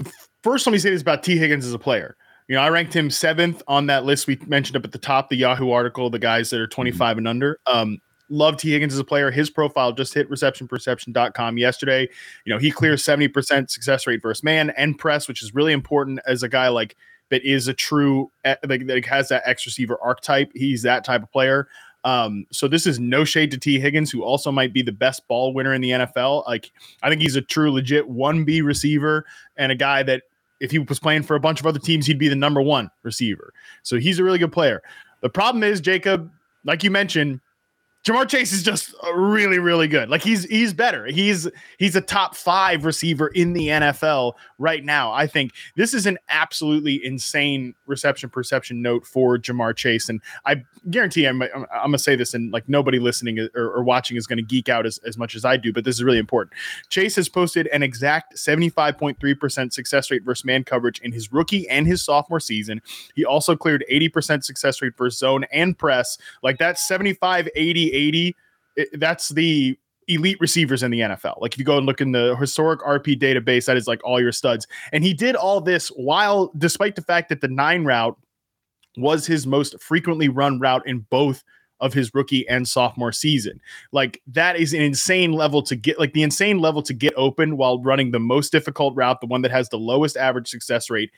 first 0.46 0.64
let 0.64 0.70
me 0.70 0.78
say 0.78 0.90
this 0.90 1.02
about 1.02 1.24
Tee 1.24 1.36
Higgins 1.36 1.66
as 1.66 1.72
a 1.72 1.78
player. 1.78 2.16
You 2.46 2.54
know, 2.54 2.62
I 2.62 2.68
ranked 2.68 2.94
him 2.94 3.10
seventh 3.10 3.64
on 3.66 3.86
that 3.86 4.04
list 4.04 4.28
we 4.28 4.38
mentioned 4.46 4.76
up 4.76 4.84
at 4.84 4.92
the 4.92 4.98
top, 4.98 5.28
the 5.28 5.34
Yahoo 5.34 5.72
article, 5.72 6.08
the 6.08 6.20
guys 6.20 6.50
that 6.50 6.60
are 6.60 6.68
25 6.68 7.00
mm-hmm. 7.00 7.18
and 7.18 7.26
under. 7.26 7.58
Um, 7.66 7.98
love 8.28 8.56
Tee 8.56 8.70
Higgins 8.70 8.92
as 8.92 9.00
a 9.00 9.04
player. 9.04 9.32
His 9.32 9.50
profile 9.50 9.90
just 9.90 10.14
hit 10.14 10.30
receptionperception.com 10.30 11.58
yesterday. 11.58 12.08
You 12.44 12.54
know, 12.54 12.60
he 12.60 12.70
clears 12.70 13.04
70% 13.04 13.68
success 13.68 14.06
rate 14.06 14.22
versus 14.22 14.44
man 14.44 14.70
and 14.76 14.96
press, 14.96 15.26
which 15.26 15.42
is 15.42 15.52
really 15.52 15.72
important 15.72 16.20
as 16.28 16.44
a 16.44 16.48
guy 16.48 16.68
like 16.68 16.96
that 17.30 17.42
is 17.42 17.66
a 17.66 17.74
true 17.74 18.30
like 18.44 18.86
that 18.86 19.04
has 19.04 19.30
that 19.30 19.42
X 19.46 19.66
receiver 19.66 19.98
archetype. 20.00 20.52
He's 20.54 20.82
that 20.82 21.04
type 21.04 21.24
of 21.24 21.32
player. 21.32 21.66
Um, 22.04 22.46
so 22.52 22.68
this 22.68 22.86
is 22.86 23.00
no 23.00 23.24
shade 23.24 23.50
to 23.50 23.58
Tee 23.58 23.80
Higgins, 23.80 24.12
who 24.12 24.22
also 24.22 24.52
might 24.52 24.72
be 24.72 24.80
the 24.80 24.92
best 24.92 25.26
ball 25.26 25.52
winner 25.52 25.74
in 25.74 25.80
the 25.80 25.90
NFL. 25.90 26.46
Like 26.46 26.70
I 27.02 27.08
think 27.08 27.20
he's 27.20 27.34
a 27.34 27.42
true 27.42 27.72
legit 27.72 28.08
one 28.08 28.44
B 28.44 28.60
receiver 28.60 29.26
and 29.56 29.72
a 29.72 29.74
guy 29.74 30.04
that 30.04 30.22
if 30.60 30.70
he 30.70 30.78
was 30.78 30.98
playing 30.98 31.22
for 31.22 31.36
a 31.36 31.40
bunch 31.40 31.60
of 31.60 31.66
other 31.66 31.78
teams, 31.78 32.06
he'd 32.06 32.18
be 32.18 32.28
the 32.28 32.36
number 32.36 32.62
one 32.62 32.90
receiver. 33.02 33.52
So 33.82 33.98
he's 33.98 34.18
a 34.18 34.24
really 34.24 34.38
good 34.38 34.52
player. 34.52 34.82
The 35.20 35.28
problem 35.28 35.62
is, 35.62 35.80
Jacob, 35.80 36.30
like 36.64 36.82
you 36.82 36.90
mentioned, 36.90 37.40
Ja'Marr 38.06 38.28
Chase 38.28 38.52
is 38.52 38.62
just 38.62 38.94
uh, 39.04 39.12
really, 39.14 39.58
really 39.58 39.88
good. 39.88 40.08
Like 40.08 40.22
he's 40.22 40.44
he's 40.44 40.72
better. 40.72 41.06
He's 41.06 41.48
he's 41.76 41.96
a 41.96 42.00
top 42.00 42.36
five 42.36 42.84
receiver 42.84 43.26
in 43.28 43.52
the 43.52 43.66
NFL 43.66 44.34
right 44.58 44.84
now. 44.84 45.10
I 45.10 45.26
think 45.26 45.50
this 45.74 45.92
is 45.92 46.06
an 46.06 46.16
absolutely 46.28 47.04
insane 47.04 47.74
reception 47.86 48.30
perception 48.30 48.80
note 48.80 49.04
for 49.04 49.38
Ja'Marr 49.38 49.74
Chase, 49.74 50.08
and 50.08 50.22
I 50.44 50.62
guarantee 50.88 51.26
I'm, 51.26 51.42
I'm, 51.42 51.66
I'm 51.72 51.86
gonna 51.86 51.98
say 51.98 52.14
this, 52.14 52.32
and 52.32 52.52
like 52.52 52.68
nobody 52.68 53.00
listening 53.00 53.40
uh, 53.40 53.48
or, 53.56 53.72
or 53.72 53.82
watching 53.82 54.16
is 54.16 54.28
gonna 54.28 54.40
geek 54.40 54.68
out 54.68 54.86
as, 54.86 54.98
as 54.98 55.18
much 55.18 55.34
as 55.34 55.44
I 55.44 55.56
do, 55.56 55.72
but 55.72 55.82
this 55.82 55.96
is 55.96 56.04
really 56.04 56.18
important. 56.18 56.54
Chase 56.88 57.16
has 57.16 57.28
posted 57.28 57.66
an 57.68 57.82
exact 57.82 58.36
75.3 58.36 59.40
percent 59.40 59.74
success 59.74 60.12
rate 60.12 60.22
versus 60.22 60.44
man 60.44 60.62
coverage 60.62 61.00
in 61.00 61.10
his 61.10 61.32
rookie 61.32 61.68
and 61.68 61.88
his 61.88 62.04
sophomore 62.04 62.38
season. 62.38 62.80
He 63.16 63.24
also 63.24 63.56
cleared 63.56 63.84
80 63.88 64.08
percent 64.10 64.44
success 64.44 64.80
rate 64.80 64.96
versus 64.96 65.18
zone 65.18 65.44
and 65.52 65.76
press. 65.76 66.18
Like 66.44 66.58
that 66.58 66.78
75, 66.78 67.48
80 67.56 67.95
80, 67.96 68.36
it, 68.76 68.88
that's 69.00 69.30
the 69.30 69.78
elite 70.08 70.38
receivers 70.40 70.82
in 70.82 70.90
the 70.90 71.00
NFL. 71.00 71.40
Like 71.40 71.54
if 71.54 71.58
you 71.58 71.64
go 71.64 71.78
and 71.78 71.86
look 71.86 72.00
in 72.00 72.12
the 72.12 72.36
historic 72.36 72.80
RP 72.80 73.18
database, 73.18 73.66
that 73.66 73.76
is 73.76 73.86
like 73.88 74.04
all 74.04 74.20
your 74.20 74.32
studs. 74.32 74.66
And 74.92 75.02
he 75.02 75.12
did 75.12 75.34
all 75.34 75.60
this 75.60 75.88
while, 75.88 76.52
despite 76.56 76.96
the 76.96 77.02
fact 77.02 77.28
that 77.30 77.40
the 77.40 77.48
nine 77.48 77.84
route 77.84 78.16
was 78.96 79.26
his 79.26 79.46
most 79.46 79.80
frequently 79.80 80.28
run 80.28 80.60
route 80.60 80.86
in 80.86 81.00
both 81.10 81.42
of 81.80 81.92
his 81.92 82.14
rookie 82.14 82.48
and 82.48 82.66
sophomore 82.66 83.12
season. 83.12 83.60
Like 83.92 84.22
that 84.28 84.56
is 84.56 84.72
an 84.72 84.80
insane 84.80 85.32
level 85.32 85.62
to 85.62 85.76
get, 85.76 85.98
like 85.98 86.14
the 86.14 86.22
insane 86.22 86.58
level 86.58 86.82
to 86.82 86.94
get 86.94 87.12
open 87.16 87.56
while 87.56 87.82
running 87.82 88.12
the 88.12 88.20
most 88.20 88.50
difficult 88.50 88.94
route, 88.94 89.20
the 89.20 89.26
one 89.26 89.42
that 89.42 89.50
has 89.50 89.68
the 89.68 89.78
lowest 89.78 90.16
average 90.16 90.48
success 90.48 90.88
rate 90.88 91.10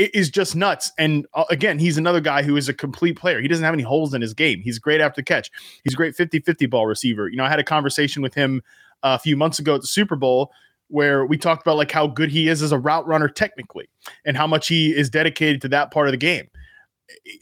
it 0.00 0.14
is 0.14 0.30
just 0.30 0.56
nuts. 0.56 0.90
And 0.96 1.26
uh, 1.34 1.44
again, 1.50 1.78
he's 1.78 1.98
another 1.98 2.20
guy 2.20 2.42
who 2.42 2.56
is 2.56 2.70
a 2.70 2.74
complete 2.74 3.18
player. 3.18 3.38
He 3.38 3.48
doesn't 3.48 3.64
have 3.64 3.74
any 3.74 3.82
holes 3.82 4.14
in 4.14 4.22
his 4.22 4.32
game. 4.32 4.62
He's 4.62 4.78
great 4.78 4.98
after 4.98 5.20
catch. 5.20 5.50
He's 5.84 5.92
a 5.92 5.96
great 5.96 6.16
50 6.16 6.40
50 6.40 6.64
ball 6.66 6.86
receiver. 6.86 7.28
You 7.28 7.36
know, 7.36 7.44
I 7.44 7.50
had 7.50 7.58
a 7.58 7.64
conversation 7.64 8.22
with 8.22 8.32
him 8.32 8.62
a 9.02 9.18
few 9.18 9.36
months 9.36 9.58
ago 9.58 9.74
at 9.74 9.82
the 9.82 9.86
Super 9.86 10.16
Bowl 10.16 10.52
where 10.88 11.26
we 11.26 11.36
talked 11.36 11.60
about 11.62 11.76
like 11.76 11.92
how 11.92 12.06
good 12.06 12.30
he 12.30 12.48
is 12.48 12.62
as 12.62 12.72
a 12.72 12.78
route 12.78 13.06
runner 13.06 13.28
technically 13.28 13.90
and 14.24 14.38
how 14.38 14.46
much 14.46 14.68
he 14.68 14.96
is 14.96 15.10
dedicated 15.10 15.60
to 15.60 15.68
that 15.68 15.90
part 15.90 16.08
of 16.08 16.12
the 16.12 16.18
game. 16.18 16.48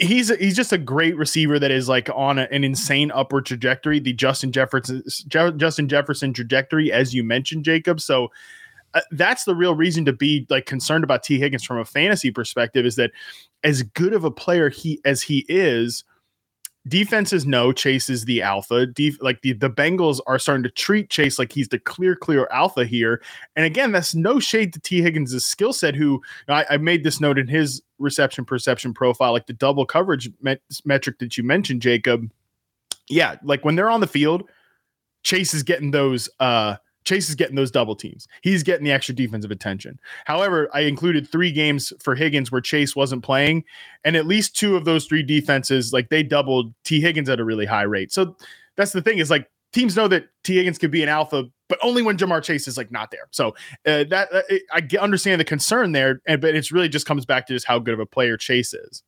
He's 0.00 0.36
he's 0.38 0.56
just 0.56 0.72
a 0.72 0.78
great 0.78 1.16
receiver 1.16 1.60
that 1.60 1.70
is 1.70 1.88
like 1.88 2.10
on 2.12 2.40
a, 2.40 2.48
an 2.50 2.64
insane 2.64 3.12
upward 3.12 3.46
trajectory, 3.46 4.00
the 4.00 4.14
Justin 4.14 4.50
Jefferson 4.50 5.04
Justin 5.28 5.88
Jefferson 5.88 6.32
trajectory, 6.32 6.90
as 6.90 7.14
you 7.14 7.22
mentioned, 7.22 7.64
Jacob. 7.64 8.00
So 8.00 8.30
uh, 8.94 9.00
that's 9.12 9.44
the 9.44 9.54
real 9.54 9.74
reason 9.74 10.04
to 10.06 10.12
be 10.12 10.46
like 10.48 10.66
concerned 10.66 11.04
about 11.04 11.22
Tee 11.22 11.38
Higgins 11.38 11.64
from 11.64 11.78
a 11.78 11.84
fantasy 11.84 12.30
perspective 12.30 12.86
is 12.86 12.96
that 12.96 13.10
as 13.64 13.82
good 13.82 14.12
of 14.12 14.24
a 14.24 14.30
player 14.30 14.68
he 14.68 15.00
as 15.04 15.22
he 15.22 15.44
is, 15.48 16.04
defenses 16.88 17.46
know 17.46 17.72
Chase 17.72 18.08
is 18.08 18.24
the 18.24 18.42
alpha. 18.42 18.86
Def, 18.86 19.20
like 19.20 19.42
the, 19.42 19.52
the 19.52 19.70
Bengals 19.70 20.20
are 20.26 20.38
starting 20.38 20.62
to 20.62 20.70
treat 20.70 21.10
Chase 21.10 21.38
like 21.38 21.52
he's 21.52 21.68
the 21.68 21.78
clear, 21.78 22.16
clear 22.16 22.48
alpha 22.50 22.84
here. 22.84 23.22
And 23.56 23.64
again, 23.66 23.92
that's 23.92 24.14
no 24.14 24.40
shade 24.40 24.72
to 24.72 24.80
Tee 24.80 25.02
Higgins' 25.02 25.44
skill 25.44 25.72
set, 25.72 25.94
who 25.94 26.22
I, 26.48 26.64
I, 26.70 26.76
made 26.78 27.04
this 27.04 27.20
note 27.20 27.38
in 27.38 27.46
his 27.46 27.82
reception 27.98 28.44
perception 28.44 28.94
profile, 28.94 29.32
like 29.32 29.46
the 29.46 29.52
double 29.52 29.84
coverage 29.84 30.30
met, 30.40 30.60
metric 30.84 31.18
that 31.18 31.36
you 31.36 31.44
mentioned, 31.44 31.82
Jacob. 31.82 32.30
Yeah, 33.08 33.36
like 33.42 33.64
when 33.64 33.74
they're 33.74 33.90
on 33.90 34.00
the 34.00 34.06
field, 34.06 34.48
Chase 35.22 35.54
is 35.54 35.62
getting 35.62 35.90
those 35.90 36.28
uh 36.40 36.76
Chase 37.04 37.28
is 37.28 37.34
getting 37.34 37.56
those 37.56 37.70
double 37.70 37.96
teams. 37.96 38.28
He's 38.42 38.62
getting 38.62 38.84
the 38.84 38.92
extra 38.92 39.14
defensive 39.14 39.50
attention. 39.50 39.98
However, 40.26 40.68
I 40.74 40.80
included 40.80 41.28
three 41.28 41.52
games 41.52 41.92
for 42.02 42.14
Higgins 42.14 42.52
where 42.52 42.60
Chase 42.60 42.94
wasn't 42.94 43.22
playing, 43.22 43.64
and 44.04 44.16
at 44.16 44.26
least 44.26 44.56
two 44.56 44.76
of 44.76 44.84
those 44.84 45.06
three 45.06 45.22
defenses, 45.22 45.92
like 45.92 46.10
they 46.10 46.22
doubled 46.22 46.74
Tee 46.84 47.00
Higgins 47.00 47.28
at 47.28 47.40
a 47.40 47.44
really 47.44 47.66
high 47.66 47.82
rate. 47.82 48.12
So 48.12 48.36
that's 48.76 48.92
the 48.92 49.02
thing 49.02 49.18
is 49.18 49.30
like 49.30 49.48
teams 49.72 49.96
know 49.96 50.08
that 50.08 50.28
Tee 50.44 50.56
Higgins 50.56 50.78
could 50.78 50.90
be 50.90 51.02
an 51.02 51.08
alpha, 51.08 51.44
but 51.68 51.78
only 51.82 52.02
when 52.02 52.16
Ja'Marr 52.16 52.42
Chase 52.42 52.68
is 52.68 52.76
like 52.76 52.90
not 52.90 53.10
there. 53.10 53.28
So 53.30 53.50
uh, 53.86 54.04
that 54.10 54.28
uh, 54.32 54.42
I 54.72 54.82
understand 54.98 55.40
the 55.40 55.44
concern 55.44 55.92
there, 55.92 56.20
and 56.26 56.40
but 56.40 56.54
it's 56.54 56.72
really 56.72 56.88
just 56.88 57.06
comes 57.06 57.24
back 57.24 57.46
to 57.46 57.54
just 57.54 57.66
how 57.66 57.78
good 57.78 57.94
of 57.94 58.00
a 58.00 58.06
player 58.06 58.36
Chase 58.36 58.74
is. 58.74 59.02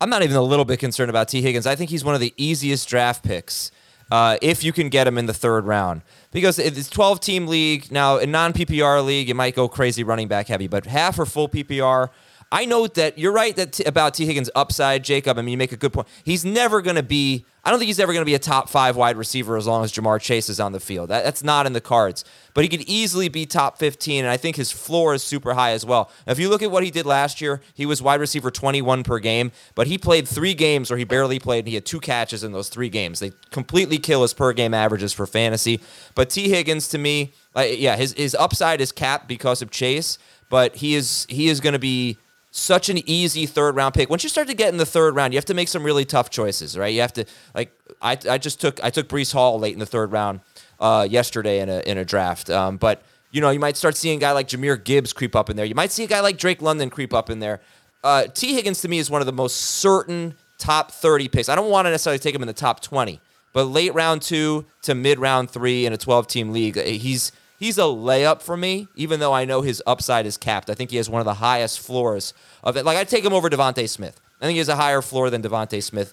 I'm 0.00 0.10
not 0.10 0.22
even 0.22 0.36
a 0.36 0.42
little 0.42 0.64
bit 0.64 0.80
concerned 0.80 1.10
about 1.10 1.28
Tee 1.28 1.40
Higgins. 1.40 1.66
I 1.66 1.76
think 1.76 1.90
he's 1.90 2.04
one 2.04 2.14
of 2.14 2.20
the 2.20 2.34
easiest 2.36 2.88
draft 2.88 3.24
picks 3.24 3.70
uh, 4.10 4.38
if 4.42 4.62
you 4.62 4.72
can 4.72 4.88
get 4.88 5.06
him 5.06 5.18
in 5.18 5.26
the 5.26 5.34
third 5.34 5.66
round. 5.66 6.02
Because 6.30 6.58
it's 6.58 6.88
12 6.88 7.20
team 7.20 7.46
league. 7.46 7.90
Now, 7.90 8.18
in 8.18 8.30
non 8.30 8.52
PPR 8.52 9.04
league, 9.04 9.30
it 9.30 9.34
might 9.34 9.54
go 9.54 9.68
crazy 9.68 10.04
running 10.04 10.28
back 10.28 10.48
heavy, 10.48 10.66
but 10.66 10.86
half 10.86 11.18
or 11.18 11.26
full 11.26 11.48
PPR. 11.48 12.10
I 12.52 12.66
know 12.66 12.86
that 12.86 13.18
you're 13.18 13.32
right 13.32 13.56
that 13.56 13.72
t- 13.72 13.84
about 13.84 14.14
Tee 14.14 14.26
Higgins' 14.26 14.50
upside, 14.54 15.02
Jacob. 15.02 15.38
I 15.38 15.42
mean, 15.42 15.52
you 15.52 15.58
make 15.58 15.72
a 15.72 15.76
good 15.76 15.92
point. 15.92 16.06
He's 16.22 16.44
never 16.44 16.82
going 16.82 16.96
to 16.96 17.02
be 17.02 17.46
I 17.64 17.70
don't 17.70 17.78
think 17.78 17.86
he's 17.86 17.98
ever 17.98 18.12
going 18.12 18.20
to 18.20 18.26
be 18.26 18.34
a 18.34 18.38
top 18.38 18.68
five 18.68 18.94
wide 18.94 19.16
receiver 19.16 19.56
as 19.56 19.66
long 19.66 19.84
as 19.84 19.92
Ja'Marr 19.92 20.20
Chase 20.20 20.50
is 20.50 20.60
on 20.60 20.72
the 20.72 20.80
field. 20.80 21.08
That, 21.08 21.24
that's 21.24 21.42
not 21.42 21.64
in 21.64 21.72
the 21.72 21.80
cards. 21.80 22.22
But 22.52 22.62
he 22.62 22.68
could 22.68 22.82
easily 22.82 23.28
be 23.28 23.46
top 23.46 23.78
15, 23.78 24.24
and 24.24 24.30
I 24.30 24.36
think 24.36 24.56
his 24.56 24.70
floor 24.70 25.14
is 25.14 25.22
super 25.22 25.54
high 25.54 25.70
as 25.70 25.84
well. 25.84 26.10
Now, 26.26 26.32
if 26.32 26.38
you 26.38 26.50
look 26.50 26.62
at 26.62 26.70
what 26.70 26.84
he 26.84 26.90
did 26.90 27.06
last 27.06 27.40
year, 27.40 27.62
he 27.72 27.86
was 27.86 28.02
wide 28.02 28.20
receiver 28.20 28.50
21 28.50 29.02
per 29.02 29.18
game, 29.18 29.50
but 29.74 29.86
he 29.86 29.96
played 29.96 30.28
three 30.28 30.52
games 30.52 30.90
where 30.90 30.98
he 30.98 31.04
barely 31.04 31.38
played, 31.38 31.60
and 31.60 31.68
he 31.68 31.74
had 31.74 31.86
two 31.86 32.00
catches 32.00 32.44
in 32.44 32.52
those 32.52 32.68
three 32.68 32.90
games. 32.90 33.18
They 33.18 33.32
completely 33.50 33.98
kill 33.98 34.22
his 34.22 34.34
per 34.34 34.52
game 34.52 34.74
averages 34.74 35.14
for 35.14 35.26
fantasy. 35.26 35.80
But 36.14 36.30
Tee 36.30 36.50
Higgins, 36.50 36.88
to 36.88 36.98
me, 36.98 37.32
like, 37.54 37.80
yeah, 37.80 37.96
his, 37.96 38.12
his 38.12 38.34
upside 38.34 38.82
is 38.82 38.92
capped 38.92 39.26
because 39.26 39.62
of 39.62 39.70
Chase, 39.70 40.18
but 40.50 40.76
he 40.76 40.94
is 40.94 41.26
he 41.28 41.48
is 41.48 41.60
going 41.60 41.72
to 41.72 41.78
be 41.78 42.18
such 42.56 42.88
an 42.88 42.98
easy 43.08 43.46
third 43.46 43.74
round 43.74 43.94
pick. 43.94 44.08
Once 44.08 44.22
you 44.22 44.28
start 44.28 44.46
to 44.46 44.54
get 44.54 44.68
in 44.68 44.76
the 44.76 44.86
third 44.86 45.16
round, 45.16 45.32
you 45.32 45.38
have 45.38 45.44
to 45.44 45.54
make 45.54 45.66
some 45.66 45.82
really 45.82 46.04
tough 46.04 46.30
choices, 46.30 46.78
right? 46.78 46.94
You 46.94 47.00
have 47.00 47.12
to 47.14 47.24
like 47.52 47.72
I, 48.00 48.16
I 48.30 48.38
just 48.38 48.60
took 48.60 48.82
I 48.82 48.90
took 48.90 49.08
Breece 49.08 49.32
Hall 49.32 49.58
late 49.58 49.72
in 49.72 49.80
the 49.80 49.86
third 49.86 50.12
round 50.12 50.38
uh, 50.78 51.04
yesterday 51.10 51.58
in 51.58 51.68
a 51.68 51.80
in 51.80 51.98
a 51.98 52.04
draft, 52.04 52.50
um, 52.50 52.76
but 52.76 53.02
you 53.32 53.40
know 53.40 53.50
you 53.50 53.58
might 53.58 53.76
start 53.76 53.96
seeing 53.96 54.18
a 54.18 54.20
guy 54.20 54.30
like 54.30 54.46
Jahmyr 54.46 54.82
Gibbs 54.82 55.12
creep 55.12 55.34
up 55.34 55.50
in 55.50 55.56
there. 55.56 55.66
You 55.66 55.74
might 55.74 55.90
see 55.90 56.04
a 56.04 56.06
guy 56.06 56.20
like 56.20 56.38
Drake 56.38 56.62
London 56.62 56.90
creep 56.90 57.12
up 57.12 57.28
in 57.28 57.40
there. 57.40 57.60
Uh, 58.04 58.28
Tee 58.28 58.54
Higgins 58.54 58.80
to 58.82 58.88
me 58.88 58.98
is 58.98 59.10
one 59.10 59.20
of 59.20 59.26
the 59.26 59.32
most 59.32 59.56
certain 59.56 60.34
top 60.56 60.92
thirty 60.92 61.26
picks. 61.26 61.48
I 61.48 61.56
don't 61.56 61.70
want 61.70 61.86
to 61.86 61.90
necessarily 61.90 62.20
take 62.20 62.36
him 62.36 62.42
in 62.42 62.46
the 62.46 62.52
top 62.54 62.80
twenty, 62.80 63.20
but 63.52 63.64
late 63.64 63.92
round 63.94 64.22
two 64.22 64.64
to 64.82 64.94
mid 64.94 65.18
round 65.18 65.50
three 65.50 65.86
in 65.86 65.92
a 65.92 65.98
twelve 65.98 66.28
team 66.28 66.52
league, 66.52 66.80
he's 66.80 67.32
he's 67.64 67.78
a 67.78 67.82
layup 67.82 68.42
for 68.42 68.58
me, 68.58 68.88
even 68.94 69.20
though 69.20 69.32
I 69.32 69.46
know 69.46 69.62
his 69.62 69.82
upside 69.86 70.26
is 70.26 70.36
capped. 70.36 70.68
I 70.68 70.74
think 70.74 70.90
he 70.90 70.98
has 70.98 71.08
one 71.08 71.20
of 71.20 71.24
the 71.24 71.34
highest 71.34 71.80
floors 71.80 72.34
of 72.62 72.76
it. 72.76 72.84
Like 72.84 72.98
I'd 72.98 73.08
take 73.08 73.24
him 73.24 73.32
over 73.32 73.48
DeVonta 73.48 73.88
Smith. 73.88 74.20
I 74.38 74.44
think 74.44 74.52
he 74.52 74.58
has 74.58 74.68
a 74.68 74.76
higher 74.76 75.00
floor 75.00 75.30
than 75.30 75.40
DeVonta 75.40 75.82
Smith. 75.82 76.12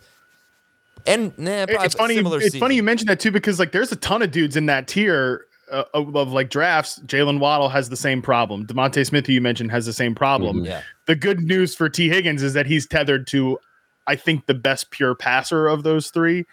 And 1.05 1.37
nah, 1.37 1.65
it's 1.67 1.95
funny. 1.95 2.15
It's 2.15 2.43
season. 2.43 2.59
funny 2.61 2.75
you 2.75 2.83
mentioned 2.83 3.09
that 3.09 3.19
too 3.19 3.31
because 3.31 3.59
like 3.59 3.73
there's 3.73 3.91
a 3.91 3.97
ton 3.97 4.21
of 4.21 4.31
dudes 4.31 4.55
in 4.55 4.67
that 4.67 4.87
tier 4.87 5.45
uh, 5.71 5.83
of, 5.93 6.15
of, 6.15 6.31
like 6.31 6.49
drafts. 6.49 6.99
Jalen 6.99 7.39
Waddle 7.39 7.67
has 7.67 7.89
the 7.89 7.97
same 7.97 8.21
problem. 8.21 8.65
DeVonta 8.65 9.05
Smith, 9.05 9.27
who 9.27 9.33
you 9.33 9.41
mentioned, 9.41 9.71
has 9.71 9.85
the 9.85 9.93
same 9.93 10.15
problem. 10.15 10.57
Mm-hmm. 10.57 10.67
Yeah. 10.67 10.83
The 11.07 11.15
good 11.15 11.41
news 11.41 11.75
for 11.75 11.89
Tee 11.89 12.07
Higgins 12.07 12.43
is 12.43 12.53
that 12.53 12.65
he's 12.65 12.87
tethered 12.87 13.27
to, 13.27 13.59
I 14.07 14.15
think, 14.15 14.45
the 14.45 14.53
best 14.53 14.91
pure 14.91 15.15
passer 15.15 15.67
of 15.67 15.83
those 15.83 16.11
three. 16.11 16.45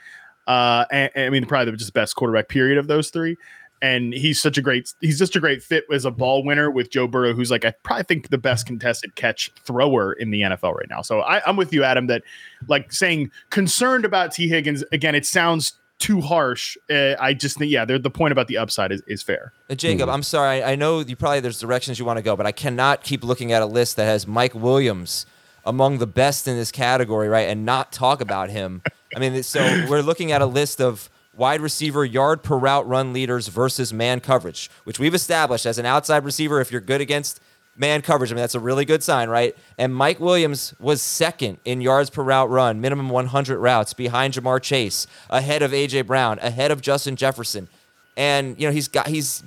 Uh, 0.49 0.87
and, 0.91 1.11
and 1.15 1.27
I 1.27 1.31
mean, 1.31 1.47
probably 1.47 1.71
the 1.71 1.77
just 1.77 1.93
best 1.93 2.17
quarterback 2.17 2.49
period 2.49 2.79
of 2.79 2.89
those 2.89 3.11
three 3.11 3.37
and 3.83 4.13
he's 4.13 4.41
such 4.41 4.59
a 4.59 4.63
great 4.63 4.93
he's 5.01 5.19
just 5.19 5.37
a 5.37 5.41
great 5.41 5.63
fit 5.63 5.85
as 5.93 6.05
a 6.05 6.11
ball 6.11 6.45
winner 6.45 6.71
with 6.71 6.91
Joe 6.91 7.07
Burrow, 7.07 7.33
who's 7.33 7.51
like 7.51 7.65
I 7.65 7.73
probably 7.83 8.05
think 8.05 8.31
the 8.31 8.39
best 8.39 8.67
contested 8.67 9.15
catch 9.15 9.51
thrower 9.65 10.13
in 10.15 10.31
the 10.31 10.43
NFL 10.43 10.75
right 10.75 10.89
now. 10.89 11.03
So 11.03 11.21
I, 11.21 11.49
am 11.49 11.57
with 11.57 11.73
you, 11.73 11.85
Adam, 11.85 12.07
that 12.09 12.23
like 12.69 12.93
saying 12.93 13.31
concerned 13.51 14.05
about 14.05 14.33
Tee 14.33 14.49
Higgins 14.49 14.85
again. 14.93 15.15
It 15.15 15.27
sounds 15.27 15.75
too 15.99 16.21
harsh. 16.21 16.77
Uh, 16.91 17.15
I 17.19 17.35
just 17.35 17.59
think 17.59 17.71
yeah, 17.71 17.85
the 17.85 18.11
point 18.11 18.33
about 18.33 18.49
the 18.49 18.57
upside 18.57 18.93
is 18.93 19.03
is 19.07 19.23
fair. 19.23 19.53
Uh, 19.69 19.75
Jacob, 19.75 20.09
mm 20.09 20.15
I'm 20.15 20.23
sorry. 20.23 20.63
I 20.63 20.75
know 20.75 21.01
you 21.01 21.17
probably 21.17 21.41
there's 21.41 21.61
directions 21.61 21.99
you 21.99 22.05
want 22.05 22.19
to 22.19 22.23
go, 22.23 22.37
but 22.37 22.47
I 22.47 22.53
cannot 22.53 23.03
keep 23.03 23.25
looking 23.25 23.53
at 23.53 23.63
a 23.63 23.67
list 23.67 23.97
that 23.97 24.05
has 24.05 24.27
Mike 24.27 24.55
Williams 24.55 25.27
among 25.65 25.99
the 25.99 26.07
best 26.07 26.49
in 26.49 26.57
this 26.57 26.73
category, 26.73 27.29
right, 27.29 27.49
and 27.49 27.67
not 27.67 27.93
talk 27.93 28.21
about 28.21 28.49
him. 28.49 28.83
I 29.15 29.19
mean, 29.19 29.43
so 29.43 29.61
we're 29.89 30.01
looking 30.01 30.33
at 30.33 30.41
a 30.41 30.47
list 30.47 30.81
of 30.81 31.11
wide 31.39 31.61
receiver 31.61 32.05
yard 32.05 32.43
per 32.43 32.57
route 32.59 32.87
run 32.87 33.13
leaders 33.13 33.49
versus 33.49 33.93
man 33.93 34.21
coverage, 34.21 34.69
which 34.85 34.99
we've 34.99 35.15
established 35.15 35.65
as 35.65 35.79
an 35.79 35.87
outside 35.87 36.25
receiver. 36.25 36.61
If 36.61 36.71
you're 36.73 36.81
good 36.81 37.01
against 37.01 37.41
man 37.77 38.03
coverage, 38.03 38.33
I 38.33 38.35
mean, 38.35 38.43
that's 38.43 38.57
a 38.57 38.61
really 38.61 38.85
good 38.85 39.03
sign, 39.03 39.29
right? 39.29 39.57
And 39.79 39.95
Mike 39.95 40.19
Williams 40.19 40.75
was 40.81 41.01
second 41.01 41.59
in 41.65 41.81
yards 41.81 42.11
per 42.11 42.23
route 42.23 42.51
run, 42.51 42.81
minimum 42.81 43.09
100 43.09 43.59
routes, 43.59 43.95
behind 43.95 44.35
Ja'Marr 44.35 44.61
Chase, 44.61 45.07
ahead 45.31 45.63
of 45.63 45.73
A.J. 45.73 46.03
Brown, 46.03 46.41
ahead 46.41 46.73
of 46.73 46.81
Justin 46.81 47.15
Jefferson. 47.15 47.69
And, 48.17 48.61
you 48.61 48.67
know, 48.67 48.73
he's 48.73 48.89
got, 48.89 49.07
he's 49.07 49.45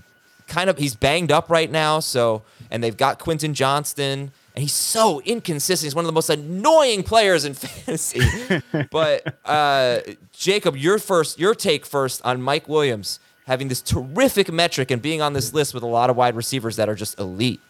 kind 0.48 0.70
of, 0.70 0.78
he's 0.78 0.96
banged 0.96 1.32
up 1.32 1.50
right 1.50 1.70
now. 1.70 2.00
So, 2.00 2.44
and 2.72 2.82
they've 2.82 2.96
got 2.96 3.20
Quentin 3.20 3.54
Johnston 3.54 4.32
and 4.56 4.62
he's 4.62 4.74
so 4.74 5.22
inconsistent. 5.22 5.86
He's 5.86 5.96
one 5.96 6.04
of 6.04 6.08
the 6.08 6.14
most 6.14 6.30
annoying 6.30 7.04
players 7.04 7.46
in 7.46 7.54
fantasy. 7.56 8.22
but 8.92 9.36
uh, 9.46 10.00
Jacob, 10.42 10.76
your 10.76 10.98
first, 10.98 11.40
your 11.40 11.54
take 11.54 11.86
first 11.86 12.20
on 12.26 12.42
Mike 12.42 12.68
Williams 12.68 13.20
having 13.46 13.68
this 13.68 13.80
terrific 13.80 14.52
metric 14.52 14.90
and 14.90 15.00
being 15.00 15.22
on 15.22 15.34
this 15.34 15.54
list 15.54 15.72
with 15.72 15.84
a 15.84 15.88
lot 15.88 16.10
of 16.10 16.16
wide 16.16 16.36
receivers 16.36 16.78
that 16.78 16.90
are 16.90 16.96
just 16.96 17.20
elite. 17.20 17.62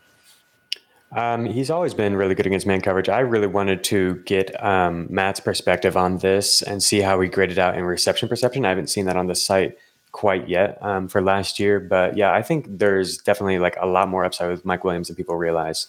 Um, 1.11 1.43
he's 1.43 1.69
always 1.69 1.93
been 1.93 2.15
really 2.15 2.33
good 2.33 2.47
against 2.47 2.65
man 2.65 2.79
coverage. 2.79 3.09
I 3.09 3.19
really 3.19 3.47
wanted 3.47 3.83
to 3.85 4.15
get 4.25 4.63
um, 4.63 5.07
Matt's 5.09 5.41
perspective 5.41 5.97
on 5.97 6.19
this 6.19 6.61
and 6.61 6.81
see 6.81 7.01
how 7.01 7.19
he 7.19 7.27
graded 7.27 7.59
out 7.59 7.77
in 7.77 7.83
reception 7.83 8.29
perception. 8.29 8.63
I 8.63 8.69
haven't 8.69 8.89
seen 8.89 9.05
that 9.07 9.17
on 9.17 9.27
the 9.27 9.35
site 9.35 9.77
quite 10.13 10.47
yet 10.47 10.77
um, 10.81 11.09
for 11.09 11.21
last 11.21 11.59
year, 11.59 11.77
but 11.81 12.15
yeah, 12.15 12.31
I 12.31 12.41
think 12.41 12.67
there's 12.69 13.17
definitely 13.17 13.59
like 13.59 13.75
a 13.81 13.85
lot 13.85 14.07
more 14.07 14.23
upside 14.23 14.49
with 14.49 14.63
Mike 14.63 14.85
Williams 14.85 15.09
than 15.09 15.17
people 15.17 15.35
realize. 15.35 15.87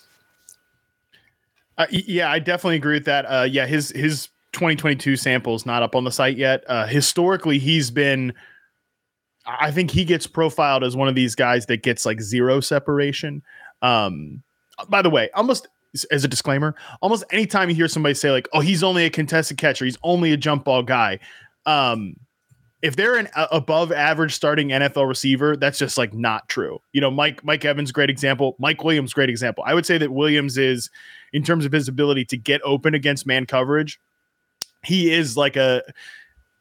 Uh, 1.78 1.86
yeah, 1.90 2.28
I 2.28 2.40
definitely 2.40 2.76
agree 2.76 2.96
with 2.96 3.04
that. 3.04 3.24
Uh, 3.24 3.46
yeah, 3.48 3.66
his 3.66 3.90
his 3.90 4.28
2022 4.52 5.16
sample 5.16 5.54
is 5.54 5.66
not 5.66 5.82
up 5.82 5.94
on 5.94 6.04
the 6.04 6.12
site 6.12 6.36
yet. 6.36 6.64
Uh, 6.68 6.86
historically, 6.86 7.58
he's 7.58 7.90
been. 7.90 8.32
I 9.44 9.72
think 9.72 9.90
he 9.90 10.04
gets 10.04 10.26
profiled 10.26 10.84
as 10.84 10.94
one 10.94 11.08
of 11.08 11.16
these 11.16 11.34
guys 11.34 11.66
that 11.66 11.82
gets 11.82 12.06
like 12.06 12.20
zero 12.20 12.60
separation. 12.60 13.42
Um, 13.80 14.42
by 14.88 15.02
the 15.02 15.10
way, 15.10 15.30
almost 15.34 15.66
as 16.10 16.24
a 16.24 16.28
disclaimer, 16.28 16.74
almost 17.00 17.24
anytime 17.32 17.68
you 17.68 17.74
hear 17.74 17.88
somebody 17.88 18.14
say 18.14 18.30
like, 18.30 18.48
"Oh, 18.52 18.60
he's 18.60 18.82
only 18.82 19.04
a 19.04 19.10
contested 19.10 19.58
catcher, 19.58 19.84
he's 19.84 19.98
only 20.02 20.32
a 20.32 20.36
jump 20.36 20.64
ball 20.64 20.82
guy," 20.82 21.18
um, 21.66 22.14
if 22.82 22.96
they're 22.96 23.16
an 23.16 23.28
above 23.34 23.92
average 23.92 24.34
starting 24.34 24.68
NFL 24.68 25.06
receiver, 25.06 25.56
that's 25.56 25.78
just 25.78 25.96
like 25.96 26.12
not 26.12 26.48
true. 26.48 26.80
You 26.92 27.00
know, 27.00 27.10
Mike 27.10 27.44
Mike 27.44 27.64
Evans 27.64 27.92
great 27.92 28.10
example, 28.10 28.56
Mike 28.58 28.82
Williams 28.82 29.14
great 29.14 29.30
example. 29.30 29.62
I 29.66 29.72
would 29.72 29.86
say 29.86 29.98
that 29.98 30.12
Williams 30.12 30.58
is 30.58 30.90
in 31.32 31.44
terms 31.44 31.64
of 31.64 31.72
his 31.72 31.88
ability 31.88 32.24
to 32.26 32.36
get 32.36 32.60
open 32.64 32.94
against 32.94 33.24
man 33.24 33.46
coverage, 33.46 34.00
he 34.82 35.12
is 35.12 35.36
like 35.36 35.56
a 35.56 35.82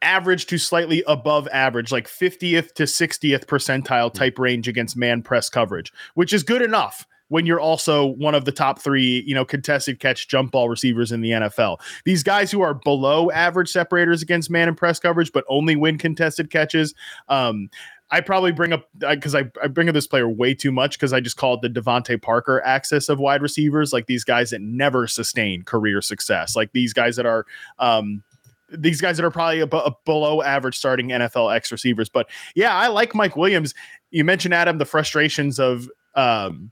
average 0.02 0.48
to 0.48 0.58
slightly 0.58 1.04
above 1.08 1.48
average, 1.52 1.92
like 1.92 2.08
50th 2.08 2.74
to 2.74 2.84
60th 2.84 3.46
percentile 3.46 4.14
type 4.14 4.40
range 4.40 4.68
against 4.68 4.98
man 4.98 5.22
press 5.22 5.50
coverage, 5.50 5.92
which 6.16 6.34
is 6.34 6.44
good 6.44 6.62
enough 6.62 7.06
when 7.32 7.46
you're 7.46 7.62
also 7.62 8.08
one 8.08 8.36
of 8.36 8.44
the 8.44 8.52
top 8.52 8.82
three, 8.82 9.24
you 9.26 9.34
know, 9.34 9.46
contested 9.46 10.02
catch 10.02 10.28
jump 10.28 10.52
ball 10.52 10.68
receivers 10.68 11.14
in 11.14 11.22
the 11.22 11.32
NFL. 11.32 11.80
These 12.04 12.24
guys 12.24 12.52
who 12.52 12.60
are 12.60 12.74
below 12.74 13.32
average 13.32 13.70
separators 13.70 14.22
against 14.22 14.50
man 14.50 14.68
and 14.68 14.76
press 14.76 15.00
coverage, 15.00 15.32
but 15.32 15.46
only 15.48 15.78
win 15.78 15.98
contested 15.98 16.50
catches. 16.50 16.94
Um, 17.30 17.70
I 18.12 18.20
probably 18.20 18.52
bring 18.52 18.74
up 18.74 18.90
because 18.98 19.34
I, 19.36 19.46
I 19.64 19.68
bring 19.68 19.88
up 19.88 19.94
this 19.94 20.08
player 20.08 20.28
way 20.28 20.54
too 20.54 20.72
much 20.72 20.98
because 20.98 21.14
I 21.14 21.22
just 21.22 21.38
call 21.38 21.54
it 21.54 21.62
the 21.62 21.70
DeVante 21.70 22.22
Parker 22.22 22.62
axis 22.66 23.08
of 23.08 23.20
wide 23.20 23.42
receivers, 23.42 23.94
like 23.94 24.08
these 24.08 24.26
guys 24.26 24.50
that 24.50 24.62
never 24.62 25.08
sustain 25.08 25.64
career 25.64 26.02
success, 26.02 26.56
like 26.56 26.74
these 26.74 26.94
guys 26.94 27.16
that 27.16 27.26
are 27.26 27.46
um, 27.80 28.22
these 28.70 29.00
guys 29.00 29.18
that 29.18 29.26
are 29.26 29.32
probably 29.32 29.62
a, 29.62 29.66
a 29.66 29.96
below 30.06 30.42
average 30.42 30.78
starting 30.78 31.10
NFL 31.10 31.56
X 31.56 31.72
receivers. 31.72 32.10
But 32.10 32.30
yeah, 32.54 32.76
I 32.76 32.88
like 32.88 33.16
Mike 33.16 33.38
Williams. 33.38 33.74
You 34.12 34.26
mentioned 34.26 34.54
Adam 34.54 34.78
the 34.78 34.86
frustrations 34.86 35.60
of 35.60 35.90
um, 36.16 36.72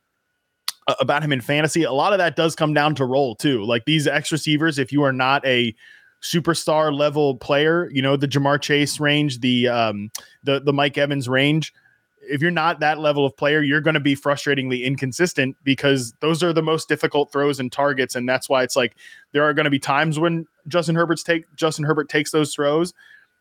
about 0.99 1.23
him 1.23 1.31
in 1.31 1.41
fantasy. 1.41 1.83
A 1.83 1.93
lot 1.93 2.13
of 2.13 2.19
that 2.19 2.35
does 2.35 2.55
come 2.55 2.73
down 2.73 2.95
to 2.95 3.05
role 3.05 3.35
too. 3.35 3.63
Like 3.63 3.85
these 3.85 4.07
X 4.07 4.31
receivers, 4.31 4.77
if 4.77 4.91
you 4.91 5.03
are 5.03 5.13
not 5.13 5.45
a 5.45 5.73
superstar 6.21 6.95
level 6.95 7.35
player, 7.37 7.89
you 7.91 8.01
know, 8.01 8.15
the 8.15 8.27
Ja'Marr 8.27 8.61
Chase 8.61 8.99
range, 8.99 9.39
the 9.39 9.67
um 9.67 10.11
the 10.43 10.59
the 10.59 10.73
Mike 10.73 10.97
Evans 10.97 11.29
range, 11.29 11.73
if 12.21 12.41
you're 12.41 12.51
not 12.51 12.79
that 12.79 12.99
level 12.99 13.25
of 13.25 13.35
player, 13.35 13.61
you're 13.61 13.81
going 13.81 13.93
to 13.93 13.99
be 13.99 14.15
frustratingly 14.15 14.83
inconsistent 14.83 15.55
because 15.63 16.13
those 16.19 16.43
are 16.43 16.53
the 16.53 16.61
most 16.61 16.87
difficult 16.87 17.31
throws 17.31 17.59
and 17.59 17.71
targets 17.71 18.15
and 18.15 18.27
that's 18.27 18.49
why 18.49 18.63
it's 18.63 18.75
like 18.75 18.95
there 19.31 19.43
are 19.43 19.53
going 19.53 19.65
to 19.65 19.69
be 19.69 19.79
times 19.79 20.19
when 20.19 20.45
Justin 20.67 20.95
Herbert's 20.95 21.23
take 21.23 21.45
Justin 21.55 21.85
Herbert 21.85 22.09
takes 22.09 22.31
those 22.31 22.53
throws 22.53 22.93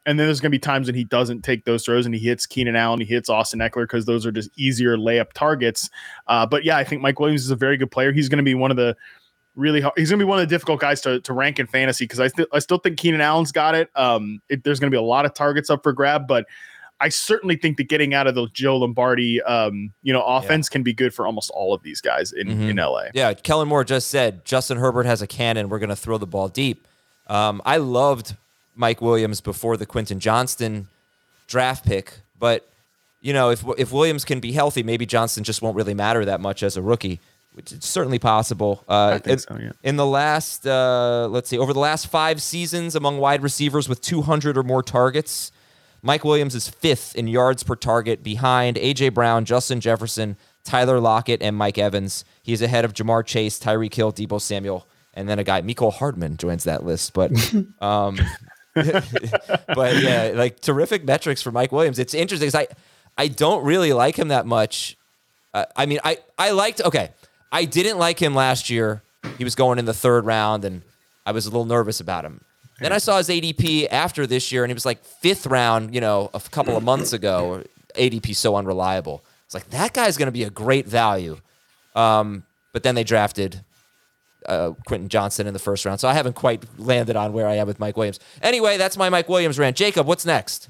and 0.07 0.19
then 0.19 0.27
there's 0.27 0.41
going 0.41 0.51
to 0.51 0.55
be 0.55 0.59
times 0.59 0.87
when 0.87 0.95
he 0.95 1.05
doesn't 1.05 1.43
take 1.43 1.65
those 1.65 1.85
throws 1.85 2.07
and 2.07 2.15
he 2.15 2.21
hits 2.21 2.47
Keenan 2.47 2.77
Allen, 2.77 3.01
he 3.01 3.07
hits 3.07 3.29
Austin 3.29 3.61
Ekeler 3.61 3.83
because 3.83 4.07
those 4.07 4.25
are 4.25 4.33
just 4.33 4.51
easier 4.57 4.97
layup 4.97 5.35
targets. 5.35 5.91
Uh, 6.29 6.47
but 6.47 6.65
yeah, 6.65 6.79
I 6.79 6.85
think 6.85 7.03
Mike 7.03 7.21
Williams 7.21 7.45
is 7.45 7.51
a 7.51 7.57
very 7.57 7.77
good 7.77 7.91
player. 7.91 8.11
He's 8.11 8.29
going 8.29 8.39
to 8.39 8.45
be 8.45 8.55
one 8.55 8.71
of 8.71 8.79
the 8.79 8.97
really 9.59 9.81
hard. 9.81 9.95
He's 9.97 10.11
going 10.11 10.19
to 10.19 10.25
be 10.25 10.29
one 10.29 10.39
of 10.39 10.49
the 10.49 10.55
difficult 10.55 10.81
guys 10.81 11.01
to, 11.03 11.21
to 11.21 11.33
rank 11.33 11.59
in 11.59 11.67
fantasy 11.67 12.05
because 12.05 12.21
I, 12.21 12.29
st- 12.29 12.49
I 12.53 12.61
still 12.61 12.79
think 12.79 12.99
Keenan 12.99 13.21
Allen's 13.21 13.53
got 13.53 13.75
it. 13.75 13.91
Um, 13.95 14.41
it, 14.49 14.65
There's 14.65 14.81
going 14.81 14.91
to 14.91 14.95
be 14.95 14.99
a 14.99 15.03
lot 15.03 15.27
of 15.27 15.35
targets 15.35 15.69
up 15.69 15.83
for 15.83 15.93
grab, 15.93 16.27
but 16.27 16.47
I 17.01 17.11
certainly 17.11 17.57
think 17.57 17.77
that 17.77 17.89
getting 17.89 18.15
out 18.15 18.27
of 18.27 18.35
the 18.35 18.49
Joe 18.53 18.79
Lombardi, 18.79 19.43
um, 19.43 19.93
you 20.03 20.13
know, 20.13 20.23
offense 20.23 20.69
yeah. 20.69 20.73
can 20.73 20.83
be 20.83 20.93
good 20.93 21.15
for 21.15 21.27
almost 21.27 21.51
all 21.51 21.75
of 21.75 21.83
these 21.83 22.01
guys 22.01 22.33
in, 22.33 22.49
mm-hmm. 22.49 22.71
in 22.71 22.77
LA. 22.77 23.05
Yeah, 23.15 23.35
Kellen 23.35 23.69
Moore 23.69 23.85
just 23.85 24.09
said 24.09 24.45
Justin 24.45 24.79
Herbert 24.79 25.07
has 25.07 25.23
a 25.23 25.27
cannon. 25.27 25.69
We're 25.69 25.79
going 25.79 25.91
to 25.91 25.97
throw 25.97 26.19
the 26.19 26.27
ball 26.27 26.49
deep. 26.49 26.87
Um, 27.29 27.63
I 27.65 27.77
loved 27.77 28.37
Mike 28.75 29.01
Williams 29.01 29.41
before 29.41 29.77
the 29.77 29.87
Quentin 29.87 30.19
Johnston 30.19 30.89
draft 31.47 31.85
pick. 31.85 32.21
But 32.39 32.69
you 33.21 33.33
know, 33.33 33.51
if 33.51 33.65
if 33.77 33.93
Williams 33.93 34.25
can 34.25 34.41
be 34.41 34.53
healthy, 34.53 34.83
maybe 34.83 35.05
Johnston 35.07 35.45
just 35.45 35.61
won't 35.61 35.77
really 35.77 35.95
matter 35.95 36.25
that 36.25 36.41
much 36.41 36.63
as 36.63 36.77
a 36.77 36.83
rookie. 36.83 37.21
Which 37.59 37.73
is 37.73 37.85
certainly 37.85 38.21
possible. 38.21 38.85
Uh, 38.89 39.15
I 39.15 39.19
think 39.19 39.27
in, 39.27 39.39
so, 39.41 39.59
yeah. 39.61 39.73
in 39.83 39.97
the 39.97 40.07
last, 40.07 40.65
uh, 40.65 41.27
let's 41.29 41.49
see, 41.49 41.59
over 41.59 41.73
the 41.73 41.81
last 41.81 42.07
five 42.07 42.41
seasons 42.41 42.95
among 42.95 43.19
wide 43.19 43.43
receivers 43.43 43.89
with 43.89 44.01
200 44.01 44.57
or 44.57 44.63
more 44.63 44.81
targets, 44.81 45.51
Mike 46.01 46.25
Williams 46.25 46.55
is 46.55 46.69
fifth 46.69 47.17
in 47.17 47.27
yards 47.27 47.65
per 47.65 47.75
target 47.75 48.23
behind 48.23 48.79
A.J. 48.79 49.09
Brown, 49.09 49.45
Justin 49.45 49.81
Jefferson, 49.81 50.37
Tyler 50.63 51.01
Lockett, 51.01 51.43
and 51.43 51.57
Mike 51.57 51.79
Evans. 51.79 52.25
He's 52.45 52.63
ahead 52.63 52.85
of 52.85 52.95
Ja'Marr 52.95 53.27
Chase, 53.27 53.59
Tyreek 53.59 53.93
Hill, 53.93 54.13
Deebo 54.13 54.41
Samuel, 54.41 54.87
and 55.13 55.29
then 55.29 55.41
a 55.41 55.45
guy, 55.45 55.61
Mecole 55.61 55.93
Hardman, 55.93 56.37
joins 56.37 56.63
that 56.63 56.85
list. 56.85 57.13
But, 57.13 57.33
um, 57.81 58.21
but 58.75 59.97
yeah, 60.01 60.31
like 60.33 60.61
terrific 60.61 61.03
metrics 61.03 61.43
for 61.43 61.51
Mike 61.51 61.73
Williams. 61.73 61.99
It's 61.99 62.15
interesting 62.15 62.47
because 62.47 62.69
I, 62.69 62.69
I 63.21 63.27
don't 63.27 63.65
really 63.65 63.93
like 63.93 64.17
him 64.17 64.29
that 64.29 64.47
much. 64.47 64.97
Uh, 65.53 65.65
I 65.75 65.87
mean, 65.87 65.99
I, 66.05 66.19
I 66.39 66.53
liked, 66.53 66.83
okay, 66.83 67.11
I 67.51 67.65
didn't 67.65 67.99
like 67.99 68.21
him 68.21 68.35
last 68.35 68.71
year. 68.71 69.03
He 69.37 69.45
was 69.45 69.55
going 69.55 69.79
in 69.79 69.85
the 69.85 69.95
third 69.95 70.25
round, 70.25 70.65
and 70.65 70.83
I 71.25 71.33
was 71.33 71.47
a 71.47 71.51
little 71.51 71.65
nervous 71.65 72.01
about 72.01 72.25
him. 72.25 72.43
Then 72.81 72.93
I 72.93 72.99
saw 72.99 73.19
his 73.19 73.29
ADP 73.29 73.89
after 73.91 74.27
this 74.27 74.53
year, 74.53 74.63
and 74.63 74.71
he 74.71 74.75
was 74.75 74.87
like 74.87 75.05
fifth 75.05 75.47
round, 75.47 75.95
you 75.95 76.01
know, 76.01 76.31
a 76.33 76.41
couple 76.41 76.77
of 76.77 76.85
months 76.85 77.13
ago. 77.13 77.65
ADP 77.97 78.37
so 78.37 78.55
unreliable. 78.55 79.25
It's 79.47 79.55
like 79.55 79.69
that 79.71 79.93
guy's 79.93 80.17
going 80.17 80.27
to 80.27 80.33
be 80.33 80.45
a 80.45 80.51
great 80.51 80.87
value. 80.87 81.39
Um, 81.97 82.45
but 82.73 82.85
then 82.85 82.95
they 82.95 83.03
drafted 83.03 83.65
uh, 84.47 84.73
Quentin 84.87 85.09
Johnston 85.09 85.47
in 85.47 85.53
the 85.53 85.59
first 85.59 85.85
round, 85.85 85.99
so 85.99 86.09
I 86.09 86.13
haven't 86.15 86.35
quite 86.35 86.65
landed 86.79 87.17
on 87.17 87.33
where 87.33 87.49
I 87.49 87.57
am 87.57 87.67
with 87.67 87.81
Mike 87.81 87.97
Williams. 87.97 88.21
Anyway, 88.43 88.77
that's 88.77 88.97
my 88.97 89.09
Mike 89.09 89.29
Williams 89.29 89.59
rant. 89.59 89.77
Jacob, 89.77 90.07
what's 90.07 90.25
next? 90.25 90.69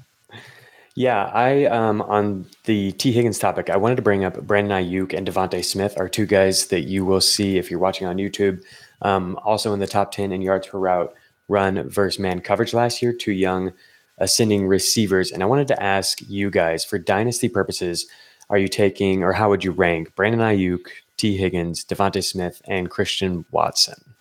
Yeah, 0.99 1.31
I 1.33 1.63
um 1.67 2.01
on 2.01 2.45
the 2.65 2.91
Tee 2.91 3.13
Higgins 3.13 3.39
topic, 3.39 3.69
I 3.69 3.77
wanted 3.77 3.95
to 3.95 4.01
bring 4.01 4.25
up 4.25 4.41
Brandon 4.45 4.83
Aiyuk 4.83 5.13
and 5.13 5.25
DeVonta 5.25 5.63
Smith 5.63 5.97
are 5.97 6.09
two 6.09 6.25
guys 6.25 6.67
that 6.67 6.81
you 6.81 7.05
will 7.05 7.21
see 7.21 7.57
if 7.57 7.71
you're 7.71 7.79
watching 7.79 8.05
on 8.05 8.17
YouTube. 8.17 8.61
Um, 9.01 9.39
also 9.45 9.71
in 9.71 9.79
the 9.79 9.87
top 9.87 10.11
ten 10.11 10.33
in 10.33 10.41
yards 10.41 10.67
per 10.67 10.77
route 10.77 11.13
run 11.47 11.87
versus 11.89 12.19
man 12.19 12.41
coverage 12.41 12.73
last 12.73 13.01
year. 13.01 13.13
Two 13.13 13.31
young 13.31 13.71
ascending 14.17 14.67
receivers, 14.67 15.31
and 15.31 15.41
I 15.41 15.45
wanted 15.45 15.69
to 15.69 15.81
ask 15.81 16.19
you 16.27 16.51
guys 16.51 16.83
for 16.83 16.99
dynasty 16.99 17.47
purposes, 17.47 18.05
are 18.49 18.57
you 18.57 18.67
taking 18.67 19.23
or 19.23 19.31
how 19.31 19.47
would 19.47 19.63
you 19.63 19.71
rank 19.71 20.13
Brandon 20.15 20.41
Aiyuk, 20.41 20.85
Tee 21.15 21.37
Higgins, 21.37 21.85
DeVonta 21.85 22.21
Smith, 22.21 22.61
and 22.67 22.89
Christian 22.89 23.45
Watson? 23.51 24.15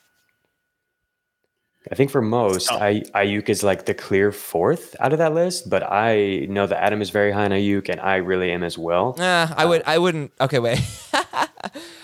I 1.90 1.94
think 1.94 2.10
for 2.10 2.20
most. 2.20 2.70
I, 2.70 3.00
Aiyuk 3.14 3.48
is 3.48 3.62
like 3.62 3.86
the 3.86 3.94
clear 3.94 4.30
fourth 4.32 4.94
out 5.00 5.12
of 5.12 5.18
that 5.18 5.32
list, 5.34 5.70
but 5.70 5.82
I 5.82 6.46
know 6.48 6.66
that 6.66 6.82
Adam 6.82 7.00
is 7.00 7.10
very 7.10 7.32
high 7.32 7.44
on 7.46 7.50
Aiyuk, 7.50 7.88
and 7.88 8.00
I 8.00 8.16
really 8.16 8.50
am 8.52 8.62
as 8.62 8.76
well. 8.76 9.14
Nah, 9.18 9.48
I 9.56 9.64
would, 9.64 9.82
I 9.86 9.98
wouldn't. 9.98 10.32
Okay, 10.40 10.58
wait. 10.58 10.80
All 11.14 11.24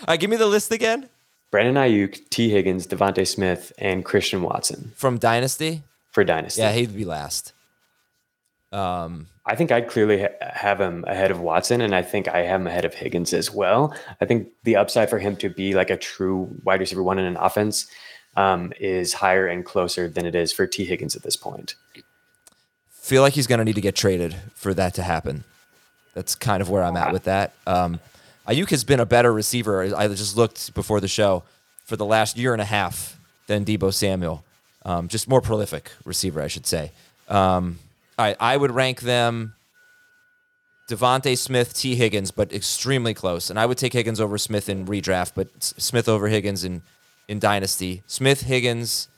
right, 0.09 0.19
give 0.21 0.31
me 0.31 0.37
the 0.37 0.47
list 0.47 0.73
again 0.73 1.09
Brandon 1.51 1.75
Aiyuk, 1.77 2.29
Tee 2.31 2.51
Higgins, 2.51 2.87
DeVonta 2.87 3.27
Smith, 3.27 3.73
and 3.79 4.05
Christian 4.05 4.43
Watson 4.43 4.93
from 4.97 5.19
Dynasty. 5.19 5.83
for 6.11 6.25
Dynasty. 6.25 6.63
Yeah, 6.63 6.73
he'd 6.73 6.95
be 6.97 7.05
last. 7.05 7.53
Um, 8.73 9.29
I 9.47 9.55
think 9.55 9.71
I'd 9.71 9.89
clearly 9.89 10.23
ha- 10.23 10.29
have 10.41 10.81
him 10.81 11.05
ahead 11.07 11.31
of 11.31 11.39
Watson, 11.41 11.81
and 11.81 11.95
I 11.95 12.03
think 12.03 12.27
I 12.29 12.39
have 12.39 12.61
him 12.61 12.67
ahead 12.67 12.85
of 12.85 12.95
Higgins 12.95 13.33
as 13.33 13.53
well. 13.53 13.95
I 14.21 14.25
think 14.25 14.49
the 14.65 14.77
upside 14.77 15.11
for 15.11 15.19
him 15.19 15.37
to 15.37 15.49
be 15.49 15.75
like 15.75 15.91
a 15.91 15.97
true 15.97 16.49
wide 16.65 16.81
receiver 16.81 17.03
one 17.03 17.19
in 17.19 17.25
an 17.25 17.37
offense 17.37 17.87
um, 18.37 18.73
is 18.81 19.15
higher 19.15 19.47
and 19.47 19.65
closer 19.65 20.09
than 20.09 20.27
it 20.27 20.35
is 20.35 20.53
for 20.53 20.67
Tee 20.67 20.85
Higgins 20.85 21.15
at 21.17 21.23
this 21.23 21.37
point. 21.37 21.75
feel 22.91 23.23
like 23.23 23.35
he's 23.35 23.47
going 23.47 23.59
to 23.59 23.65
need 23.65 23.75
to 23.75 23.81
get 23.81 23.95
traded 23.95 24.37
for 24.55 24.75
that 24.75 24.95
to 24.95 25.03
happen. 25.03 25.45
That's 26.15 26.35
kind 26.35 26.61
of 26.61 26.71
where 26.71 26.83
I'm 26.83 26.97
at 26.97 27.13
with 27.13 27.25
that. 27.25 27.53
Um, 27.67 28.01
Aiyuk 28.47 28.71
has 28.71 28.85
been 28.85 29.01
a 29.01 29.07
better 29.07 29.33
receiver. 29.33 29.95
I 29.95 30.07
just 30.09 30.37
looked 30.37 30.75
before 30.75 31.01
the 31.01 31.09
show 31.09 31.43
for 31.85 31.97
the 31.97 32.05
last 32.05 32.37
year 32.37 32.53
and 32.53 32.63
a 32.63 32.67
half 32.67 33.19
than 33.47 33.65
Deebo 33.65 33.93
Samuel. 33.93 34.45
Um, 34.85 35.09
just 35.09 35.29
more 35.29 35.41
prolific 35.41 35.91
receiver, 36.05 36.41
I 36.43 36.49
should 36.49 36.67
say. 36.67 36.93
Um, 37.29 37.79
I, 38.19 38.37
I 38.39 38.57
would 38.57 38.71
rank 38.71 39.01
them 39.01 39.55
DeVonta 40.89 41.37
Smith, 41.37 41.75
Tee 41.75 41.95
Higgins, 41.95 42.31
but 42.31 42.53
extremely 42.53 43.15
close. 43.15 43.49
And 43.49 43.59
I 43.59 43.67
would 43.67 43.79
take 43.79 43.95
Higgins 43.95 44.21
over 44.21 44.37
Smith 44.37 44.69
in 44.69 44.87
redraft, 44.87 45.33
but 45.35 45.49
Smith 45.63 46.09
over 46.09 46.29
Higgins 46.29 46.65
in, 46.65 46.83
in 47.29 47.39
Dynasty. 47.39 48.03
Smith, 48.07 48.43
Higgins, 48.43 49.09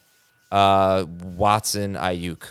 uh, 0.53 1.05
Watson, 1.09 1.95
Aiyuk. 1.95 2.43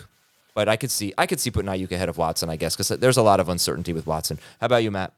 But 0.54 0.70
I 0.70 0.78
could 0.78 0.92
see 0.92 1.14
I 1.18 1.26
could 1.26 1.40
see 1.40 1.52
putting 1.52 1.70
Aiyuk 1.70 1.92
ahead 1.92 2.10
of 2.10 2.18
Watson, 2.18 2.50
I 2.50 2.56
guess, 2.56 2.76
because 2.76 3.00
there's 3.00 3.18
a 3.18 3.22
lot 3.22 3.40
of 3.40 3.50
uncertainty 3.50 3.92
with 3.92 4.08
Watson. 4.08 4.40
How 4.62 4.68
about 4.68 4.84
you, 4.84 4.92
Matt? 4.92 5.14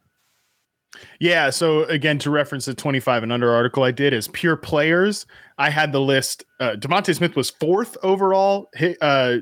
Yeah. 1.20 1.50
So 1.52 1.84
again, 1.84 2.18
to 2.20 2.32
reference 2.32 2.66
the 2.66 2.74
25 2.74 3.24
and 3.24 3.32
under 3.32 3.54
article 3.54 3.84
I 3.84 3.92
did 3.92 4.14
is 4.14 4.28
pure 4.30 4.56
players. 4.56 5.28
I 5.58 5.70
had 5.70 5.92
the 5.92 6.02
list. 6.02 6.44
Uh, 6.60 6.72
DeVonta 6.72 7.16
Smith 7.16 7.36
was 7.36 7.52
fourth 7.52 7.98
overall. 8.02 8.72
Uh, 9.02 9.38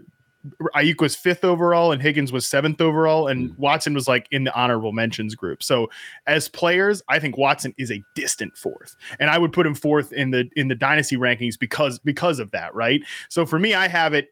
Aiyuk 0.76 1.02
was 1.02 1.16
fifth 1.16 1.44
overall, 1.44 1.92
and 1.92 2.02
Higgins 2.02 2.32
was 2.32 2.46
seventh 2.46 2.82
overall, 2.82 3.28
and 3.28 3.52
mm. 3.52 3.58
Watson 3.58 3.94
was 3.94 4.08
like 4.08 4.28
in 4.32 4.44
the 4.44 4.56
honorable 4.56 4.92
mentions 4.92 5.36
group. 5.36 5.64
So 5.64 5.90
as 6.28 6.48
players, 6.48 7.02
I 7.08 7.20
think 7.20 7.38
Watson 7.38 7.74
is 7.78 7.92
a 7.92 8.04
distant 8.16 8.58
fourth, 8.58 8.96
and 9.20 9.30
I 9.30 9.38
would 9.38 9.54
put 9.54 9.66
him 9.66 9.76
fourth 9.76 10.14
in 10.14 10.32
the 10.32 10.50
in 10.56 10.68
the 10.68 10.76
dynasty 10.76 11.18
rankings 11.18 11.58
because 11.58 12.00
because 12.00 12.40
of 12.40 12.52
that, 12.52 12.74
right? 12.76 13.02
So 13.30 13.46
for 13.46 13.60
me, 13.60 13.74
I 13.74 13.88
have 13.88 14.14
it. 14.14 14.30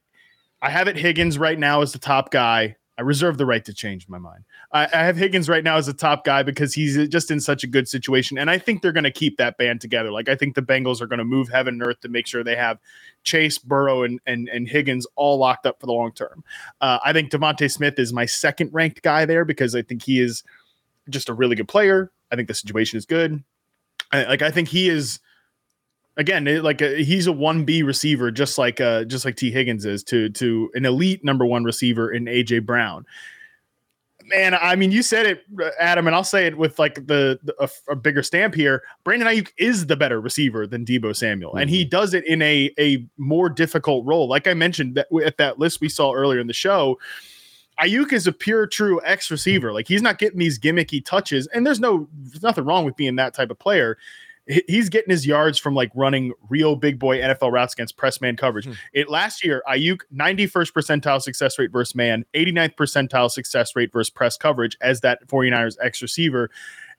I 0.62 0.70
have 0.70 0.88
it 0.88 0.96
Higgins 0.96 1.38
right 1.38 1.60
now 1.60 1.82
as 1.82 1.94
the 1.94 2.00
top 2.00 2.32
guy. 2.32 2.76
I 2.98 3.02
reserve 3.02 3.38
the 3.38 3.46
right 3.46 3.66
to 3.66 3.74
change 3.74 4.08
my 4.08 4.20
mind. 4.20 4.44
I, 4.74 4.86
I 4.86 5.04
have 5.06 5.16
Higgins 5.16 5.48
right 5.48 5.64
now 5.64 5.78
as 5.78 5.88
a 5.88 5.94
top 5.94 6.26
guy 6.26 6.42
because 6.42 6.74
he's 6.74 7.08
just 7.08 7.30
in 7.30 7.40
such 7.40 7.64
a 7.64 7.68
good 7.68 7.88
situation. 7.88 8.40
And 8.40 8.50
I 8.50 8.58
think 8.58 8.82
they're 8.82 8.92
going 8.92 9.04
to 9.04 9.12
keep 9.12 9.38
that 9.38 9.58
band 9.58 9.82
together. 9.82 10.12
Like, 10.12 10.30
I 10.30 10.36
think 10.36 10.56
the 10.56 10.62
Bengals 10.64 11.00
are 11.00 11.06
going 11.06 11.20
to 11.20 11.26
move 11.26 11.48
heaven 11.48 11.76
and 11.76 11.84
earth 11.88 12.00
to 12.02 12.10
make 12.10 12.26
sure 12.26 12.44
they 12.44 12.56
have 12.56 12.80
Chase, 13.24 13.60
Burrow, 13.60 14.02
and, 14.04 14.20
and, 14.26 14.50
and 14.50 14.68
Higgins 14.68 15.06
all 15.16 15.38
locked 15.38 15.68
up 15.68 15.80
for 15.80 15.86
the 15.86 15.94
long 15.94 16.12
term. 16.12 16.44
Uh, 16.82 16.98
I 17.06 17.14
think 17.14 17.32
DeVonta 17.32 17.72
Smith 17.72 18.00
is 18.00 18.12
my 18.12 18.26
second 18.26 18.72
ranked 18.74 19.04
guy 19.04 19.26
there 19.26 19.46
because 19.46 19.76
I 19.76 19.84
think 19.84 20.02
he 20.02 20.20
is 20.20 20.44
just 21.10 21.30
a 21.30 21.34
really 21.34 21.56
good 21.56 21.68
player. 21.68 22.12
I 22.32 22.36
think 22.36 22.48
the 22.48 22.56
situation 22.56 22.98
is 22.98 23.06
good. 23.06 23.44
I, 24.12 24.24
like, 24.24 24.42
I 24.42 24.50
think 24.50 24.70
he 24.70 24.90
is 24.90 25.20
again 26.18 26.48
it- 26.48 26.64
like 26.64 26.80
uh 26.80 26.90
he's 26.90 27.26
a 27.26 27.32
1b 27.32 27.84
receiver 27.84 28.30
just 28.30 28.60
like 28.60 28.80
uh 28.80 29.04
just 29.04 29.26
like 29.26 29.36
tee 29.36 29.50
higgins 29.50 29.84
is 29.84 30.04
to 30.04 30.30
to 30.30 30.70
an 30.76 30.86
elite 30.86 31.24
number 31.24 31.44
one 31.44 31.64
receiver 31.64 32.12
in 32.12 32.26
aj 32.26 32.64
brown 32.68 33.04
man 34.26 34.54
i 34.56 34.76
mean 34.76 34.92
you 34.92 35.04
said 35.04 35.26
it 35.26 35.44
uh, 35.62 35.70
adam 35.80 36.08
and 36.08 36.16
i'll 36.16 36.24
say 36.24 36.46
it 36.46 36.58
with 36.58 36.80
like 36.80 36.96
the, 36.96 37.40
the 37.44 37.56
a, 37.60 37.70
a 37.92 37.96
bigger 37.96 38.24
stamp 38.24 38.56
here. 38.56 38.84
Brandon 39.04 39.28
aiyuk 39.28 39.50
is 39.58 39.88
the 39.88 39.96
better 39.96 40.20
receiver 40.20 40.66
than 40.68 40.86
deebo 40.86 41.16
samuel 41.16 41.56
and 41.56 41.70
he 41.70 41.84
does 41.86 42.14
it 42.14 42.26
in 42.28 42.42
a 42.42 42.72
a 42.80 43.06
more 43.18 43.50
difficult 43.50 44.06
role. 44.06 44.28
Like 44.28 44.48
i 44.48 44.54
mentioned 44.54 44.96
that 44.96 45.08
at 45.26 45.38
that 45.38 45.60
list 45.60 45.82
we 45.82 45.90
saw 45.90 46.14
earlier 46.14 46.40
in 46.40 46.48
the 46.48 46.54
show 46.54 46.98
Aiyuk 47.80 48.14
is 48.14 48.28
a 48.28 48.32
pure 48.32 48.68
true 48.68 49.02
X 49.04 49.32
receiver. 49.32 49.74
Like 49.74 49.88
he's 49.88 50.02
not 50.02 50.20
getting 50.20 50.40
these 50.40 50.60
gimmicky 50.60 51.04
touches, 51.04 51.48
and 51.48 51.66
there's 51.66 51.80
no 51.80 52.08
there's 52.14 52.44
nothing 52.44 52.66
wrong 52.66 52.86
with 52.86 52.96
being 52.96 53.16
that 53.16 53.34
type 53.34 53.50
of 53.50 53.58
player 53.58 53.98
he's 54.48 54.90
getting 54.90 55.10
his 55.10 55.26
yards 55.26 55.58
from 55.58 55.74
like 55.74 55.90
running 55.96 56.34
real 56.50 56.76
big 56.76 57.00
boy 57.00 57.20
NFL 57.20 57.52
routes 57.52 57.74
against 57.74 57.98
press 57.98 58.20
man 58.20 58.36
coverage. 58.36 58.68
It 58.94 59.10
last 59.10 59.44
year, 59.44 59.64
Aiyuk 59.68 60.02
91st 60.14 60.74
percentile 60.74 61.22
success 61.22 61.58
rate 61.58 61.72
versus 61.72 61.96
man, 61.96 62.26
89th 62.34 62.76
percentile 62.76 63.32
success 63.32 63.76
rate 63.76 63.92
versus 63.94 64.10
press 64.10 64.38
coverage 64.38 64.78
as 64.82 65.02
that 65.02 65.26
49ers 65.28 65.78
X 65.82 66.02
receiver. 66.02 66.50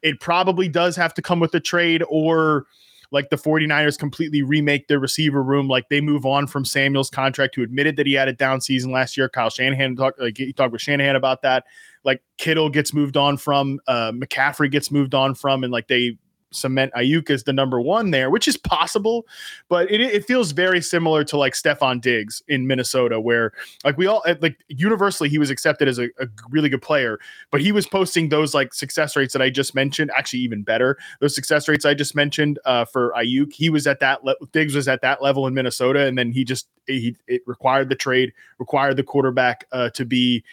It 0.02 0.20
probably 0.20 0.68
does 0.68 0.96
have 0.96 1.14
to 1.14 1.22
come 1.22 1.40
with 1.40 1.54
a 1.54 1.60
trade 1.60 2.02
or 2.08 2.66
like 3.10 3.30
the 3.30 3.36
49ers 3.36 3.98
completely 3.98 4.42
remake 4.42 4.88
their 4.88 4.98
receiver 4.98 5.42
room. 5.42 5.68
Like 5.68 5.88
they 5.88 6.00
move 6.00 6.26
on 6.26 6.46
from 6.46 6.64
Samuel's 6.64 7.10
contract, 7.10 7.54
who 7.54 7.62
admitted 7.62 7.96
that 7.96 8.06
he 8.06 8.14
had 8.14 8.28
a 8.28 8.32
down 8.32 8.60
season 8.60 8.90
last 8.90 9.16
year. 9.16 9.28
Kyle 9.28 9.50
Shanahan 9.50 9.96
talked 9.96 10.20
like 10.20 10.36
he 10.36 10.52
talked 10.52 10.72
with 10.72 10.82
Shanahan 10.82 11.14
about 11.14 11.42
that. 11.42 11.64
Like 12.04 12.22
Kittle 12.38 12.70
gets 12.70 12.92
moved 12.92 13.16
on 13.16 13.36
from, 13.36 13.80
uh, 13.86 14.12
McCaffrey 14.12 14.70
gets 14.70 14.90
moved 14.90 15.14
on 15.14 15.34
from, 15.34 15.62
and 15.62 15.72
like 15.72 15.88
they 15.88 16.18
cement 16.54 16.92
Aiyuk 16.94 17.30
as 17.30 17.44
the 17.44 17.52
number 17.52 17.80
one 17.80 18.10
there, 18.10 18.30
which 18.30 18.48
is 18.48 18.56
possible, 18.56 19.26
but 19.68 19.90
it, 19.90 20.00
it 20.00 20.24
feels 20.24 20.52
very 20.52 20.80
similar 20.80 21.24
to 21.24 21.36
like 21.36 21.54
Stefon 21.54 22.00
Diggs 22.00 22.42
in 22.48 22.66
Minnesota, 22.66 23.20
where 23.20 23.52
like 23.84 23.98
we 23.98 24.06
all 24.06 24.22
like 24.40 24.58
universally 24.68 25.28
he 25.28 25.38
was 25.38 25.50
accepted 25.50 25.88
as 25.88 25.98
a, 25.98 26.04
a 26.18 26.28
really 26.50 26.68
good 26.68 26.82
player, 26.82 27.18
but 27.50 27.60
he 27.60 27.72
was 27.72 27.86
posting 27.86 28.28
those 28.28 28.54
like 28.54 28.72
success 28.72 29.16
rates 29.16 29.32
that 29.32 29.42
I 29.42 29.50
just 29.50 29.74
mentioned, 29.74 30.10
actually 30.16 30.40
even 30.40 30.62
better. 30.62 30.98
Those 31.20 31.34
success 31.34 31.68
rates 31.68 31.84
I 31.84 31.94
just 31.94 32.14
mentioned 32.14 32.58
uh, 32.64 32.84
for 32.84 33.12
Aiyuk, 33.16 33.52
he 33.52 33.70
was 33.70 33.86
at 33.86 34.00
that 34.00 34.24
le- 34.24 34.36
Diggs 34.52 34.74
was 34.74 34.88
at 34.88 35.02
that 35.02 35.22
level 35.22 35.46
in 35.46 35.54
Minnesota, 35.54 36.06
and 36.06 36.16
then 36.16 36.32
he 36.32 36.44
just 36.44 36.68
he 36.86 37.16
it 37.26 37.42
required 37.46 37.88
the 37.88 37.94
trade, 37.94 38.32
required 38.58 38.96
the 38.96 39.02
quarterback 39.02 39.66
uh, 39.72 39.90
to 39.90 40.04
be 40.04 40.44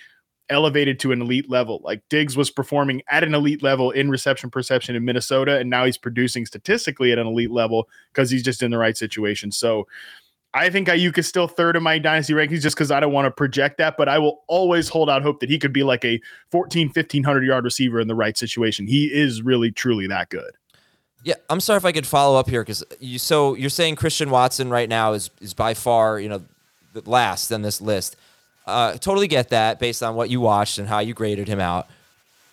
elevated 0.51 0.99
to 0.99 1.11
an 1.11 1.21
elite 1.21 1.49
level. 1.49 1.81
Like 1.83 2.07
Diggs 2.09 2.37
was 2.37 2.51
performing 2.51 3.01
at 3.09 3.23
an 3.23 3.33
elite 3.33 3.63
level 3.63 3.89
in 3.91 4.09
reception 4.11 4.51
perception 4.51 4.95
in 4.95 5.03
Minnesota, 5.03 5.57
and 5.57 5.69
now 5.69 5.85
he's 5.85 5.97
producing 5.97 6.45
statistically 6.45 7.11
at 7.11 7.17
an 7.17 7.25
elite 7.25 7.51
level 7.51 7.89
because 8.13 8.29
he's 8.29 8.43
just 8.43 8.61
in 8.61 8.69
the 8.69 8.77
right 8.77 8.95
situation. 8.95 9.51
So 9.51 9.87
I 10.53 10.69
think 10.69 10.89
Aiyuk 10.89 11.17
is 11.17 11.27
still 11.27 11.47
third 11.47 11.77
in 11.77 11.83
my 11.83 11.97
dynasty 11.97 12.33
rankings 12.33 12.61
just 12.61 12.75
because 12.75 12.91
I 12.91 12.99
don't 12.99 13.13
want 13.13 13.25
to 13.25 13.31
project 13.31 13.77
that, 13.77 13.95
but 13.97 14.09
I 14.09 14.19
will 14.19 14.43
always 14.47 14.89
hold 14.89 15.09
out 15.09 15.21
hope 15.21 15.39
that 15.39 15.49
he 15.49 15.57
could 15.57 15.71
be 15.71 15.83
like 15.83 16.03
a 16.03 16.19
14, 16.51 16.87
1500 16.87 17.45
yard 17.45 17.63
receiver 17.63 17.99
in 17.99 18.07
the 18.07 18.15
right 18.15 18.37
situation. 18.37 18.85
He 18.85 19.05
is 19.05 19.41
really, 19.41 19.71
truly 19.71 20.07
that 20.07 20.29
good. 20.29 20.51
Yeah, 21.23 21.35
I'm 21.49 21.59
sorry 21.59 21.77
if 21.77 21.85
I 21.85 21.91
could 21.91 22.07
follow 22.07 22.37
up 22.37 22.49
here 22.49 22.61
because 22.61 22.83
you. 22.99 23.19
So 23.19 23.53
you're 23.55 23.69
saying 23.69 23.95
Christian 23.95 24.29
Watson 24.31 24.69
right 24.69 24.89
now 24.89 25.13
is 25.13 25.29
is 25.39 25.53
by 25.53 25.75
far 25.75 26.19
you 26.19 26.27
know 26.27 26.43
the 26.93 27.07
last 27.07 27.51
on 27.51 27.61
this 27.61 27.79
list. 27.79 28.15
Uh, 28.65 28.93
totally 28.93 29.27
get 29.27 29.49
that 29.49 29.79
based 29.79 30.03
on 30.03 30.15
what 30.15 30.29
you 30.29 30.39
watched 30.39 30.77
and 30.77 30.87
how 30.87 30.99
you 30.99 31.13
graded 31.13 31.47
him 31.47 31.59
out. 31.59 31.87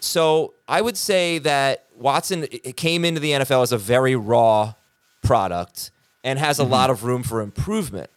So 0.00 0.54
I 0.66 0.80
would 0.80 0.96
say 0.96 1.38
that 1.38 1.86
Watson 1.96 2.46
came 2.76 3.04
into 3.04 3.20
the 3.20 3.32
NFL 3.32 3.62
as 3.62 3.72
a 3.72 3.78
very 3.78 4.16
raw 4.16 4.74
product 5.22 5.90
and 6.24 6.38
has 6.38 6.59
a 6.59 6.62
mm-hmm. 6.62 6.72
lot 6.72 6.90
of 6.90 7.04
room 7.04 7.22
for 7.22 7.40
improvement. 7.40 8.11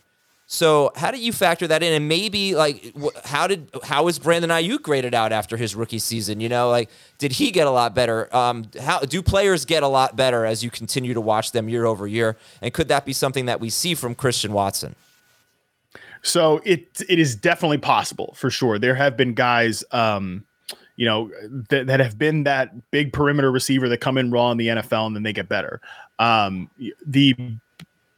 So 0.47 0.91
how 0.97 1.11
did 1.11 1.21
you 1.21 1.31
factor 1.31 1.65
that 1.67 1.81
in? 1.81 1.93
And 1.93 2.09
maybe 2.09 2.55
like 2.55 2.93
how 3.23 3.47
did 3.47 3.69
how 3.83 4.03
was 4.03 4.19
Brandon 4.19 4.49
Aiyuk 4.49 4.81
graded 4.81 5.13
out 5.13 5.31
after 5.31 5.55
his 5.55 5.75
rookie 5.75 5.97
season? 5.97 6.41
You 6.41 6.49
know, 6.49 6.69
like 6.69 6.89
did 7.19 7.31
he 7.31 7.51
get 7.51 7.67
a 7.67 7.71
lot 7.71 7.95
better? 7.95 8.33
Um, 8.35 8.65
how 8.81 8.99
do 8.99 9.21
players 9.21 9.63
get 9.63 9.81
a 9.81 9.87
lot 9.87 10.17
better 10.17 10.45
as 10.45 10.61
you 10.61 10.69
continue 10.69 11.13
to 11.13 11.21
watch 11.21 11.53
them 11.53 11.69
year 11.69 11.85
over 11.85 12.05
year? 12.05 12.35
And 12.61 12.73
could 12.73 12.89
that 12.89 13.05
be 13.05 13.13
something 13.13 13.45
that 13.45 13.61
we 13.61 13.69
see 13.69 13.95
from 13.95 14.13
Christian 14.13 14.51
Watson? 14.51 14.95
So 16.23 16.61
it 16.63 17.01
it 17.09 17.19
is 17.19 17.35
definitely 17.35 17.79
possible 17.79 18.33
for 18.35 18.49
sure. 18.49 18.77
There 18.77 18.95
have 18.95 19.17
been 19.17 19.33
guys, 19.33 19.83
um, 19.91 20.45
you 20.95 21.05
know, 21.05 21.31
that, 21.69 21.87
that 21.87 21.99
have 21.99 22.17
been 22.17 22.43
that 22.43 22.91
big 22.91 23.11
perimeter 23.11 23.51
receiver 23.51 23.89
that 23.89 23.97
come 23.97 24.17
in 24.17 24.31
raw 24.31 24.51
in 24.51 24.57
the 24.57 24.67
NFL 24.67 25.07
and 25.07 25.15
then 25.15 25.23
they 25.23 25.33
get 25.33 25.49
better. 25.49 25.81
Um, 26.19 26.69
the 27.05 27.35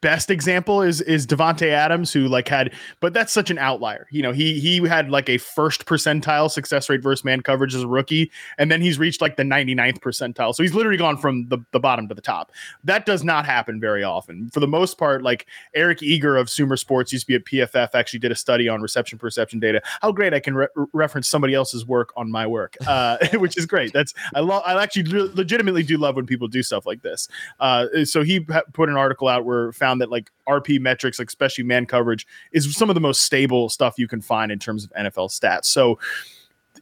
best 0.04 0.30
example 0.30 0.82
is 0.82 1.00
is 1.02 1.26
Davante 1.26 1.70
Adams, 1.70 2.12
who 2.12 2.28
like 2.28 2.50
had, 2.50 2.74
but 3.00 3.14
that's 3.14 3.32
such 3.32 3.50
an 3.50 3.58
outlier. 3.58 4.06
You 4.12 4.22
know, 4.22 4.34
he 4.34 4.60
he 4.60 4.86
had 4.86 5.10
like 5.10 5.30
a 5.30 5.38
first 5.38 5.86
percentile 5.86 6.52
success 6.52 6.90
rate 6.90 7.02
versus 7.02 7.24
man 7.24 7.42
coverage 7.42 7.74
as 7.74 7.84
a 7.84 7.88
rookie, 7.88 8.30
and 8.58 8.70
then 8.70 8.82
he's 8.82 9.00
reached 9.00 9.22
like 9.22 9.38
the 9.38 9.44
99th 9.44 10.00
percentile. 10.00 10.54
So 10.54 10.62
he's 10.62 10.76
literally 10.76 10.98
gone 10.98 11.18
from 11.18 11.48
the, 11.48 11.58
the 11.72 11.80
bottom 11.80 12.10
to 12.10 12.14
the 12.14 12.22
top. 12.22 12.52
That 12.84 13.06
does 13.06 13.24
not 13.24 13.46
happen 13.46 13.80
very 13.80 14.04
often. 14.04 14.50
For 14.50 14.60
the 14.60 14.68
most 14.68 14.98
part, 14.98 15.24
like 15.24 15.48
Eric 15.74 16.04
Eager 16.04 16.36
of 16.36 16.50
Sumer 16.50 16.76
Sports 16.76 17.14
used 17.14 17.26
to 17.28 17.28
be 17.28 17.36
at 17.36 17.70
PFF, 17.70 17.96
actually 17.96 18.20
did 18.20 18.32
a 18.32 18.36
study 18.36 18.68
on 18.68 18.82
reception 18.82 19.18
perception 19.18 19.62
data. 19.62 19.82
How 20.02 20.12
great 20.12 20.34
I 20.34 20.42
can 20.42 20.54
re- 20.54 20.68
reference 20.92 21.30
somebody 21.30 21.54
else's 21.54 21.86
work 21.86 22.12
on 22.18 22.30
my 22.30 22.46
work, 22.46 22.76
uh, 22.86 23.18
which 23.36 23.58
is 23.58 23.66
great. 23.66 23.94
That's 23.94 24.14
I 24.36 24.42
love. 24.42 24.64
I 24.66 24.82
actually 24.84 25.06
legitimately 25.34 25.84
do 25.84 25.98
love 25.98 26.18
when 26.18 26.26
people 26.26 26.50
do 26.50 26.62
stuff 26.62 26.86
like 26.86 27.04
this. 27.04 27.30
Uh, 27.62 28.04
so 28.04 28.22
he 28.22 28.42
put 28.42 28.90
an 28.90 28.98
article 28.98 29.30
out 29.30 29.46
where 29.46 29.72
found 29.72 29.93
found 29.94 30.02
that 30.02 30.12
like 30.12 30.32
RP 30.48 30.80
metrics, 30.80 31.20
like 31.20 31.28
especially 31.28 31.64
man 31.64 31.86
coverage, 31.86 32.26
is 32.52 32.76
some 32.76 32.90
of 32.90 32.96
the 32.96 33.02
most 33.02 33.22
stable 33.22 33.70
stuff 33.70 33.96
you 33.98 34.08
can 34.08 34.22
find 34.22 34.52
in 34.52 34.60
terms 34.60 34.84
of 34.84 34.92
NFL 34.94 35.30
stats. 35.30 35.66
So 35.66 36.00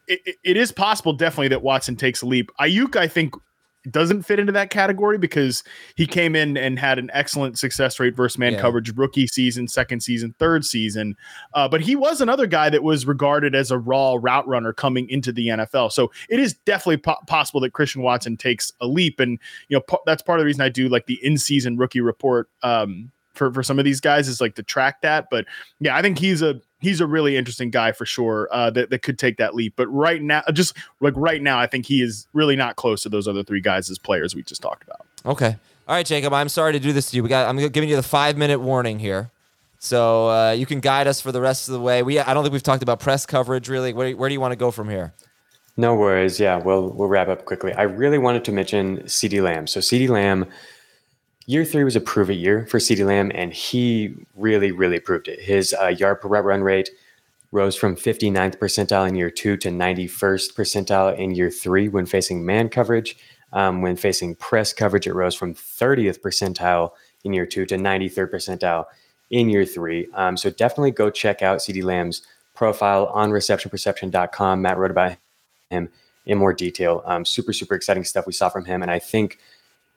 it, 0.07 0.38
it 0.43 0.57
is 0.57 0.72
possible, 0.72 1.14
definitely, 1.14 1.49
that 1.49 1.62
Watson 1.62 1.95
takes 1.95 2.22
a 2.22 2.26
leap. 2.26 2.51
Aiyuk, 2.59 2.95
I 2.95 3.07
think, 3.07 3.36
doesn't 3.89 4.23
fit 4.23 4.39
into 4.39 4.51
that 4.51 4.69
category 4.69 5.17
because 5.17 5.63
he 5.95 6.05
came 6.05 6.36
in 6.36 6.55
and 6.55 6.77
had 6.77 6.99
an 6.99 7.09
excellent 7.13 7.57
success 7.57 7.99
rate 7.99 8.15
versus 8.15 8.38
man 8.38 8.53
yeah. 8.53 8.61
coverage 8.61 8.95
rookie 8.95 9.27
season, 9.27 9.67
second 9.67 10.01
season, 10.01 10.36
third 10.38 10.63
season. 10.63 11.15
Uh, 11.53 11.67
but 11.67 11.82
he 11.82 11.95
was 11.95 12.21
another 12.21 12.45
guy 12.45 12.69
that 12.69 12.84
was 12.84 13.05
regarded 13.05 13.55
as 13.55 13.71
a 13.71 13.77
raw 13.77 14.17
route 14.19 14.47
runner 14.47 14.73
coming 14.73 15.09
into 15.09 15.32
the 15.32 15.47
NFL. 15.47 15.91
So 15.91 16.11
it 16.29 16.39
is 16.39 16.53
definitely 16.65 16.97
po- 16.97 17.17
possible 17.27 17.59
that 17.61 17.73
Christian 17.73 18.03
Watson 18.03 18.38
takes 18.38 18.71
a 18.82 18.88
leap, 18.88 19.19
and 19.19 19.39
you 19.69 19.77
know 19.77 19.99
that's 20.05 20.21
part 20.21 20.39
of 20.39 20.43
the 20.43 20.45
reason 20.45 20.61
I 20.61 20.69
do 20.69 20.88
like 20.88 21.07
the 21.07 21.19
in-season 21.23 21.77
rookie 21.77 22.01
report. 22.01 22.49
Um, 22.63 23.11
for, 23.34 23.49
for 23.53 23.63
some 23.63 23.79
of 23.79 23.86
these 23.86 24.01
guys 24.01 24.27
is 24.27 24.41
like 24.41 24.55
to 24.55 24.63
track 24.63 25.01
that, 25.03 25.29
but 25.32 25.45
yeah, 25.79 25.95
I 25.95 26.01
think 26.01 26.19
he's 26.19 26.41
a 26.41 26.59
he's 26.82 26.99
a 26.99 27.07
really 27.07 27.38
interesting 27.38 27.69
guy 27.69 27.91
for 27.91 28.05
sure 28.05 28.49
uh, 28.51 28.69
that, 28.71 28.89
that 28.89 29.01
could 29.01 29.17
take 29.17 29.38
that 29.38 29.55
leap. 29.55 29.73
But 29.75 29.88
right 29.88 30.21
now, 30.21 30.43
just 30.51 30.75
like 30.99 31.13
right 31.15 31.41
now, 31.41 31.59
I 31.59 31.67
think 31.67 31.86
he 31.86 32.01
is 32.01 32.27
really 32.34 32.55
not 32.55 32.75
close 32.75 33.03
to 33.03 33.09
those 33.09 33.27
other 33.27 33.43
three 33.43 33.61
guys 33.61 33.89
as 33.89 33.97
players 33.97 34.36
we 34.36 34.43
just 34.43 34.61
talked 34.61 34.84
about. 34.84 35.05
Okay. 35.25 35.55
All 35.88 35.95
right, 35.95 36.05
Jacob. 36.05 36.34
I'm 36.34 36.49
sorry 36.49 36.73
to 36.73 36.79
do 36.79 36.93
this 36.93 37.09
to 37.11 37.15
you. 37.15 37.23
We 37.23 37.29
got. 37.29 37.47
I'm 37.47 37.57
giving 37.69 37.89
you 37.89 37.95
the 37.95 38.03
five 38.03 38.38
minute 38.38 38.59
warning 38.59 38.99
here, 38.99 39.29
so 39.79 40.29
uh, 40.29 40.51
you 40.51 40.65
can 40.65 40.79
guide 40.79 41.07
us 41.07 41.19
for 41.19 41.32
the 41.32 41.41
rest 41.41 41.67
of 41.67 41.73
the 41.73 41.82
way. 41.82 42.03
We. 42.03 42.19
I 42.19 42.34
don't 42.34 42.43
think 42.43 42.53
we've 42.53 42.63
talked 42.63 42.84
about 42.84 42.99
press 42.99 43.25
coverage 43.25 43.67
really. 43.67 43.91
Where, 43.93 44.11
where 44.15 44.29
do 44.29 44.34
you 44.34 44.39
want 44.39 44.51
to 44.51 44.57
go 44.57 44.71
from 44.71 44.89
here? 44.89 45.13
No 45.77 45.95
worries. 45.95 46.39
Yeah, 46.39 46.57
we'll 46.57 46.91
we'll 46.91 47.07
wrap 47.07 47.27
up 47.27 47.45
quickly. 47.45 47.73
I 47.73 47.84
really 47.84 48.17
wanted 48.17 48.45
to 48.45 48.51
mention 48.51 48.99
CeeDee 48.99 49.41
Lamb. 49.41 49.67
So 49.67 49.79
CeeDee 49.79 50.09
Lamb 50.09 50.45
year 51.45 51.65
three 51.65 51.83
was 51.83 51.95
a 51.95 52.01
prove 52.01 52.29
it 52.29 52.35
year 52.35 52.65
for 52.67 52.79
CeeDee 52.79 53.05
Lamb, 53.05 53.31
and 53.33 53.53
he 53.53 54.13
really, 54.35 54.71
really 54.71 54.99
proved 54.99 55.27
it. 55.27 55.39
His 55.39 55.75
uh, 55.79 55.87
yard 55.87 56.21
per 56.21 56.27
run 56.27 56.61
rate 56.61 56.89
rose 57.51 57.75
from 57.75 57.95
59th 57.95 58.57
percentile 58.57 59.07
in 59.07 59.15
year 59.15 59.29
two 59.29 59.57
to 59.57 59.69
91st 59.69 60.53
percentile 60.53 61.17
in 61.17 61.31
year 61.31 61.51
three 61.51 61.89
when 61.89 62.05
facing 62.05 62.45
man 62.45 62.69
coverage. 62.69 63.17
Um, 63.53 63.81
when 63.81 63.97
facing 63.97 64.35
press 64.35 64.71
coverage, 64.71 65.07
it 65.07 65.13
rose 65.13 65.35
from 65.35 65.53
30th 65.53 66.21
percentile 66.21 66.91
in 67.25 67.33
year 67.33 67.45
two 67.45 67.65
to 67.65 67.75
93rd 67.75 68.31
percentile 68.31 68.85
in 69.29 69.49
year 69.49 69.65
three. 69.65 70.07
Um, 70.13 70.37
so 70.37 70.49
definitely 70.49 70.91
go 70.91 71.09
check 71.09 71.41
out 71.41 71.59
CeeDee 71.59 71.83
Lamb's 71.83 72.21
profile 72.53 73.07
on 73.07 73.31
receptionperception.com. 73.31 74.61
Matt 74.61 74.77
wrote 74.77 74.91
about 74.91 75.17
him 75.69 75.89
in 76.25 76.37
more 76.37 76.53
detail. 76.53 77.01
Um, 77.05 77.25
super, 77.25 77.51
super 77.51 77.75
exciting 77.75 78.03
stuff 78.03 78.27
we 78.27 78.33
saw 78.33 78.49
from 78.49 78.65
him. 78.65 78.81
And 78.81 78.91
I 78.91 78.99
think 78.99 79.39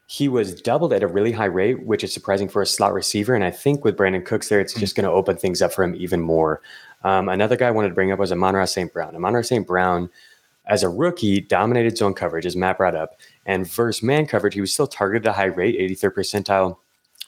he 0.06 0.28
was 0.28 0.60
doubled 0.60 0.92
at 0.92 1.02
a 1.02 1.06
really 1.06 1.32
high 1.32 1.44
rate, 1.46 1.86
which 1.86 2.04
is 2.04 2.12
surprising 2.12 2.48
for 2.48 2.60
a 2.60 2.66
slot 2.66 2.92
receiver. 2.92 3.34
And 3.34 3.44
I 3.44 3.50
think 3.50 3.84
with 3.84 3.96
Brandin 3.96 4.24
Cooks 4.24 4.48
there, 4.48 4.60
it's 4.60 4.74
just 4.74 4.96
going 4.96 5.04
to 5.04 5.10
open 5.10 5.36
things 5.36 5.62
up 5.62 5.72
for 5.72 5.82
him 5.82 5.94
even 5.96 6.20
more. 6.20 6.60
Um, 7.04 7.28
another 7.28 7.56
guy 7.56 7.68
I 7.68 7.70
wanted 7.70 7.88
to 7.88 7.94
bring 7.94 8.12
up 8.12 8.18
was 8.18 8.32
Amon-Ra 8.32 8.66
St. 8.66 8.92
Brown. 8.92 9.16
Amon-Ra 9.16 9.42
St. 9.42 9.66
Brown, 9.66 10.10
as 10.66 10.82
a 10.82 10.88
rookie, 10.88 11.40
dominated 11.40 11.96
zone 11.96 12.14
coverage, 12.14 12.46
as 12.46 12.56
Matt 12.56 12.78
brought 12.78 12.94
up. 12.94 13.20
And 13.46 13.66
versus 13.66 14.02
man 14.02 14.26
coverage, 14.26 14.54
he 14.54 14.60
was 14.60 14.72
still 14.72 14.86
targeted 14.86 15.26
at 15.26 15.30
a 15.30 15.34
high 15.34 15.44
rate, 15.44 15.78
83rd 15.78 16.14
percentile 16.14 16.76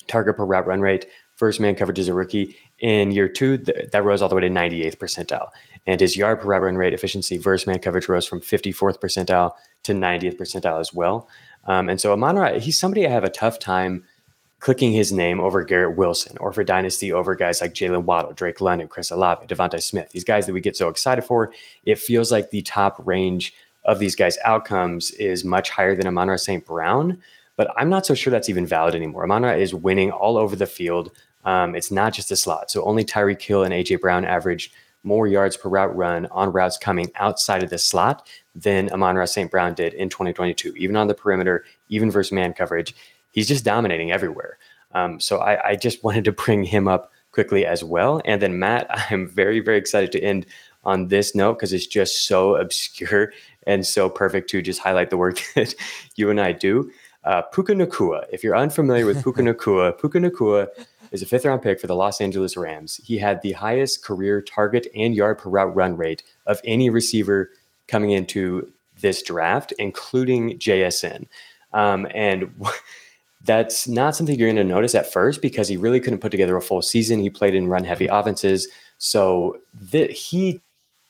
target 0.07 0.37
per 0.37 0.45
route 0.45 0.66
run 0.66 0.81
rate. 0.81 1.07
First 1.35 1.61
man 1.61 1.74
coverage 1.74 1.99
as 1.99 2.09
a 2.09 2.14
rookie. 2.14 2.57
In 2.79 3.11
year 3.11 3.29
two, 3.29 3.59
th- 3.59 3.91
that 3.91 4.05
rose 4.05 4.22
all 4.22 4.29
the 4.29 4.35
way 4.35 4.43
to 4.43 4.49
98th 4.49 4.97
percentile. 4.97 5.51
And 5.87 6.01
his 6.01 6.16
yard 6.16 6.41
per 6.41 6.49
route 6.49 6.62
run 6.62 6.77
rate 6.77 6.95
efficiency 6.95 7.37
versus 7.37 7.66
man 7.66 7.79
coverage 7.79 8.09
rose 8.09 8.27
from 8.27 8.41
54th 8.41 9.01
percentile 9.01 9.53
to 9.83 9.93
90th 9.93 10.39
percentile 10.39 10.81
as 10.81 10.95
well. 10.95 11.29
Um, 11.66 11.88
and 11.88 12.00
so 12.00 12.12
Amon 12.12 12.60
he's 12.60 12.78
somebody 12.78 13.06
I 13.06 13.10
have 13.10 13.24
a 13.24 13.30
tough 13.30 13.58
time 13.58 14.04
clicking 14.60 14.92
his 14.92 15.12
name 15.12 15.40
over 15.40 15.62
Garrett 15.62 15.96
Wilson 15.96 16.36
or 16.38 16.52
for 16.52 16.64
Dynasty 16.64 17.12
over 17.12 17.34
guys 17.34 17.60
like 17.60 17.74
Jaylen 17.74 18.04
Waddle, 18.04 18.32
Drake 18.32 18.60
London, 18.60 18.88
Chris 18.88 19.10
Olave, 19.10 19.46
DeVonta 19.46 19.82
Smith. 19.82 20.10
These 20.10 20.24
guys 20.24 20.46
that 20.46 20.52
we 20.52 20.60
get 20.60 20.76
so 20.76 20.88
excited 20.88 21.22
for. 21.22 21.52
It 21.84 21.98
feels 21.98 22.32
like 22.32 22.50
the 22.50 22.62
top 22.62 23.00
range 23.06 23.52
of 23.84 23.98
these 23.98 24.16
guys' 24.16 24.38
outcomes 24.44 25.10
is 25.12 25.44
much 25.44 25.70
higher 25.70 25.94
than 25.94 26.06
Amon 26.06 26.36
St. 26.38 26.64
Brown, 26.64 27.22
but 27.56 27.72
I'm 27.76 27.88
not 27.88 28.06
so 28.06 28.14
sure 28.14 28.30
that's 28.30 28.48
even 28.48 28.66
valid 28.66 28.94
anymore. 28.94 29.24
Amon 29.24 29.44
is 29.58 29.74
winning 29.74 30.10
all 30.10 30.36
over 30.36 30.56
the 30.56 30.66
field. 30.66 31.12
Um, 31.44 31.76
it's 31.76 31.92
not 31.92 32.12
just 32.12 32.32
a 32.32 32.36
slot. 32.36 32.70
So 32.70 32.82
only 32.84 33.04
Tyreek 33.04 33.40
Hill 33.40 33.62
and 33.62 33.72
AJ 33.72 34.00
Brown 34.00 34.24
average 34.24 34.72
more 35.07 35.26
yards 35.26 35.57
per 35.57 35.68
route 35.68 35.96
run 35.96 36.26
on 36.26 36.52
routes 36.52 36.76
coming 36.76 37.11
outside 37.14 37.62
of 37.62 37.70
the 37.70 37.78
slot 37.78 38.26
than 38.54 38.90
Amon-Ra 38.90 39.24
St. 39.24 39.50
Brown 39.50 39.72
did 39.72 39.94
in 39.94 40.09
2022, 40.09 40.74
even 40.76 40.96
on 40.96 41.07
the 41.07 41.14
perimeter, 41.14 41.64
even 41.88 42.11
versus 42.11 42.32
man 42.32 42.52
coverage. 42.52 42.94
He's 43.30 43.48
just 43.48 43.64
dominating 43.64 44.11
everywhere. 44.11 44.59
Um, 44.92 45.20
so 45.20 45.38
I, 45.38 45.70
I, 45.70 45.76
just 45.76 46.02
wanted 46.04 46.24
to 46.24 46.32
bring 46.32 46.64
him 46.64 46.88
up 46.88 47.12
quickly 47.30 47.64
as 47.64 47.84
well. 47.84 48.20
And 48.24 48.42
then 48.42 48.59
Matt, 48.59 48.86
I'm 49.11 49.28
very, 49.28 49.61
very 49.61 49.78
excited 49.78 50.11
to 50.12 50.20
end 50.20 50.46
on 50.84 51.09
this 51.09 51.34
note 51.34 51.54
because 51.54 51.72
it's 51.72 51.86
just 51.86 52.26
so 52.26 52.57
obscure 52.61 53.32
and 53.66 53.86
so 53.86 54.09
perfect 54.09 54.50
to 54.50 54.62
just 54.62 54.80
highlight 54.80 55.11
the 55.11 55.16
work 55.16 55.40
that 55.54 55.74
you 56.16 56.30
and 56.30 56.40
I 56.40 56.52
do. 56.52 56.90
Uh, 57.24 57.42
Puka 57.42 57.72
Nacua. 57.72 58.24
If 58.32 58.44
you're 58.44 58.57
unfamiliar 58.57 59.04
with 59.04 59.22
Puka 59.22 59.42
Nacua, 59.42 59.98
Puka 59.98 60.18
Nacua 60.18 60.68
is 61.16 61.22
a 61.22 61.26
fifth 61.26 61.44
round 61.44 61.62
pick 61.62 61.80
for 61.80 61.86
the 61.86 61.96
Los 61.96 62.20
Angeles 62.20 62.56
Rams. 62.56 63.00
He 63.02 63.18
had 63.18 63.42
the 63.42 63.52
highest 63.52 64.04
career 64.04 64.40
target 64.40 64.86
and 64.94 65.14
yard 65.14 65.38
per 65.38 65.50
route 65.50 65.74
run 65.74 65.96
rate 65.96 66.22
of 66.46 66.60
any 66.64 66.90
receiver 66.90 67.50
coming 67.88 68.10
into 68.10 68.70
this 69.00 69.22
draft, 69.22 69.72
including 69.78 70.58
JSN. 70.58 71.26
Um, 71.72 72.06
and 72.14 72.54
that's 73.44 73.88
not 73.88 74.14
something 74.14 74.38
you're 74.38 74.48
going 74.48 74.56
to 74.56 74.64
notice 74.74 74.94
at 74.94 75.12
first 75.12 75.40
because 75.40 75.68
he 75.68 75.76
really 75.76 76.00
couldn't 76.00 76.20
put 76.20 76.30
together 76.30 76.56
a 76.56 76.62
full 76.62 76.82
season. 76.82 77.20
He 77.20 77.30
played 77.30 77.54
in 77.54 77.68
run 77.68 77.84
heavy 77.84 78.06
offenses. 78.06 78.68
So 78.98 79.58
that 79.90 80.10
he, 80.10 80.60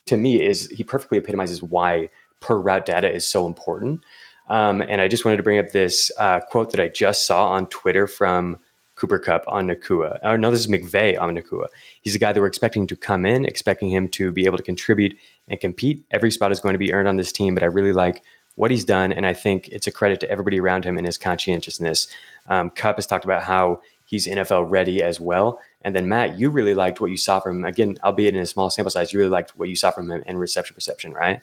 to 0.06 0.16
me, 0.16 0.42
is 0.42 0.68
he 0.68 0.84
perfectly 0.84 1.18
epitomizes 1.18 1.62
why 1.62 2.10
per 2.40 2.56
route 2.56 2.86
data 2.86 3.12
is 3.12 3.26
so 3.26 3.46
important. 3.46 4.04
Um, 4.48 4.80
and 4.82 5.00
I 5.00 5.08
just 5.08 5.24
wanted 5.24 5.38
to 5.38 5.42
bring 5.42 5.58
up 5.58 5.70
this 5.70 6.10
uh, 6.18 6.40
quote 6.40 6.70
that 6.70 6.80
I 6.80 6.88
just 6.88 7.26
saw 7.26 7.48
on 7.48 7.66
Twitter 7.66 8.06
from 8.06 8.58
Cooper 8.96 9.18
Kupp 9.18 9.44
on 9.46 9.68
Nacua. 9.68 10.18
Or 10.24 10.36
no, 10.36 10.50
this 10.50 10.60
is 10.60 10.66
McVay 10.66 11.20
on 11.20 11.36
Nacua. 11.36 11.66
He's 12.02 12.14
a 12.14 12.18
guy 12.18 12.32
that 12.32 12.40
we're 12.40 12.46
expecting 12.46 12.86
to 12.88 12.96
come 12.96 13.24
in, 13.24 13.44
expecting 13.44 13.90
him 13.90 14.08
to 14.08 14.32
be 14.32 14.46
able 14.46 14.56
to 14.56 14.62
contribute 14.62 15.16
and 15.48 15.60
compete. 15.60 16.04
Every 16.10 16.30
spot 16.30 16.50
is 16.50 16.60
going 16.60 16.74
to 16.74 16.78
be 16.78 16.92
earned 16.92 17.06
on 17.06 17.16
this 17.16 17.30
team, 17.30 17.54
but 17.54 17.62
I 17.62 17.66
really 17.66 17.92
like 17.92 18.22
what 18.56 18.70
he's 18.70 18.86
done, 18.86 19.12
and 19.12 19.26
I 19.26 19.34
think 19.34 19.68
it's 19.68 19.86
a 19.86 19.92
credit 19.92 20.18
to 20.20 20.30
everybody 20.30 20.58
around 20.58 20.84
him 20.84 20.96
and 20.96 21.06
his 21.06 21.18
conscientiousness. 21.18 22.08
Um, 22.48 22.70
Kupp 22.70 22.96
has 22.96 23.06
talked 23.06 23.26
about 23.26 23.42
how 23.42 23.82
he's 24.06 24.26
NFL 24.26 24.70
ready 24.70 25.02
as 25.02 25.20
well. 25.20 25.60
And 25.82 25.94
then 25.94 26.08
Matt, 26.08 26.38
you 26.38 26.48
really 26.48 26.74
liked 26.74 27.00
what 27.00 27.10
you 27.10 27.18
saw 27.18 27.38
from 27.38 27.58
him. 27.58 27.64
Again, 27.66 27.98
albeit 28.02 28.34
in 28.34 28.40
a 28.40 28.46
small 28.46 28.70
sample 28.70 28.90
size, 28.90 29.12
you 29.12 29.18
really 29.18 29.30
liked 29.30 29.50
what 29.58 29.68
you 29.68 29.76
saw 29.76 29.90
from 29.90 30.10
him 30.10 30.22
in 30.26 30.38
reception 30.38 30.74
perception, 30.74 31.12
right? 31.12 31.42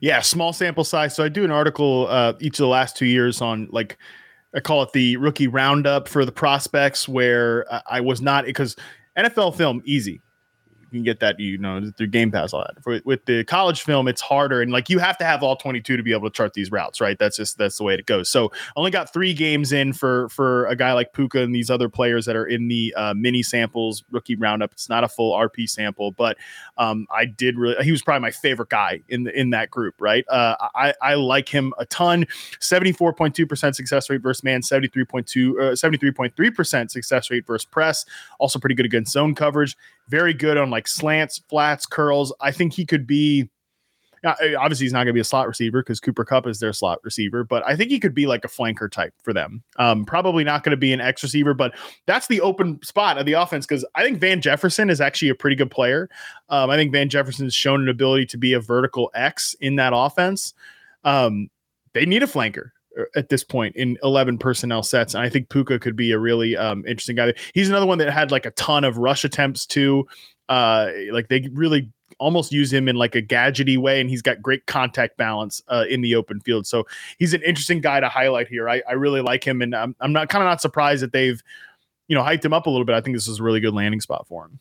Yeah, 0.00 0.20
small 0.20 0.52
sample 0.52 0.84
size. 0.84 1.14
So 1.14 1.22
I 1.22 1.28
do 1.28 1.44
an 1.44 1.50
article 1.50 2.08
uh, 2.10 2.32
each 2.40 2.58
of 2.58 2.64
the 2.64 2.68
last 2.68 2.96
two 2.96 3.06
years 3.06 3.40
on 3.40 3.68
like 3.70 3.96
I 4.54 4.60
call 4.60 4.82
it 4.82 4.92
the 4.92 5.16
rookie 5.16 5.48
roundup 5.48 6.08
for 6.08 6.24
the 6.24 6.32
prospects, 6.32 7.08
where 7.08 7.64
I 7.88 8.00
was 8.00 8.20
not 8.20 8.44
because 8.44 8.76
NFL 9.16 9.56
film 9.56 9.82
easy 9.84 10.22
can 10.90 11.02
get 11.02 11.20
that 11.20 11.38
you 11.38 11.58
know 11.58 11.90
through 11.96 12.08
Game 12.08 12.30
Pass 12.30 12.52
all 12.52 12.60
that. 12.60 12.82
For, 12.82 13.00
with 13.04 13.24
the 13.24 13.44
college 13.44 13.82
film, 13.82 14.08
it's 14.08 14.20
harder 14.20 14.62
and 14.62 14.72
like 14.72 14.90
you 14.90 14.98
have 14.98 15.16
to 15.18 15.24
have 15.24 15.42
all 15.42 15.56
22 15.56 15.96
to 15.96 16.02
be 16.02 16.12
able 16.12 16.28
to 16.28 16.34
chart 16.34 16.54
these 16.54 16.70
routes, 16.70 17.00
right? 17.00 17.18
That's 17.18 17.36
just 17.36 17.58
that's 17.58 17.78
the 17.78 17.84
way 17.84 17.94
it 17.94 18.06
goes. 18.06 18.28
So 18.28 18.52
only 18.76 18.90
got 18.90 19.12
three 19.12 19.34
games 19.34 19.72
in 19.72 19.92
for 19.92 20.28
for 20.28 20.66
a 20.66 20.76
guy 20.76 20.92
like 20.92 21.12
Puka 21.12 21.40
and 21.42 21.54
these 21.54 21.70
other 21.70 21.88
players 21.88 22.26
that 22.26 22.36
are 22.36 22.46
in 22.46 22.68
the 22.68 22.94
uh, 22.96 23.14
mini 23.14 23.42
samples 23.42 24.04
rookie 24.10 24.36
roundup. 24.36 24.72
It's 24.72 24.88
not 24.88 25.04
a 25.04 25.08
full 25.08 25.36
RP 25.36 25.68
sample, 25.68 26.12
but 26.12 26.36
um, 26.78 27.06
I 27.10 27.24
did 27.26 27.58
really. 27.58 27.82
He 27.84 27.90
was 27.90 28.02
probably 28.02 28.22
my 28.22 28.30
favorite 28.30 28.68
guy 28.68 29.02
in 29.08 29.24
the, 29.24 29.38
in 29.38 29.50
that 29.50 29.70
group, 29.70 29.94
right? 30.00 30.24
Uh, 30.28 30.56
I 30.74 30.94
I 31.00 31.14
like 31.14 31.48
him 31.48 31.72
a 31.78 31.86
ton. 31.86 32.26
74.2 32.60 33.48
percent 33.48 33.76
success 33.76 34.10
rate 34.10 34.22
versus 34.22 34.42
man, 34.42 34.62
73.2 34.62 35.06
uh, 35.10 35.62
73.3 35.72 36.54
percent 36.54 36.90
success 36.90 37.30
rate 37.30 37.46
versus 37.46 37.64
press. 37.64 38.04
Also 38.38 38.58
pretty 38.58 38.74
good 38.74 38.86
against 38.86 39.12
zone 39.12 39.34
coverage 39.34 39.76
very 40.10 40.34
good 40.34 40.58
on 40.58 40.68
like 40.68 40.88
slants, 40.88 41.40
flats, 41.48 41.86
curls. 41.86 42.34
I 42.40 42.50
think 42.50 42.74
he 42.74 42.84
could 42.84 43.06
be. 43.06 43.48
Obviously, 44.22 44.84
he's 44.84 44.92
not 44.92 44.98
going 44.98 45.06
to 45.06 45.12
be 45.14 45.20
a 45.20 45.24
slot 45.24 45.48
receiver 45.48 45.82
because 45.82 45.98
Cooper 45.98 46.26
Kupp 46.26 46.46
is 46.46 46.60
their 46.60 46.74
slot 46.74 46.98
receiver, 47.02 47.42
but 47.42 47.66
I 47.66 47.74
think 47.74 47.90
he 47.90 47.98
could 47.98 48.14
be 48.14 48.26
like 48.26 48.44
a 48.44 48.48
flanker 48.48 48.90
type 48.90 49.14
for 49.22 49.32
them. 49.32 49.62
Um, 49.76 50.04
probably 50.04 50.44
not 50.44 50.62
going 50.62 50.72
to 50.72 50.76
be 50.76 50.92
an 50.92 51.00
X 51.00 51.22
receiver, 51.22 51.54
but 51.54 51.74
that's 52.04 52.26
the 52.26 52.42
open 52.42 52.82
spot 52.82 53.16
of 53.16 53.24
the 53.24 53.32
offense 53.32 53.64
because 53.64 53.82
I 53.94 54.02
think 54.02 54.20
Van 54.20 54.42
Jefferson 54.42 54.90
is 54.90 55.00
actually 55.00 55.30
a 55.30 55.34
pretty 55.34 55.56
good 55.56 55.70
player. 55.70 56.10
Um, 56.50 56.68
I 56.68 56.76
think 56.76 56.92
Van 56.92 57.08
Jefferson 57.08 57.46
has 57.46 57.54
shown 57.54 57.80
an 57.80 57.88
ability 57.88 58.26
to 58.26 58.36
be 58.36 58.52
a 58.52 58.60
vertical 58.60 59.10
X 59.14 59.54
in 59.58 59.76
that 59.76 59.94
offense. 59.96 60.52
Um, 61.02 61.48
they 61.94 62.04
need 62.04 62.22
a 62.22 62.26
flanker 62.26 62.72
at 63.14 63.28
this 63.28 63.44
point 63.44 63.76
in 63.76 63.98
11 64.02 64.38
personnel 64.38 64.82
sets. 64.82 65.14
And 65.14 65.22
I 65.22 65.28
think 65.28 65.48
Puka 65.48 65.78
could 65.78 65.96
be 65.96 66.12
a 66.12 66.18
really 66.18 66.56
um, 66.56 66.84
interesting 66.86 67.16
guy. 67.16 67.32
He's 67.54 67.68
another 67.68 67.86
one 67.86 67.98
that 67.98 68.10
had 68.12 68.30
like 68.30 68.46
a 68.46 68.50
ton 68.52 68.84
of 68.84 68.98
rush 68.98 69.24
attempts 69.24 69.66
too. 69.66 70.06
Uh, 70.48 70.90
like 71.12 71.28
they 71.28 71.48
really 71.52 71.88
almost 72.18 72.52
use 72.52 72.72
him 72.72 72.88
in 72.88 72.96
like 72.96 73.14
a 73.14 73.22
gadgety 73.22 73.78
way, 73.78 74.00
and 74.00 74.10
he's 74.10 74.22
got 74.22 74.42
great 74.42 74.66
contact 74.66 75.16
balance 75.16 75.62
uh, 75.68 75.84
in 75.88 76.00
the 76.00 76.14
open 76.14 76.40
field. 76.40 76.66
So 76.66 76.86
he's 77.18 77.34
an 77.34 77.42
interesting 77.42 77.80
guy 77.80 78.00
to 78.00 78.08
highlight 78.08 78.48
here. 78.48 78.68
I, 78.68 78.82
I 78.88 78.92
really 78.92 79.20
like 79.20 79.44
him, 79.44 79.62
and 79.62 79.74
I'm, 79.74 79.94
I'm 80.00 80.12
not 80.12 80.28
kind 80.28 80.42
of 80.42 80.48
not 80.48 80.60
surprised 80.60 81.02
that 81.02 81.12
they've 81.12 81.40
you 82.08 82.16
know 82.16 82.22
hyped 82.22 82.44
him 82.44 82.52
up 82.52 82.66
a 82.66 82.70
little 82.70 82.84
bit. 82.84 82.94
I 82.94 83.00
think 83.00 83.16
this 83.16 83.28
is 83.28 83.40
a 83.40 83.42
really 83.42 83.60
good 83.60 83.74
landing 83.74 84.00
spot 84.00 84.26
for 84.28 84.44
him. 84.44 84.58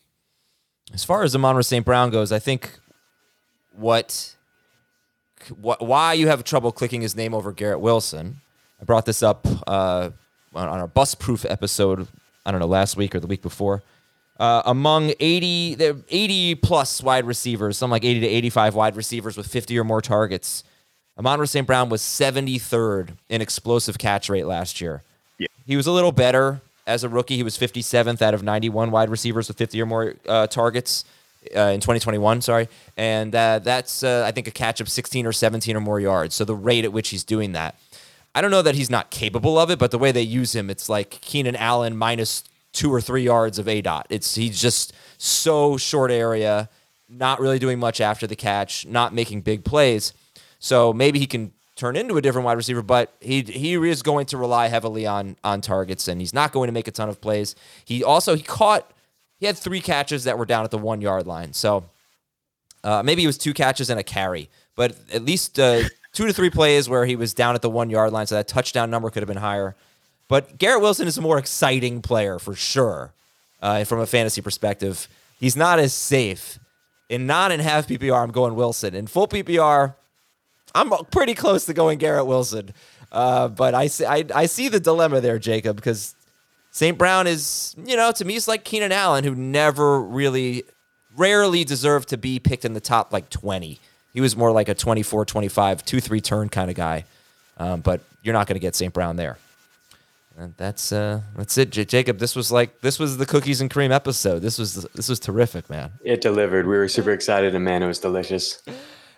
As 0.93 1.03
far 1.03 1.23
as 1.23 1.35
Amon 1.35 1.61
St. 1.63 1.85
Brown 1.85 2.09
goes, 2.09 2.31
I 2.31 2.39
think 2.39 2.79
what 3.73 4.35
wh- 5.47 5.81
why 5.81 6.13
you 6.13 6.27
have 6.27 6.43
trouble 6.43 6.71
clicking 6.71 7.01
his 7.01 7.15
name 7.15 7.33
over 7.33 7.51
Garrett 7.51 7.79
Wilson. 7.79 8.41
I 8.81 8.85
brought 8.85 9.05
this 9.05 9.23
up 9.23 9.45
uh, 9.67 10.11
on, 10.53 10.67
on 10.67 10.79
our 10.79 10.87
bus 10.87 11.15
proof 11.15 11.45
episode. 11.45 12.07
I 12.45 12.51
don't 12.51 12.59
know 12.59 12.67
last 12.67 12.95
week 12.95 13.15
or 13.15 13.19
the 13.19 13.27
week 13.27 13.41
before. 13.41 13.83
Uh, 14.39 14.61
among 14.65 15.11
80, 15.19 15.77
80 16.09 16.55
plus 16.55 17.03
wide 17.03 17.25
receivers, 17.25 17.77
some 17.77 17.91
like 17.91 18.05
80 18.05 18.21
to 18.21 18.27
85 18.27 18.75
wide 18.75 18.95
receivers 18.95 19.35
with 19.35 19.47
50 19.47 19.77
or 19.77 19.83
more 19.83 20.01
targets. 20.01 20.63
Amon 21.17 21.45
St. 21.45 21.67
Brown 21.67 21.89
was 21.89 22.01
73rd 22.01 23.17
in 23.27 23.41
explosive 23.41 23.97
catch 23.97 24.29
rate 24.29 24.45
last 24.45 24.79
year. 24.79 25.03
Yeah. 25.37 25.47
He 25.65 25.75
was 25.75 25.87
a 25.87 25.91
little 25.91 26.13
better 26.13 26.61
as 26.87 27.03
a 27.03 27.09
rookie. 27.09 27.35
He 27.35 27.43
was 27.43 27.57
57th 27.57 28.21
out 28.21 28.33
of 28.33 28.41
91 28.41 28.91
wide 28.91 29.09
receivers 29.09 29.49
with 29.49 29.57
50 29.57 29.81
or 29.81 29.85
more 29.85 30.15
uh, 30.25 30.47
targets 30.47 31.03
uh, 31.55 31.71
in 31.73 31.79
2021, 31.79 32.41
sorry. 32.41 32.67
And 32.97 33.33
uh, 33.33 33.59
that's, 33.59 34.03
uh, 34.03 34.23
I 34.25 34.31
think, 34.31 34.47
a 34.47 34.51
catch 34.51 34.81
of 34.81 34.89
16 34.89 35.25
or 35.25 35.31
17 35.31 35.75
or 35.75 35.79
more 35.79 35.99
yards. 35.99 36.35
So 36.35 36.45
the 36.45 36.55
rate 36.55 36.85
at 36.85 36.93
which 36.93 37.09
he's 37.09 37.23
doing 37.23 37.53
that. 37.53 37.79
I 38.35 38.41
don't 38.41 38.51
know 38.51 38.61
that 38.61 38.75
he's 38.75 38.89
not 38.89 39.09
capable 39.09 39.57
of 39.57 39.71
it, 39.71 39.79
but 39.79 39.91
the 39.91 39.97
way 39.97 40.11
they 40.11 40.21
use 40.21 40.55
him, 40.55 40.69
it's 40.69 40.87
like 40.87 41.09
Keenan 41.09 41.55
Allen 41.55 41.97
minus 41.97 42.43
two 42.71 42.93
or 42.93 43.01
three 43.01 43.23
yards 43.23 43.57
of 43.57 43.65
aDOT. 43.65 44.03
It's 44.09 44.35
he's 44.35 44.61
just 44.61 44.93
so 45.17 45.77
short 45.77 46.11
area, 46.11 46.69
not 47.09 47.39
really 47.39 47.59
doing 47.59 47.79
much 47.79 47.99
after 47.99 48.27
the 48.27 48.35
catch, 48.35 48.85
not 48.85 49.13
making 49.13 49.41
big 49.41 49.65
plays. 49.65 50.13
So 50.59 50.93
maybe 50.93 51.19
he 51.19 51.25
can 51.25 51.53
turn 51.75 51.95
into 51.95 52.17
a 52.17 52.21
different 52.21 52.45
wide 52.45 52.57
receiver, 52.57 52.81
but 52.81 53.15
he 53.19 53.41
he 53.41 53.73
is 53.73 54.03
going 54.03 54.25
to 54.27 54.37
rely 54.37 54.67
heavily 54.67 55.07
on 55.07 55.37
on 55.43 55.61
targets, 55.61 56.07
and 56.07 56.21
he's 56.21 56.33
not 56.33 56.51
going 56.51 56.67
to 56.67 56.73
make 56.73 56.87
a 56.87 56.91
ton 56.91 57.09
of 57.09 57.19
plays. 57.21 57.55
He 57.83 58.03
also 58.03 58.35
he 58.35 58.43
caught 58.43 58.91
he 59.39 59.45
had 59.45 59.57
three 59.57 59.81
catches 59.81 60.25
that 60.25 60.37
were 60.37 60.45
down 60.45 60.65
at 60.65 60.71
the 60.71 60.77
one 60.77 61.01
yard 61.01 61.25
line. 61.25 61.53
So 61.53 61.85
uh, 62.83 63.03
maybe 63.03 63.23
it 63.23 63.27
was 63.27 63.37
two 63.37 63.53
catches 63.53 63.89
and 63.89 63.99
a 63.99 64.03
carry, 64.03 64.49
but 64.75 64.95
at 65.13 65.23
least 65.23 65.59
uh, 65.59 65.83
two 66.13 66.27
to 66.27 66.33
three 66.33 66.49
plays 66.49 66.89
where 66.89 67.05
he 67.05 67.15
was 67.15 67.33
down 67.33 67.55
at 67.55 67.61
the 67.61 67.69
one 67.69 67.89
yard 67.89 68.11
line. 68.11 68.27
So 68.27 68.35
that 68.35 68.47
touchdown 68.47 68.89
number 68.89 69.09
could 69.09 69.23
have 69.23 69.27
been 69.27 69.37
higher. 69.37 69.75
But 70.27 70.57
Garrett 70.57 70.81
Wilson 70.81 71.07
is 71.07 71.17
a 71.17 71.21
more 71.21 71.37
exciting 71.39 72.01
player 72.01 72.37
for 72.37 72.53
sure 72.53 73.13
uh, 73.61 73.83
from 73.83 73.99
a 73.99 74.05
fantasy 74.05 74.41
perspective. 74.41 75.07
He's 75.39 75.55
not 75.55 75.79
as 75.79 75.93
safe. 75.93 76.59
In 77.09 77.25
non 77.25 77.51
and 77.51 77.61
half 77.61 77.87
PPR, 77.87 78.21
I'm 78.21 78.31
going 78.31 78.55
Wilson. 78.55 78.93
In 78.93 79.07
full 79.07 79.27
PPR, 79.27 79.95
I'm 80.75 80.91
pretty 81.11 81.33
close 81.33 81.65
to 81.65 81.73
going 81.73 81.97
Garrett 81.97 82.27
Wilson. 82.27 82.73
Uh, 83.11 83.47
but 83.47 83.73
I 83.73 83.87
see, 83.87 84.05
I, 84.05 84.23
I 84.35 84.45
see 84.45 84.69
the 84.69 84.79
dilemma 84.79 85.19
there, 85.19 85.39
Jacob, 85.39 85.75
because 85.77 86.13
St. 86.71 86.97
Brown 86.97 87.27
is, 87.27 87.75
you 87.83 87.95
know, 87.95 88.11
to 88.11 88.25
me, 88.25 88.35
it's 88.35 88.47
like 88.47 88.63
Keenan 88.63 88.91
Allen, 88.91 89.23
who 89.23 89.35
never 89.35 89.99
really, 90.01 90.63
rarely 91.15 91.63
deserved 91.63 92.09
to 92.09 92.17
be 92.17 92.39
picked 92.39 92.65
in 92.65 92.73
the 92.73 92.79
top 92.79 93.11
like 93.11 93.29
20. 93.29 93.79
He 94.13 94.21
was 94.21 94.35
more 94.35 94.51
like 94.51 94.69
a 94.69 94.75
24, 94.75 95.25
25, 95.25 95.85
2 95.85 95.99
3 95.99 96.21
turn 96.21 96.49
kind 96.49 96.69
of 96.69 96.75
guy. 96.75 97.05
Um, 97.57 97.81
but 97.81 98.01
you're 98.21 98.33
not 98.33 98.47
going 98.47 98.55
to 98.55 98.59
get 98.59 98.75
St. 98.75 98.93
Brown 98.93 99.15
there. 99.15 99.37
And 100.37 100.53
that's 100.55 100.93
uh, 100.93 101.19
that's 101.35 101.57
it, 101.57 101.69
J- 101.69 101.83
Jacob. 101.83 102.17
This 102.17 102.33
was 102.33 102.49
like 102.49 102.79
this 102.79 102.97
was 102.97 103.17
the 103.17 103.25
cookies 103.25 103.59
and 103.59 103.69
cream 103.69 103.91
episode. 103.91 104.39
This 104.39 104.57
was 104.57 104.87
this 104.95 105.09
was 105.09 105.19
terrific, 105.19 105.69
man. 105.69 105.91
It 106.01 106.21
delivered. 106.21 106.65
We 106.65 106.77
were 106.77 106.87
super 106.87 107.11
excited, 107.11 107.55
and 107.55 107.65
man, 107.65 107.83
it 107.83 107.87
was 107.87 107.99
delicious. 107.99 108.63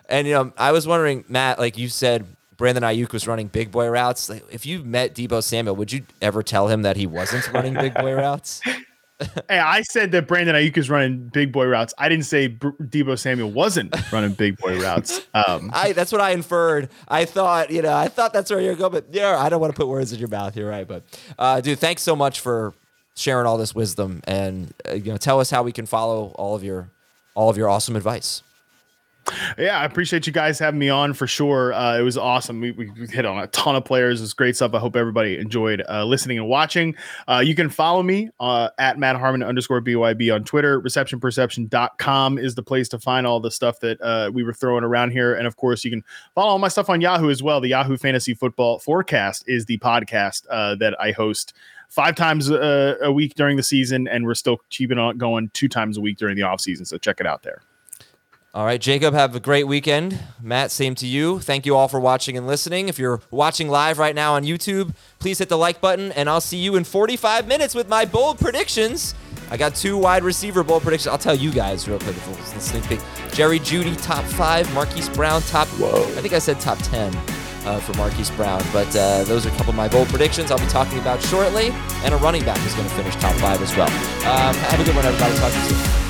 And 0.08 0.26
you 0.26 0.34
know, 0.34 0.52
I 0.58 0.72
was 0.72 0.84
wondering, 0.84 1.24
Matt, 1.28 1.60
like 1.60 1.78
you 1.78 1.88
said, 1.88 2.26
Brandon 2.62 2.84
Aiyuk 2.84 3.12
was 3.12 3.26
running 3.26 3.48
big 3.48 3.72
boy 3.72 3.88
routes. 3.88 4.30
Like, 4.30 4.44
if 4.48 4.64
you 4.64 4.84
met 4.84 5.16
Deebo 5.16 5.42
Samuel, 5.42 5.74
would 5.74 5.90
you 5.90 6.06
ever 6.20 6.44
tell 6.44 6.68
him 6.68 6.82
that 6.82 6.96
he 6.96 7.08
wasn't 7.08 7.52
running 7.52 7.74
big 7.74 7.92
boy 7.92 8.14
routes? 8.14 8.60
hey, 9.48 9.58
I 9.58 9.82
said 9.82 10.12
that 10.12 10.28
Brandon 10.28 10.54
Aiyuk 10.54 10.76
is 10.76 10.88
running 10.88 11.28
big 11.32 11.50
boy 11.50 11.66
routes. 11.66 11.92
I 11.98 12.08
didn't 12.08 12.26
say 12.26 12.46
B- 12.46 12.68
Deebo 12.80 13.18
Samuel 13.18 13.50
wasn't 13.50 13.92
running 14.12 14.34
big 14.34 14.58
boy 14.58 14.80
routes. 14.80 15.22
Um, 15.34 15.70
I 15.74 15.92
that's 15.92 16.12
what 16.12 16.20
I 16.20 16.30
inferred. 16.30 16.88
I 17.08 17.24
thought, 17.24 17.70
you 17.72 17.82
know, 17.82 17.92
I 17.92 18.06
thought 18.06 18.32
that's 18.32 18.48
where 18.48 18.60
you're 18.60 18.76
going, 18.76 18.92
but 18.92 19.06
yeah, 19.10 19.36
I 19.40 19.48
don't 19.48 19.60
want 19.60 19.74
to 19.74 19.76
put 19.76 19.88
words 19.88 20.12
in 20.12 20.20
your 20.20 20.28
mouth. 20.28 20.56
You're 20.56 20.70
right, 20.70 20.86
but 20.86 21.02
uh, 21.40 21.60
dude, 21.60 21.80
thanks 21.80 22.02
so 22.02 22.14
much 22.14 22.38
for 22.38 22.74
sharing 23.16 23.44
all 23.44 23.58
this 23.58 23.74
wisdom 23.74 24.20
and 24.22 24.72
uh, 24.88 24.92
you 24.92 25.10
know, 25.10 25.16
tell 25.16 25.40
us 25.40 25.50
how 25.50 25.64
we 25.64 25.72
can 25.72 25.86
follow 25.86 26.26
all 26.36 26.54
of 26.54 26.62
your 26.62 26.90
all 27.34 27.50
of 27.50 27.56
your 27.56 27.68
awesome 27.68 27.96
advice. 27.96 28.44
Yeah, 29.56 29.78
I 29.78 29.84
appreciate 29.84 30.26
you 30.26 30.32
guys 30.32 30.58
having 30.58 30.80
me 30.80 30.88
on 30.88 31.14
for 31.14 31.26
sure. 31.26 31.72
Uh, 31.72 31.98
it 31.98 32.02
was 32.02 32.18
awesome. 32.18 32.60
We, 32.60 32.72
we, 32.72 32.90
hit 33.08 33.24
on 33.24 33.38
a 33.38 33.46
ton 33.48 33.76
of 33.76 33.84
players. 33.84 34.20
It's 34.20 34.32
great 34.32 34.56
stuff. 34.56 34.74
I 34.74 34.78
hope 34.78 34.96
everybody 34.96 35.38
enjoyed 35.38 35.82
uh, 35.88 36.04
listening 36.04 36.38
and 36.38 36.48
watching. 36.48 36.96
Uh, 37.28 37.42
you 37.44 37.54
can 37.54 37.68
follow 37.68 38.02
me 38.02 38.30
uh, 38.40 38.70
at 38.78 38.98
Matt 38.98 39.16
Harmon 39.16 39.42
underscore 39.42 39.80
BYB 39.80 40.34
on 40.34 40.44
Twitter. 40.44 40.80
Receptionperception.com 40.80 42.38
is 42.38 42.54
the 42.54 42.62
place 42.62 42.88
to 42.88 42.98
find 42.98 43.26
all 43.26 43.40
the 43.40 43.50
stuff 43.50 43.78
that 43.80 44.00
uh, 44.00 44.30
we 44.32 44.42
were 44.42 44.52
throwing 44.52 44.84
around 44.84 45.10
here. 45.10 45.34
And 45.34 45.46
of 45.46 45.56
course, 45.56 45.84
you 45.84 45.90
can 45.90 46.02
follow 46.34 46.50
all 46.50 46.58
my 46.58 46.68
stuff 46.68 46.90
on 46.90 47.00
Yahoo 47.00 47.30
as 47.30 47.42
well. 47.42 47.60
The 47.60 47.68
Yahoo 47.68 47.96
Fantasy 47.96 48.34
Football 48.34 48.80
Forecast 48.80 49.44
is 49.46 49.66
the 49.66 49.78
podcast 49.78 50.46
uh, 50.50 50.74
that 50.76 51.00
I 51.00 51.12
host 51.12 51.54
five 51.88 52.16
times 52.16 52.50
a, 52.50 52.96
a 53.02 53.12
week 53.12 53.34
during 53.34 53.56
the 53.56 53.62
season. 53.62 54.08
And 54.08 54.24
we're 54.24 54.34
still 54.34 54.58
keeping 54.70 54.98
on 54.98 55.18
going 55.18 55.50
two 55.52 55.68
times 55.68 55.96
a 55.96 56.00
week 56.00 56.18
during 56.18 56.36
the 56.36 56.42
off 56.42 56.60
season. 56.60 56.86
So 56.86 56.98
check 56.98 57.20
it 57.20 57.26
out 57.26 57.42
there. 57.42 57.62
All 58.54 58.66
right, 58.66 58.80
Jacob, 58.80 59.14
have 59.14 59.34
a 59.34 59.40
great 59.40 59.66
weekend. 59.66 60.18
Matt, 60.42 60.70
same 60.70 60.94
to 60.96 61.06
you. 61.06 61.40
Thank 61.40 61.64
you 61.64 61.74
all 61.74 61.88
for 61.88 61.98
watching 61.98 62.36
and 62.36 62.46
listening. 62.46 62.90
If 62.90 62.98
you're 62.98 63.22
watching 63.30 63.70
live 63.70 63.98
right 63.98 64.14
now 64.14 64.34
on 64.34 64.44
YouTube, 64.44 64.94
please 65.20 65.38
hit 65.38 65.48
the 65.48 65.56
like 65.56 65.80
button, 65.80 66.12
and 66.12 66.28
I'll 66.28 66.42
see 66.42 66.58
you 66.58 66.76
in 66.76 66.84
45 66.84 67.48
minutes 67.48 67.74
with 67.74 67.88
my 67.88 68.04
bold 68.04 68.38
predictions. 68.38 69.14
I 69.50 69.56
got 69.56 69.74
two 69.74 69.96
wide 69.96 70.22
receiver 70.22 70.62
bold 70.62 70.82
predictions. 70.82 71.10
I'll 71.10 71.16
tell 71.16 71.34
you 71.34 71.50
guys 71.50 71.88
real 71.88 71.98
quick. 71.98 72.14
The 72.14 72.60
sneak 72.60 72.86
peek. 72.90 73.00
Jerry 73.32 73.58
Jeudy, 73.58 73.96
top 74.02 74.24
five. 74.24 74.70
Marquise 74.74 75.08
Brown, 75.08 75.40
top. 75.42 75.66
Whoa. 75.68 76.02
I 76.02 76.20
think 76.20 76.34
I 76.34 76.38
said 76.38 76.60
top 76.60 76.76
10 76.82 77.16
uh, 77.64 77.80
for 77.80 77.96
Marquise 77.96 78.30
Brown. 78.32 78.62
But 78.70 78.94
uh, 78.94 79.24
those 79.24 79.46
are 79.46 79.48
a 79.48 79.52
couple 79.52 79.70
of 79.70 79.76
my 79.76 79.88
bold 79.88 80.08
predictions 80.08 80.50
I'll 80.50 80.58
be 80.58 80.66
talking 80.66 80.98
about 80.98 81.22
shortly. 81.22 81.70
And 82.04 82.12
a 82.12 82.18
running 82.18 82.44
back 82.44 82.58
is 82.66 82.74
going 82.74 82.86
to 82.86 82.94
finish 82.96 83.16
top 83.16 83.34
five 83.36 83.62
as 83.62 83.74
well. 83.74 83.88
Um, 83.88 84.54
have 84.54 84.78
a 84.78 84.84
good 84.84 84.94
one, 84.94 85.06
everybody. 85.06 85.34
Talk 85.38 85.52
to 85.52 85.58
you 85.58 85.64
soon. 85.74 86.01